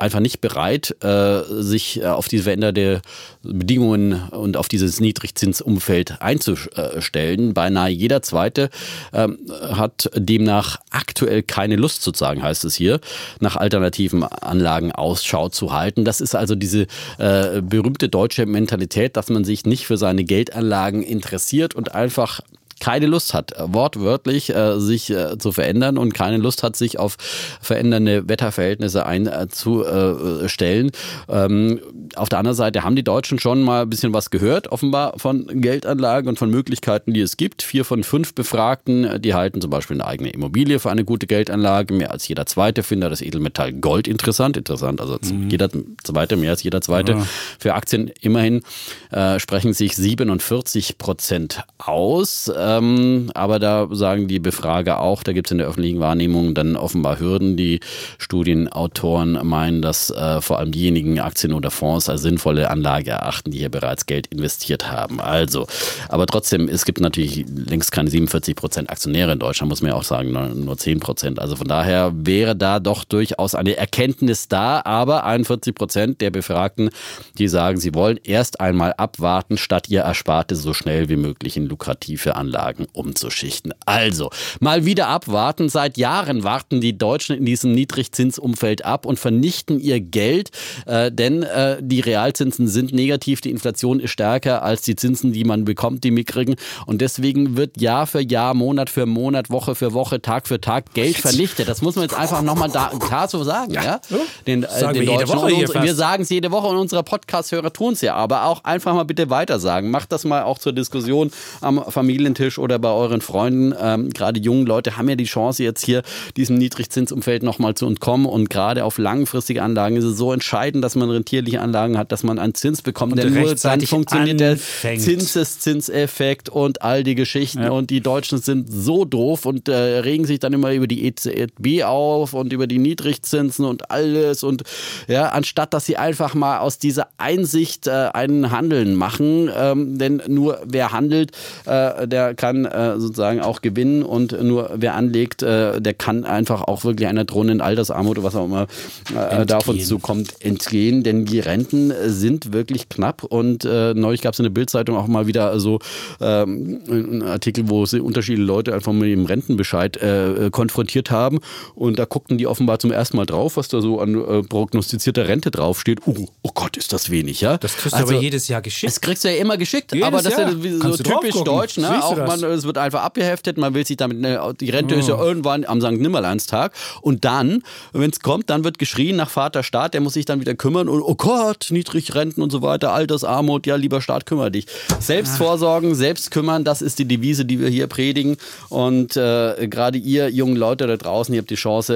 einfach 0.00 0.20
nicht 0.20 0.40
bereit, 0.40 0.96
äh, 1.02 1.42
sich 1.48 2.00
äh, 2.00 2.06
auf 2.06 2.28
diese 2.28 2.44
veränderte 2.44 3.02
Bedingungen 3.42 4.28
und 4.30 4.56
auf 4.56 4.68
dieses 4.68 5.00
Niedrigzinsumfeld 5.00 6.20
einzustellen. 6.20 7.54
Beinahe 7.54 7.90
jeder 7.90 8.22
Zweite 8.22 8.70
ähm, 9.12 9.38
hat 9.72 10.10
demnach 10.14 10.78
aktuell 10.90 11.42
keine 11.42 11.76
Lust, 11.76 12.02
sozusagen 12.02 12.42
heißt 12.42 12.64
es 12.64 12.74
hier, 12.74 13.00
nach 13.40 13.56
alternativen 13.56 14.22
Anlagen 14.24 14.92
Ausschau 14.92 15.48
zu 15.48 15.72
halten. 15.72 16.04
Das 16.04 16.20
ist 16.20 16.34
also 16.34 16.54
diese 16.54 16.86
äh, 17.18 17.60
berühmte 17.62 18.08
deutsche 18.08 18.46
Mentalität, 18.46 19.16
dass 19.16 19.28
man 19.28 19.44
sich 19.44 19.64
nicht 19.64 19.86
für 19.86 19.96
seine 19.96 20.24
Geldanlagen 20.24 21.02
interessiert 21.02 21.74
und 21.74 21.94
einfach 21.94 22.40
keine 22.80 23.06
Lust 23.06 23.34
hat, 23.34 23.52
wortwörtlich 23.58 24.54
äh, 24.54 24.78
sich 24.78 25.10
äh, 25.10 25.38
zu 25.38 25.52
verändern 25.52 25.98
und 25.98 26.14
keine 26.14 26.38
Lust 26.38 26.62
hat, 26.62 26.76
sich 26.76 26.98
auf 26.98 27.16
verändernde 27.60 28.28
Wetterverhältnisse 28.28 29.06
einzustellen. 29.06 30.90
Ähm, 31.28 31.80
auf 32.16 32.28
der 32.28 32.38
anderen 32.38 32.56
Seite 32.56 32.84
haben 32.84 32.96
die 32.96 33.04
Deutschen 33.04 33.38
schon 33.38 33.62
mal 33.62 33.82
ein 33.82 33.90
bisschen 33.90 34.12
was 34.12 34.30
gehört, 34.30 34.68
offenbar 34.68 35.14
von 35.18 35.46
Geldanlagen 35.60 36.28
und 36.28 36.38
von 36.38 36.50
Möglichkeiten, 36.50 37.12
die 37.12 37.20
es 37.20 37.36
gibt. 37.36 37.62
Vier 37.62 37.84
von 37.84 38.04
fünf 38.04 38.34
Befragten, 38.34 39.20
die 39.20 39.34
halten 39.34 39.60
zum 39.60 39.70
Beispiel 39.70 39.96
eine 39.96 40.06
eigene 40.06 40.30
Immobilie 40.30 40.78
für 40.78 40.90
eine 40.90 41.04
gute 41.04 41.26
Geldanlage. 41.26 41.94
Mehr 41.94 42.10
als 42.10 42.28
jeder 42.28 42.46
zweite 42.46 42.82
findet 42.82 43.12
das 43.12 43.22
Edelmetall 43.22 43.72
Gold 43.72 44.08
interessant. 44.08 44.56
Interessant, 44.56 45.00
also 45.00 45.18
mhm. 45.22 45.50
jeder 45.50 45.68
zweite, 46.02 46.36
mehr 46.36 46.50
als 46.50 46.62
jeder 46.62 46.80
zweite. 46.80 47.12
Ja. 47.12 47.26
Für 47.58 47.74
Aktien 47.74 48.10
immerhin 48.20 48.62
äh, 49.10 49.38
sprechen 49.38 49.72
sich 49.72 49.96
47 49.96 50.98
Prozent 50.98 51.62
aus. 51.78 52.48
Ähm, 52.68 53.30
aber 53.34 53.58
da 53.58 53.88
sagen 53.90 54.28
die 54.28 54.38
Befrager 54.38 55.00
auch, 55.00 55.22
da 55.22 55.32
gibt 55.32 55.46
es 55.46 55.52
in 55.52 55.58
der 55.58 55.66
öffentlichen 55.66 56.00
Wahrnehmung 56.00 56.54
dann 56.54 56.76
offenbar 56.76 57.18
Hürden. 57.18 57.56
Die 57.56 57.80
Studienautoren 58.18 59.38
meinen, 59.46 59.80
dass 59.80 60.10
äh, 60.10 60.40
vor 60.40 60.58
allem 60.58 60.72
diejenigen 60.72 61.18
Aktien 61.20 61.52
oder 61.52 61.70
Fonds 61.70 62.08
als 62.08 62.22
sinnvolle 62.22 62.70
Anlage 62.70 63.12
erachten, 63.12 63.50
die 63.50 63.58
hier 63.58 63.70
bereits 63.70 64.06
Geld 64.06 64.26
investiert 64.26 64.90
haben. 64.90 65.20
Also, 65.20 65.66
aber 66.08 66.26
trotzdem, 66.26 66.68
es 66.68 66.84
gibt 66.84 67.00
natürlich 67.00 67.46
längst 67.48 67.92
keine 67.92 68.10
47 68.10 68.54
Prozent 68.54 68.90
Aktionäre 68.90 69.32
in 69.32 69.38
Deutschland, 69.38 69.70
muss 69.70 69.80
man 69.80 69.92
ja 69.92 69.96
auch 69.96 70.04
sagen, 70.04 70.32
nur, 70.32 70.48
nur 70.48 70.76
10 70.76 71.00
Prozent. 71.00 71.38
Also 71.38 71.56
von 71.56 71.68
daher 71.68 72.12
wäre 72.14 72.54
da 72.54 72.80
doch 72.80 73.04
durchaus 73.04 73.54
eine 73.54 73.76
Erkenntnis 73.76 74.48
da, 74.48 74.82
aber 74.84 75.24
41 75.24 75.74
Prozent 75.74 76.20
der 76.20 76.30
Befragten, 76.30 76.90
die 77.38 77.48
sagen, 77.48 77.78
sie 77.78 77.94
wollen 77.94 78.18
erst 78.22 78.60
einmal 78.60 78.92
abwarten, 78.94 79.56
statt 79.56 79.88
ihr 79.88 80.00
Ersparte 80.00 80.54
so 80.54 80.74
schnell 80.74 81.08
wie 81.08 81.16
möglich 81.16 81.56
in 81.56 81.66
lukrative 81.66 82.36
Anlagen 82.36 82.57
Anlagen 82.58 82.86
umzuschichten. 82.92 83.72
Also, 83.86 84.30
mal 84.60 84.84
wieder 84.84 85.08
abwarten. 85.08 85.68
Seit 85.68 85.96
Jahren 85.96 86.42
warten 86.42 86.80
die 86.80 86.98
Deutschen 86.98 87.36
in 87.36 87.44
diesem 87.44 87.72
Niedrigzinsumfeld 87.72 88.84
ab 88.84 89.06
und 89.06 89.18
vernichten 89.18 89.78
ihr 89.80 90.00
Geld, 90.00 90.50
äh, 90.86 91.12
denn 91.12 91.44
äh, 91.44 91.78
die 91.80 92.00
Realzinsen 92.00 92.66
sind 92.66 92.92
negativ, 92.92 93.40
die 93.40 93.50
Inflation 93.50 94.00
ist 94.00 94.10
stärker 94.10 94.62
als 94.62 94.82
die 94.82 94.96
Zinsen, 94.96 95.32
die 95.32 95.44
man 95.44 95.64
bekommt, 95.64 96.02
die 96.04 96.10
mickrigen. 96.10 96.56
Und 96.86 97.00
deswegen 97.00 97.56
wird 97.56 97.80
Jahr 97.80 98.06
für 98.06 98.20
Jahr, 98.20 98.54
Monat 98.54 98.90
für 98.90 99.06
Monat, 99.06 99.50
Woche 99.50 99.74
für 99.74 99.92
Woche, 99.92 100.20
Tag 100.20 100.48
für 100.48 100.60
Tag 100.60 100.92
Geld 100.94 101.16
vernichtet. 101.16 101.68
Das 101.68 101.80
muss 101.82 101.94
man 101.94 102.02
jetzt 102.02 102.16
einfach 102.16 102.42
nochmal 102.42 102.70
da, 102.70 102.90
klar 102.98 103.28
so 103.28 103.44
sagen. 103.44 103.72
Ja. 103.72 103.84
ja? 103.84 104.00
Den, 104.46 104.64
äh, 104.64 104.92
den 104.92 105.06
wir 105.06 105.18
Deutschen. 105.18 105.38
Uns, 105.38 105.74
wir 105.74 105.94
sagen 105.94 106.22
es 106.24 106.28
jede 106.28 106.50
Woche 106.50 106.66
und 106.66 106.76
unsere 106.76 107.02
Podcast-Hörer 107.02 107.72
tun 107.72 107.92
es 107.92 108.00
ja. 108.00 108.14
Aber 108.14 108.44
auch 108.44 108.64
einfach 108.64 108.94
mal 108.94 109.04
bitte 109.04 109.30
weiter 109.30 109.60
sagen. 109.60 109.90
Macht 109.90 110.10
das 110.10 110.24
mal 110.24 110.42
auch 110.42 110.58
zur 110.58 110.72
Diskussion 110.72 111.30
am 111.60 111.84
Familientisch 111.88 112.47
oder 112.56 112.78
bei 112.78 112.90
euren 112.90 113.20
Freunden. 113.20 113.74
Ähm, 113.78 114.10
gerade 114.10 114.40
junge 114.40 114.64
Leute 114.64 114.96
haben 114.96 115.08
ja 115.08 115.16
die 115.16 115.24
Chance, 115.24 115.62
jetzt 115.62 115.84
hier 115.84 116.02
diesem 116.36 116.56
Niedrigzinsumfeld 116.56 117.42
nochmal 117.42 117.74
zu 117.74 117.86
entkommen. 117.86 118.26
Und 118.26 118.48
gerade 118.48 118.84
auf 118.84 118.98
langfristige 118.98 119.62
Anlagen 119.62 119.96
ist 119.96 120.04
es 120.04 120.16
so 120.16 120.32
entscheidend, 120.32 120.84
dass 120.84 120.94
man 120.94 121.10
rentierliche 121.10 121.60
Anlagen 121.60 121.98
hat, 121.98 122.12
dass 122.12 122.22
man 122.22 122.38
einen 122.38 122.54
Zins 122.54 122.82
bekommt. 122.82 123.12
Und 123.12 123.22
denn 123.22 123.34
nur 123.34 123.54
dann 123.54 123.80
funktioniert 123.80 124.40
anfängt. 124.40 125.00
der 125.04 125.18
Zinseszinseffekt 125.18 126.48
und 126.48 126.82
all 126.82 127.02
die 127.02 127.14
Geschichten. 127.14 127.62
Ja. 127.62 127.70
Und 127.70 127.90
die 127.90 128.00
Deutschen 128.00 128.38
sind 128.38 128.68
so 128.70 129.04
doof 129.04 129.44
und 129.44 129.68
äh, 129.68 129.74
regen 129.74 130.24
sich 130.24 130.38
dann 130.38 130.52
immer 130.52 130.72
über 130.72 130.86
die 130.86 131.04
EZB 131.06 131.84
auf 131.84 132.34
und 132.34 132.52
über 132.52 132.66
die 132.66 132.78
Niedrigzinsen 132.78 133.64
und 133.64 133.90
alles. 133.90 134.44
Und 134.44 134.62
ja, 135.08 135.30
anstatt 135.30 135.74
dass 135.74 135.86
sie 135.86 135.96
einfach 135.96 136.34
mal 136.34 136.58
aus 136.58 136.78
dieser 136.78 137.08
Einsicht 137.18 137.86
äh, 137.86 138.10
einen 138.12 138.50
Handeln 138.50 138.94
machen. 138.94 139.50
Ähm, 139.54 139.98
denn 139.98 140.22
nur 140.28 140.60
wer 140.64 140.92
handelt, 140.92 141.32
äh, 141.66 142.06
der 142.06 142.34
kann 142.38 142.64
äh, 142.64 142.98
sozusagen 142.98 143.40
auch 143.40 143.60
gewinnen 143.60 144.02
und 144.02 144.32
nur 144.42 144.70
wer 144.74 144.94
anlegt, 144.94 145.42
äh, 145.42 145.80
der 145.80 145.92
kann 145.92 146.24
einfach 146.24 146.62
auch 146.62 146.84
wirklich 146.84 147.08
einer 147.08 147.24
drohenden 147.24 147.60
Altersarmut 147.60 148.16
oder 148.16 148.26
was 148.26 148.36
auch 148.36 148.46
immer 148.46 148.66
äh, 149.14 149.44
da 149.44 149.58
auf 149.58 149.68
uns 149.68 149.86
zukommt, 149.86 150.34
entgehen. 150.40 151.02
Denn 151.02 151.26
die 151.26 151.40
Renten 151.40 151.92
sind 152.06 152.52
wirklich 152.52 152.88
knapp 152.88 153.24
und 153.24 153.64
äh, 153.64 153.92
neulich 153.92 154.22
gab 154.22 154.32
es 154.32 154.38
in 154.38 154.44
der 154.44 154.50
Bildzeitung 154.50 154.96
auch 154.96 155.08
mal 155.08 155.26
wieder 155.26 155.58
so 155.60 155.80
ähm, 156.20 156.80
einen 156.88 157.22
Artikel, 157.22 157.68
wo 157.68 157.84
sie 157.84 158.00
unterschiedliche 158.00 158.46
Leute 158.46 158.72
einfach 158.72 158.92
mit 158.92 159.10
dem 159.10 159.26
Rentenbescheid 159.26 159.96
äh, 159.98 160.48
konfrontiert 160.50 161.10
haben 161.10 161.40
und 161.74 161.98
da 161.98 162.04
guckten 162.04 162.38
die 162.38 162.46
offenbar 162.46 162.78
zum 162.78 162.92
ersten 162.92 163.16
Mal 163.16 163.26
drauf, 163.26 163.56
was 163.56 163.68
da 163.68 163.80
so 163.80 164.00
an 164.00 164.14
äh, 164.14 164.42
prognostizierter 164.42 165.26
Rente 165.26 165.50
draufsteht. 165.50 166.00
Oh, 166.06 166.14
oh 166.42 166.50
Gott, 166.54 166.76
ist 166.76 166.92
das 166.92 167.10
wenig, 167.10 167.40
ja? 167.40 167.58
Das 167.58 167.76
kriegst 167.76 167.94
du 167.94 168.00
also, 168.00 168.14
aber 168.14 168.22
jedes 168.22 168.46
Jahr 168.46 168.62
geschickt. 168.62 168.92
Das 168.92 169.00
kriegst 169.00 169.24
du 169.24 169.28
ja 169.28 169.40
immer 169.40 169.56
geschickt, 169.56 169.92
jedes 169.92 170.06
aber 170.06 170.22
das 170.22 170.36
Jahr. 170.36 170.50
ist 170.50 170.64
ja 170.64 170.92
so 170.92 170.96
typisch 171.02 171.42
deutsch, 171.42 171.78
ne? 171.78 172.04
Auch 172.04 172.27
man, 172.28 172.50
es 172.50 172.64
wird 172.64 172.78
einfach 172.78 173.02
abgeheftet, 173.02 173.58
man 173.58 173.74
will 173.74 173.86
sich 173.86 173.96
damit, 173.96 174.20
ne, 174.20 174.40
die 174.60 174.70
Rente 174.70 174.94
oh. 174.94 174.98
ist 174.98 175.08
ja 175.08 175.16
oh. 175.16 175.22
irgendwann 175.22 175.64
am 175.64 175.80
St. 175.80 175.92
Nimmerleinstag 175.92 176.72
und 177.00 177.24
dann, 177.24 177.62
wenn 177.92 178.10
es 178.10 178.20
kommt, 178.20 178.50
dann 178.50 178.64
wird 178.64 178.78
geschrien 178.78 179.16
nach 179.16 179.30
Vater 179.30 179.62
Staat, 179.62 179.94
der 179.94 180.00
muss 180.00 180.14
sich 180.14 180.24
dann 180.24 180.40
wieder 180.40 180.54
kümmern 180.54 180.88
und 180.88 181.02
oh 181.02 181.14
Gott, 181.14 181.68
Niedrigrenten 181.70 182.42
und 182.42 182.50
so 182.50 182.62
weiter, 182.62 182.92
Altersarmut, 182.92 183.66
ja, 183.66 183.76
lieber 183.76 184.00
Staat, 184.00 184.26
kümmere 184.26 184.50
dich. 184.50 184.66
Selbst 185.00 185.34
ah. 185.34 185.36
vorsorgen, 185.36 185.94
selbst 185.94 186.30
kümmern, 186.30 186.64
das 186.64 186.82
ist 186.82 186.98
die 186.98 187.06
Devise, 187.06 187.44
die 187.44 187.60
wir 187.60 187.68
hier 187.68 187.86
predigen 187.86 188.36
und 188.68 189.16
äh, 189.16 189.66
gerade 189.68 189.98
ihr 189.98 190.30
jungen 190.30 190.56
Leute 190.56 190.86
da 190.86 190.96
draußen, 190.96 191.34
ihr 191.34 191.40
habt 191.40 191.50
die 191.50 191.54
Chance, 191.54 191.94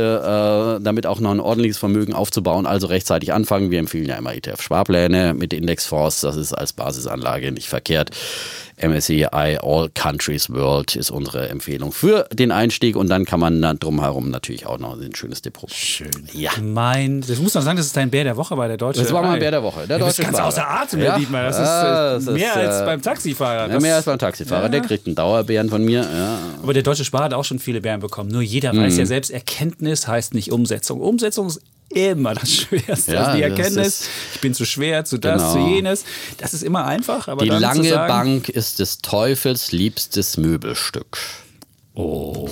äh, 0.78 0.82
damit 0.82 1.06
auch 1.06 1.20
noch 1.20 1.30
ein 1.30 1.40
ordentliches 1.40 1.78
Vermögen 1.78 2.14
aufzubauen, 2.14 2.66
also 2.66 2.86
rechtzeitig 2.86 3.32
anfangen. 3.32 3.70
Wir 3.70 3.78
empfehlen 3.78 4.06
ja 4.06 4.16
immer 4.16 4.34
ETF-Sparpläne 4.34 5.34
mit 5.34 5.52
Indexfonds, 5.52 6.20
das 6.20 6.36
ist 6.36 6.52
als 6.52 6.72
Basisanlage 6.72 7.52
nicht 7.52 7.68
verkehrt. 7.68 8.10
MSCI 8.82 9.26
All 9.60 9.88
Countries 9.94 10.50
World 10.50 10.96
ist 10.96 11.10
unsere 11.10 11.48
Empfehlung 11.48 11.92
für 11.92 12.26
den 12.32 12.50
Einstieg 12.50 12.96
und 12.96 13.08
dann 13.08 13.24
kann 13.24 13.40
man 13.40 13.60
dann 13.62 13.78
drumherum 13.78 14.30
natürlich 14.30 14.66
auch 14.66 14.78
noch 14.78 15.00
ein 15.00 15.14
schönes 15.14 15.42
Depot. 15.42 15.70
Schön. 15.70 16.10
Ja. 16.32 16.50
Mein, 16.60 17.20
das 17.20 17.38
muss 17.38 17.54
man 17.54 17.62
sagen, 17.62 17.76
das 17.76 17.86
ist 17.86 17.96
dein 17.96 18.10
Bär 18.10 18.24
der 18.24 18.36
Woche 18.36 18.56
bei 18.56 18.68
der 18.68 18.76
Deutschen. 18.76 19.02
Das 19.02 19.12
war 19.12 19.22
mein 19.22 19.38
Bär 19.38 19.50
der 19.50 19.62
Woche. 19.62 19.86
Der 19.86 19.98
ja, 19.98 20.04
das 20.04 20.18
ist 20.18 20.24
ganz 20.24 20.38
außer 20.38 20.68
Atem, 20.68 21.00
ja? 21.00 21.18
Dietmar. 21.18 21.44
Das 21.44 21.56
ist, 21.56 21.62
ja, 21.62 22.14
das 22.14 22.24
mehr 22.24 22.50
ist, 22.50 22.56
als 22.56 22.80
äh, 22.80 22.84
beim 22.84 23.02
Taxifahrer. 23.02 23.72
Ja, 23.72 23.80
mehr 23.80 23.96
als 23.96 24.04
beim 24.04 24.18
Taxifahrer. 24.18 24.68
Der 24.68 24.80
kriegt 24.80 25.06
einen 25.06 25.14
Dauerbären 25.14 25.68
von 25.68 25.84
mir. 25.84 26.06
Aber 26.62 26.72
der 26.72 26.82
Deutsche 26.82 27.04
Spar 27.04 27.24
hat 27.24 27.34
auch 27.34 27.44
schon 27.44 27.58
viele 27.58 27.80
Bären 27.80 28.00
bekommen. 28.00 28.30
Nur 28.30 28.42
jeder 28.42 28.72
mhm. 28.72 28.82
weiß 28.82 28.96
ja 28.98 29.06
selbst, 29.06 29.30
Erkenntnis 29.30 30.06
heißt 30.08 30.34
nicht 30.34 30.52
Umsetzung. 30.52 31.00
Umsetzung 31.00 31.46
ist 31.46 31.60
immer 31.94 32.34
das 32.34 32.50
Schwerste. 32.52 33.14
Ja, 33.14 33.24
also 33.24 33.36
die 33.36 33.42
Erkenntnis, 33.42 34.08
ich 34.34 34.40
bin 34.40 34.54
zu 34.54 34.64
schwer, 34.64 35.04
zu 35.04 35.18
das, 35.18 35.40
genau. 35.40 35.52
zu 35.52 35.74
jenes. 35.74 36.04
Das 36.38 36.54
ist 36.54 36.62
immer 36.62 36.86
einfach. 36.86 37.28
Aber 37.28 37.44
die 37.44 37.50
lange 37.50 37.88
sagen, 37.88 38.08
Bank 38.08 38.48
ist 38.48 38.78
des 38.78 38.98
Teufels 38.98 39.72
liebstes 39.72 40.36
Möbelstück. 40.36 41.18
Oh, 41.94 42.48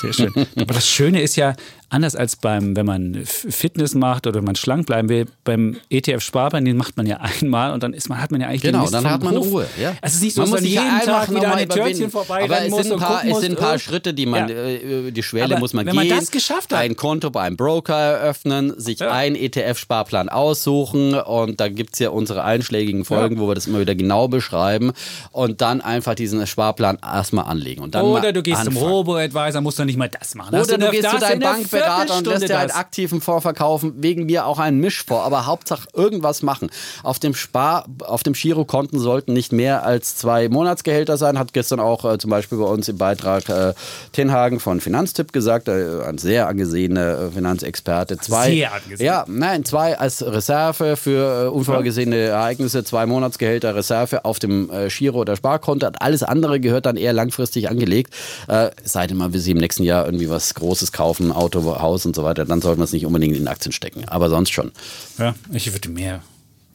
sehr 0.00 0.12
schön. 0.12 0.32
Aber 0.56 0.74
das 0.74 0.88
Schöne 0.88 1.20
ist 1.20 1.36
ja, 1.36 1.54
anders 1.94 2.16
als 2.16 2.34
beim, 2.34 2.74
wenn 2.74 2.86
man 2.86 3.24
Fitness 3.24 3.94
macht 3.94 4.26
oder 4.26 4.38
wenn 4.38 4.44
man 4.44 4.56
schlank 4.56 4.86
bleiben 4.86 5.08
will, 5.08 5.26
beim 5.44 5.76
ETF-Sparplan, 5.90 6.64
den 6.64 6.76
macht 6.76 6.96
man 6.96 7.06
ja 7.06 7.20
einmal 7.40 7.72
und 7.72 7.82
dann 7.82 7.92
ist 7.92 8.08
man, 8.08 8.20
hat 8.20 8.32
man 8.32 8.40
ja 8.40 8.48
eigentlich 8.48 8.62
genau, 8.62 8.90
dann 8.90 9.08
hat 9.08 9.22
man 9.22 9.36
Hof. 9.36 9.46
Ruhe. 9.46 9.66
Ja. 9.80 9.90
Also 10.00 10.02
es 10.02 10.14
ist 10.14 10.22
nicht 10.22 10.34
so, 10.34 10.42
man 10.42 10.50
dass 10.50 10.60
man 10.60 10.70
jeden 10.70 11.00
Tag 11.04 11.30
wieder 11.30 11.52
an 11.52 11.58
den 11.58 11.68
Törtchen 11.68 12.10
vorbeirennen 12.10 12.70
muss. 12.70 12.80
Es 12.80 12.86
sind, 12.86 12.94
ein 12.94 12.98
paar, 12.98 13.24
es 13.24 13.40
sind 13.40 13.52
ein 13.52 13.56
paar 13.56 13.78
Schritte, 13.78 14.12
die 14.12 14.26
man, 14.26 14.48
ja. 14.48 14.54
Äh, 14.54 15.12
die 15.12 15.22
Schwelle 15.22 15.54
Aber 15.54 15.58
muss 15.60 15.72
man 15.72 15.86
wenn 15.86 15.92
gehen. 15.92 16.02
Wenn 16.02 16.08
man 16.08 16.18
das 16.18 16.30
geschafft 16.30 16.72
hat. 16.72 16.80
Ein 16.80 16.96
Konto 16.96 17.30
bei 17.30 17.42
einem 17.42 17.56
Broker 17.56 17.94
eröffnen, 17.94 18.78
sich 18.78 18.98
ja. 18.98 19.12
einen 19.12 19.36
ETF-Sparplan 19.36 20.28
aussuchen 20.28 21.14
und 21.14 21.60
da 21.60 21.68
gibt 21.68 21.94
es 21.94 22.00
ja 22.00 22.10
unsere 22.10 22.42
einschlägigen 22.42 23.04
Folgen, 23.04 23.36
ja. 23.36 23.42
wo 23.42 23.48
wir 23.48 23.54
das 23.54 23.68
immer 23.68 23.78
wieder 23.78 23.94
genau 23.94 24.26
beschreiben 24.26 24.92
und 25.30 25.60
dann 25.60 25.80
einfach 25.80 26.16
diesen 26.16 26.44
Sparplan 26.44 26.98
erstmal 27.02 27.44
anlegen. 27.44 27.82
Und 27.82 27.94
dann 27.94 28.04
oder 28.04 28.32
du 28.32 28.42
gehst 28.42 28.58
anfangen. 28.58 28.78
zum 28.78 28.88
Robo-Advisor, 28.88 29.60
musst 29.60 29.78
du 29.78 29.84
nicht 29.84 29.96
mal 29.96 30.08
das 30.08 30.34
machen. 30.34 30.54
Oder 30.54 30.66
du, 30.66 30.78
du 30.78 30.90
gehst 30.90 31.08
zu 31.08 31.18
deinem 31.18 31.40
Bankberater 31.40 31.83
und 32.16 32.26
lässt 32.26 32.48
dir 32.48 32.58
einen 32.58 32.70
aktiven 32.70 33.20
Fonds 33.20 33.42
verkaufen, 33.42 33.94
wegen 33.98 34.26
mir 34.26 34.46
auch 34.46 34.58
einen 34.58 34.80
Mischfonds, 34.80 35.24
aber 35.24 35.46
Hauptsache 35.46 35.88
irgendwas 35.94 36.42
machen. 36.42 36.70
Auf 37.02 37.18
dem 37.18 37.34
Spar, 37.34 37.86
auf 38.04 38.22
dem 38.22 38.34
Girokonten 38.34 38.98
sollten 38.98 39.32
nicht 39.32 39.52
mehr 39.52 39.84
als 39.84 40.16
zwei 40.16 40.48
Monatsgehälter 40.48 41.16
sein, 41.16 41.38
hat 41.38 41.52
gestern 41.52 41.80
auch 41.80 42.04
äh, 42.04 42.18
zum 42.18 42.30
Beispiel 42.30 42.58
bei 42.58 42.64
uns 42.64 42.88
im 42.88 42.98
Beitrag 42.98 43.48
äh, 43.48 43.74
Tenhagen 44.12 44.60
von 44.60 44.80
Finanztipp 44.80 45.32
gesagt, 45.32 45.68
äh, 45.68 46.02
ein 46.02 46.18
sehr 46.18 46.48
angesehener 46.48 47.18
äh, 47.18 47.30
Finanzexperte. 47.30 48.18
Zwei, 48.18 48.50
sehr 48.50 48.72
angesehen. 48.72 49.06
Ja, 49.06 49.24
nein, 49.28 49.64
zwei 49.64 49.98
als 49.98 50.24
Reserve 50.24 50.96
für 50.96 51.44
äh, 51.44 51.48
unvorgesehene 51.48 52.16
Ereignisse, 52.16 52.84
zwei 52.84 53.06
Monatsgehälter 53.06 53.74
Reserve 53.74 54.24
auf 54.24 54.38
dem 54.38 54.70
äh, 54.70 54.88
Giro- 54.88 55.20
oder 55.20 55.36
Sparkonto. 55.36 55.88
Alles 55.98 56.22
andere 56.22 56.60
gehört 56.60 56.86
dann 56.86 56.96
eher 56.96 57.12
langfristig 57.12 57.68
angelegt. 57.68 58.14
Äh, 58.48 58.70
sei 58.82 59.06
denn 59.06 59.16
mal, 59.16 59.32
wir 59.32 59.40
sie 59.40 59.52
im 59.52 59.58
nächsten 59.58 59.82
Jahr 59.82 60.06
irgendwie 60.06 60.30
was 60.30 60.54
Großes 60.54 60.92
kaufen, 60.92 61.32
Auto, 61.32 61.64
Haus 61.80 62.06
und 62.06 62.16
so 62.16 62.24
weiter, 62.24 62.44
dann 62.44 62.60
sollte 62.60 62.78
man 62.78 62.84
es 62.84 62.92
nicht 62.92 63.06
unbedingt 63.06 63.36
in 63.36 63.48
Aktien 63.48 63.72
stecken. 63.72 64.04
Aber 64.08 64.28
sonst 64.30 64.50
schon. 64.50 64.72
Ja, 65.18 65.34
ich 65.52 65.72
würde 65.72 65.88
mehr 65.88 66.22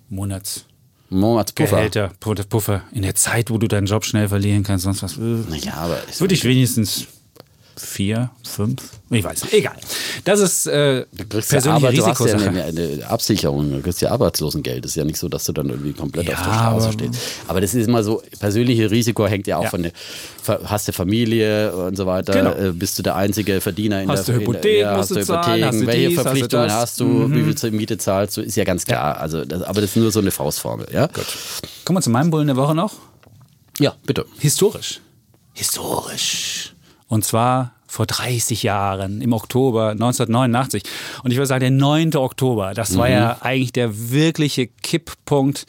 Monats. 0.10 0.66
Monatspuffer. 1.10 1.78
Gehälter, 1.78 2.12
Puffer. 2.20 2.84
In 2.92 3.02
der 3.02 3.16
Zeit, 3.16 3.50
wo 3.50 3.58
du 3.58 3.68
deinen 3.68 3.88
Job 3.88 4.06
schnell 4.06 4.28
verlieren 4.28 4.64
kannst, 4.64 4.84
sonst 4.84 5.02
was. 5.02 5.18
Naja, 5.18 5.74
aber. 5.74 5.98
Würde 6.20 6.36
ich 6.36 6.44
wenigstens 6.44 7.08
vier, 7.80 8.30
fünf, 8.48 8.82
ich 9.10 9.24
weiß 9.24 9.44
nicht, 9.44 9.54
egal. 9.54 9.76
Das 10.24 10.40
ist 10.40 10.68
äh, 10.68 11.06
du 11.12 11.26
kriegst 11.28 11.50
persönliche 11.50 11.86
ja, 11.86 11.90
aber 12.04 12.14
du 12.16 12.22
hast 12.22 12.26
ja 12.26 12.48
eine, 12.48 12.64
eine, 12.64 13.08
Absicherung, 13.08 13.72
du 13.72 13.82
kriegst 13.82 14.02
ja 14.02 14.12
Arbeitslosengeld. 14.12 14.84
Das 14.84 14.92
ist 14.92 14.96
ja 14.96 15.06
nicht 15.06 15.18
so, 15.18 15.30
dass 15.30 15.46
du 15.46 15.54
dann 15.54 15.70
irgendwie 15.70 15.94
komplett 15.94 16.28
ja, 16.28 16.34
auf 16.34 16.44
der 16.44 16.54
Straße 16.54 16.92
stehst. 16.94 17.20
Aber 17.48 17.62
das 17.62 17.74
ist 17.74 17.88
immer 17.88 18.04
so, 18.04 18.22
persönliche 18.40 18.92
Risiko 18.92 19.26
hängt 19.26 19.48
ja 19.48 19.58
auch 19.58 19.64
ja. 19.64 19.70
von 19.70 19.84
der, 19.84 19.92
hast 20.66 20.88
du 20.88 20.94
Familie 20.94 21.76
und 21.76 21.96
so 21.96 22.06
weiter, 22.06 22.34
genau. 22.34 22.70
Äh, 22.70 22.72
bist 22.74 23.00
du 23.00 23.04
der 23.04 23.16
einzige 23.16 23.62
Verdiener 23.62 24.04
in 24.04 24.10
hast 24.10 24.28
der 24.28 24.36
du 24.36 24.42
Hypothek, 24.42 24.82
ja, 24.82 24.98
hast 24.98 25.12
du 25.12 25.16
Hypotheken, 25.16 25.66
hast 25.66 25.82
du 25.82 25.88
welche 25.88 26.08
dies, 26.10 26.22
Verpflichtungen 26.22 26.72
hast 26.72 27.00
du, 27.00 27.06
mhm. 27.06 27.48
wie 27.48 27.54
viel 27.54 27.72
Miete 27.72 27.98
zahlst 27.98 28.38
du, 28.38 28.42
ist 28.42 28.56
ja 28.56 28.64
ganz 28.64 28.86
klar. 28.86 29.18
Also, 29.18 29.46
das, 29.46 29.64
aber 29.64 29.82
das 29.82 29.92
ist 29.92 29.96
nur 29.96 30.12
so 30.12 30.20
eine 30.20 30.32
Faustformel, 30.32 30.88
ja? 30.94 31.08
Gut. 31.08 31.26
Kommen 31.86 31.98
wir 31.98 32.02
zu 32.02 32.10
meinem 32.10 32.30
Bullen 32.30 32.48
der 32.48 32.58
Woche 32.58 32.76
noch? 32.76 32.94
Ja, 33.80 33.96
bitte. 34.06 34.26
Historisch. 34.38 35.00
Historisch. 35.54 36.74
Und 37.10 37.26
zwar 37.26 37.74
vor 37.88 38.06
30 38.06 38.62
Jahren, 38.62 39.20
im 39.20 39.34
Oktober 39.34 39.90
1989. 39.90 40.84
Und 41.24 41.32
ich 41.32 41.38
würde 41.38 41.48
sagen, 41.48 41.62
der 41.62 41.72
9. 41.72 42.16
Oktober, 42.16 42.76
das 42.76 42.96
war 42.96 43.08
mhm. 43.08 43.14
ja 43.14 43.38
eigentlich 43.42 43.74
der 43.74 44.12
wirkliche 44.12 44.68
Kipppunkt, 44.68 45.66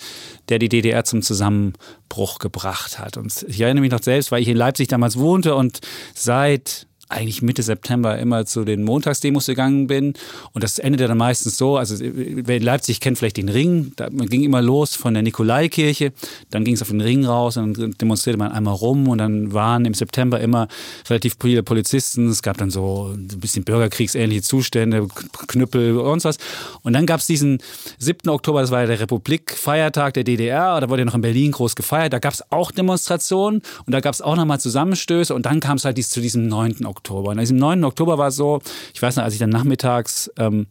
der 0.51 0.59
die 0.59 0.69
DDR 0.69 1.05
zum 1.05 1.23
Zusammenbruch 1.23 2.39
gebracht 2.39 2.99
hat. 2.99 3.17
Und 3.17 3.45
ich 3.49 3.61
erinnere 3.63 3.81
mich 3.81 3.91
noch 3.91 4.03
selbst, 4.03 4.31
weil 4.31 4.43
ich 4.43 4.49
in 4.49 4.57
Leipzig 4.57 4.89
damals 4.89 5.19
wohnte 5.19 5.55
und 5.55 5.81
seit 6.15 6.87
eigentlich 7.11 7.43
Mitte 7.43 7.63
September 7.63 8.19
immer 8.19 8.47
zu 8.47 8.65
den 8.65 8.85
Montagsdemos 8.85 9.47
gegangen 9.47 9.87
bin. 9.87 10.15
Und 10.53 10.65
das 10.65 10.79
endete 10.79 11.09
dann 11.09 11.19
meistens 11.19 11.57
so, 11.57 11.77
also 11.77 11.97
wer 12.01 12.57
in 12.57 12.63
Leipzig 12.63 13.01
kennt 13.01 13.19
vielleicht 13.19 13.37
den 13.37 13.49
Ring, 13.49 13.93
da, 13.97 14.09
man 14.11 14.29
ging 14.29 14.43
immer 14.43 14.63
los 14.63 14.95
von 14.95 15.15
der 15.15 15.23
Nikolaikirche, 15.23 16.13
dann 16.51 16.65
ging 16.65 16.75
es 16.75 16.83
auf 16.83 16.89
den 16.89 17.01
Ring 17.01 17.25
raus 17.25 17.57
und 17.57 17.79
dann 17.79 17.93
demonstrierte 17.93 18.39
man 18.39 18.53
einmal 18.53 18.75
rum 18.75 19.09
und 19.09 19.19
dann 19.19 19.53
waren 19.53 19.85
im 19.85 19.95
September 19.95 20.41
immer 20.41 20.69
relativ 21.09 21.37
viele 21.41 21.63
Polizisten. 21.63 22.29
Es 22.29 22.43
gab 22.43 22.57
dann 22.59 22.71
so 22.71 23.13
ein 23.13 23.29
bisschen 23.41 23.65
bürgerkriegsähnliche 23.65 24.43
Zustände, 24.43 25.07
Knüppel 25.49 25.99
und 25.99 26.25
was. 26.25 26.39
Und 26.83 26.93
dann 26.93 27.07
gab 27.07 27.21
es 27.21 27.27
diesen 27.27 27.59
7. 27.99 28.29
Oktober, 28.29 28.61
das 28.61 28.71
war 28.71 28.83
ja 28.83 28.87
der 28.87 29.01
Republikfeiertag 29.01 30.15
der 30.15 30.25
DDR, 30.25 30.81
da 30.81 30.89
wurde 30.89 31.03
ja 31.03 31.07
noch 31.07 31.15
in 31.15 31.21
Berlin 31.21 31.53
groß 31.53 31.77
gefeiert, 31.77 32.13
da 32.13 32.19
gab 32.19 32.33
es 32.33 32.43
auch 32.51 32.71
Demonstrationen 32.71 33.63
und 33.87 33.93
da 33.93 34.01
gab 34.01 34.15
es 34.15 34.23
auch 34.23 34.37
nochmal 34.37 34.61
Zusammenstöße 34.61 35.35
und 35.35 35.47
dann 35.47 35.61
kam 35.61 35.77
es 35.77 35.85
halt 35.85 36.01
zu 36.01 36.21
diesem 36.21 36.49
9. 36.49 36.87
Oktober. 36.87 37.00
Oktober. 37.01 37.31
Und 37.31 37.41
diesem 37.41 37.57
9. 37.57 37.85
Oktober 37.85 38.19
war 38.19 38.29
es 38.29 38.37
so, 38.37 38.61
ich 38.95 39.01
weiß 39.01 39.17
noch, 39.17 39.25
als 39.25 39.33
ich 39.33 39.41
dann 39.41 39.51
nachmittags 39.51 40.31
ähm, 40.39 40.67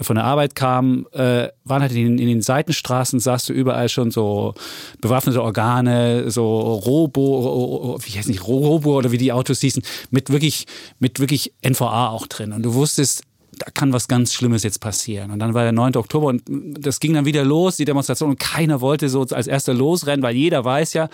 von 0.00 0.16
der 0.16 0.24
Arbeit 0.24 0.54
kam, 0.54 1.06
äh, 1.12 1.48
waren 1.64 1.82
halt 1.82 1.92
in, 1.92 2.18
in, 2.18 2.28
den 2.28 2.42
Seitenstraßen, 2.42 3.20
sahst 3.20 3.48
du 3.48 3.52
überall 3.52 3.88
schon 3.88 4.10
so 4.10 4.54
bewaffnete 5.00 5.42
Organe, 5.42 6.30
so 6.30 6.74
Robo, 6.74 7.98
wie 8.02 8.18
heißt 8.18 8.28
nicht, 8.28 8.46
Robo 8.46 8.98
oder 8.98 9.12
wie 9.12 9.18
die 9.18 9.32
Autos 9.32 9.60
hießen, 9.60 9.82
mit 10.10 10.30
wirklich, 10.30 10.66
mit 10.98 11.20
wirklich 11.20 11.52
NVA 11.62 12.08
auch 12.08 12.26
drin. 12.26 12.52
Und 12.52 12.62
du 12.62 12.74
wusstest, 12.74 13.22
da 13.58 13.70
kann 13.72 13.92
was 13.92 14.08
ganz 14.08 14.32
Schlimmes 14.32 14.62
jetzt 14.64 14.80
passieren. 14.80 15.30
Und 15.30 15.38
dann 15.38 15.54
war 15.54 15.62
der 15.62 15.72
9. 15.72 15.96
Oktober 15.96 16.26
und 16.26 16.42
das 16.46 17.00
ging 17.00 17.14
dann 17.14 17.24
wieder 17.24 17.44
los, 17.44 17.76
die 17.76 17.84
Demonstration, 17.84 18.30
und 18.30 18.40
keiner 18.40 18.80
wollte 18.80 19.08
so 19.08 19.22
als 19.22 19.46
erster 19.46 19.74
losrennen, 19.74 20.22
weil 20.22 20.34
jeder 20.34 20.64
weiß 20.64 20.94
ja, 20.94 21.08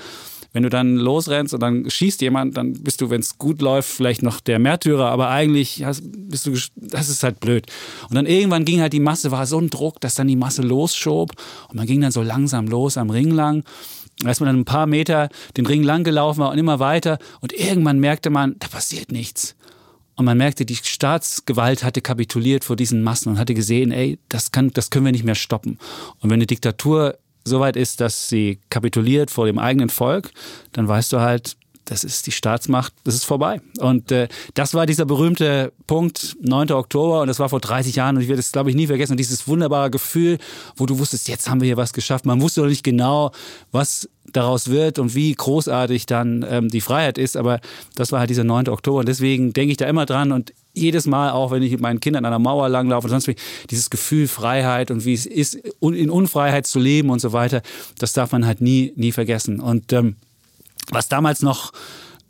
wenn 0.52 0.62
du 0.62 0.70
dann 0.70 0.96
losrennst 0.96 1.54
und 1.54 1.60
dann 1.60 1.90
schießt 1.90 2.20
jemand, 2.22 2.56
dann 2.56 2.72
bist 2.72 3.00
du, 3.00 3.10
wenn 3.10 3.20
es 3.20 3.38
gut 3.38 3.60
läuft, 3.60 3.90
vielleicht 3.90 4.22
noch 4.22 4.40
der 4.40 4.58
Märtyrer, 4.58 5.10
aber 5.10 5.28
eigentlich 5.28 5.84
hast, 5.84 6.02
bist 6.04 6.46
du, 6.46 6.56
das 6.76 7.08
ist 7.08 7.22
halt 7.22 7.40
blöd. 7.40 7.66
Und 8.08 8.14
dann 8.14 8.26
irgendwann 8.26 8.64
ging 8.64 8.80
halt 8.80 8.92
die 8.92 9.00
Masse, 9.00 9.30
war 9.30 9.46
so 9.46 9.58
ein 9.58 9.70
Druck, 9.70 10.00
dass 10.00 10.14
dann 10.14 10.28
die 10.28 10.36
Masse 10.36 10.62
losschob 10.62 11.32
und 11.68 11.76
man 11.76 11.86
ging 11.86 12.00
dann 12.00 12.12
so 12.12 12.22
langsam 12.22 12.66
los 12.66 12.96
am 12.96 13.10
Ring 13.10 13.30
lang. 13.30 13.64
Als 14.24 14.40
man 14.40 14.48
dann 14.48 14.60
ein 14.60 14.64
paar 14.64 14.86
Meter 14.86 15.28
den 15.56 15.66
Ring 15.66 15.84
lang 15.84 16.02
gelaufen 16.02 16.40
war 16.40 16.50
und 16.50 16.58
immer 16.58 16.80
weiter 16.80 17.18
und 17.40 17.52
irgendwann 17.52 18.00
merkte 18.00 18.30
man, 18.30 18.56
da 18.58 18.66
passiert 18.66 19.12
nichts. 19.12 19.54
Und 20.16 20.24
man 20.24 20.36
merkte, 20.36 20.66
die 20.66 20.74
Staatsgewalt 20.74 21.84
hatte 21.84 22.00
kapituliert 22.00 22.64
vor 22.64 22.74
diesen 22.74 23.02
Massen 23.02 23.28
und 23.28 23.38
hatte 23.38 23.54
gesehen, 23.54 23.92
ey, 23.92 24.18
das, 24.28 24.50
kann, 24.50 24.72
das 24.72 24.90
können 24.90 25.04
wir 25.04 25.12
nicht 25.12 25.22
mehr 25.22 25.36
stoppen. 25.36 25.78
Und 26.18 26.30
wenn 26.30 26.38
eine 26.38 26.46
Diktatur 26.46 27.16
so 27.44 27.60
weit 27.60 27.76
ist, 27.76 28.00
dass 28.00 28.28
sie 28.28 28.60
kapituliert 28.70 29.30
vor 29.30 29.46
dem 29.46 29.58
eigenen 29.58 29.88
Volk, 29.88 30.30
dann 30.72 30.88
weißt 30.88 31.12
du 31.12 31.20
halt, 31.20 31.56
das 31.88 32.04
ist 32.04 32.26
die 32.26 32.32
Staatsmacht, 32.32 32.92
das 33.04 33.14
ist 33.14 33.24
vorbei. 33.24 33.60
Und 33.78 34.12
äh, 34.12 34.28
das 34.54 34.74
war 34.74 34.84
dieser 34.84 35.06
berühmte 35.06 35.72
Punkt, 35.86 36.36
9. 36.40 36.72
Oktober, 36.72 37.22
und 37.22 37.28
das 37.28 37.38
war 37.38 37.48
vor 37.48 37.60
30 37.60 37.96
Jahren, 37.96 38.16
und 38.16 38.22
ich 38.22 38.28
werde 38.28 38.40
es, 38.40 38.52
glaube 38.52 38.70
ich, 38.70 38.76
nie 38.76 38.86
vergessen. 38.86 39.12
Und 39.12 39.18
dieses 39.18 39.48
wunderbare 39.48 39.90
Gefühl, 39.90 40.38
wo 40.76 40.86
du 40.86 40.98
wusstest, 40.98 41.28
jetzt 41.28 41.48
haben 41.48 41.60
wir 41.60 41.66
hier 41.66 41.76
was 41.76 41.92
geschafft. 41.92 42.26
Man 42.26 42.40
wusste 42.42 42.60
noch 42.60 42.68
nicht 42.68 42.84
genau, 42.84 43.32
was 43.72 44.08
daraus 44.32 44.68
wird 44.68 44.98
und 44.98 45.14
wie 45.14 45.32
großartig 45.32 46.06
dann 46.06 46.44
ähm, 46.48 46.68
die 46.68 46.80
Freiheit 46.80 47.18
ist, 47.18 47.36
aber 47.36 47.60
das 47.94 48.12
war 48.12 48.20
halt 48.20 48.30
dieser 48.30 48.44
9. 48.44 48.68
Oktober. 48.68 49.00
Und 49.00 49.08
deswegen 49.08 49.52
denke 49.52 49.72
ich 49.72 49.76
da 49.76 49.86
immer 49.86 50.06
dran 50.06 50.32
und 50.32 50.52
jedes 50.74 51.06
Mal, 51.06 51.30
auch 51.30 51.50
wenn 51.50 51.62
ich 51.62 51.72
mit 51.72 51.80
meinen 51.80 52.00
Kindern 52.00 52.24
an 52.24 52.32
einer 52.32 52.38
Mauer 52.38 52.68
langlaufe 52.68 53.06
und 53.06 53.10
sonst 53.10 53.26
wie, 53.26 53.36
dieses 53.70 53.90
Gefühl 53.90 54.28
Freiheit 54.28 54.90
und 54.90 55.04
wie 55.04 55.14
es 55.14 55.26
ist, 55.26 55.54
in 55.80 56.10
Unfreiheit 56.10 56.66
zu 56.66 56.78
leben 56.78 57.10
und 57.10 57.20
so 57.20 57.32
weiter, 57.32 57.62
das 57.98 58.12
darf 58.12 58.32
man 58.32 58.46
halt 58.46 58.60
nie, 58.60 58.92
nie 58.96 59.12
vergessen. 59.12 59.60
Und 59.60 59.92
ähm, 59.92 60.16
was 60.90 61.08
damals 61.08 61.42
noch 61.42 61.72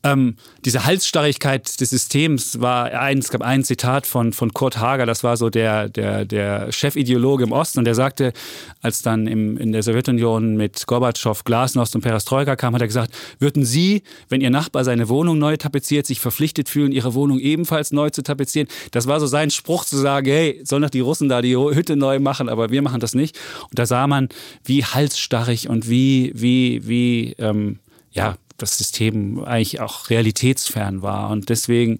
ähm, 0.05 0.37
diese 0.65 0.85
Halsstarrigkeit 0.85 1.81
des 1.81 1.91
Systems 1.91 2.61
war 2.61 2.87
ein, 2.93 3.19
es 3.19 3.31
gab 3.31 3.43
ein 3.43 3.65
Zitat 3.65 4.07
von, 4.07 4.33
von 4.33 4.53
Kurt 4.53 4.79
Hager, 4.79 5.07
das 5.07 5.25
war 5.25 5.37
so 5.37 5.51
der, 5.51 5.89
der, 5.89 6.25
der 6.25 6.71
Chefideologe 6.71 7.45
im 7.45 7.53
Osten 7.53 7.81
und 7.81 7.85
der 7.85 7.95
sagte, 7.95 8.33
als 8.81 9.03
dann 9.03 9.27
im, 9.27 9.57
in 9.57 9.73
der 9.73 9.83
Sowjetunion 9.83 10.57
mit 10.57 10.87
Gorbatschow, 10.87 11.43
Glasnost 11.43 11.97
und 11.97 12.03
Perestroika 12.03 12.55
kam, 12.55 12.75
hat 12.75 12.81
er 12.81 12.87
gesagt, 12.87 13.13
würden 13.41 13.65
Sie, 13.65 14.03
wenn 14.29 14.41
Ihr 14.41 14.51
Nachbar 14.51 14.85
seine 14.85 15.09
Wohnung 15.09 15.39
neu 15.39 15.57
tapeziert, 15.57 16.07
sich 16.07 16.21
verpflichtet 16.21 16.69
fühlen, 16.69 16.93
Ihre 16.93 17.15
Wohnung 17.15 17.41
ebenfalls 17.41 17.91
neu 17.91 18.11
zu 18.11 18.23
tapezieren? 18.23 18.69
Das 18.93 19.09
war 19.09 19.19
so 19.19 19.27
sein 19.27 19.51
Spruch 19.51 19.85
zu 19.85 19.97
sagen, 19.97 20.27
hey, 20.29 20.61
sollen 20.65 20.83
doch 20.83 20.91
die 20.91 21.01
Russen 21.01 21.29
da 21.29 21.43
die 21.43 21.57
Hütte 21.57 21.97
neu 21.97 22.21
machen, 22.21 22.49
aber 22.49 22.71
wir 22.71 22.83
machen 22.83 23.01
das 23.01 23.15
nicht. 23.15 23.39
Und 23.65 23.79
da 23.79 23.87
sah 23.87 24.07
man, 24.07 24.29
wie 24.65 24.85
halsstarrig 24.85 25.69
und 25.69 25.89
wie, 25.89 26.33
wie, 26.35 26.87
wie, 26.87 27.35
ähm, 27.39 27.79
ja, 28.13 28.37
das 28.59 28.77
System 28.77 29.43
eigentlich 29.45 29.81
auch 29.81 30.11
realitätsfern 30.11 31.03
war. 31.03 31.31
Und 31.31 31.49
deswegen 31.49 31.99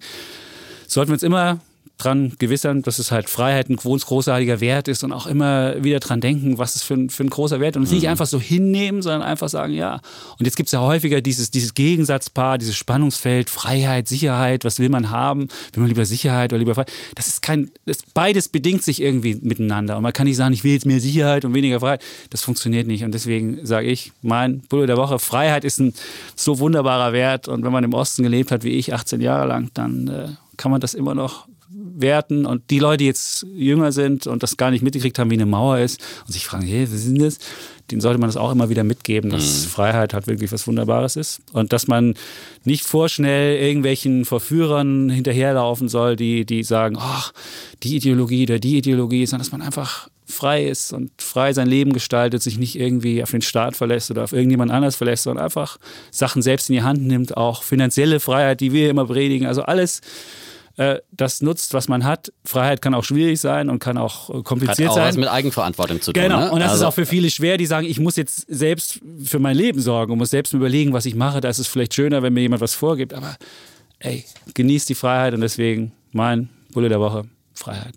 sollten 0.87 1.09
wir 1.09 1.13
uns 1.13 1.23
immer 1.23 1.59
dran 1.99 2.33
gewissern, 2.39 2.81
dass 2.81 2.97
es 2.97 3.11
halt 3.11 3.29
Freiheit 3.29 3.69
ein 3.69 3.75
großartiger 3.75 4.61
Wert 4.61 4.87
ist 4.87 5.03
und 5.03 5.11
auch 5.11 5.27
immer 5.27 5.83
wieder 5.83 5.99
dran 5.99 6.21
denken, 6.21 6.57
was 6.57 6.75
es 6.75 6.83
für 6.83 6.95
ein, 6.95 7.09
für 7.09 7.23
ein 7.23 7.29
großer 7.29 7.59
Wert 7.59 7.75
ist. 7.75 7.77
Und 7.77 7.83
es 7.83 7.89
mhm. 7.89 7.97
nicht 7.97 8.07
einfach 8.07 8.25
so 8.25 8.39
hinnehmen, 8.39 9.01
sondern 9.01 9.21
einfach 9.21 9.49
sagen, 9.49 9.73
ja. 9.73 10.01
Und 10.39 10.45
jetzt 10.45 10.55
gibt 10.55 10.67
es 10.67 10.71
ja 10.71 10.81
häufiger 10.81 11.21
dieses, 11.21 11.51
dieses 11.51 11.73
Gegensatzpaar, 11.73 12.57
dieses 12.57 12.75
Spannungsfeld, 12.75 13.49
Freiheit, 13.49 14.07
Sicherheit, 14.07 14.63
was 14.63 14.79
will 14.79 14.89
man 14.89 15.09
haben? 15.09 15.49
Will 15.73 15.81
man 15.81 15.87
lieber 15.87 16.05
Sicherheit 16.05 16.53
oder 16.53 16.59
lieber 16.59 16.73
Freiheit? 16.73 16.91
Das 17.15 17.27
ist 17.27 17.41
kein, 17.41 17.69
das, 17.85 17.99
beides 18.13 18.47
bedingt 18.47 18.83
sich 18.83 19.01
irgendwie 19.01 19.35
miteinander. 19.41 19.97
Und 19.97 20.03
man 20.03 20.13
kann 20.13 20.25
nicht 20.25 20.37
sagen, 20.37 20.53
ich 20.53 20.63
will 20.63 20.73
jetzt 20.73 20.85
mehr 20.85 21.01
Sicherheit 21.01 21.43
und 21.43 21.53
weniger 21.53 21.81
Freiheit. 21.81 22.01
Das 22.29 22.41
funktioniert 22.41 22.87
nicht. 22.87 23.03
Und 23.03 23.13
deswegen 23.13 23.65
sage 23.65 23.87
ich, 23.87 24.13
mein 24.21 24.61
Bulle 24.61 24.87
der 24.87 24.97
Woche, 24.97 25.19
Freiheit 25.19 25.65
ist 25.65 25.79
ein 25.79 25.93
so 26.35 26.59
wunderbarer 26.59 27.13
Wert. 27.13 27.49
Und 27.49 27.63
wenn 27.63 27.71
man 27.73 27.83
im 27.83 27.93
Osten 27.93 28.23
gelebt 28.23 28.51
hat, 28.51 28.63
wie 28.63 28.69
ich, 28.69 28.93
18 28.93 29.19
Jahre 29.19 29.47
lang, 29.47 29.69
dann 29.73 30.07
äh, 30.07 30.27
kann 30.57 30.71
man 30.71 30.81
das 30.81 30.93
immer 30.93 31.15
noch 31.15 31.47
werten 31.71 32.45
und 32.45 32.69
die 32.69 32.79
Leute, 32.79 32.97
die 32.97 33.05
jetzt 33.05 33.45
jünger 33.53 33.91
sind 33.91 34.25
und 34.25 34.41
das 34.41 34.57
gar 34.57 34.71
nicht 34.71 34.81
mitgekriegt 34.81 35.19
haben, 35.19 35.29
wie 35.29 35.35
eine 35.35 35.45
Mauer 35.45 35.79
ist 35.79 36.01
und 36.25 36.33
sich 36.33 36.45
fragen, 36.45 36.65
hey, 36.65 36.83
was 36.83 36.93
ist 36.93 37.07
denn 37.07 37.19
das? 37.19 37.37
Denen 37.91 38.01
sollte 38.01 38.19
man 38.19 38.27
das 38.27 38.37
auch 38.37 38.51
immer 38.51 38.69
wieder 38.69 38.83
mitgeben, 38.83 39.29
dass 39.29 39.65
mhm. 39.65 39.69
Freiheit 39.69 40.13
halt 40.13 40.27
wirklich 40.27 40.51
was 40.51 40.67
Wunderbares 40.67 41.15
ist 41.15 41.41
und 41.53 41.73
dass 41.73 41.87
man 41.87 42.15
nicht 42.63 42.85
vorschnell 42.85 43.57
irgendwelchen 43.57 44.25
Verführern 44.25 45.09
hinterherlaufen 45.09 45.89
soll, 45.89 46.15
die, 46.15 46.45
die 46.45 46.63
sagen, 46.63 46.97
ach, 46.99 47.33
die 47.83 47.95
Ideologie 47.95 48.43
oder 48.43 48.59
die 48.59 48.77
Ideologie, 48.77 49.25
sondern 49.25 49.45
dass 49.45 49.51
man 49.51 49.61
einfach 49.61 50.09
frei 50.25 50.65
ist 50.65 50.93
und 50.93 51.11
frei 51.17 51.53
sein 51.53 51.67
Leben 51.67 51.91
gestaltet, 51.91 52.43
sich 52.43 52.59
nicht 52.59 52.79
irgendwie 52.79 53.23
auf 53.23 53.31
den 53.31 53.41
Staat 53.41 53.75
verlässt 53.75 54.11
oder 54.11 54.23
auf 54.23 54.33
irgendjemand 54.33 54.71
anders 54.71 54.95
verlässt, 54.95 55.23
sondern 55.23 55.43
einfach 55.43 55.77
Sachen 56.11 56.41
selbst 56.41 56.69
in 56.69 56.75
die 56.75 56.83
Hand 56.83 57.01
nimmt, 57.01 57.35
auch 57.35 57.63
finanzielle 57.63 58.19
Freiheit, 58.19 58.59
die 58.59 58.71
wir 58.71 58.89
immer 58.89 59.05
predigen, 59.05 59.47
also 59.47 59.63
alles 59.63 60.01
äh, 60.79 61.01
das 61.11 61.41
nutzt, 61.41 61.73
was 61.73 61.89
man 61.89 62.05
hat. 62.05 62.31
Freiheit 62.45 62.81
kann 62.81 62.93
auch 62.93 63.03
schwierig 63.03 63.37
sein 63.41 63.69
und 63.69 63.79
kann 63.79 63.97
auch 63.97 64.29
äh, 64.29 64.43
kompliziert 64.43 64.87
hat 64.87 64.91
auch 64.91 64.95
sein. 64.95 65.07
was 65.09 65.17
mit 65.17 65.27
Eigenverantwortung 65.27 65.99
zu 65.99 66.13
tun. 66.13 66.23
Genau, 66.23 66.39
ne? 66.39 66.51
und 66.51 66.61
das 66.61 66.71
also. 66.71 66.83
ist 66.83 66.87
auch 66.87 66.93
für 66.93 67.05
viele 67.05 67.29
schwer, 67.29 67.57
die 67.57 67.65
sagen, 67.65 67.85
ich 67.85 67.99
muss 67.99 68.15
jetzt 68.15 68.45
selbst 68.47 69.01
für 69.25 69.39
mein 69.39 69.57
Leben 69.57 69.81
sorgen 69.81 70.13
und 70.13 70.19
muss 70.19 70.29
selbst 70.29 70.53
überlegen, 70.53 70.93
was 70.93 71.05
ich 71.05 71.15
mache. 71.15 71.41
Da 71.41 71.49
ist 71.49 71.59
es 71.59 71.67
vielleicht 71.67 71.93
schöner, 71.93 72.23
wenn 72.23 72.31
mir 72.31 72.39
jemand 72.39 72.61
was 72.61 72.75
vorgibt, 72.75 73.13
aber 73.13 73.35
ey, 73.99 74.23
genießt 74.53 74.87
die 74.87 74.95
Freiheit 74.95 75.33
und 75.33 75.41
deswegen 75.41 75.91
mein 76.13 76.47
Bulle 76.71 76.87
der 76.87 77.01
Woche, 77.01 77.25
Freiheit. 77.53 77.95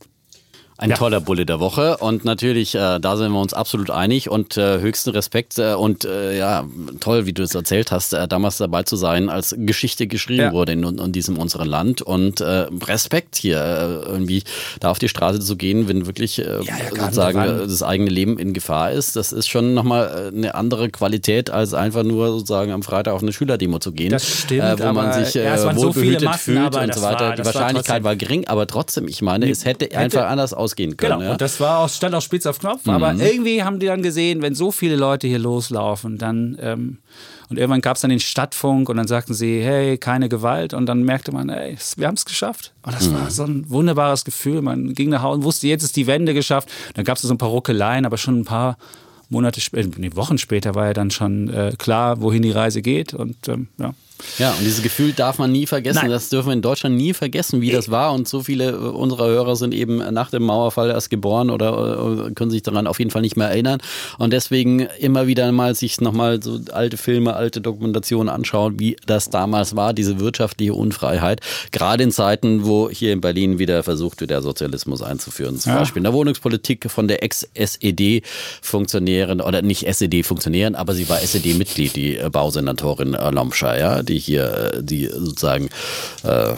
Ein 0.78 0.90
ja. 0.90 0.96
toller 0.96 1.20
Bulle 1.20 1.44
der 1.44 1.60
Woche 1.60 1.98
und 1.98 2.24
natürlich, 2.24 2.74
äh, 2.74 2.98
da 2.98 3.16
sind 3.16 3.32
wir 3.32 3.40
uns 3.40 3.52
absolut 3.52 3.90
einig 3.90 4.30
und 4.30 4.56
äh, 4.56 4.80
höchsten 4.80 5.10
Respekt 5.10 5.58
äh, 5.58 5.74
und 5.74 6.04
äh, 6.04 6.36
ja, 6.36 6.64
toll, 6.98 7.26
wie 7.26 7.32
du 7.32 7.42
es 7.42 7.54
erzählt 7.54 7.92
hast, 7.92 8.14
äh, 8.14 8.26
damals 8.26 8.56
dabei 8.56 8.82
zu 8.82 8.96
sein, 8.96 9.28
als 9.28 9.54
Geschichte 9.58 10.06
geschrieben 10.06 10.42
ja. 10.42 10.52
wurde 10.52 10.72
in, 10.72 10.82
in, 10.82 11.12
diesem 11.12 11.38
unserem 11.38 11.68
Land 11.68 12.00
und 12.00 12.40
äh, 12.40 12.66
Respekt 12.84 13.36
hier 13.36 14.02
irgendwie 14.06 14.44
da 14.80 14.90
auf 14.90 14.98
die 14.98 15.08
Straße 15.08 15.40
zu 15.40 15.56
gehen, 15.56 15.88
wenn 15.88 16.06
wirklich 16.06 16.38
ja, 16.38 16.58
sozusagen 16.90 17.68
das 17.68 17.82
eigene 17.82 18.10
Leben 18.10 18.38
in 18.38 18.54
Gefahr 18.54 18.92
ist, 18.92 19.14
das 19.16 19.32
ist 19.32 19.48
schon 19.48 19.74
nochmal 19.74 20.32
eine 20.34 20.54
andere 20.54 20.88
Qualität, 20.88 21.50
als 21.50 21.74
einfach 21.74 22.02
nur 22.02 22.28
sozusagen 22.28 22.72
am 22.72 22.82
Freitag 22.82 23.12
auf 23.12 23.22
eine 23.22 23.32
Schülerdemo 23.32 23.78
zu 23.78 23.92
gehen, 23.92 24.10
das 24.10 24.26
stimmt, 24.26 24.80
wo 24.80 24.92
man 24.92 25.12
sich 25.12 25.34
ja, 25.34 25.76
wohlbehütet 25.76 26.20
so 26.20 26.26
Massen, 26.26 26.38
fühlt 26.38 26.76
und 26.76 26.94
so 26.94 27.02
weiter. 27.02 27.28
War, 27.28 27.36
die 27.36 27.44
Wahrscheinlichkeit 27.44 28.04
war, 28.04 28.10
war, 28.10 28.16
gering, 28.16 28.46
aber 28.46 28.66
trotzdem, 28.66 29.06
ich 29.06 29.22
meine, 29.22 29.50
es 29.50 29.64
hätte, 29.64 29.84
hätte 29.84 29.98
einfach 29.98 30.28
anders 30.28 30.54
ausgehen 30.62 30.96
können. 30.96 31.12
Genau, 31.12 31.24
ja. 31.24 31.32
und 31.32 31.40
das 31.40 31.60
war 31.60 31.80
auch, 31.80 31.88
stand 31.88 32.14
auch 32.14 32.22
spitz 32.22 32.46
auf 32.46 32.58
Knopf. 32.58 32.86
Mhm. 32.86 32.92
Aber 32.92 33.14
irgendwie 33.14 33.62
haben 33.62 33.78
die 33.78 33.86
dann 33.86 34.02
gesehen, 34.02 34.42
wenn 34.42 34.54
so 34.54 34.70
viele 34.70 34.96
Leute 34.96 35.26
hier 35.26 35.38
loslaufen, 35.38 36.18
dann 36.18 36.56
ähm, 36.60 36.98
und 37.52 37.58
irgendwann 37.58 37.82
gab 37.82 37.96
es 37.96 38.00
dann 38.00 38.08
den 38.08 38.18
Stadtfunk 38.18 38.88
und 38.88 38.96
dann 38.96 39.06
sagten 39.06 39.34
sie, 39.34 39.62
hey, 39.62 39.98
keine 39.98 40.30
Gewalt. 40.30 40.72
Und 40.72 40.86
dann 40.86 41.02
merkte 41.02 41.32
man, 41.32 41.50
hey, 41.50 41.76
wir 41.96 42.06
haben 42.06 42.14
es 42.14 42.24
geschafft. 42.24 42.72
Und 42.82 42.94
das 42.94 43.10
mhm. 43.10 43.14
war 43.14 43.30
so 43.30 43.44
ein 43.44 43.68
wunderbares 43.68 44.24
Gefühl. 44.24 44.62
Man 44.62 44.94
ging 44.94 45.10
nach 45.10 45.20
Hause 45.20 45.40
und 45.40 45.44
wusste, 45.44 45.66
jetzt 45.66 45.82
ist 45.82 45.96
die 45.96 46.06
Wende 46.06 46.32
geschafft. 46.32 46.70
Dann 46.94 47.04
gab 47.04 47.16
es 47.16 47.22
so 47.22 47.34
ein 47.34 47.36
paar 47.36 47.50
Ruckeleien, 47.50 48.06
aber 48.06 48.16
schon 48.16 48.40
ein 48.40 48.46
paar 48.46 48.78
Monate 49.28 49.60
später, 49.60 49.90
nee, 49.98 50.14
Wochen 50.14 50.38
später 50.38 50.74
war 50.74 50.86
ja 50.86 50.92
dann 50.94 51.10
schon 51.10 51.52
äh, 51.52 51.74
klar, 51.76 52.22
wohin 52.22 52.40
die 52.40 52.52
Reise 52.52 52.80
geht. 52.80 53.12
Und 53.12 53.48
ähm, 53.48 53.68
ja. 53.78 53.92
Ja, 54.38 54.52
und 54.52 54.60
dieses 54.60 54.82
Gefühl 54.82 55.12
darf 55.12 55.38
man 55.38 55.52
nie 55.52 55.66
vergessen. 55.66 56.00
Nein. 56.02 56.10
Das 56.10 56.28
dürfen 56.28 56.48
wir 56.48 56.54
in 56.54 56.62
Deutschland 56.62 56.96
nie 56.96 57.12
vergessen, 57.12 57.60
wie 57.60 57.70
das 57.70 57.90
war. 57.90 58.12
Und 58.12 58.26
so 58.28 58.42
viele 58.42 58.92
unserer 58.92 59.26
Hörer 59.26 59.56
sind 59.56 59.74
eben 59.74 59.98
nach 60.12 60.30
dem 60.30 60.44
Mauerfall 60.44 60.90
erst 60.90 61.10
geboren 61.10 61.50
oder 61.50 62.30
können 62.34 62.50
sich 62.50 62.62
daran 62.62 62.86
auf 62.86 62.98
jeden 62.98 63.10
Fall 63.10 63.20
nicht 63.22 63.36
mehr 63.36 63.48
erinnern. 63.48 63.80
Und 64.18 64.32
deswegen 64.32 64.80
immer 64.98 65.26
wieder 65.26 65.50
mal 65.52 65.74
sich 65.74 66.00
nochmal 66.00 66.42
so 66.42 66.60
alte 66.72 66.96
Filme, 66.96 67.34
alte 67.34 67.60
Dokumentationen 67.60 68.28
anschauen, 68.28 68.78
wie 68.78 68.96
das 69.06 69.30
damals 69.30 69.76
war, 69.76 69.94
diese 69.94 70.20
wirtschaftliche 70.20 70.74
Unfreiheit. 70.74 71.40
Gerade 71.70 72.04
in 72.04 72.10
Zeiten, 72.10 72.64
wo 72.64 72.90
hier 72.90 73.12
in 73.12 73.20
Berlin 73.20 73.58
wieder 73.58 73.82
versucht 73.82 74.20
wird, 74.20 74.30
der 74.30 74.42
Sozialismus 74.42 75.02
einzuführen. 75.02 75.58
Zum 75.58 75.72
ja. 75.72 75.78
Beispiel 75.78 76.00
in 76.00 76.04
der 76.04 76.12
Wohnungspolitik 76.12 76.90
von 76.90 77.08
der 77.08 77.22
Ex-SED-Funktionärin 77.22 79.40
oder 79.40 79.62
nicht 79.62 79.86
SED-Funktionärin, 79.86 80.74
aber 80.74 80.92
sie 80.94 81.08
war 81.08 81.22
SED-Mitglied, 81.22 81.96
die 81.96 82.20
Bausenatorin 82.30 83.12
Lomscher, 83.12 83.78
ja, 83.78 84.02
die 84.02 84.11
hier 84.18 84.80
die 84.80 85.06
sozusagen 85.06 85.68
äh, 86.24 86.54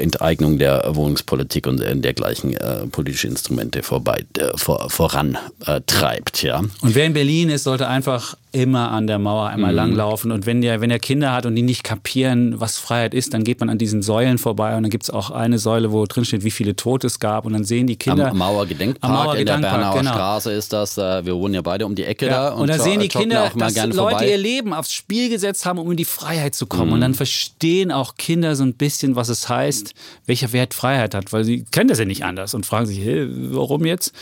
Enteignung 0.00 0.58
der 0.58 0.84
Wohnungspolitik 0.94 1.66
und 1.66 1.80
dergleichen 1.80 2.56
äh, 2.56 2.86
politische 2.86 3.28
Instrumente 3.28 3.82
vorbei, 3.82 4.24
äh, 4.38 4.56
vor, 4.56 4.90
vorantreibt. 4.90 6.42
Ja. 6.42 6.58
Und 6.58 6.94
wer 6.94 7.06
in 7.06 7.12
Berlin 7.12 7.50
ist, 7.50 7.64
sollte 7.64 7.88
einfach 7.88 8.36
immer 8.52 8.90
an 8.90 9.06
der 9.06 9.18
Mauer 9.18 9.48
einmal 9.48 9.72
mhm. 9.72 9.76
langlaufen. 9.76 10.32
Und 10.32 10.46
wenn 10.46 10.60
der, 10.60 10.80
wenn 10.80 10.90
er 10.90 10.98
Kinder 10.98 11.32
hat 11.32 11.46
und 11.46 11.54
die 11.54 11.62
nicht 11.62 11.84
kapieren, 11.84 12.60
was 12.60 12.78
Freiheit 12.78 13.14
ist, 13.14 13.34
dann 13.34 13.44
geht 13.44 13.60
man 13.60 13.68
an 13.68 13.78
diesen 13.78 14.02
Säulen 14.02 14.38
vorbei 14.38 14.76
und 14.76 14.82
dann 14.84 14.90
gibt 14.90 15.04
es 15.04 15.10
auch 15.10 15.30
eine 15.30 15.58
Säule, 15.58 15.92
wo 15.92 16.06
drin 16.06 16.24
steht, 16.24 16.44
wie 16.44 16.50
viele 16.50 16.74
Tote 16.74 17.06
es 17.06 17.20
gab. 17.20 17.44
Und 17.44 17.52
dann 17.52 17.64
sehen 17.64 17.86
die 17.86 17.96
Kinder. 17.96 18.30
Am 18.30 18.38
Mauergedenkpark, 18.38 19.12
Mauer 19.12 19.36
in 19.36 19.46
der 19.46 19.58
Bernauer 19.58 19.98
genau. 19.98 20.12
Straße 20.12 20.52
ist 20.52 20.72
das. 20.72 20.96
Wir 20.96 21.34
wohnen 21.34 21.54
ja 21.54 21.62
beide 21.62 21.84
um 21.86 21.94
die 21.94 22.04
Ecke 22.04 22.26
ja. 22.26 22.32
da. 22.32 22.48
Und, 22.54 22.62
und 22.62 22.68
da 22.68 22.78
sehen 22.78 23.00
die 23.00 23.08
Kinder, 23.08 23.50
dass 23.54 23.76
Leute 23.76 23.94
vorbei. 23.94 24.30
ihr 24.30 24.38
Leben 24.38 24.72
aufs 24.72 24.92
Spiel 24.92 25.28
gesetzt 25.28 25.66
haben, 25.66 25.78
um 25.78 25.90
in 25.90 25.96
die 25.96 26.04
Freiheit 26.04 26.54
zu 26.54 26.66
kommen. 26.66 26.88
Mhm. 26.88 26.92
Und 26.94 27.00
dann 27.02 27.14
verstehen 27.14 27.92
auch 27.92 28.16
Kinder 28.16 28.56
so 28.56 28.64
ein 28.64 28.74
bisschen, 28.74 29.16
was 29.16 29.28
es 29.28 29.48
heißt, 29.48 29.94
welcher 30.26 30.52
Wert 30.52 30.74
Freiheit 30.74 31.14
hat, 31.14 31.32
weil 31.32 31.44
sie 31.44 31.64
kennen 31.70 31.88
das 31.88 31.98
ja 31.98 32.04
nicht 32.04 32.24
anders 32.24 32.54
und 32.54 32.64
fragen 32.66 32.86
sich, 32.86 32.98
hey, 32.98 33.28
warum 33.30 33.84
jetzt? 33.84 34.12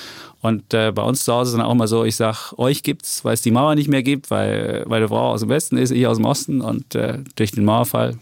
Und 0.47 0.73
äh, 0.75 0.93
bei 0.93 1.03
uns 1.03 1.25
zu 1.25 1.33
Hause 1.33 1.51
ist 1.51 1.59
dann 1.59 1.67
auch 1.67 1.73
immer 1.73 1.89
so, 1.89 2.05
ich 2.05 2.15
sage, 2.15 2.57
euch 2.57 2.85
gibt's, 2.85 3.25
weil 3.25 3.35
es 3.35 3.43
die 3.43 3.51
Mauer 3.51 3.75
nicht 3.75 3.89
mehr 3.89 4.05
gibt, 4.05 4.31
weil 4.31 4.85
meine 4.87 5.09
Frau 5.09 5.33
aus 5.33 5.41
dem 5.41 5.49
Westen 5.49 5.77
ist, 5.77 5.91
ich 5.91 6.07
aus 6.07 6.19
dem 6.19 6.25
Osten 6.25 6.61
und 6.61 6.95
äh, 6.95 7.19
durch 7.35 7.51
den 7.51 7.65
Mauerfall 7.65 8.17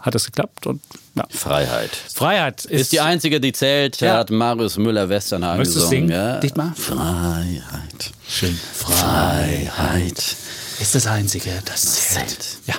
hat 0.00 0.16
das 0.16 0.26
geklappt 0.26 0.66
und 0.66 0.82
ja. 1.14 1.24
Freiheit. 1.30 1.90
Freiheit 1.94 2.64
ist, 2.64 2.80
ist, 2.80 2.92
die 2.92 3.00
einzige, 3.00 3.40
die 3.40 3.52
zählt, 3.52 4.00
ja. 4.00 4.14
hat 4.14 4.30
Marius 4.30 4.76
Müller-Westernhagen 4.76 5.62
gesungen. 5.62 5.88
Singen? 5.88 6.10
Ja. 6.10 6.40
mal. 6.56 6.72
Freiheit. 6.74 8.10
Schön. 8.28 8.58
Freiheit. 8.74 10.36
Ist 10.80 10.96
das 10.96 11.06
einzige, 11.06 11.50
das, 11.64 11.82
das 11.82 12.08
zählt. 12.08 12.28
zählt. 12.28 12.46
Ja. 12.66 12.74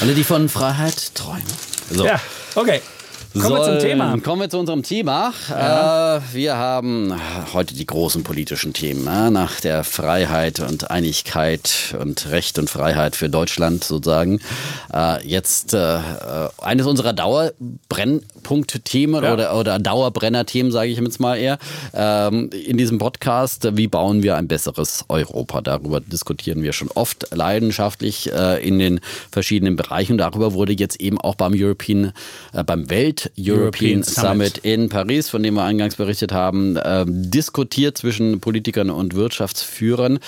Alle, 0.00 0.14
die 0.14 0.24
von 0.24 0.48
Freiheit 0.48 1.14
träumen. 1.14 1.44
So. 1.92 2.04
Ja, 2.04 2.20
okay. 2.56 2.80
Kommen 3.34 3.56
wir 3.56 3.62
zum 3.62 3.78
Thema. 3.78 4.18
Kommen 4.20 4.40
wir 4.40 4.48
zu 4.48 4.58
unserem 4.58 4.82
Thema. 4.82 5.34
Ja. 5.50 6.16
Äh, 6.16 6.20
wir 6.32 6.56
haben 6.56 7.14
heute 7.52 7.74
die 7.74 7.84
großen 7.84 8.24
politischen 8.24 8.72
Themen. 8.72 9.06
Äh, 9.06 9.30
nach 9.30 9.60
der 9.60 9.84
Freiheit 9.84 10.60
und 10.60 10.90
Einigkeit 10.90 11.94
und 12.00 12.30
Recht 12.30 12.58
und 12.58 12.70
Freiheit 12.70 13.16
für 13.16 13.28
Deutschland 13.28 13.84
sozusagen. 13.84 14.40
Äh, 14.92 15.28
jetzt 15.28 15.74
äh, 15.74 15.98
eines 16.62 16.86
unserer 16.86 17.12
Dauerbrennpunktthemen 17.12 19.22
ja. 19.22 19.34
oder, 19.34 19.54
oder 19.56 19.78
Dauerbrenner-Themen, 19.78 20.72
sage 20.72 20.90
ich 20.90 20.98
jetzt 20.98 21.20
mal 21.20 21.36
eher, 21.36 21.58
ähm, 21.92 22.48
in 22.50 22.78
diesem 22.78 22.96
Podcast. 22.98 23.76
Wie 23.76 23.88
bauen 23.88 24.22
wir 24.22 24.36
ein 24.36 24.48
besseres 24.48 25.04
Europa? 25.08 25.60
Darüber 25.60 26.00
diskutieren 26.00 26.62
wir 26.62 26.72
schon 26.72 26.88
oft 26.94 27.26
leidenschaftlich 27.30 28.32
äh, 28.32 28.66
in 28.66 28.78
den 28.78 29.00
verschiedenen 29.30 29.76
Bereichen. 29.76 30.16
Darüber 30.16 30.54
wurde 30.54 30.72
jetzt 30.72 30.98
eben 31.00 31.20
auch 31.20 31.34
beim 31.34 31.52
European, 31.54 32.14
äh, 32.54 32.64
beim 32.64 32.88
Welt 32.88 33.17
European, 33.36 34.02
Summit. 34.02 34.54
Summit. 34.54 34.58
in 34.58 34.88
Paris, 34.88 35.28
von 35.28 35.42
dem 35.42 35.54
wir 35.54 35.64
eingangs 35.64 35.96
berichtet 35.96 36.32
haben, 36.32 36.76
äh, 36.76 37.04
diskutiert 37.06 37.98
zwischen 37.98 38.40
Politikern 38.40 38.90
und 38.90 39.14
Wirtschaftsführern. 39.14 40.18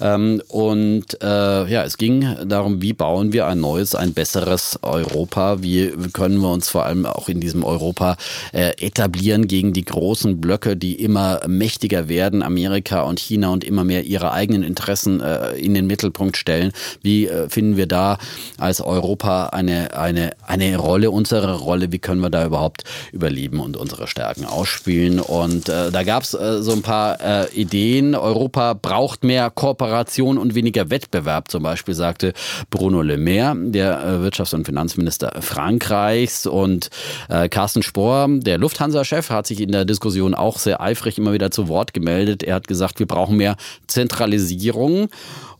Ähm, 0.00 0.42
und 0.48 1.20
äh, 1.22 1.70
ja, 1.70 1.84
es 1.84 1.96
ging 1.98 2.26
darum, 2.46 2.82
wie 2.82 2.92
bauen 2.92 3.32
wir 3.32 3.46
ein 3.46 3.60
neues, 3.60 3.94
ein 3.94 4.12
besseres 4.12 4.78
Europa? 4.82 5.62
Wie 5.62 5.92
können 6.12 6.38
wir 6.40 6.50
uns 6.50 6.68
vor 6.68 6.84
allem 6.84 7.06
auch 7.06 7.28
in 7.28 7.40
diesem 7.40 7.64
Europa 7.64 8.16
äh, 8.52 8.72
etablieren 8.78 9.46
gegen 9.46 9.72
die 9.72 9.84
großen 9.84 10.40
Blöcke, 10.40 10.76
die 10.76 10.94
immer 10.94 11.40
mächtiger 11.46 12.08
werden, 12.08 12.42
Amerika 12.42 13.02
und 13.02 13.20
China 13.20 13.50
und 13.50 13.64
immer 13.64 13.84
mehr 13.84 14.04
ihre 14.04 14.32
eigenen 14.32 14.62
Interessen 14.62 15.20
äh, 15.20 15.52
in 15.52 15.74
den 15.74 15.86
Mittelpunkt 15.86 16.36
stellen? 16.36 16.72
Wie 17.02 17.26
äh, 17.26 17.48
finden 17.48 17.76
wir 17.76 17.86
da 17.86 18.18
als 18.58 18.80
Europa 18.80 19.46
eine, 19.48 19.96
eine, 19.96 20.30
eine 20.46 20.76
Rolle, 20.76 21.10
unsere 21.10 21.58
Rolle? 21.58 21.92
Wie 21.92 21.98
können 21.98 22.20
wir 22.20 22.30
da 22.30 22.39
überhaupt 22.46 22.84
überleben 23.12 23.60
und 23.60 23.76
unsere 23.76 24.06
Stärken 24.06 24.44
ausspielen. 24.44 25.20
Und 25.20 25.68
äh, 25.68 25.90
da 25.90 26.02
gab 26.02 26.22
es 26.22 26.34
äh, 26.34 26.62
so 26.62 26.72
ein 26.72 26.82
paar 26.82 27.20
äh, 27.20 27.52
Ideen. 27.54 28.14
Europa 28.14 28.74
braucht 28.74 29.24
mehr 29.24 29.50
Kooperation 29.50 30.38
und 30.38 30.54
weniger 30.54 30.90
Wettbewerb, 30.90 31.50
zum 31.50 31.62
Beispiel 31.62 31.94
sagte 31.94 32.32
Bruno 32.70 33.02
Le 33.02 33.18
Maire, 33.18 33.54
der 33.56 34.00
äh, 34.00 34.26
Wirtschafts- 34.26 34.54
und 34.54 34.64
Finanzminister 34.64 35.32
Frankreichs. 35.40 36.46
Und 36.46 36.90
äh, 37.28 37.48
Carsten 37.48 37.82
Spohr, 37.82 38.26
der 38.30 38.58
Lufthansa-Chef, 38.58 39.30
hat 39.30 39.46
sich 39.46 39.60
in 39.60 39.72
der 39.72 39.84
Diskussion 39.84 40.34
auch 40.34 40.58
sehr 40.58 40.80
eifrig 40.80 41.18
immer 41.18 41.32
wieder 41.32 41.50
zu 41.50 41.68
Wort 41.68 41.94
gemeldet. 41.94 42.42
Er 42.42 42.54
hat 42.56 42.68
gesagt, 42.68 42.98
wir 42.98 43.06
brauchen 43.06 43.36
mehr 43.36 43.56
Zentralisierung. 43.86 45.08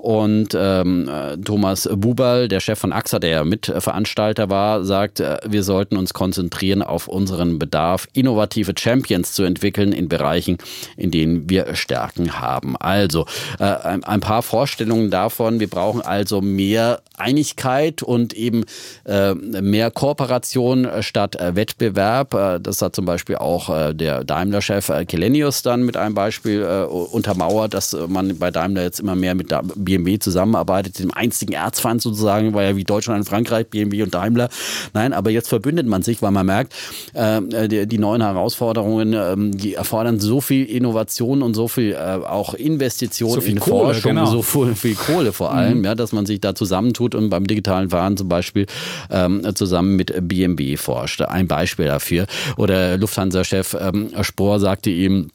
Und 0.01 0.57
ähm, 0.59 1.09
äh, 1.09 1.37
Thomas 1.37 1.87
Bubal, 1.93 2.49
der 2.49 2.61
Chef 2.61 2.79
von 2.79 2.91
AXA, 2.91 3.19
der 3.19 3.31
ja 3.31 3.45
Mitveranstalter 3.45 4.49
war, 4.49 4.83
sagt, 4.83 5.21
äh, 5.21 5.37
wir 5.47 5.63
sollten 5.63 5.99
uns 5.99 6.15
konzentrieren 6.15 6.83
auf 6.83 7.07
unseren 7.07 7.59
Bedarf, 7.59 8.09
innovative 8.15 8.73
Champions 8.79 9.35
zu 9.35 9.43
entwickeln 9.43 9.93
in 9.93 10.09
Bereichen, 10.09 10.57
in 10.97 11.11
denen 11.11 11.51
wir 11.51 11.75
Stärken 11.75 12.41
haben. 12.41 12.77
Also 12.79 13.27
äh, 13.59 13.65
ein, 13.65 14.03
ein, 14.05 14.21
paar 14.21 14.43
Vorstellungen 14.43 15.11
davon. 15.11 15.61
Wir 15.61 15.69
brauchen 15.69 16.01
also 16.01 16.41
mehr 16.41 17.03
Einigkeit 17.19 18.03
und 18.03 18.33
eben 18.33 18.65
äh, 19.05 19.35
mehr 19.35 19.91
Kooperation 19.91 20.89
statt 21.01 21.37
äh, 21.37 21.55
Wettbewerb. 21.57 22.33
Äh, 22.33 22.59
das 22.59 22.81
hat 22.81 22.97
zum 22.97 23.05
Beispiel 23.05 23.37
auch 23.37 23.93
der 23.93 24.25
Daimler-Chef 24.25 24.89
äh, 24.89 25.05
Kelenius 25.05 25.63
dann 25.63 25.83
mit 25.83 25.99
einem 25.99 26.15
Beispiel 26.15 26.65
untermauert, 26.65 27.75
dass 27.75 27.95
man 28.09 28.39
bei 28.39 28.51
Daimler 28.51 28.83
jetzt 28.83 29.01
immer 29.01 29.15
mehr 29.15 29.35
mit 29.35 29.51
BMW 29.91 30.19
zusammenarbeitet, 30.19 30.99
dem 31.01 31.13
einzigen 31.13 31.53
Erzfeind 31.53 32.01
sozusagen, 32.01 32.55
war 32.55 32.63
ja 32.63 32.77
wie 32.77 32.85
Deutschland 32.85 33.21
und 33.21 33.29
Frankreich, 33.29 33.67
BMW 33.69 34.03
und 34.03 34.15
Daimler. 34.15 34.49
Nein, 34.95 35.13
aber 35.13 35.31
jetzt 35.31 35.49
verbündet 35.49 35.87
man 35.87 36.03
sich, 36.03 36.23
weil 36.23 36.31
man 36.31 36.47
merkt, 36.47 36.75
äh, 37.15 37.41
die, 37.69 37.87
die, 37.87 37.99
neuen 37.99 38.23
Herausforderungen, 38.23 39.13
äh, 39.13 39.35
die 39.37 39.75
erfordern 39.75 40.21
so 40.21 40.41
viel 40.41 40.65
Innovation 40.65 41.43
und 41.43 41.55
so 41.55 41.67
viel 41.67 41.93
äh, 41.93 41.97
auch 41.97 42.55
Investitionen 42.55 43.41
so 43.41 43.47
in 43.47 43.59
Kohle, 43.59 43.95
Forschung, 43.95 44.15
genau. 44.15 44.27
so 44.27 44.43
viel, 44.43 44.75
viel, 44.75 44.95
Kohle 44.95 45.33
vor 45.33 45.53
allem, 45.53 45.79
mhm. 45.79 45.85
ja, 45.85 45.95
dass 45.95 46.13
man 46.13 46.27
sich 46.27 46.41
da 46.41 46.55
zusammentut 46.55 47.15
und 47.15 47.31
beim 47.31 47.47
digitalen 47.47 47.91
Fahren 47.91 48.17
zum 48.17 48.29
Beispiel 48.29 48.67
ähm, 49.11 49.43
zusammen 49.55 49.97
mit 49.97 50.15
BMW 50.29 50.77
forscht. 50.77 51.23
Ein 51.23 51.49
Beispiel 51.49 51.87
dafür. 51.87 52.27
Oder 52.57 52.97
Lufthansa-Chef 52.97 53.77
ähm, 53.81 54.11
Spohr 54.23 54.61
sagte 54.61 54.91
ihm, 54.91 55.31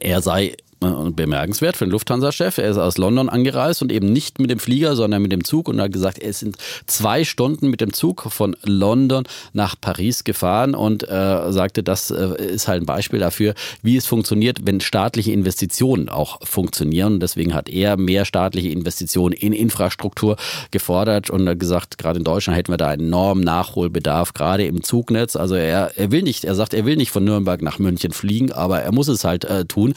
er 0.00 0.22
sei 0.22 0.56
bemerkenswert 1.14 1.76
für 1.76 1.84
den 1.84 1.92
Lufthansa-Chef. 1.92 2.58
Er 2.58 2.70
ist 2.70 2.78
aus 2.78 2.98
London 2.98 3.28
angereist 3.28 3.82
und 3.82 3.92
eben 3.92 4.12
nicht 4.12 4.38
mit 4.38 4.50
dem 4.50 4.58
Flieger, 4.58 4.96
sondern 4.96 5.22
mit 5.22 5.32
dem 5.32 5.44
Zug 5.44 5.68
und 5.68 5.80
hat 5.80 5.92
gesagt, 5.92 6.18
es 6.20 6.40
sind 6.40 6.56
zwei 6.86 7.24
Stunden 7.24 7.70
mit 7.70 7.80
dem 7.80 7.92
Zug 7.92 8.26
von 8.30 8.56
London 8.62 9.24
nach 9.52 9.76
Paris 9.80 10.24
gefahren 10.24 10.74
und 10.74 11.08
äh, 11.08 11.52
sagte, 11.52 11.82
das 11.82 12.10
äh, 12.10 12.44
ist 12.44 12.68
halt 12.68 12.82
ein 12.82 12.86
Beispiel 12.86 13.20
dafür, 13.20 13.54
wie 13.82 13.96
es 13.96 14.06
funktioniert, 14.06 14.60
wenn 14.64 14.80
staatliche 14.80 15.32
Investitionen 15.32 16.08
auch 16.08 16.38
funktionieren. 16.46 17.20
Deswegen 17.20 17.54
hat 17.54 17.68
er 17.68 17.96
mehr 17.96 18.24
staatliche 18.24 18.68
Investitionen 18.68 19.32
in 19.32 19.52
Infrastruktur 19.52 20.36
gefordert 20.70 21.30
und 21.30 21.48
hat 21.48 21.58
gesagt, 21.58 21.98
gerade 21.98 22.18
in 22.18 22.24
Deutschland 22.24 22.58
hätten 22.58 22.72
wir 22.72 22.76
da 22.76 22.92
enormen 22.92 23.44
Nachholbedarf, 23.44 24.34
gerade 24.34 24.66
im 24.66 24.82
Zugnetz. 24.82 25.36
Also 25.36 25.54
er, 25.54 25.92
er 25.96 26.10
will 26.10 26.22
nicht, 26.22 26.44
er 26.44 26.54
sagt, 26.54 26.74
er 26.74 26.84
will 26.84 26.96
nicht 26.96 27.10
von 27.10 27.24
Nürnberg 27.24 27.62
nach 27.62 27.78
München 27.78 28.12
fliegen, 28.12 28.52
aber 28.52 28.80
er 28.80 28.92
muss 28.92 29.08
es 29.08 29.24
halt 29.24 29.44
äh, 29.44 29.64
tun. 29.64 29.94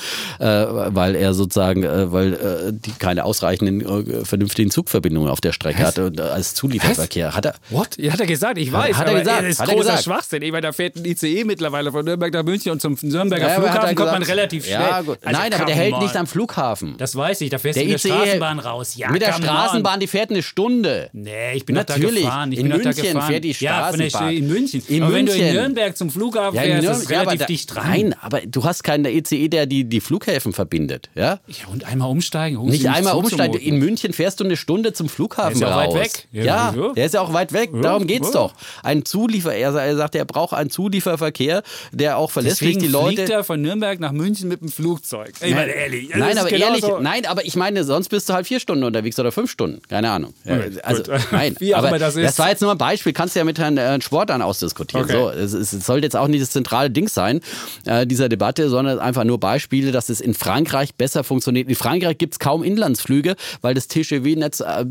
Weil 0.75 1.15
er 1.15 1.33
sozusagen, 1.33 1.83
äh, 1.83 2.11
weil 2.11 2.33
äh, 2.33 2.73
die 2.73 2.91
keine 2.91 3.25
ausreichenden 3.25 3.81
äh, 3.81 4.25
vernünftigen 4.25 4.71
Zugverbindungen 4.71 5.29
auf 5.29 5.41
der 5.41 5.51
Strecke 5.51 5.79
Was? 5.79 5.87
hatte 5.87 6.05
und 6.07 6.19
als 6.21 6.53
Zulieferverkehr. 6.53 7.35
Hat 7.35 7.45
er? 7.45 7.55
What? 7.69 7.97
Hat 7.97 8.19
er 8.19 8.25
gesagt? 8.27 8.57
Ich 8.57 8.71
weiß. 8.71 8.95
Hat 8.97 9.07
er 9.07 9.19
gesagt? 9.19 9.43
Das 9.43 9.49
ist 9.49 9.59
großer 9.59 9.75
gesagt. 9.77 10.03
Schwachsinn. 10.03 10.41
Ich 10.41 10.51
meine, 10.51 10.61
da 10.61 10.71
fährt 10.71 10.95
ein 10.95 11.05
ICE 11.05 11.43
mittlerweile 11.43 11.91
von 11.91 12.05
Nürnberg 12.05 12.33
nach 12.33 12.43
München 12.43 12.71
und 12.71 12.81
zum 12.81 12.97
Nürnberger 13.01 13.47
ja, 13.47 13.55
Flughafen 13.55 13.95
kommt 13.95 14.11
man 14.11 14.23
relativ 14.23 14.65
schnell. 14.65 14.79
Ja. 14.79 14.89
Also 14.91 15.15
Nein, 15.23 15.53
aber 15.53 15.65
der 15.65 15.75
hält 15.75 15.99
nicht 15.99 16.15
am 16.15 16.27
Flughafen. 16.27 16.95
Das 16.97 17.15
weiß 17.15 17.41
ich. 17.41 17.49
Da 17.49 17.57
fährst 17.57 17.77
der 17.77 17.85
du 17.85 17.91
mit 17.91 18.03
der 18.03 18.09
Straßenbahn 18.09 18.59
raus. 18.59 18.95
Ja, 18.95 19.11
mit 19.11 19.21
der 19.21 19.33
Straßenbahn, 19.33 19.99
die 19.99 20.07
fährt 20.07 20.29
eine 20.29 20.43
Stunde. 20.43 21.09
Nee, 21.13 21.53
ich 21.55 21.65
bin 21.65 21.75
Natürlich. 21.75 22.23
da 22.23 22.29
gefahren. 22.29 22.51
Ich 22.51 22.59
in 22.59 22.69
bin 22.69 22.77
München 22.77 22.95
da 22.95 23.01
gefahren. 23.01 23.27
fährt 23.31 23.43
die 23.43 23.53
Straßenbahn. 23.53 24.23
Ja, 24.23 24.37
in 24.37 24.47
München. 24.47 24.83
In 24.87 25.03
aber 25.03 25.11
München. 25.13 25.33
wenn 25.33 25.39
du 25.39 25.47
in 25.47 25.55
Nürnberg 25.55 25.97
zum 25.97 26.09
Flughafen 26.09 26.59
fährst, 26.59 26.83
ist 26.83 27.03
es 27.03 27.09
relativ 27.09 27.45
dicht 27.47 27.73
dran. 27.73 27.87
Nein, 27.87 28.15
aber 28.21 28.41
du 28.41 28.63
hast 28.63 28.83
keinen 28.83 29.05
ICE, 29.05 29.47
der 29.47 29.65
die, 29.65 29.85
die 29.85 30.01
Flughäfen 30.01 30.53
verbindet 30.53 30.64
verbindet. 30.65 31.09
Ja, 31.13 31.39
ja 31.47 31.67
und 31.71 31.85
einmal 31.85 32.09
umsteigen. 32.09 32.63
Nicht 32.65 32.87
einmal 32.87 33.13
umsteigen. 33.13 33.59
In 33.59 33.77
München 33.77 34.13
fährst 34.13 34.39
du 34.39 34.43
eine 34.43 34.57
Stunde 34.57 34.93
zum 34.93 35.09
Flughafen 35.09 35.59
der 35.59 35.67
ist 35.67 35.73
ja 35.73 35.79
raus. 35.79 35.93
weit 35.93 36.03
weg. 36.03 36.27
Ja, 36.31 36.43
ja, 36.43 36.93
der 36.93 37.05
ist 37.05 37.13
ja 37.13 37.21
auch 37.21 37.33
weit 37.33 37.53
weg. 37.53 37.69
Darum 37.81 38.07
geht's 38.07 38.27
ja. 38.27 38.33
doch. 38.33 38.53
Ein 38.81 39.05
Zuliefer, 39.05 39.53
er 39.53 39.95
sagt, 39.95 40.15
er 40.15 40.25
braucht 40.25 40.53
einen 40.53 40.69
Zulieferverkehr, 40.69 41.61
der 41.91 42.17
auch 42.17 42.31
verlässlich 42.31 42.77
die 42.79 42.87
Leute. 42.87 43.15
Fliegt 43.15 43.29
er 43.29 43.43
von 43.43 43.61
Nürnberg 43.61 43.99
nach 43.99 44.11
München 44.11 44.49
mit 44.49 44.61
dem 44.61 44.69
Flugzeug. 44.69 45.33
Ich 45.41 45.53
meine, 45.53 45.71
ehrlich. 45.71 46.09
Nein, 46.15 46.37
aber 46.37 46.51
ehrlich, 46.51 46.81
so. 46.81 46.99
nein, 46.99 47.25
aber 47.25 47.45
ich 47.45 47.55
meine, 47.55 47.83
sonst 47.83 48.09
bist 48.09 48.27
du 48.29 48.33
halt 48.33 48.47
vier 48.47 48.59
Stunden 48.59 48.83
unterwegs 48.83 49.19
oder 49.19 49.31
fünf 49.31 49.51
Stunden. 49.51 49.81
Keine 49.87 50.09
Ahnung. 50.09 50.33
Okay, 50.45 50.79
also, 50.81 51.03
nein. 51.31 51.55
Wie 51.59 51.75
auch 51.75 51.83
aber 51.83 51.99
das 51.99 52.15
ist. 52.15 52.25
Das 52.25 52.39
war 52.39 52.49
jetzt 52.49 52.61
nur 52.61 52.71
ein 52.71 52.77
Beispiel. 52.77 53.13
Kannst 53.13 53.35
du 53.35 53.39
ja 53.39 53.45
mit 53.45 53.59
Herrn 53.59 53.77
äh, 53.77 54.01
Sportern 54.01 54.41
ausdiskutieren. 54.41 55.05
Okay. 55.05 55.13
So, 55.13 55.29
es, 55.29 55.53
es, 55.53 55.85
sollte 55.85 56.05
jetzt 56.07 56.15
auch 56.15 56.27
nicht 56.27 56.41
das 56.41 56.49
zentrale 56.49 56.89
Ding 56.89 57.07
sein 57.07 57.41
äh, 57.85 58.07
dieser 58.07 58.29
Debatte, 58.29 58.69
sondern 58.69 58.99
einfach 58.99 59.23
nur 59.23 59.39
Beispiele, 59.39 59.91
dass 59.91 60.09
es 60.09 60.21
in 60.21 60.33
Frankreich 60.33 60.54
besser 60.97 61.23
funktioniert. 61.23 61.69
In 61.69 61.75
Frankreich 61.75 62.17
gibt 62.17 62.33
es 62.35 62.39
kaum 62.39 62.63
Inlandsflüge, 62.63 63.35
weil 63.61 63.73
das 63.73 63.87
TGV-Netz 63.87 64.61
äh, 64.61 64.85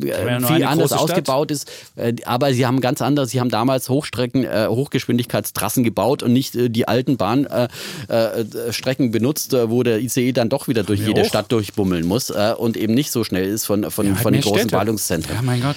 viel 0.46 0.64
anders 0.64 0.92
ausgebaut 0.92 1.50
ist. 1.50 1.70
Äh, 1.96 2.14
aber 2.24 2.52
sie 2.52 2.66
haben 2.66 2.80
ganz 2.80 3.02
anders. 3.02 3.30
Sie 3.30 3.40
haben 3.40 3.50
damals 3.50 3.88
Hochstrecken, 3.88 4.44
äh, 4.44 4.66
Hochgeschwindigkeitstrassen 4.68 5.84
gebaut 5.84 6.22
und 6.22 6.32
nicht 6.32 6.54
äh, 6.56 6.68
die 6.70 6.88
alten 6.88 7.16
Bahnstrecken 7.16 9.10
benutzt, 9.10 9.52
wo 9.52 9.82
der 9.82 10.00
ICE 10.00 10.32
dann 10.32 10.48
doch 10.48 10.68
wieder 10.68 10.82
durch 10.82 11.00
jede 11.00 11.22
hoch. 11.22 11.28
Stadt 11.28 11.50
durchbummeln 11.52 12.06
muss 12.06 12.30
und 12.30 12.76
eben 12.76 12.94
nicht 12.94 13.10
so 13.10 13.24
schnell 13.24 13.46
ist 13.46 13.66
von, 13.66 13.90
von, 13.90 14.06
ja, 14.06 14.12
halt 14.14 14.22
von 14.22 14.32
den 14.32 14.42
großen 14.42 14.60
Städte. 14.60 14.76
Ballungszentren. 14.76 15.36
Ja, 15.36 15.42
mein 15.42 15.60
Gott. 15.62 15.76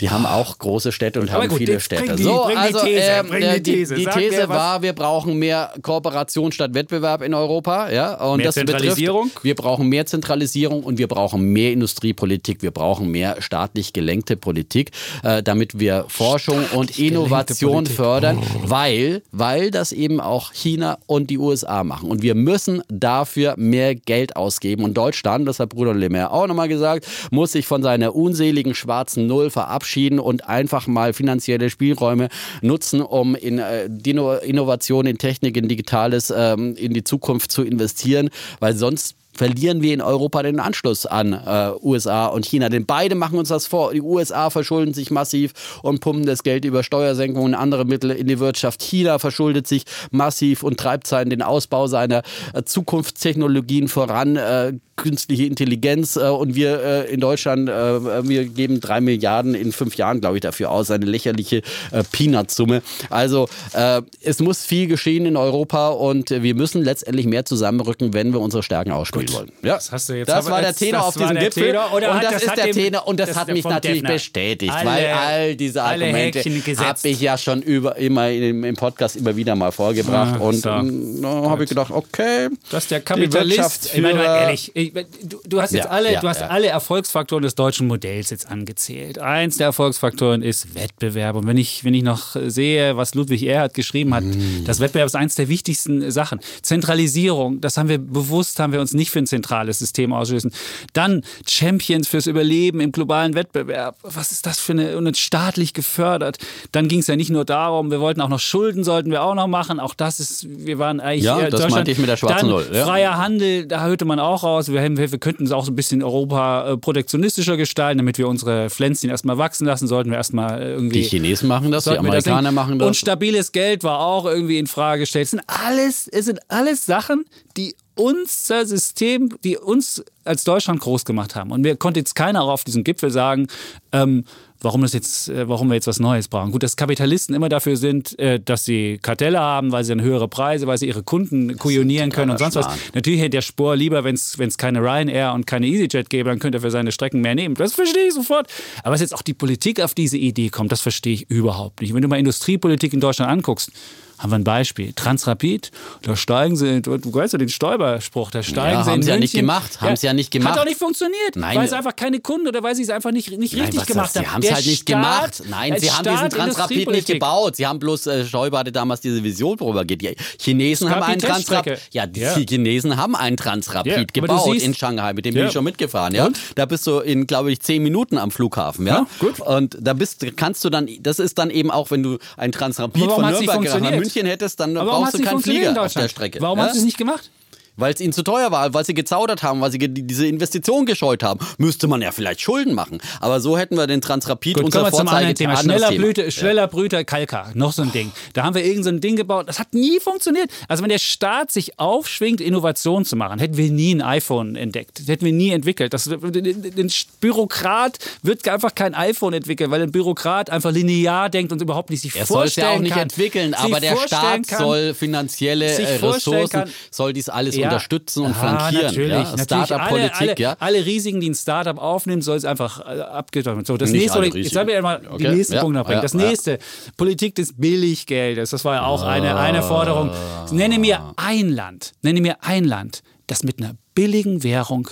Die 0.00 0.10
haben 0.10 0.26
auch 0.26 0.58
große 0.58 0.92
Städte 0.92 1.20
und 1.20 1.32
haben 1.32 1.48
gut, 1.48 1.58
viele 1.58 1.80
Städte. 1.80 2.16
Die, 2.16 2.22
so, 2.22 2.42
also 2.42 2.84
die 2.84 2.92
These, 2.92 3.00
äh, 3.00 3.60
die, 3.60 3.84
die, 3.84 3.94
die 3.94 4.06
These 4.06 4.48
war, 4.48 4.82
wir 4.82 4.92
brauchen 4.92 5.38
mehr 5.38 5.72
Kooperation 5.82 6.52
statt 6.52 6.74
Wettbewerb 6.74 7.22
in 7.22 7.32
Europa. 7.32 7.90
Ja? 7.90 8.14
Und 8.16 8.38
mehr 8.38 8.46
das 8.46 8.56
Zentralisierung? 8.56 9.28
Betrifft, 9.28 9.44
wir 9.44 9.54
brauchen 9.54 9.88
mehr 9.88 10.06
Zentralisierung 10.06 10.82
und 10.82 10.98
wir 10.98 11.08
brauchen 11.08 11.52
mehr 11.52 11.72
Industriepolitik. 11.72 12.62
Wir 12.62 12.70
brauchen 12.70 13.10
mehr 13.10 13.40
staatlich 13.40 13.92
gelenkte 13.92 14.36
Politik, 14.36 14.90
äh, 15.22 15.42
damit 15.42 15.78
wir 15.78 16.04
Forschung 16.08 16.60
staatlich 16.60 16.78
und 16.78 16.98
Innovation 16.98 17.86
fördern, 17.86 18.38
oh. 18.38 18.60
weil, 18.64 19.22
weil 19.32 19.70
das 19.70 19.92
eben 19.92 20.20
auch 20.20 20.52
China 20.52 20.98
und 21.06 21.30
die 21.30 21.38
USA 21.38 21.84
machen. 21.84 22.10
Und 22.10 22.22
wir 22.22 22.34
müssen 22.34 22.82
dafür 22.88 23.54
mehr 23.56 23.94
Geld 23.94 24.36
ausgeben. 24.36 24.84
Und 24.84 24.94
Deutschland, 24.94 25.48
das 25.48 25.58
hat 25.58 25.70
Bruder 25.70 25.94
Lemaire 25.94 26.32
auch 26.32 26.46
nochmal 26.46 26.68
gesagt, 26.68 27.06
muss 27.30 27.52
sich 27.52 27.66
von 27.66 27.82
seiner 27.82 28.14
unseligen 28.14 28.74
schwarzen 28.74 29.26
Null 29.26 29.50
verabschieden 29.50 29.85
verabschieden 29.86 30.18
und 30.18 30.48
einfach 30.48 30.86
mal 30.86 31.12
finanzielle 31.12 31.70
Spielräume 31.70 32.28
nutzen, 32.60 33.00
um 33.00 33.34
in 33.34 33.58
äh, 33.58 33.84
Innovation, 33.86 35.06
in 35.06 35.18
Technik, 35.18 35.56
in 35.56 35.68
Digitales, 35.68 36.32
ähm, 36.36 36.74
in 36.76 36.92
die 36.92 37.04
Zukunft 37.04 37.52
zu 37.52 37.62
investieren, 37.62 38.30
weil 38.58 38.74
sonst 38.74 39.16
verlieren 39.36 39.82
wir 39.82 39.94
in 39.94 40.00
Europa 40.00 40.42
den 40.42 40.60
Anschluss 40.60 41.06
an 41.06 41.32
äh, 41.32 41.72
USA 41.82 42.26
und 42.26 42.46
China. 42.46 42.68
Denn 42.68 42.86
beide 42.86 43.14
machen 43.14 43.38
uns 43.38 43.48
das 43.48 43.66
vor. 43.66 43.92
Die 43.92 44.00
USA 44.00 44.50
verschulden 44.50 44.94
sich 44.94 45.10
massiv 45.10 45.52
und 45.82 46.00
pumpen 46.00 46.26
das 46.26 46.42
Geld 46.42 46.64
über 46.64 46.82
Steuersenkungen 46.82 47.54
und 47.54 47.60
andere 47.60 47.84
Mittel 47.84 48.10
in 48.10 48.26
die 48.26 48.38
Wirtschaft. 48.38 48.82
China 48.82 49.18
verschuldet 49.18 49.66
sich 49.66 49.84
massiv 50.10 50.62
und 50.62 50.78
treibt 50.78 51.06
seinen 51.06 51.30
den 51.30 51.42
Ausbau 51.42 51.86
seiner 51.86 52.22
äh, 52.54 52.62
Zukunftstechnologien 52.64 53.88
voran. 53.88 54.36
Äh, 54.36 54.74
künstliche 54.96 55.44
Intelligenz 55.44 56.16
äh, 56.16 56.28
und 56.28 56.54
wir 56.54 56.82
äh, 56.82 57.12
in 57.12 57.20
Deutschland, 57.20 57.68
äh, 57.68 58.28
wir 58.28 58.46
geben 58.46 58.80
drei 58.80 59.00
Milliarden 59.00 59.54
in 59.54 59.72
fünf 59.72 59.96
Jahren, 59.96 60.20
glaube 60.20 60.36
ich, 60.36 60.40
dafür 60.40 60.70
aus, 60.70 60.90
eine 60.90 61.04
lächerliche 61.04 61.62
äh, 61.92 62.02
Peanuts-Summe. 62.10 62.82
Also 63.10 63.48
äh, 63.74 64.02
es 64.22 64.40
muss 64.40 64.64
viel 64.64 64.86
geschehen 64.86 65.26
in 65.26 65.36
Europa 65.36 65.90
und 65.90 66.30
wir 66.30 66.54
müssen 66.54 66.82
letztendlich 66.82 67.26
mehr 67.26 67.44
zusammenrücken, 67.44 68.14
wenn 68.14 68.32
wir 68.32 68.40
unsere 68.40 68.62
Stärken 68.62 68.92
ausspielen 68.92 69.25
Gut. 69.26 69.36
wollen. 69.36 69.52
Ja, 69.62 69.74
das, 69.74 69.92
hast 69.92 70.08
du 70.08 70.14
jetzt 70.14 70.28
das 70.28 70.48
war 70.50 70.60
der 70.60 70.74
Tenor 70.74 71.06
auf 71.06 71.14
diesem 71.14 71.36
Gipfel 71.36 71.76
und 71.76 72.02
das, 72.02 72.42
ist 72.42 72.56
der 72.56 72.70
Tenor 72.70 73.06
und 73.06 73.20
das, 73.20 73.36
hat 73.36 73.48
mich 73.48 73.64
natürlich 73.64 74.00
Defner. 74.00 74.12
bestätigt, 74.14 74.72
alle, 74.72 74.86
weil 74.86 75.06
all 75.06 75.56
diese 75.56 75.82
Argumente 75.82 76.40
habe 76.40 77.08
ich 77.08 77.20
ja 77.20 77.38
schon 77.38 77.62
über, 77.62 77.96
immer 77.96 78.30
im, 78.30 78.64
im, 78.64 78.76
Podcast 78.76 79.16
immer 79.16 79.36
wieder 79.36 79.54
mal 79.54 79.72
vorgebracht 79.72 80.36
ah, 80.38 80.42
und 80.42 80.54
so. 80.54 80.70
Habe 80.70 81.64
ich 81.64 81.68
gedacht, 81.68 81.90
okay, 81.90 82.48
das 82.70 82.84
ist 82.84 82.90
der 82.90 83.00
Kapitalist. 83.00 83.90
Ich 83.94 84.00
meine, 84.00 84.22
ehrlich, 84.22 84.70
ich, 84.74 84.92
du, 84.92 85.40
du, 85.44 85.60
hast 85.60 85.72
jetzt 85.72 85.84
ja, 85.84 85.90
alle, 85.90 86.12
ja, 86.12 86.20
du 86.20 86.28
hast 86.28 86.40
ja. 86.40 86.48
alle 86.48 86.68
Erfolgsfaktoren 86.68 87.42
des 87.42 87.54
deutschen 87.54 87.86
Modells 87.86 88.30
jetzt 88.30 88.50
angezählt. 88.50 89.18
Eins 89.18 89.56
der 89.56 89.66
Erfolgsfaktoren 89.66 90.42
ist 90.42 90.74
Wettbewerb. 90.74 91.36
Und 91.36 91.46
wenn 91.46 91.56
ich, 91.56 91.84
wenn 91.84 91.94
ich 91.94 92.02
noch 92.02 92.36
sehe, 92.46 92.96
was 92.96 93.14
Ludwig 93.14 93.42
Erhard 93.42 93.74
geschrieben 93.74 94.14
hat, 94.14 94.24
mm. 94.24 94.64
das 94.64 94.80
Wettbewerb 94.80 95.06
ist 95.06 95.16
eins 95.16 95.34
der 95.34 95.48
wichtigsten 95.48 96.10
Sachen. 96.10 96.40
Zentralisierung, 96.62 97.60
das 97.60 97.76
haben 97.76 97.88
wir 97.88 97.98
bewusst, 97.98 98.58
haben 98.58 98.72
wir 98.72 98.80
uns 98.80 98.94
nicht 98.94 99.10
für 99.16 99.22
ein 99.22 99.26
zentrales 99.26 99.78
System 99.78 100.12
ausschließen. 100.12 100.52
Dann 100.92 101.22
Champions 101.48 102.06
fürs 102.06 102.26
Überleben 102.26 102.80
im 102.80 102.92
globalen 102.92 103.34
Wettbewerb. 103.34 103.96
Was 104.02 104.30
ist 104.30 104.44
das 104.44 104.60
für 104.60 104.72
eine, 104.72 104.96
und 104.98 105.16
staatlich 105.16 105.72
gefördert. 105.72 106.36
Dann 106.72 106.88
ging 106.88 107.00
es 107.00 107.06
ja 107.06 107.16
nicht 107.16 107.30
nur 107.30 107.46
darum, 107.46 107.90
wir 107.90 108.00
wollten 108.00 108.20
auch 108.20 108.28
noch 108.28 108.40
Schulden, 108.40 108.84
sollten 108.84 109.10
wir 109.10 109.22
auch 109.22 109.34
noch 109.34 109.46
machen. 109.46 109.80
Auch 109.80 109.94
das 109.94 110.20
ist, 110.20 110.46
wir 110.48 110.78
waren 110.78 111.00
eigentlich. 111.00 111.24
Ja, 111.24 111.48
das 111.48 111.70
meinte 111.70 111.90
ich 111.90 111.98
mit 111.98 112.08
der 112.08 112.16
schwarzen 112.16 112.50
Null. 112.50 112.66
Ja. 112.72 112.84
Freier 112.84 113.16
Handel, 113.16 113.66
da 113.66 113.84
hörte 113.84 114.04
man 114.04 114.18
auch 114.18 114.42
raus. 114.42 114.68
Wir 114.68 114.82
wir, 114.82 115.12
wir 115.12 115.18
könnten 115.18 115.44
es 115.44 115.52
auch 115.52 115.64
so 115.64 115.72
ein 115.72 115.76
bisschen 115.76 116.02
Europa 116.02 116.72
äh, 116.72 116.76
protektionistischer 116.76 117.56
gestalten, 117.56 117.98
damit 117.98 118.18
wir 118.18 118.28
unsere 118.28 118.68
Pflänzchen 118.68 119.08
erstmal 119.08 119.38
wachsen 119.38 119.66
lassen, 119.66 119.88
sollten 119.88 120.10
wir 120.10 120.18
erstmal 120.18 120.60
äh, 120.60 120.72
irgendwie. 120.72 121.00
Die 121.00 121.08
Chinesen 121.08 121.48
machen 121.48 121.70
das, 121.70 121.84
die 121.84 121.96
Amerikaner 121.96 122.42
das 122.42 122.54
machen 122.54 122.78
das. 122.78 122.88
Und 122.88 122.96
stabiles 122.96 123.52
Geld 123.52 123.82
war 123.82 124.00
auch 124.00 124.26
irgendwie 124.26 124.58
in 124.58 124.66
Frage 124.66 125.00
gestellt. 125.00 125.24
Es 125.24 125.30
sind 125.30 125.42
alles, 125.46 126.08
es 126.08 126.26
sind 126.26 126.40
alles 126.48 126.84
Sachen, 126.84 127.24
die 127.56 127.74
unser 127.96 128.66
System, 128.66 129.30
die 129.42 129.56
uns 129.58 130.04
als 130.26 130.44
Deutschland 130.44 130.80
groß 130.80 131.04
gemacht 131.04 131.34
haben. 131.34 131.50
Und 131.50 131.62
mir 131.62 131.76
konnte 131.76 132.00
jetzt 132.00 132.14
keiner 132.14 132.42
auch 132.42 132.50
auf 132.50 132.64
diesem 132.64 132.84
Gipfel 132.84 133.10
sagen, 133.10 133.48
ähm, 133.92 134.24
warum, 134.60 134.82
das 134.82 134.92
jetzt, 134.92 135.28
äh, 135.28 135.48
warum 135.48 135.68
wir 135.68 135.74
jetzt 135.74 135.86
was 135.86 136.00
Neues 136.00 136.28
brauchen. 136.28 136.52
Gut, 136.52 136.62
dass 136.62 136.76
Kapitalisten 136.76 137.34
immer 137.34 137.48
dafür 137.48 137.76
sind, 137.76 138.18
äh, 138.18 138.40
dass 138.40 138.64
sie 138.64 138.98
Kartelle 139.00 139.38
haben, 139.38 139.72
weil 139.72 139.84
sie 139.84 139.90
dann 139.90 140.02
höhere 140.02 140.28
Preise, 140.28 140.66
weil 140.66 140.78
sie 140.78 140.86
ihre 140.86 141.02
Kunden 141.02 141.56
kujonieren 141.56 142.10
können 142.10 142.30
und 142.30 142.38
sonst 142.38 142.54
Schmarrn. 142.54 142.72
was. 142.72 142.94
Natürlich 142.94 143.20
hätte 143.20 143.30
der 143.30 143.42
Spur 143.42 143.76
lieber, 143.76 144.04
wenn 144.04 144.14
es 144.14 144.58
keine 144.58 144.80
Ryanair 144.80 145.32
und 145.34 145.46
keine 145.46 145.66
EasyJet 145.66 146.10
gäbe, 146.10 146.30
dann 146.30 146.38
könnte 146.38 146.58
er 146.58 146.62
für 146.62 146.70
seine 146.70 146.92
Strecken 146.92 147.20
mehr 147.20 147.34
nehmen. 147.34 147.54
Das 147.54 147.74
verstehe 147.74 148.08
ich 148.08 148.14
sofort. 148.14 148.48
Aber 148.82 148.94
was 148.94 149.00
jetzt 149.00 149.14
auch 149.14 149.22
die 149.22 149.34
Politik 149.34 149.80
auf 149.80 149.94
diese 149.94 150.16
Idee 150.16 150.48
kommt, 150.48 150.72
das 150.72 150.80
verstehe 150.80 151.14
ich 151.14 151.30
überhaupt 151.30 151.80
nicht. 151.80 151.94
Wenn 151.94 152.02
du 152.02 152.08
mal 152.08 152.18
Industriepolitik 152.18 152.92
in 152.92 153.00
Deutschland 153.00 153.30
anguckst, 153.30 153.70
haben 154.18 154.30
wir 154.30 154.36
ein 154.36 154.44
Beispiel. 154.44 154.92
Transrapid, 154.94 155.70
da 156.02 156.16
steigen 156.16 156.56
sie, 156.56 156.80
du, 156.80 156.96
du 156.96 157.12
weißt 157.12 157.34
ja 157.34 157.38
den 157.38 157.48
Stoiber-Spruch, 157.48 158.30
da 158.30 158.42
steigen 158.42 158.78
ja, 158.78 158.84
sie 158.84 158.90
haben 158.90 159.02
sie 159.02 159.10
ja 159.10 159.18
nicht 159.18 159.34
gemacht, 159.34 159.80
haben 159.80 159.90
ja, 159.90 159.96
sie 159.96 160.06
ja 160.06 160.14
nicht 160.16 160.30
gemacht. 160.30 160.54
Hat 160.54 160.60
auch 160.60 160.64
nicht 160.64 160.78
funktioniert, 160.78 161.36
Nein. 161.36 161.56
weil 161.56 161.66
es 161.66 161.72
einfach 161.72 161.94
keine 161.94 162.20
Kunden 162.20 162.48
oder 162.48 162.62
weil 162.62 162.74
sie 162.74 162.82
es 162.82 162.90
einfach 162.90 163.12
nicht, 163.12 163.30
nicht 163.38 163.54
richtig 163.54 163.76
Nein, 163.76 163.86
gemacht 163.86 164.14
haben. 164.14 164.24
Sie 164.24 164.28
haben 164.28 164.42
es 164.42 164.52
halt 164.52 164.66
nicht 164.66 164.82
Staat, 164.82 164.86
gemacht. 164.86 165.42
Nein, 165.48 165.78
sie 165.78 165.90
haben 165.90 166.04
diesen 166.04 166.30
Transrapid 166.30 166.90
nicht 166.90 167.06
gebaut. 167.06 167.56
Sie 167.56 167.66
haben 167.66 167.78
bloß, 167.78 168.06
äh, 168.06 168.24
Stoiber 168.24 168.58
hatte 168.58 168.72
damals 168.72 169.00
diese 169.00 169.22
Vision 169.22 169.56
propagiert. 169.56 170.02
Die 170.02 170.16
Chinesen 170.40 170.90
haben 170.90 171.02
einen 171.02 171.20
Transrapid. 171.20 171.78
Ja, 171.92 172.06
die, 172.06 172.20
ja. 172.20 172.34
Chinesen 172.34 172.96
haben 172.96 173.14
einen 173.14 173.36
Transrapid 173.36 173.92
ja, 173.92 174.04
gebaut 174.04 174.52
siehst, 174.52 174.66
in 174.66 174.74
Shanghai, 174.74 175.12
mit 175.12 175.24
dem 175.24 175.34
bin 175.34 175.46
ich 175.46 175.52
schon 175.52 175.64
mitgefahren. 175.64 176.14
Ja? 176.14 176.28
Da 176.54 176.66
bist 176.66 176.86
du 176.86 177.00
in, 177.00 177.26
glaube 177.26 177.52
ich, 177.52 177.60
zehn 177.60 177.82
Minuten 177.82 178.18
am 178.18 178.30
Flughafen. 178.30 178.86
Ja? 178.86 179.06
gut. 179.18 179.40
Und 179.40 179.76
da 179.80 179.92
bist, 179.92 180.24
kannst 180.36 180.64
du 180.64 180.70
dann, 180.70 180.88
das 181.00 181.18
ist 181.18 181.38
dann 181.38 181.50
eben 181.50 181.70
auch, 181.70 181.90
wenn 181.90 182.02
du 182.02 182.18
ein 182.36 182.52
Transrapid 182.52 183.10
von 183.10 183.28
Nürnberg 183.28 183.80
nach 183.80 183.90
München 183.90 184.26
hättest, 184.26 184.60
dann 184.60 184.74
brauchst 184.74 185.14
du 185.14 185.22
keinen 185.22 185.40
Flieger 185.40 185.80
auf 185.80 185.92
der 185.92 186.08
Strecke. 186.08 186.40
Warum 186.40 186.58
ja? 186.58 186.66
hast 186.66 186.74
du 186.74 186.78
es 186.78 186.84
nicht 186.84 186.98
gemacht? 186.98 187.30
Weil 187.76 187.92
es 187.92 188.00
ihnen 188.00 188.12
zu 188.12 188.22
teuer 188.22 188.50
war, 188.50 188.74
weil 188.74 188.84
sie 188.84 188.94
gezaudert 188.94 189.42
haben, 189.42 189.60
weil 189.60 189.70
sie 189.70 189.78
diese 189.78 190.26
Investition 190.26 190.86
gescheut 190.86 191.22
haben. 191.22 191.40
Müsste 191.58 191.86
man 191.86 192.02
ja 192.02 192.10
vielleicht 192.10 192.40
Schulden 192.40 192.74
machen. 192.74 192.98
Aber 193.20 193.40
so 193.40 193.58
hätten 193.58 193.76
wir 193.76 193.86
den 193.86 194.00
Transrapid 194.00 194.54
Gut, 194.54 194.64
unser 194.64 194.90
Vorzeige 194.90 195.56
Schneller, 195.56 195.92
Blüte, 195.92 196.30
schneller 196.30 196.66
Brüter 196.66 197.04
Kalka, 197.04 197.50
noch 197.54 197.72
so 197.72 197.82
ein 197.82 197.92
Ding. 197.92 198.12
Da 198.32 198.44
haben 198.44 198.54
wir 198.54 198.64
irgendein 198.64 198.94
so 198.94 199.00
Ding 199.00 199.16
gebaut, 199.16 199.48
das 199.48 199.58
hat 199.58 199.74
nie 199.74 200.00
funktioniert. 200.00 200.50
Also 200.68 200.82
wenn 200.82 200.90
der 200.90 200.98
Staat 200.98 201.50
sich 201.50 201.78
aufschwingt, 201.78 202.40
Innovation 202.40 203.04
zu 203.04 203.16
machen, 203.16 203.38
hätten 203.38 203.56
wir 203.56 203.70
nie 203.70 203.94
ein 203.94 204.02
iPhone 204.02 204.56
entdeckt. 204.56 205.00
Das 205.00 205.08
hätten 205.08 205.24
wir 205.24 205.32
nie 205.32 205.50
entwickelt. 205.50 205.92
Das, 205.94 206.06
ein 206.06 206.92
Bürokrat 207.20 207.98
wird 208.22 208.46
einfach 208.48 208.74
kein 208.74 208.94
iPhone 208.94 209.34
entwickeln, 209.34 209.70
weil 209.70 209.82
ein 209.82 209.92
Bürokrat 209.92 210.50
einfach 210.50 210.72
linear 210.72 211.28
denkt 211.30 211.52
und 211.52 211.60
überhaupt 211.60 211.90
nicht 211.90 212.02
sich 212.02 212.16
er 212.16 212.26
vorstellen 212.26 212.66
kann. 212.66 212.84
Er 212.84 212.86
soll 212.86 212.86
es 212.86 212.96
ja 212.96 212.96
auch 212.96 212.96
nicht 212.96 213.16
entwickeln, 213.16 213.54
aber 213.54 213.80
der 213.80 213.96
Staat 213.96 214.48
kann, 214.48 214.58
soll 214.58 214.94
finanzielle 214.94 215.66
äh, 215.66 215.96
Ressourcen, 215.96 216.48
kann, 216.48 216.70
soll 216.90 217.12
dies 217.12 217.28
alles 217.28 217.56
ja, 217.56 217.65
unterstützen 217.66 218.24
und 218.24 218.34
flankieren. 218.34 218.86
Natürlich, 218.86 219.12
ja? 219.12 219.38
Startup-Politik, 219.38 220.38
ja. 220.38 220.56
Alle 220.58 220.84
Risiken, 220.84 221.20
die 221.20 221.30
ein 221.30 221.34
Startup 221.34 221.78
aufnimmt, 221.78 222.24
soll 222.24 222.36
es 222.36 222.44
einfach 222.44 222.80
äh, 222.80 223.00
abgetan 223.00 223.64
So, 223.64 223.76
das 223.76 223.90
Nicht 223.90 224.14
nächste, 224.14 224.38
jetzt 224.38 224.54
sagen 224.54 224.68
wir 224.68 224.82
mal 224.82 225.02
okay. 225.08 225.18
die 225.18 225.36
nächsten 225.36 225.54
ja. 225.54 225.60
Punkte 225.60 225.78
noch 225.78 225.86
bringen. 225.86 226.02
Das 226.02 226.14
nächste, 226.14 226.58
Politik 226.96 227.34
des 227.34 227.56
Billiggeldes. 227.56 228.50
Das 228.50 228.64
war 228.64 228.76
ja 228.76 228.86
auch 228.86 229.02
eine, 229.02 229.36
eine 229.36 229.62
Forderung. 229.62 230.10
Nenne 230.50 230.78
mir 230.78 231.12
ein 231.16 231.50
Land, 231.50 231.92
nenne 232.02 232.20
mir 232.20 232.36
ein 232.42 232.64
Land, 232.64 233.02
das 233.26 233.42
mit 233.42 233.60
einer 233.60 233.74
billigen 233.94 234.42
Währung 234.42 234.88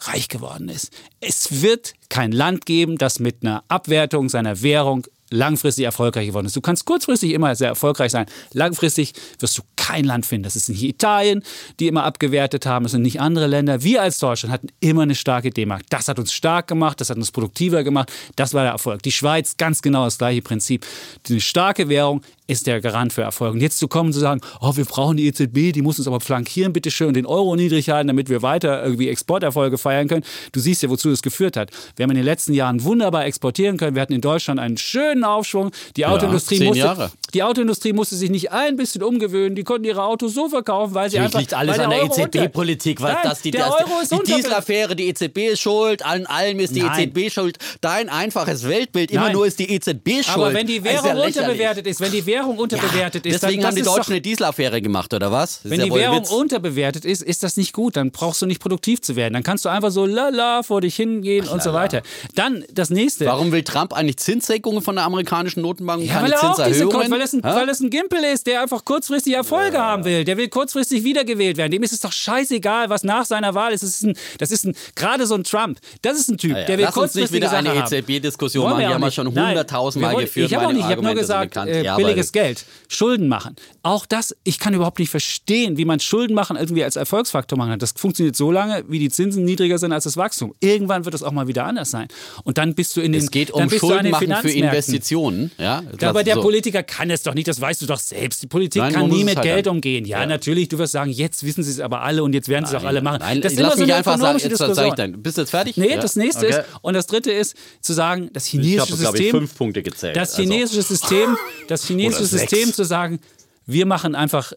reich 0.00 0.28
geworden 0.28 0.68
ist. 0.68 0.92
Es 1.20 1.62
wird 1.62 1.94
kein 2.08 2.32
Land 2.32 2.66
geben, 2.66 2.98
das 2.98 3.18
mit 3.18 3.42
einer 3.42 3.64
Abwertung 3.68 4.28
seiner 4.28 4.62
Währung 4.62 5.06
langfristig 5.30 5.84
erfolgreich 5.84 6.28
geworden 6.28 6.46
ist. 6.46 6.56
Du 6.56 6.60
kannst 6.60 6.84
kurzfristig 6.84 7.32
immer 7.32 7.54
sehr 7.54 7.68
erfolgreich 7.68 8.12
sein. 8.12 8.26
Langfristig 8.52 9.12
wirst 9.38 9.58
du 9.58 9.62
kein 9.76 10.04
Land 10.04 10.26
finden. 10.26 10.44
Das 10.44 10.56
ist 10.56 10.68
nicht 10.68 10.82
Italien, 10.82 11.42
die 11.80 11.88
immer 11.88 12.04
abgewertet 12.04 12.66
haben. 12.66 12.84
Das 12.84 12.92
sind 12.92 13.02
nicht 13.02 13.20
andere 13.20 13.46
Länder. 13.46 13.82
Wir 13.82 14.02
als 14.02 14.18
Deutschland 14.18 14.52
hatten 14.52 14.68
immer 14.80 15.02
eine 15.02 15.14
starke 15.14 15.50
D-Mark. 15.50 15.82
Das 15.90 16.08
hat 16.08 16.18
uns 16.18 16.32
stark 16.32 16.66
gemacht. 16.66 17.00
Das 17.00 17.10
hat 17.10 17.16
uns 17.16 17.30
produktiver 17.30 17.82
gemacht. 17.84 18.12
Das 18.36 18.54
war 18.54 18.62
der 18.62 18.72
Erfolg. 18.72 19.02
Die 19.02 19.12
Schweiz, 19.12 19.56
ganz 19.56 19.82
genau 19.82 20.04
das 20.04 20.18
gleiche 20.18 20.42
Prinzip. 20.42 20.86
Die 21.26 21.40
starke 21.40 21.88
Währung 21.88 22.22
ist 22.48 22.66
der 22.66 22.80
Garant 22.80 23.12
für 23.12 23.22
Erfolg. 23.22 23.52
Und 23.52 23.60
jetzt 23.60 23.78
zu 23.78 23.88
kommen 23.88 24.08
und 24.08 24.14
zu 24.14 24.20
sagen, 24.20 24.40
oh, 24.60 24.74
wir 24.74 24.86
brauchen 24.86 25.18
die 25.18 25.26
EZB, 25.26 25.72
die 25.72 25.82
muss 25.82 25.98
uns 25.98 26.08
aber 26.08 26.18
flankieren, 26.20 26.72
bitteschön, 26.72 27.08
und 27.08 27.14
den 27.14 27.26
Euro 27.26 27.54
niedrig 27.54 27.90
halten, 27.90 28.08
damit 28.08 28.30
wir 28.30 28.40
weiter 28.40 28.82
irgendwie 28.82 29.08
Exporterfolge 29.10 29.76
feiern 29.76 30.08
können. 30.08 30.24
Du 30.52 30.60
siehst 30.60 30.82
ja, 30.82 30.88
wozu 30.88 31.10
das 31.10 31.20
geführt 31.20 31.58
hat. 31.58 31.70
Wir 31.96 32.04
haben 32.04 32.10
in 32.10 32.16
den 32.16 32.24
letzten 32.24 32.54
Jahren 32.54 32.82
wunderbar 32.82 33.26
exportieren 33.26 33.76
können. 33.76 33.94
Wir 33.94 34.02
hatten 34.02 34.14
in 34.14 34.22
Deutschland 34.22 34.58
einen 34.60 34.78
schönen 34.78 35.24
Aufschwung. 35.24 35.72
Die 35.96 36.06
Autoindustrie, 36.06 36.72
ja, 36.74 36.94
musste, 36.94 37.12
die 37.34 37.42
Autoindustrie 37.42 37.92
musste 37.92 38.16
sich 38.16 38.30
nicht 38.30 38.50
ein 38.50 38.76
bisschen 38.76 39.02
umgewöhnen. 39.02 39.54
Die 39.54 39.64
konnten 39.64 39.84
ihre 39.84 40.02
Autos 40.02 40.32
so 40.32 40.48
verkaufen, 40.48 40.94
weil 40.94 41.10
sie 41.10 41.18
einfach. 41.18 41.40
liegt 41.40 41.52
alles 41.52 41.78
an 41.78 41.90
der 41.90 42.04
EZB-Politik. 42.04 43.02
Was 43.02 43.16
das 43.22 43.42
die, 43.42 43.50
das, 43.50 43.74
die 44.10 44.32
Dieselaffäre, 44.32 44.96
die 44.96 45.08
EZB 45.08 45.38
ist 45.52 45.60
schuld, 45.60 46.02
an 46.02 46.24
allem 46.24 46.60
ist 46.60 46.74
die 46.74 46.82
Nein. 46.82 47.12
EZB 47.14 47.30
schuld. 47.30 47.58
Dein 47.82 48.08
einfaches 48.08 48.66
Weltbild, 48.66 49.10
immer 49.10 49.24
Nein. 49.24 49.32
nur 49.34 49.46
ist 49.46 49.58
die 49.58 49.70
EZB 49.70 50.24
schuld. 50.24 50.28
Aber 50.30 50.54
wenn 50.54 50.66
die 50.66 50.82
Währung 50.82 51.18
unterbewertet 51.18 51.86
ist, 51.86 52.00
wenn 52.00 52.10
die 52.10 52.24
Währung 52.24 52.37
Währung 52.38 52.58
unterbewertet 52.58 53.26
ja, 53.26 53.32
ist. 53.32 53.42
Deswegen 53.42 53.64
haben 53.64 53.74
die 53.74 53.82
Deutschen 53.82 54.12
eine 54.12 54.20
Dieselaffäre 54.20 54.80
gemacht, 54.80 55.12
oder 55.14 55.32
was? 55.32 55.60
wenn 55.64 55.80
die 55.80 55.92
Währung 55.92 56.24
unterbewertet 56.24 57.04
ist, 57.04 57.22
ist 57.22 57.42
das 57.42 57.56
nicht 57.56 57.72
gut. 57.72 57.96
Dann 57.96 58.10
brauchst 58.10 58.42
du 58.42 58.46
nicht 58.46 58.60
produktiv 58.60 59.00
zu 59.00 59.16
werden. 59.16 59.34
Dann 59.34 59.42
kannst 59.42 59.64
du 59.64 59.68
einfach 59.68 59.90
so 59.90 60.06
lala 60.06 60.62
vor 60.62 60.80
dich 60.80 60.96
hingehen 60.96 61.46
Ach, 61.48 61.54
und 61.54 61.62
so 61.62 61.72
weiter. 61.72 62.02
Dann 62.34 62.64
das 62.72 62.90
nächste. 62.90 63.26
Warum 63.26 63.52
will 63.52 63.62
Trump 63.62 63.92
eigentlich 63.92 64.18
Zinssenkungen 64.18 64.82
von 64.82 64.96
der 64.96 65.04
amerikanischen 65.04 65.62
Notenbank 65.62 66.00
und 66.00 66.06
ja, 66.06 66.14
keine 66.14 66.24
weil 66.24 66.32
er 66.32 66.50
auch 66.50 66.66
diese, 66.66 66.86
weil, 66.92 67.20
es 67.22 67.32
ein, 67.32 67.42
weil 67.42 67.68
es 67.68 67.80
ein 67.80 67.90
Gimpel 67.90 68.22
ist, 68.24 68.46
der 68.46 68.62
einfach 68.62 68.84
kurzfristig 68.84 69.34
Erfolge 69.34 69.76
ja. 69.76 69.84
haben 69.84 70.04
will. 70.04 70.24
Der 70.24 70.36
will 70.36 70.48
kurzfristig 70.48 71.04
wiedergewählt 71.04 71.56
werden. 71.56 71.72
Dem 71.72 71.82
ist 71.82 71.92
es 71.92 72.00
doch 72.00 72.12
scheißegal, 72.12 72.90
was 72.90 73.02
nach 73.02 73.24
seiner 73.24 73.54
Wahl 73.54 73.72
ist. 73.72 73.82
Das 73.82 73.90
ist, 73.90 74.04
ein, 74.04 74.16
das 74.38 74.50
ist 74.50 74.64
ein, 74.64 74.74
gerade 74.94 75.26
so 75.26 75.34
ein 75.34 75.44
Trump. 75.44 75.78
Das 76.02 76.18
ist 76.18 76.28
ein 76.28 76.38
Typ, 76.38 76.56
ja, 76.56 76.64
der 76.64 76.78
will 76.78 76.84
Lass 76.84 76.94
kurzfristig 76.94 77.42
uns 77.42 77.52
nicht 77.52 77.64
wieder 77.64 77.72
eine 77.72 77.84
EZB-Diskussion 77.84 78.70
machen. 78.70 78.80
Die 78.80 78.86
haben 78.86 79.00
wir 79.00 79.10
schon 79.10 79.26
hunderttausendmal 79.26 80.16
geführt. 80.16 80.50
Ich 80.50 80.56
habe 80.56 80.82
hab 80.82 81.02
nur 81.02 81.14
gesagt, 81.14 81.56
äh, 81.56 81.84
billiges 81.96 82.27
Geld. 82.32 82.64
Schulden 82.88 83.28
machen. 83.28 83.56
Auch 83.82 84.06
das, 84.06 84.36
ich 84.44 84.58
kann 84.58 84.74
überhaupt 84.74 84.98
nicht 84.98 85.10
verstehen, 85.10 85.76
wie 85.76 85.84
man 85.84 86.00
Schulden 86.00 86.34
machen 86.34 86.56
irgendwie 86.56 86.84
als 86.84 86.96
Erfolgsfaktor 86.96 87.56
machen 87.58 87.70
kann. 87.70 87.78
Das 87.78 87.92
funktioniert 87.92 88.36
so 88.36 88.50
lange, 88.50 88.84
wie 88.88 88.98
die 88.98 89.10
Zinsen 89.10 89.44
niedriger 89.44 89.78
sind 89.78 89.92
als 89.92 90.04
das 90.04 90.16
Wachstum. 90.16 90.54
Irgendwann 90.60 91.04
wird 91.04 91.14
es 91.14 91.22
auch 91.22 91.32
mal 91.32 91.48
wieder 91.48 91.64
anders 91.64 91.90
sein. 91.90 92.08
Und 92.44 92.58
dann 92.58 92.74
bist 92.74 92.96
du 92.96 93.00
in 93.00 93.12
den 93.12 93.22
Es 93.22 93.30
geht 93.30 93.50
um 93.50 93.68
Schulden 93.70 94.10
machen 94.10 94.34
für 94.40 94.50
Investitionen. 94.50 95.50
Ja, 95.58 95.82
aber 96.02 96.24
der 96.24 96.36
so. 96.36 96.42
Politiker 96.42 96.82
kann 96.82 97.10
es 97.10 97.22
doch 97.22 97.34
nicht, 97.34 97.48
das 97.48 97.60
weißt 97.60 97.82
du 97.82 97.86
doch 97.86 97.98
selbst. 97.98 98.42
Die 98.42 98.46
Politik 98.46 98.82
Nein, 98.82 98.92
kann 98.92 99.08
nie 99.08 99.24
mit 99.24 99.36
halt 99.36 99.44
Geld 99.44 99.66
dann. 99.66 99.76
umgehen. 99.76 100.04
Ja, 100.04 100.20
ja, 100.20 100.26
natürlich, 100.26 100.68
du 100.68 100.78
wirst 100.78 100.92
sagen, 100.92 101.10
jetzt 101.10 101.44
wissen 101.44 101.62
sie 101.62 101.70
es 101.70 101.80
aber 101.80 102.02
alle 102.02 102.22
und 102.22 102.32
jetzt 102.34 102.48
werden 102.48 102.66
sie 102.66 102.76
es 102.76 102.82
auch 102.82 102.86
alle 102.86 103.02
machen. 103.02 103.18
Nein, 103.20 103.40
das 103.40 103.52
ist 103.52 103.60
lass 103.60 103.76
mich 103.76 103.88
so 103.88 103.94
einfach 103.94 104.18
sagen, 104.18 104.38
jetzt 104.38 104.58
sag 104.58 104.86
ich 104.86 104.94
dann. 104.94 105.22
Bist 105.22 105.36
du 105.36 105.42
jetzt 105.42 105.50
fertig? 105.50 105.76
Nee, 105.76 105.90
ja? 105.90 106.00
das 106.00 106.16
nächste 106.16 106.46
okay. 106.46 106.60
ist, 106.60 106.64
und 106.82 106.94
das 106.94 107.06
dritte 107.06 107.30
ist, 107.30 107.56
zu 107.80 107.92
sagen, 107.92 108.30
das 108.32 108.46
chinesische 108.46 108.74
ich 108.74 108.80
hab, 108.80 108.98
System. 108.98 109.26
Ich, 109.26 109.30
fünf 109.30 109.56
Punkte 109.56 109.82
gezählt. 109.82 110.16
Das 110.16 110.30
also. 110.30 110.42
chinesische 110.42 110.78
also. 110.78 110.94
System, 110.94 111.36
das 111.68 111.86
chinesische 111.86 112.17
System 112.24 112.72
zu 112.72 112.84
sagen, 112.84 113.20
wir 113.66 113.86
machen 113.86 114.14
einfach 114.14 114.52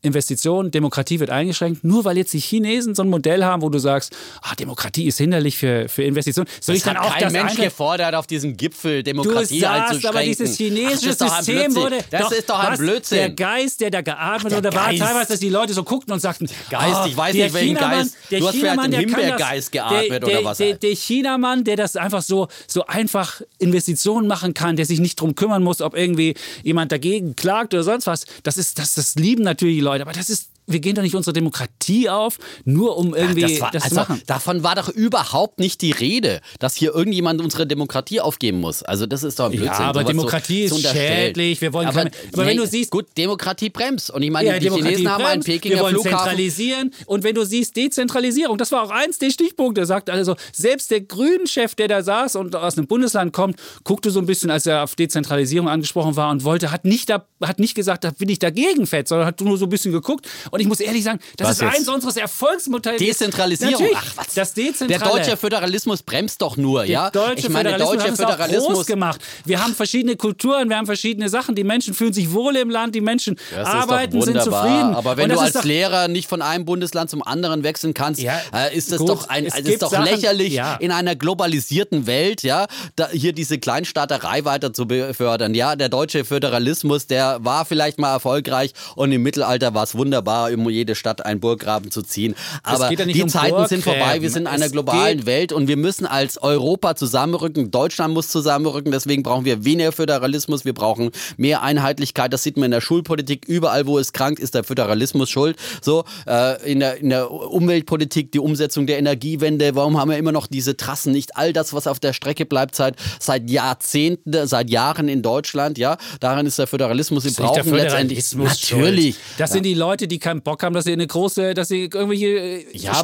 Investitionen, 0.00 0.70
Demokratie 0.70 1.18
wird 1.18 1.30
eingeschränkt, 1.30 1.82
nur 1.82 2.04
weil 2.04 2.16
jetzt 2.16 2.32
die 2.32 2.38
Chinesen 2.38 2.94
so 2.94 3.02
ein 3.02 3.08
Modell 3.08 3.44
haben, 3.44 3.62
wo 3.62 3.68
du 3.68 3.80
sagst, 3.80 4.16
ah, 4.42 4.54
Demokratie 4.54 5.06
ist 5.08 5.18
hinderlich 5.18 5.58
für, 5.58 5.88
für 5.88 6.04
Investitionen. 6.04 6.48
Soll 6.60 6.74
das 6.74 6.76
ich 6.76 6.82
dann 6.84 6.98
hat 6.98 7.06
auch 7.06 7.12
kein 7.14 7.22
das 7.24 7.32
Mensch 7.32 7.56
gefordert, 7.56 8.14
auf 8.14 8.28
diesem 8.28 8.56
Gipfel 8.56 9.02
Demokratie 9.02 9.58
du 9.58 9.60
sagst, 9.60 10.06
aber 10.06 10.22
dieses 10.22 10.56
chinesische 10.56 11.16
Ach, 11.18 11.42
System 11.42 11.74
wurde. 11.74 11.98
Das 12.10 12.22
doch, 12.22 12.32
ist 12.32 12.48
doch 12.48 12.58
ein 12.60 12.72
was, 12.72 12.78
Blödsinn. 12.78 13.18
Der 13.18 13.30
Geist, 13.30 13.80
der 13.80 13.90
da 13.90 14.00
geatmet 14.02 14.54
wurde, 14.54 14.72
war 14.72 14.94
teilweise, 14.94 15.32
dass 15.32 15.40
die 15.40 15.48
Leute 15.48 15.74
so 15.74 15.82
guckten 15.82 16.12
und 16.12 16.20
sagten, 16.20 16.48
Geist, 16.70 17.00
oh, 17.02 17.06
ich 17.08 17.16
weiß 17.16 17.34
nicht, 17.34 17.52
welchen 17.52 17.74
Geist. 17.74 18.16
Der 18.30 18.38
du 18.38 18.46
hast 18.46 18.56
vielleicht 18.56 18.84
den 18.84 18.92
Himbeergeist 18.92 19.72
geatmet 19.72 20.10
der, 20.10 20.20
der, 20.20 20.28
oder 20.28 20.44
was? 20.44 20.58
Der, 20.58 20.74
der 20.74 20.94
Chinamann, 20.94 21.64
der 21.64 21.74
das 21.74 21.96
einfach 21.96 22.22
so, 22.22 22.46
so 22.68 22.86
einfach 22.86 23.40
Investitionen 23.58 24.28
machen 24.28 24.54
kann, 24.54 24.76
der 24.76 24.86
sich 24.86 25.00
nicht 25.00 25.20
drum 25.20 25.34
kümmern 25.34 25.64
muss, 25.64 25.80
ob 25.80 25.96
irgendwie 25.96 26.34
jemand 26.62 26.92
dagegen 26.92 27.34
klagt 27.34 27.74
oder 27.74 27.82
sonst 27.82 28.06
was. 28.06 28.26
Das 28.44 28.56
ist, 28.56 28.78
das, 28.78 28.94
das 28.94 29.16
lieben 29.16 29.42
natürlich 29.42 29.76
die 29.76 29.80
Leute, 29.80 29.87
aber 29.92 30.12
das 30.12 30.30
ist 30.30 30.50
wir 30.68 30.80
gehen 30.80 30.94
doch 30.94 31.02
nicht 31.02 31.14
unsere 31.14 31.32
Demokratie 31.32 32.08
auf, 32.08 32.38
nur 32.64 32.96
um 32.96 33.14
irgendwie 33.14 33.40
ja, 33.40 33.48
das, 33.48 33.60
war, 33.60 33.70
das 33.70 33.82
also, 33.84 33.94
zu 33.94 34.00
machen. 34.00 34.22
Davon 34.26 34.62
war 34.62 34.74
doch 34.74 34.88
überhaupt 34.88 35.58
nicht 35.58 35.80
die 35.80 35.92
Rede, 35.92 36.40
dass 36.58 36.76
hier 36.76 36.94
irgendjemand 36.94 37.40
unsere 37.40 37.66
Demokratie 37.66 38.20
aufgeben 38.20 38.60
muss. 38.60 38.82
Also 38.82 39.06
das 39.06 39.22
ist 39.22 39.38
doch 39.38 39.46
ein 39.46 39.52
Blödsinn. 39.52 39.72
Ja, 39.72 39.88
aber 39.88 40.04
Demokratie 40.04 40.68
so, 40.68 40.76
ist 40.76 40.88
schädlich. 40.88 41.60
Wir 41.60 41.72
wollen 41.72 41.88
aber, 41.88 41.98
keine, 42.04 42.10
aber 42.32 42.42
nee, 42.42 42.50
wenn 42.50 42.56
du 42.58 42.66
siehst, 42.66 42.90
gut, 42.90 43.06
Demokratie 43.16 43.70
bremst. 43.70 44.10
Und 44.10 44.22
ich 44.22 44.30
meine, 44.30 44.48
ja, 44.48 44.58
die 44.58 44.66
Demokratie 44.66 44.96
Chinesen 44.96 45.04
bremst, 45.06 45.24
haben 45.24 45.32
einen 45.32 45.42
Pekinger 45.42 45.74
wir 45.76 45.82
wollen 45.82 45.94
Flughafen. 45.94 46.18
zentralisieren. 46.18 46.94
Und 47.06 47.24
wenn 47.24 47.34
du 47.34 47.44
siehst 47.44 47.76
Dezentralisierung, 47.76 48.58
das 48.58 48.70
war 48.72 48.82
auch 48.82 48.90
eins 48.90 49.18
der 49.18 49.30
Stichpunkte. 49.30 49.86
Sagt 49.86 50.10
also 50.10 50.36
selbst 50.52 50.90
der 50.90 51.00
Grünen-Chef, 51.00 51.74
der 51.74 51.88
da 51.88 52.02
saß 52.02 52.36
und 52.36 52.54
aus 52.54 52.76
einem 52.76 52.86
Bundesland 52.86 53.32
kommt, 53.32 53.58
guckte 53.84 54.10
so 54.10 54.20
ein 54.20 54.26
bisschen, 54.26 54.50
als 54.50 54.66
er 54.66 54.84
auf 54.84 54.94
Dezentralisierung 54.94 55.68
angesprochen 55.68 56.16
war 56.16 56.30
und 56.30 56.44
wollte, 56.44 56.70
hat 56.70 56.84
nicht, 56.84 57.08
da, 57.08 57.26
hat 57.42 57.58
nicht 57.58 57.74
gesagt, 57.74 58.04
da 58.04 58.10
bin 58.10 58.28
ich 58.28 58.38
dagegen 58.38 58.86
fett, 58.86 59.08
sondern 59.08 59.26
hat 59.26 59.40
nur 59.40 59.56
so 59.56 59.66
ein 59.66 59.70
bisschen 59.70 59.92
geguckt. 59.92 60.28
Und 60.50 60.57
ich 60.60 60.68
muss 60.68 60.80
ehrlich 60.80 61.04
sagen, 61.04 61.18
das 61.36 61.48
was 61.48 61.56
ist 61.56 61.62
jetzt? 61.62 61.76
eins 61.76 61.88
unseres 61.88 62.16
Erfolgsmodells. 62.16 62.98
Dezentralisierung. 62.98 63.88
Ach, 63.94 64.16
was? 64.16 64.34
Das 64.34 64.54
Dezentrale. 64.54 64.98
Der 64.98 65.08
deutsche 65.08 65.36
Föderalismus 65.36 66.02
bremst 66.02 66.42
doch 66.42 66.56
nur, 66.56 66.80
der 66.80 66.90
ja? 66.90 67.10
Deutsche 67.10 67.46
ich 67.46 67.48
meine, 67.48 67.70
der 67.70 67.78
deutsche 67.78 68.14
Föderalismus 68.14 68.74
groß 68.74 68.86
gemacht. 68.86 69.20
Wir 69.44 69.62
haben 69.62 69.74
verschiedene 69.74 70.16
Kulturen, 70.16 70.68
wir 70.68 70.76
haben 70.76 70.86
verschiedene 70.86 71.28
Sachen. 71.28 71.54
Die 71.54 71.64
Menschen 71.64 71.94
fühlen 71.94 72.12
sich 72.12 72.32
wohl 72.32 72.56
im 72.56 72.70
Land, 72.70 72.94
die 72.94 73.00
Menschen 73.00 73.36
das 73.54 73.66
arbeiten, 73.66 74.20
sind 74.22 74.42
zufrieden. 74.42 74.94
Aber 74.94 75.16
wenn 75.16 75.30
du 75.30 75.38
als 75.38 75.64
Lehrer 75.64 76.08
nicht 76.08 76.28
von 76.28 76.42
einem 76.42 76.64
Bundesland 76.64 77.10
zum 77.10 77.22
anderen 77.22 77.62
wechseln 77.62 77.94
kannst, 77.94 78.20
ja, 78.20 78.40
äh, 78.54 78.76
ist 78.76 78.92
das 78.92 78.98
gut, 78.98 79.08
doch 79.08 79.28
ein, 79.28 79.50
also 79.50 79.70
ist 79.70 79.82
doch 79.82 79.90
Sachen, 79.90 80.04
lächerlich 80.04 80.52
ja. 80.52 80.76
in 80.76 80.90
einer 80.92 81.16
globalisierten 81.16 82.06
Welt, 82.06 82.42
ja, 82.42 82.66
da, 82.96 83.08
hier 83.10 83.32
diese 83.32 83.58
Kleinstaaterei 83.58 84.44
weiter 84.44 84.72
zu 84.72 84.86
befördern. 84.86 85.54
Ja, 85.54 85.76
der 85.76 85.88
deutsche 85.88 86.24
Föderalismus, 86.24 87.06
der 87.06 87.44
war 87.44 87.64
vielleicht 87.64 87.98
mal 87.98 88.12
erfolgreich 88.12 88.72
und 88.94 89.12
im 89.12 89.22
Mittelalter 89.22 89.74
war 89.74 89.84
es 89.84 89.94
wunderbar, 89.94 90.47
um 90.54 90.68
jede 90.70 90.94
Stadt 90.94 91.24
einen 91.24 91.40
Burggraben 91.40 91.90
zu 91.90 92.02
ziehen. 92.02 92.34
Aber 92.62 92.90
ja 92.90 93.04
die 93.04 93.22
um 93.22 93.28
Zeiten 93.28 93.66
sind 93.66 93.84
vorbei. 93.84 94.20
Wir 94.20 94.30
sind 94.30 94.42
in 94.42 94.48
einer 94.48 94.68
globalen 94.68 95.26
Welt 95.26 95.52
und 95.52 95.68
wir 95.68 95.76
müssen 95.76 96.06
als 96.06 96.40
Europa 96.42 96.94
zusammenrücken. 96.96 97.70
Deutschland 97.70 98.14
muss 98.14 98.28
zusammenrücken. 98.28 98.92
Deswegen 98.92 99.22
brauchen 99.22 99.44
wir 99.44 99.64
weniger 99.64 99.92
Föderalismus. 99.92 100.64
Wir 100.64 100.74
brauchen 100.74 101.10
mehr 101.36 101.62
Einheitlichkeit. 101.62 102.32
Das 102.32 102.42
sieht 102.42 102.56
man 102.56 102.66
in 102.66 102.70
der 102.70 102.80
Schulpolitik. 102.80 103.46
Überall, 103.46 103.86
wo 103.86 103.98
es 103.98 104.12
krankt, 104.12 104.40
ist 104.40 104.54
der 104.54 104.64
Föderalismus 104.64 105.30
schuld. 105.30 105.56
So 105.82 106.04
äh, 106.26 106.70
in, 106.70 106.80
der, 106.80 106.96
in 106.98 107.10
der 107.10 107.30
Umweltpolitik, 107.30 108.32
die 108.32 108.38
Umsetzung 108.38 108.86
der 108.86 108.98
Energiewende. 108.98 109.74
Warum 109.74 109.98
haben 109.98 110.10
wir 110.10 110.18
immer 110.18 110.32
noch 110.32 110.46
diese 110.46 110.76
Trassen? 110.76 111.12
Nicht 111.12 111.36
all 111.36 111.52
das, 111.52 111.72
was 111.72 111.86
auf 111.86 112.00
der 112.00 112.12
Strecke 112.12 112.46
bleibt 112.46 112.74
seit, 112.74 112.96
seit 113.18 113.50
Jahrzehnten, 113.50 114.46
seit 114.46 114.70
Jahren 114.70 115.08
in 115.08 115.22
Deutschland. 115.22 115.78
Ja, 115.78 115.96
daran 116.20 116.46
ist 116.46 116.58
der 116.58 116.66
Föderalismus. 116.66 117.24
Wir 117.24 117.32
brauchen 117.32 117.74
letztendlich 117.74 118.24
natürlich. 118.34 119.16
Das 119.36 119.52
sind 119.52 119.64
die 119.64 119.74
Leute, 119.74 120.08
die 120.08 120.18
keinen 120.38 120.42
Bock 120.42 120.62
haben, 120.62 120.74
dass 120.74 120.84
sie 120.84 120.92
eine 120.92 121.06
große, 121.06 121.54
dass 121.54 121.68
sie 121.68 121.84
irgendwelche 121.84 122.26
äh, 122.26 122.64
ja, 122.72 122.92
auch, 122.92 123.02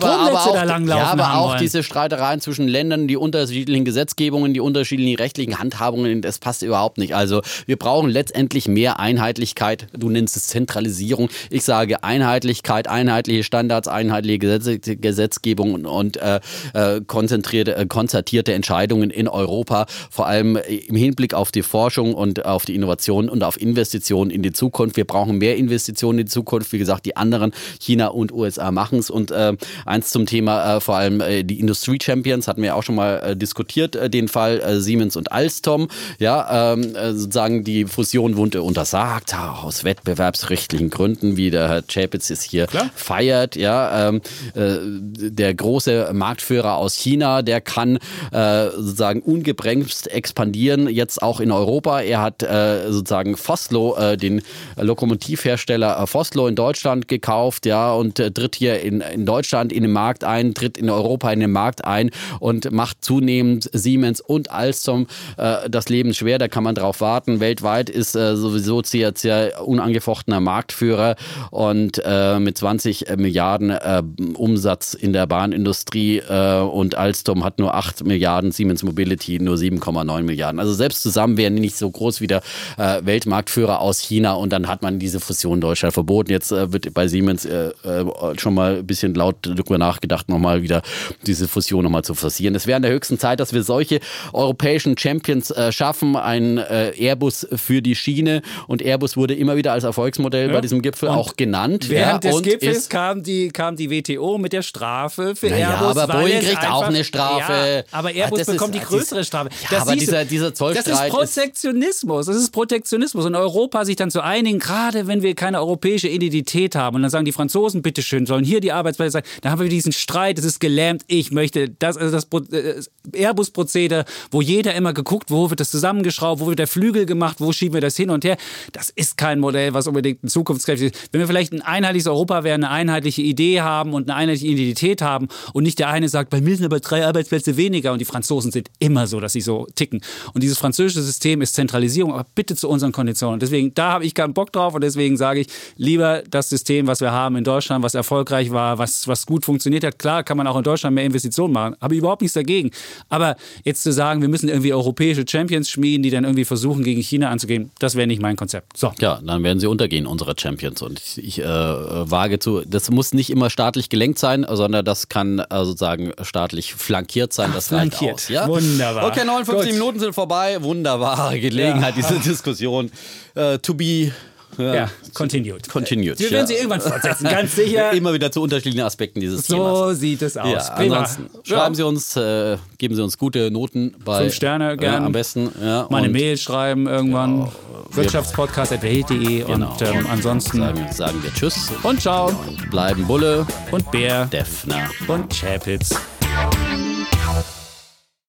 da 0.53 0.63
langlaufen 0.65 1.03
Ja, 1.03 1.13
aber 1.13 1.39
auch 1.39 1.51
wollen. 1.51 1.61
diese 1.61 1.83
Streitereien 1.83 2.41
zwischen 2.41 2.69
Ländern, 2.69 3.09
die 3.09 3.17
unterschiedlichen 3.17 3.85
Gesetzgebungen, 3.85 4.55
die 4.55 4.61
unterschiedlichen 4.61 5.17
rechtlichen 5.17 5.59
Handhabungen, 5.59 6.23
das 6.23 6.39
passt 6.39 6.63
überhaupt 6.63 6.99
nicht. 6.99 7.15
Also 7.15 7.43
wir 7.67 7.77
brauchen 7.77 8.11
letztendlich 8.11 8.69
mehr 8.69 8.99
Einheitlichkeit. 8.99 9.89
Du 9.93 10.11
nennst 10.11 10.37
es 10.37 10.47
Zentralisierung. 10.47 11.29
Ich 11.51 11.65
sage 11.65 12.05
Einheitlichkeit, 12.05 12.89
einheitliche 12.89 13.45
Standards, 13.45 13.89
einheitliche 13.89 14.39
Gesetze, 14.39 14.79
Gesetzgebung 14.79 15.75
und, 15.75 15.87
und 15.87 16.17
äh, 16.17 16.41
äh 16.75 17.01
konzentrierte, 17.07 17.77
äh, 17.77 17.87
konzertierte 17.87 18.53
Entscheidungen 18.53 19.11
in 19.11 19.29
Europa, 19.29 19.87
vor 20.11 20.27
allem 20.27 20.57
im 20.57 20.97
Hinblick 20.97 21.35
auf 21.35 21.51
die 21.51 21.63
Forschung 21.63 22.15
und 22.15 22.45
auf 22.45 22.65
die 22.65 22.75
Innovation 22.75 23.29
und 23.29 23.43
auf 23.43 23.61
Investitionen 23.61 24.31
in 24.31 24.43
die 24.43 24.53
Zukunft. 24.53 24.97
Wir 24.97 25.05
brauchen 25.05 25.39
mehr 25.39 25.57
Investitionen 25.57 26.21
in 26.21 26.27
die 26.27 26.31
Zukunft. 26.31 26.73
Wie 26.73 26.79
gesagt, 26.79 27.07
die 27.07 27.14
anderen 27.17 27.53
China 27.81 28.09
und 28.09 28.33
USA 28.33 28.71
machen 28.71 28.99
es. 28.99 29.11
Und 29.11 29.31
äh, 29.31 29.57
eins 29.87 30.11
zum 30.11 30.27
Thema 30.27 30.77
äh, 30.77 30.81
vor 30.81 30.97
allem 30.97 31.21
äh, 31.21 31.43
die 31.45 31.61
Industrie 31.61 31.99
Champions 32.01 32.49
hatten 32.49 32.63
wir 32.63 32.77
auch 32.77 32.83
schon 32.83 32.95
mal 32.95 33.17
äh, 33.19 33.37
diskutiert, 33.37 33.97
äh, 33.97 34.11
den 34.11 34.29
Fall 34.29 34.61
äh, 34.61 34.81
Siemens 34.81 35.17
und 35.17 35.33
Alstom. 35.33 35.89
Ja, 36.19 36.73
ähm, 36.73 36.95
sozusagen 36.95 37.65
die 37.65 37.85
Fusion 37.85 38.37
wurde 38.37 38.63
untersagt, 38.63 39.35
aus 39.35 39.85
wettbewerbsrechtlichen 39.85 40.91
Gründen, 40.91 41.37
wie 41.37 41.51
der 41.51 41.69
Herr 41.69 41.83
Chapitz 41.83 42.31
es 42.31 42.43
hier 42.43 42.67
Klar. 42.67 42.91
feiert. 42.95 43.57
Ja, 43.57 44.09
ähm, 44.09 44.21
der 44.55 45.55
große 45.55 46.11
Marktführer 46.13 46.77
aus 46.77 46.95
China, 46.95 47.43
der 47.43 47.61
kann 47.61 47.99
sozusagen 48.33 49.21
ungebremst 49.21 50.11
expandieren, 50.11 50.89
jetzt 50.89 51.23
auch 51.23 51.41
in 51.41 51.51
Europa. 51.51 52.01
Er 52.01 52.21
hat 52.23 52.41
sozusagen 52.41 53.37
Foslo, 53.37 53.97
den 54.17 54.43
Lokomotivhersteller 54.77 56.07
Foslo 56.07 56.47
in 56.47 56.55
Deutschland 56.55 57.04
Gekauft, 57.09 57.67
ja, 57.67 57.93
und 57.93 58.19
äh, 58.19 58.31
tritt 58.31 58.57
hier 58.57 58.81
in, 58.81 59.01
in 59.01 59.27
Deutschland 59.27 59.73
in 59.73 59.83
den 59.83 59.93
Markt 59.93 60.25
ein, 60.25 60.55
tritt 60.55 60.79
in 60.79 60.91
Europa 60.91 61.31
in 61.33 61.41
den 61.41 61.53
Markt 61.53 61.85
ein 61.85 62.11
und 62.41 62.71
macht 62.73 63.05
zunehmend 63.05 63.69
Siemens 63.73 64.21
und 64.21 64.51
Alstom 64.51 65.07
äh, 65.37 65.69
das 65.69 65.89
Leben 65.89 66.15
schwer. 66.15 66.39
Da 66.39 66.49
kann 66.49 66.65
man 66.65 66.75
drauf 66.75 67.01
warten. 67.01 67.41
Weltweit 67.41 67.91
ist 67.91 68.15
äh, 68.15 68.37
sowieso 68.37 68.83
CRC 68.83 69.61
unangefochtener 69.65 70.41
Marktführer 70.41 71.17
und 71.51 72.01
äh, 72.05 72.39
mit 72.39 72.59
20 72.59 73.17
Milliarden 73.17 73.71
äh, 73.71 74.03
Umsatz 74.35 74.95
in 74.95 75.13
der 75.13 75.27
Bahnindustrie 75.27 76.19
äh, 76.19 76.61
und 76.61 76.95
Alstom 76.95 77.45
hat 77.45 77.59
nur 77.59 77.75
8 77.75 78.05
Milliarden, 78.05 78.53
Siemens 78.53 78.83
Mobility 78.83 79.39
nur 79.39 79.57
7,9 79.57 80.23
Milliarden. 80.23 80.61
Also 80.61 80.73
selbst 80.73 81.03
zusammen 81.03 81.37
wären 81.37 81.57
die 81.57 81.61
nicht 81.61 81.77
so 81.77 81.91
groß 81.91 82.21
wie 82.21 82.27
der 82.27 82.43
Weltmarktführer 82.77 83.81
aus 83.81 84.01
China 84.01 84.35
und 84.35 84.53
dann 84.53 84.69
hat 84.69 84.83
man 84.83 84.99
diese 84.99 85.21
Fusion 85.21 85.61
Deutschland 85.61 85.95
verboten. 85.95 86.31
Jetzt 86.31 86.51
wird 86.51 86.87
bei 86.95 87.09
Siemens 87.09 87.45
äh, 87.45 87.71
äh, 87.85 88.05
schon 88.39 88.55
mal 88.55 88.77
ein 88.79 88.87
bisschen 88.87 89.15
laut 89.15 89.37
darüber 89.43 89.79
nachgedacht, 89.79 90.29
nochmal 90.29 90.63
wieder 90.63 90.83
diese 91.27 91.49
Fusion 91.49 91.85
nochmal 91.85 92.05
zu 92.05 92.15
forcieren. 92.15 92.55
Es 92.55 92.67
wäre 92.67 92.77
an 92.77 92.83
der 92.83 92.93
höchsten 92.93 93.19
Zeit, 93.19 93.41
dass 93.41 93.53
wir 93.53 93.63
solche 93.63 94.01
europäischen 94.33 94.97
Champions 94.97 95.51
äh, 95.51 95.73
schaffen. 95.73 96.17
Ein 96.17 96.59
Airbus 96.59 97.47
für 97.55 97.83
die 97.83 97.95
Schiene 97.95 98.43
und 98.67 98.83
Airbus 98.83 99.17
wurde 99.17 99.35
immer 99.35 99.57
wieder 99.57 99.73
als 99.73 99.85
Erfolgsmodell 99.85 100.49
ja. 100.49 100.53
bei 100.53 100.61
diesem 100.61 100.83
Gipfel 100.83 101.09
und 101.09 101.17
auch 101.17 101.37
genannt. 101.37 101.89
Während 101.89 102.25
ja, 102.25 102.31
des 102.31 102.43
Gipfels 102.43 102.89
kam 102.89 103.23
die, 103.23 103.49
kam 103.49 103.77
die 103.77 103.91
WTO 103.91 104.39
mit 104.39 104.53
der 104.53 104.63
Strafe 104.63 105.35
für 105.37 105.49
naja, 105.49 105.81
Airbus. 105.81 105.97
aber 105.97 106.21
Boeing 106.21 106.41
kriegt 106.41 106.59
einfach, 106.59 106.73
auch 106.73 106.83
eine 106.85 107.05
Strafe. 107.05 107.85
Ja, 107.91 107.99
aber 107.99 108.11
Airbus 108.11 108.39
das 108.39 108.47
bekommt 108.49 108.75
ist, 108.75 108.83
die 108.83 108.87
größere 108.87 109.25
Strafe. 109.25 109.51
Ja, 109.71 109.83
aber 109.83 109.97
dieser, 109.97 110.25
dieser 110.25 110.55
Zollstreit 110.55 110.87
Das 110.87 111.05
ist 111.05 111.11
Protektionismus. 111.11 112.27
Das 112.27 112.37
ist 112.37 112.51
Protektionismus. 112.51 113.25
Und 113.25 113.35
Europa 113.35 113.85
sich 113.85 113.97
dann 113.97 114.11
zu 114.11 114.23
einigen, 114.23 114.59
gerade 114.59 115.07
wenn 115.07 115.23
wir 115.23 115.35
keine 115.35 115.59
europäische 115.59 116.09
Identität 116.09 116.77
haben. 116.77 116.84
Und 116.93 117.03
dann 117.03 117.11
sagen 117.11 117.25
die 117.25 117.33
Franzosen, 117.33 117.83
bitteschön, 117.83 118.27
sollen 118.27 118.45
hier 118.45 118.61
die 118.61 118.73
Arbeitsplätze 118.73 119.13
sein. 119.13 119.23
Dann 119.43 119.53
haben 119.53 119.61
wir 119.61 119.69
diesen 119.69 119.93
Streit, 119.93 120.39
es 120.39 120.45
ist 120.45 120.61
gelähmt. 120.61 121.03
Ich 121.07 121.33
möchte 121.33 121.71
das, 121.71 121.97
also 121.97 122.13
das 122.13 122.29
äh, 122.53 122.83
Airbus-Prozedere, 123.13 124.05
wo 124.31 124.41
jeder 124.41 124.75
immer 124.75 124.93
geguckt, 124.93 125.31
wo 125.31 125.51
wird 125.51 125.61
das 125.61 125.71
zusammengeschraubt, 125.71 126.41
wo 126.41 126.47
wird 126.47 126.59
der 126.59 126.67
Flügel 126.67 127.07
gemacht, 127.07 127.37
wo 127.41 127.53
schieben 127.53 127.75
wir 127.75 127.81
das 127.81 127.97
hin 127.97 128.11
und 128.11 128.25
her. 128.25 128.37
Das 128.73 128.91
ist 128.91 129.17
kein 129.17 129.41
Modell, 129.41 129.75
was 129.75 129.87
unbedingt 129.87 130.25
ein 130.25 130.29
zukunftskräftig 130.29 130.93
ist. 130.93 131.09
Wenn 131.13 131.21
wir 131.21 131.27
vielleicht 131.27 131.53
ein 131.53 131.63
einheitliches 131.63 132.07
Europa 132.07 132.45
wären, 132.45 132.65
eine 132.65 132.73
einheitliche 132.73 133.23
Idee 133.23 133.61
haben 133.61 133.93
und 133.93 134.11
eine 134.11 134.17
einheitliche 134.17 134.53
Identität 134.53 135.03
haben 135.03 135.29
und 135.53 135.65
nicht 135.65 135.79
der 135.79 135.89
eine 135.89 136.09
sagt, 136.09 136.31
bei 136.31 136.41
mir 136.41 136.57
sind 136.57 136.67
aber 136.67 136.81
drei 136.81 137.07
Arbeitsplätze 137.07 137.57
weniger 137.57 137.93
und 137.93 138.01
die 138.01 138.05
Franzosen 138.05 138.51
sind 138.51 138.71
immer 138.79 139.07
so, 139.07 139.21
dass 139.21 139.33
sie 139.33 139.41
so 139.41 139.67
ticken. 139.75 140.01
Und 140.33 140.43
dieses 140.43 140.59
französische 140.59 141.03
System 141.03 141.43
ist 141.43 141.55
Zentralisierung, 141.55 142.13
aber 142.13 142.27
bitte 142.35 142.57
zu 142.57 142.69
unseren 142.69 142.93
Konditionen. 142.93 143.41
Deswegen, 143.41 143.75
da 143.75 143.93
habe 143.93 144.05
ich 144.05 144.15
keinen 144.15 144.35
Bock 144.35 144.53
drauf 144.53 144.75
und 144.75 144.83
deswegen 144.83 145.17
sage 145.17 145.41
ich, 145.41 145.49
lieber 145.77 146.23
das 146.31 146.49
System, 146.49 146.74
was 146.83 147.01
wir 147.01 147.13
haben 147.13 147.37
in 147.37 147.45
Deutschland, 147.45 147.83
was 147.85 147.95
erfolgreich 147.95 148.51
war, 148.51 148.79
was, 148.79 149.07
was 149.09 149.27
gut 149.27 149.45
funktioniert 149.45 149.85
hat. 149.85 149.99
Klar 149.99 150.23
kann 150.23 150.37
man 150.37 150.47
auch 150.47 150.57
in 150.57 150.63
Deutschland 150.63 150.95
mehr 150.95 151.05
Investitionen 151.05 151.53
machen, 151.53 151.77
habe 151.81 151.95
ich 151.95 151.99
überhaupt 151.99 152.23
nichts 152.23 152.35
dagegen. 152.35 152.71
Aber 153.09 153.37
jetzt 153.65 153.83
zu 153.83 153.93
sagen, 153.93 154.21
wir 154.21 154.29
müssen 154.29 154.49
irgendwie 154.49 154.73
europäische 154.73 155.25
Champions 155.29 155.71
schmieden, 155.71 156.03
die 156.03 156.11
dann 156.11 156.25
irgendwie 156.25 156.45
versuchen, 156.45 156.85
gegen 156.85 157.01
China 157.01 157.31
anzugehen, 157.31 157.71
das 157.79 157.95
wäre 157.95 158.07
nicht 158.07 158.21
mein 158.21 158.37
Konzept. 158.37 158.77
So. 158.77 158.93
Ja, 159.01 159.21
dann 159.25 159.43
werden 159.43 159.61
sie 159.61 159.67
untergehen, 159.67 160.07
unsere 160.07 160.35
Champions. 160.39 160.83
Und 160.83 161.01
ich, 161.01 161.25
ich 161.25 161.41
äh, 161.41 161.45
wage 161.45 162.39
zu, 162.39 162.63
das 162.67 162.91
muss 162.91 163.15
nicht 163.15 163.31
immer 163.31 163.51
staatlich 163.51 163.89
gelenkt 163.89 164.19
sein, 164.19 164.47
sondern 164.51 164.85
das 164.85 165.09
kann 165.09 165.39
äh, 165.39 165.65
sozusagen 165.65 166.13
staatlich 166.23 166.75
flankiert 166.75 167.33
sein. 167.33 167.53
Das 167.55 167.69
Ach, 167.69 167.79
reicht 167.79 167.95
flankiert. 167.95 168.15
aus. 168.15 168.29
Ja? 168.29 168.49
Wunderbar. 168.49 169.07
Okay, 169.07 169.25
59 169.25 169.71
Gut. 169.71 169.79
Minuten 169.79 170.01
sind 170.01 170.15
vorbei. 170.15 170.63
Wunderbare 170.63 171.39
Gelegenheit, 171.41 171.97
ja. 171.97 172.03
diese 172.03 172.21
Diskussion. 172.21 172.91
Uh, 173.37 173.59
to 173.59 173.75
be 173.75 174.13
ja, 174.59 174.75
ja, 174.75 174.91
continued. 175.13 175.69
Continued. 175.69 176.19
Wir 176.19 176.31
werden 176.31 176.43
ja. 176.43 176.47
sie 176.47 176.55
irgendwann 176.55 176.81
fortsetzen, 176.81 177.25
ganz 177.25 177.57
sicher. 177.57 177.93
Immer 177.93 178.13
wieder 178.13 178.31
zu 178.31 178.43
unterschiedlichen 178.43 178.85
Aspekten 178.85 179.21
dieses 179.21 179.47
so 179.47 179.55
Themas. 179.55 179.79
So 179.79 179.93
sieht 179.95 180.23
es 180.23 180.37
aus. 180.37 180.69
Ja, 180.69 180.75
ansonsten 180.75 181.31
schreiben 181.43 181.75
Sie 181.75 181.83
uns, 181.83 182.17
äh, 182.17 182.57
geben 182.79 182.95
Sie 182.95 183.03
uns 183.03 183.19
gute 183.19 183.51
Noten 183.51 183.95
bei. 184.05 184.23
Fünf 184.23 184.35
Sterne 184.35 184.77
gerne. 184.77 185.07
am 185.07 185.13
besten. 185.13 185.51
Ja, 185.63 185.87
Meine 185.91 186.09
Mail 186.09 186.37
schreiben 186.37 186.87
irgendwann. 186.87 187.35
Genau. 187.35 187.53
Wirtschaftspodcast.welt.de 187.93 189.45
genau. 189.45 189.73
und 189.73 189.83
ähm, 189.83 190.07
ansonsten 190.11 190.59
sagen, 190.59 190.87
sagen, 190.93 191.23
wir 191.23 191.33
Tschüss 191.33 191.71
und 191.83 192.01
Ciao. 192.01 192.33
Bleiben 192.71 193.07
Bulle 193.07 193.47
und 193.71 193.91
Bär, 193.91 194.27
Defner 194.27 194.91
und 195.07 195.33
Chapitz. 195.33 195.95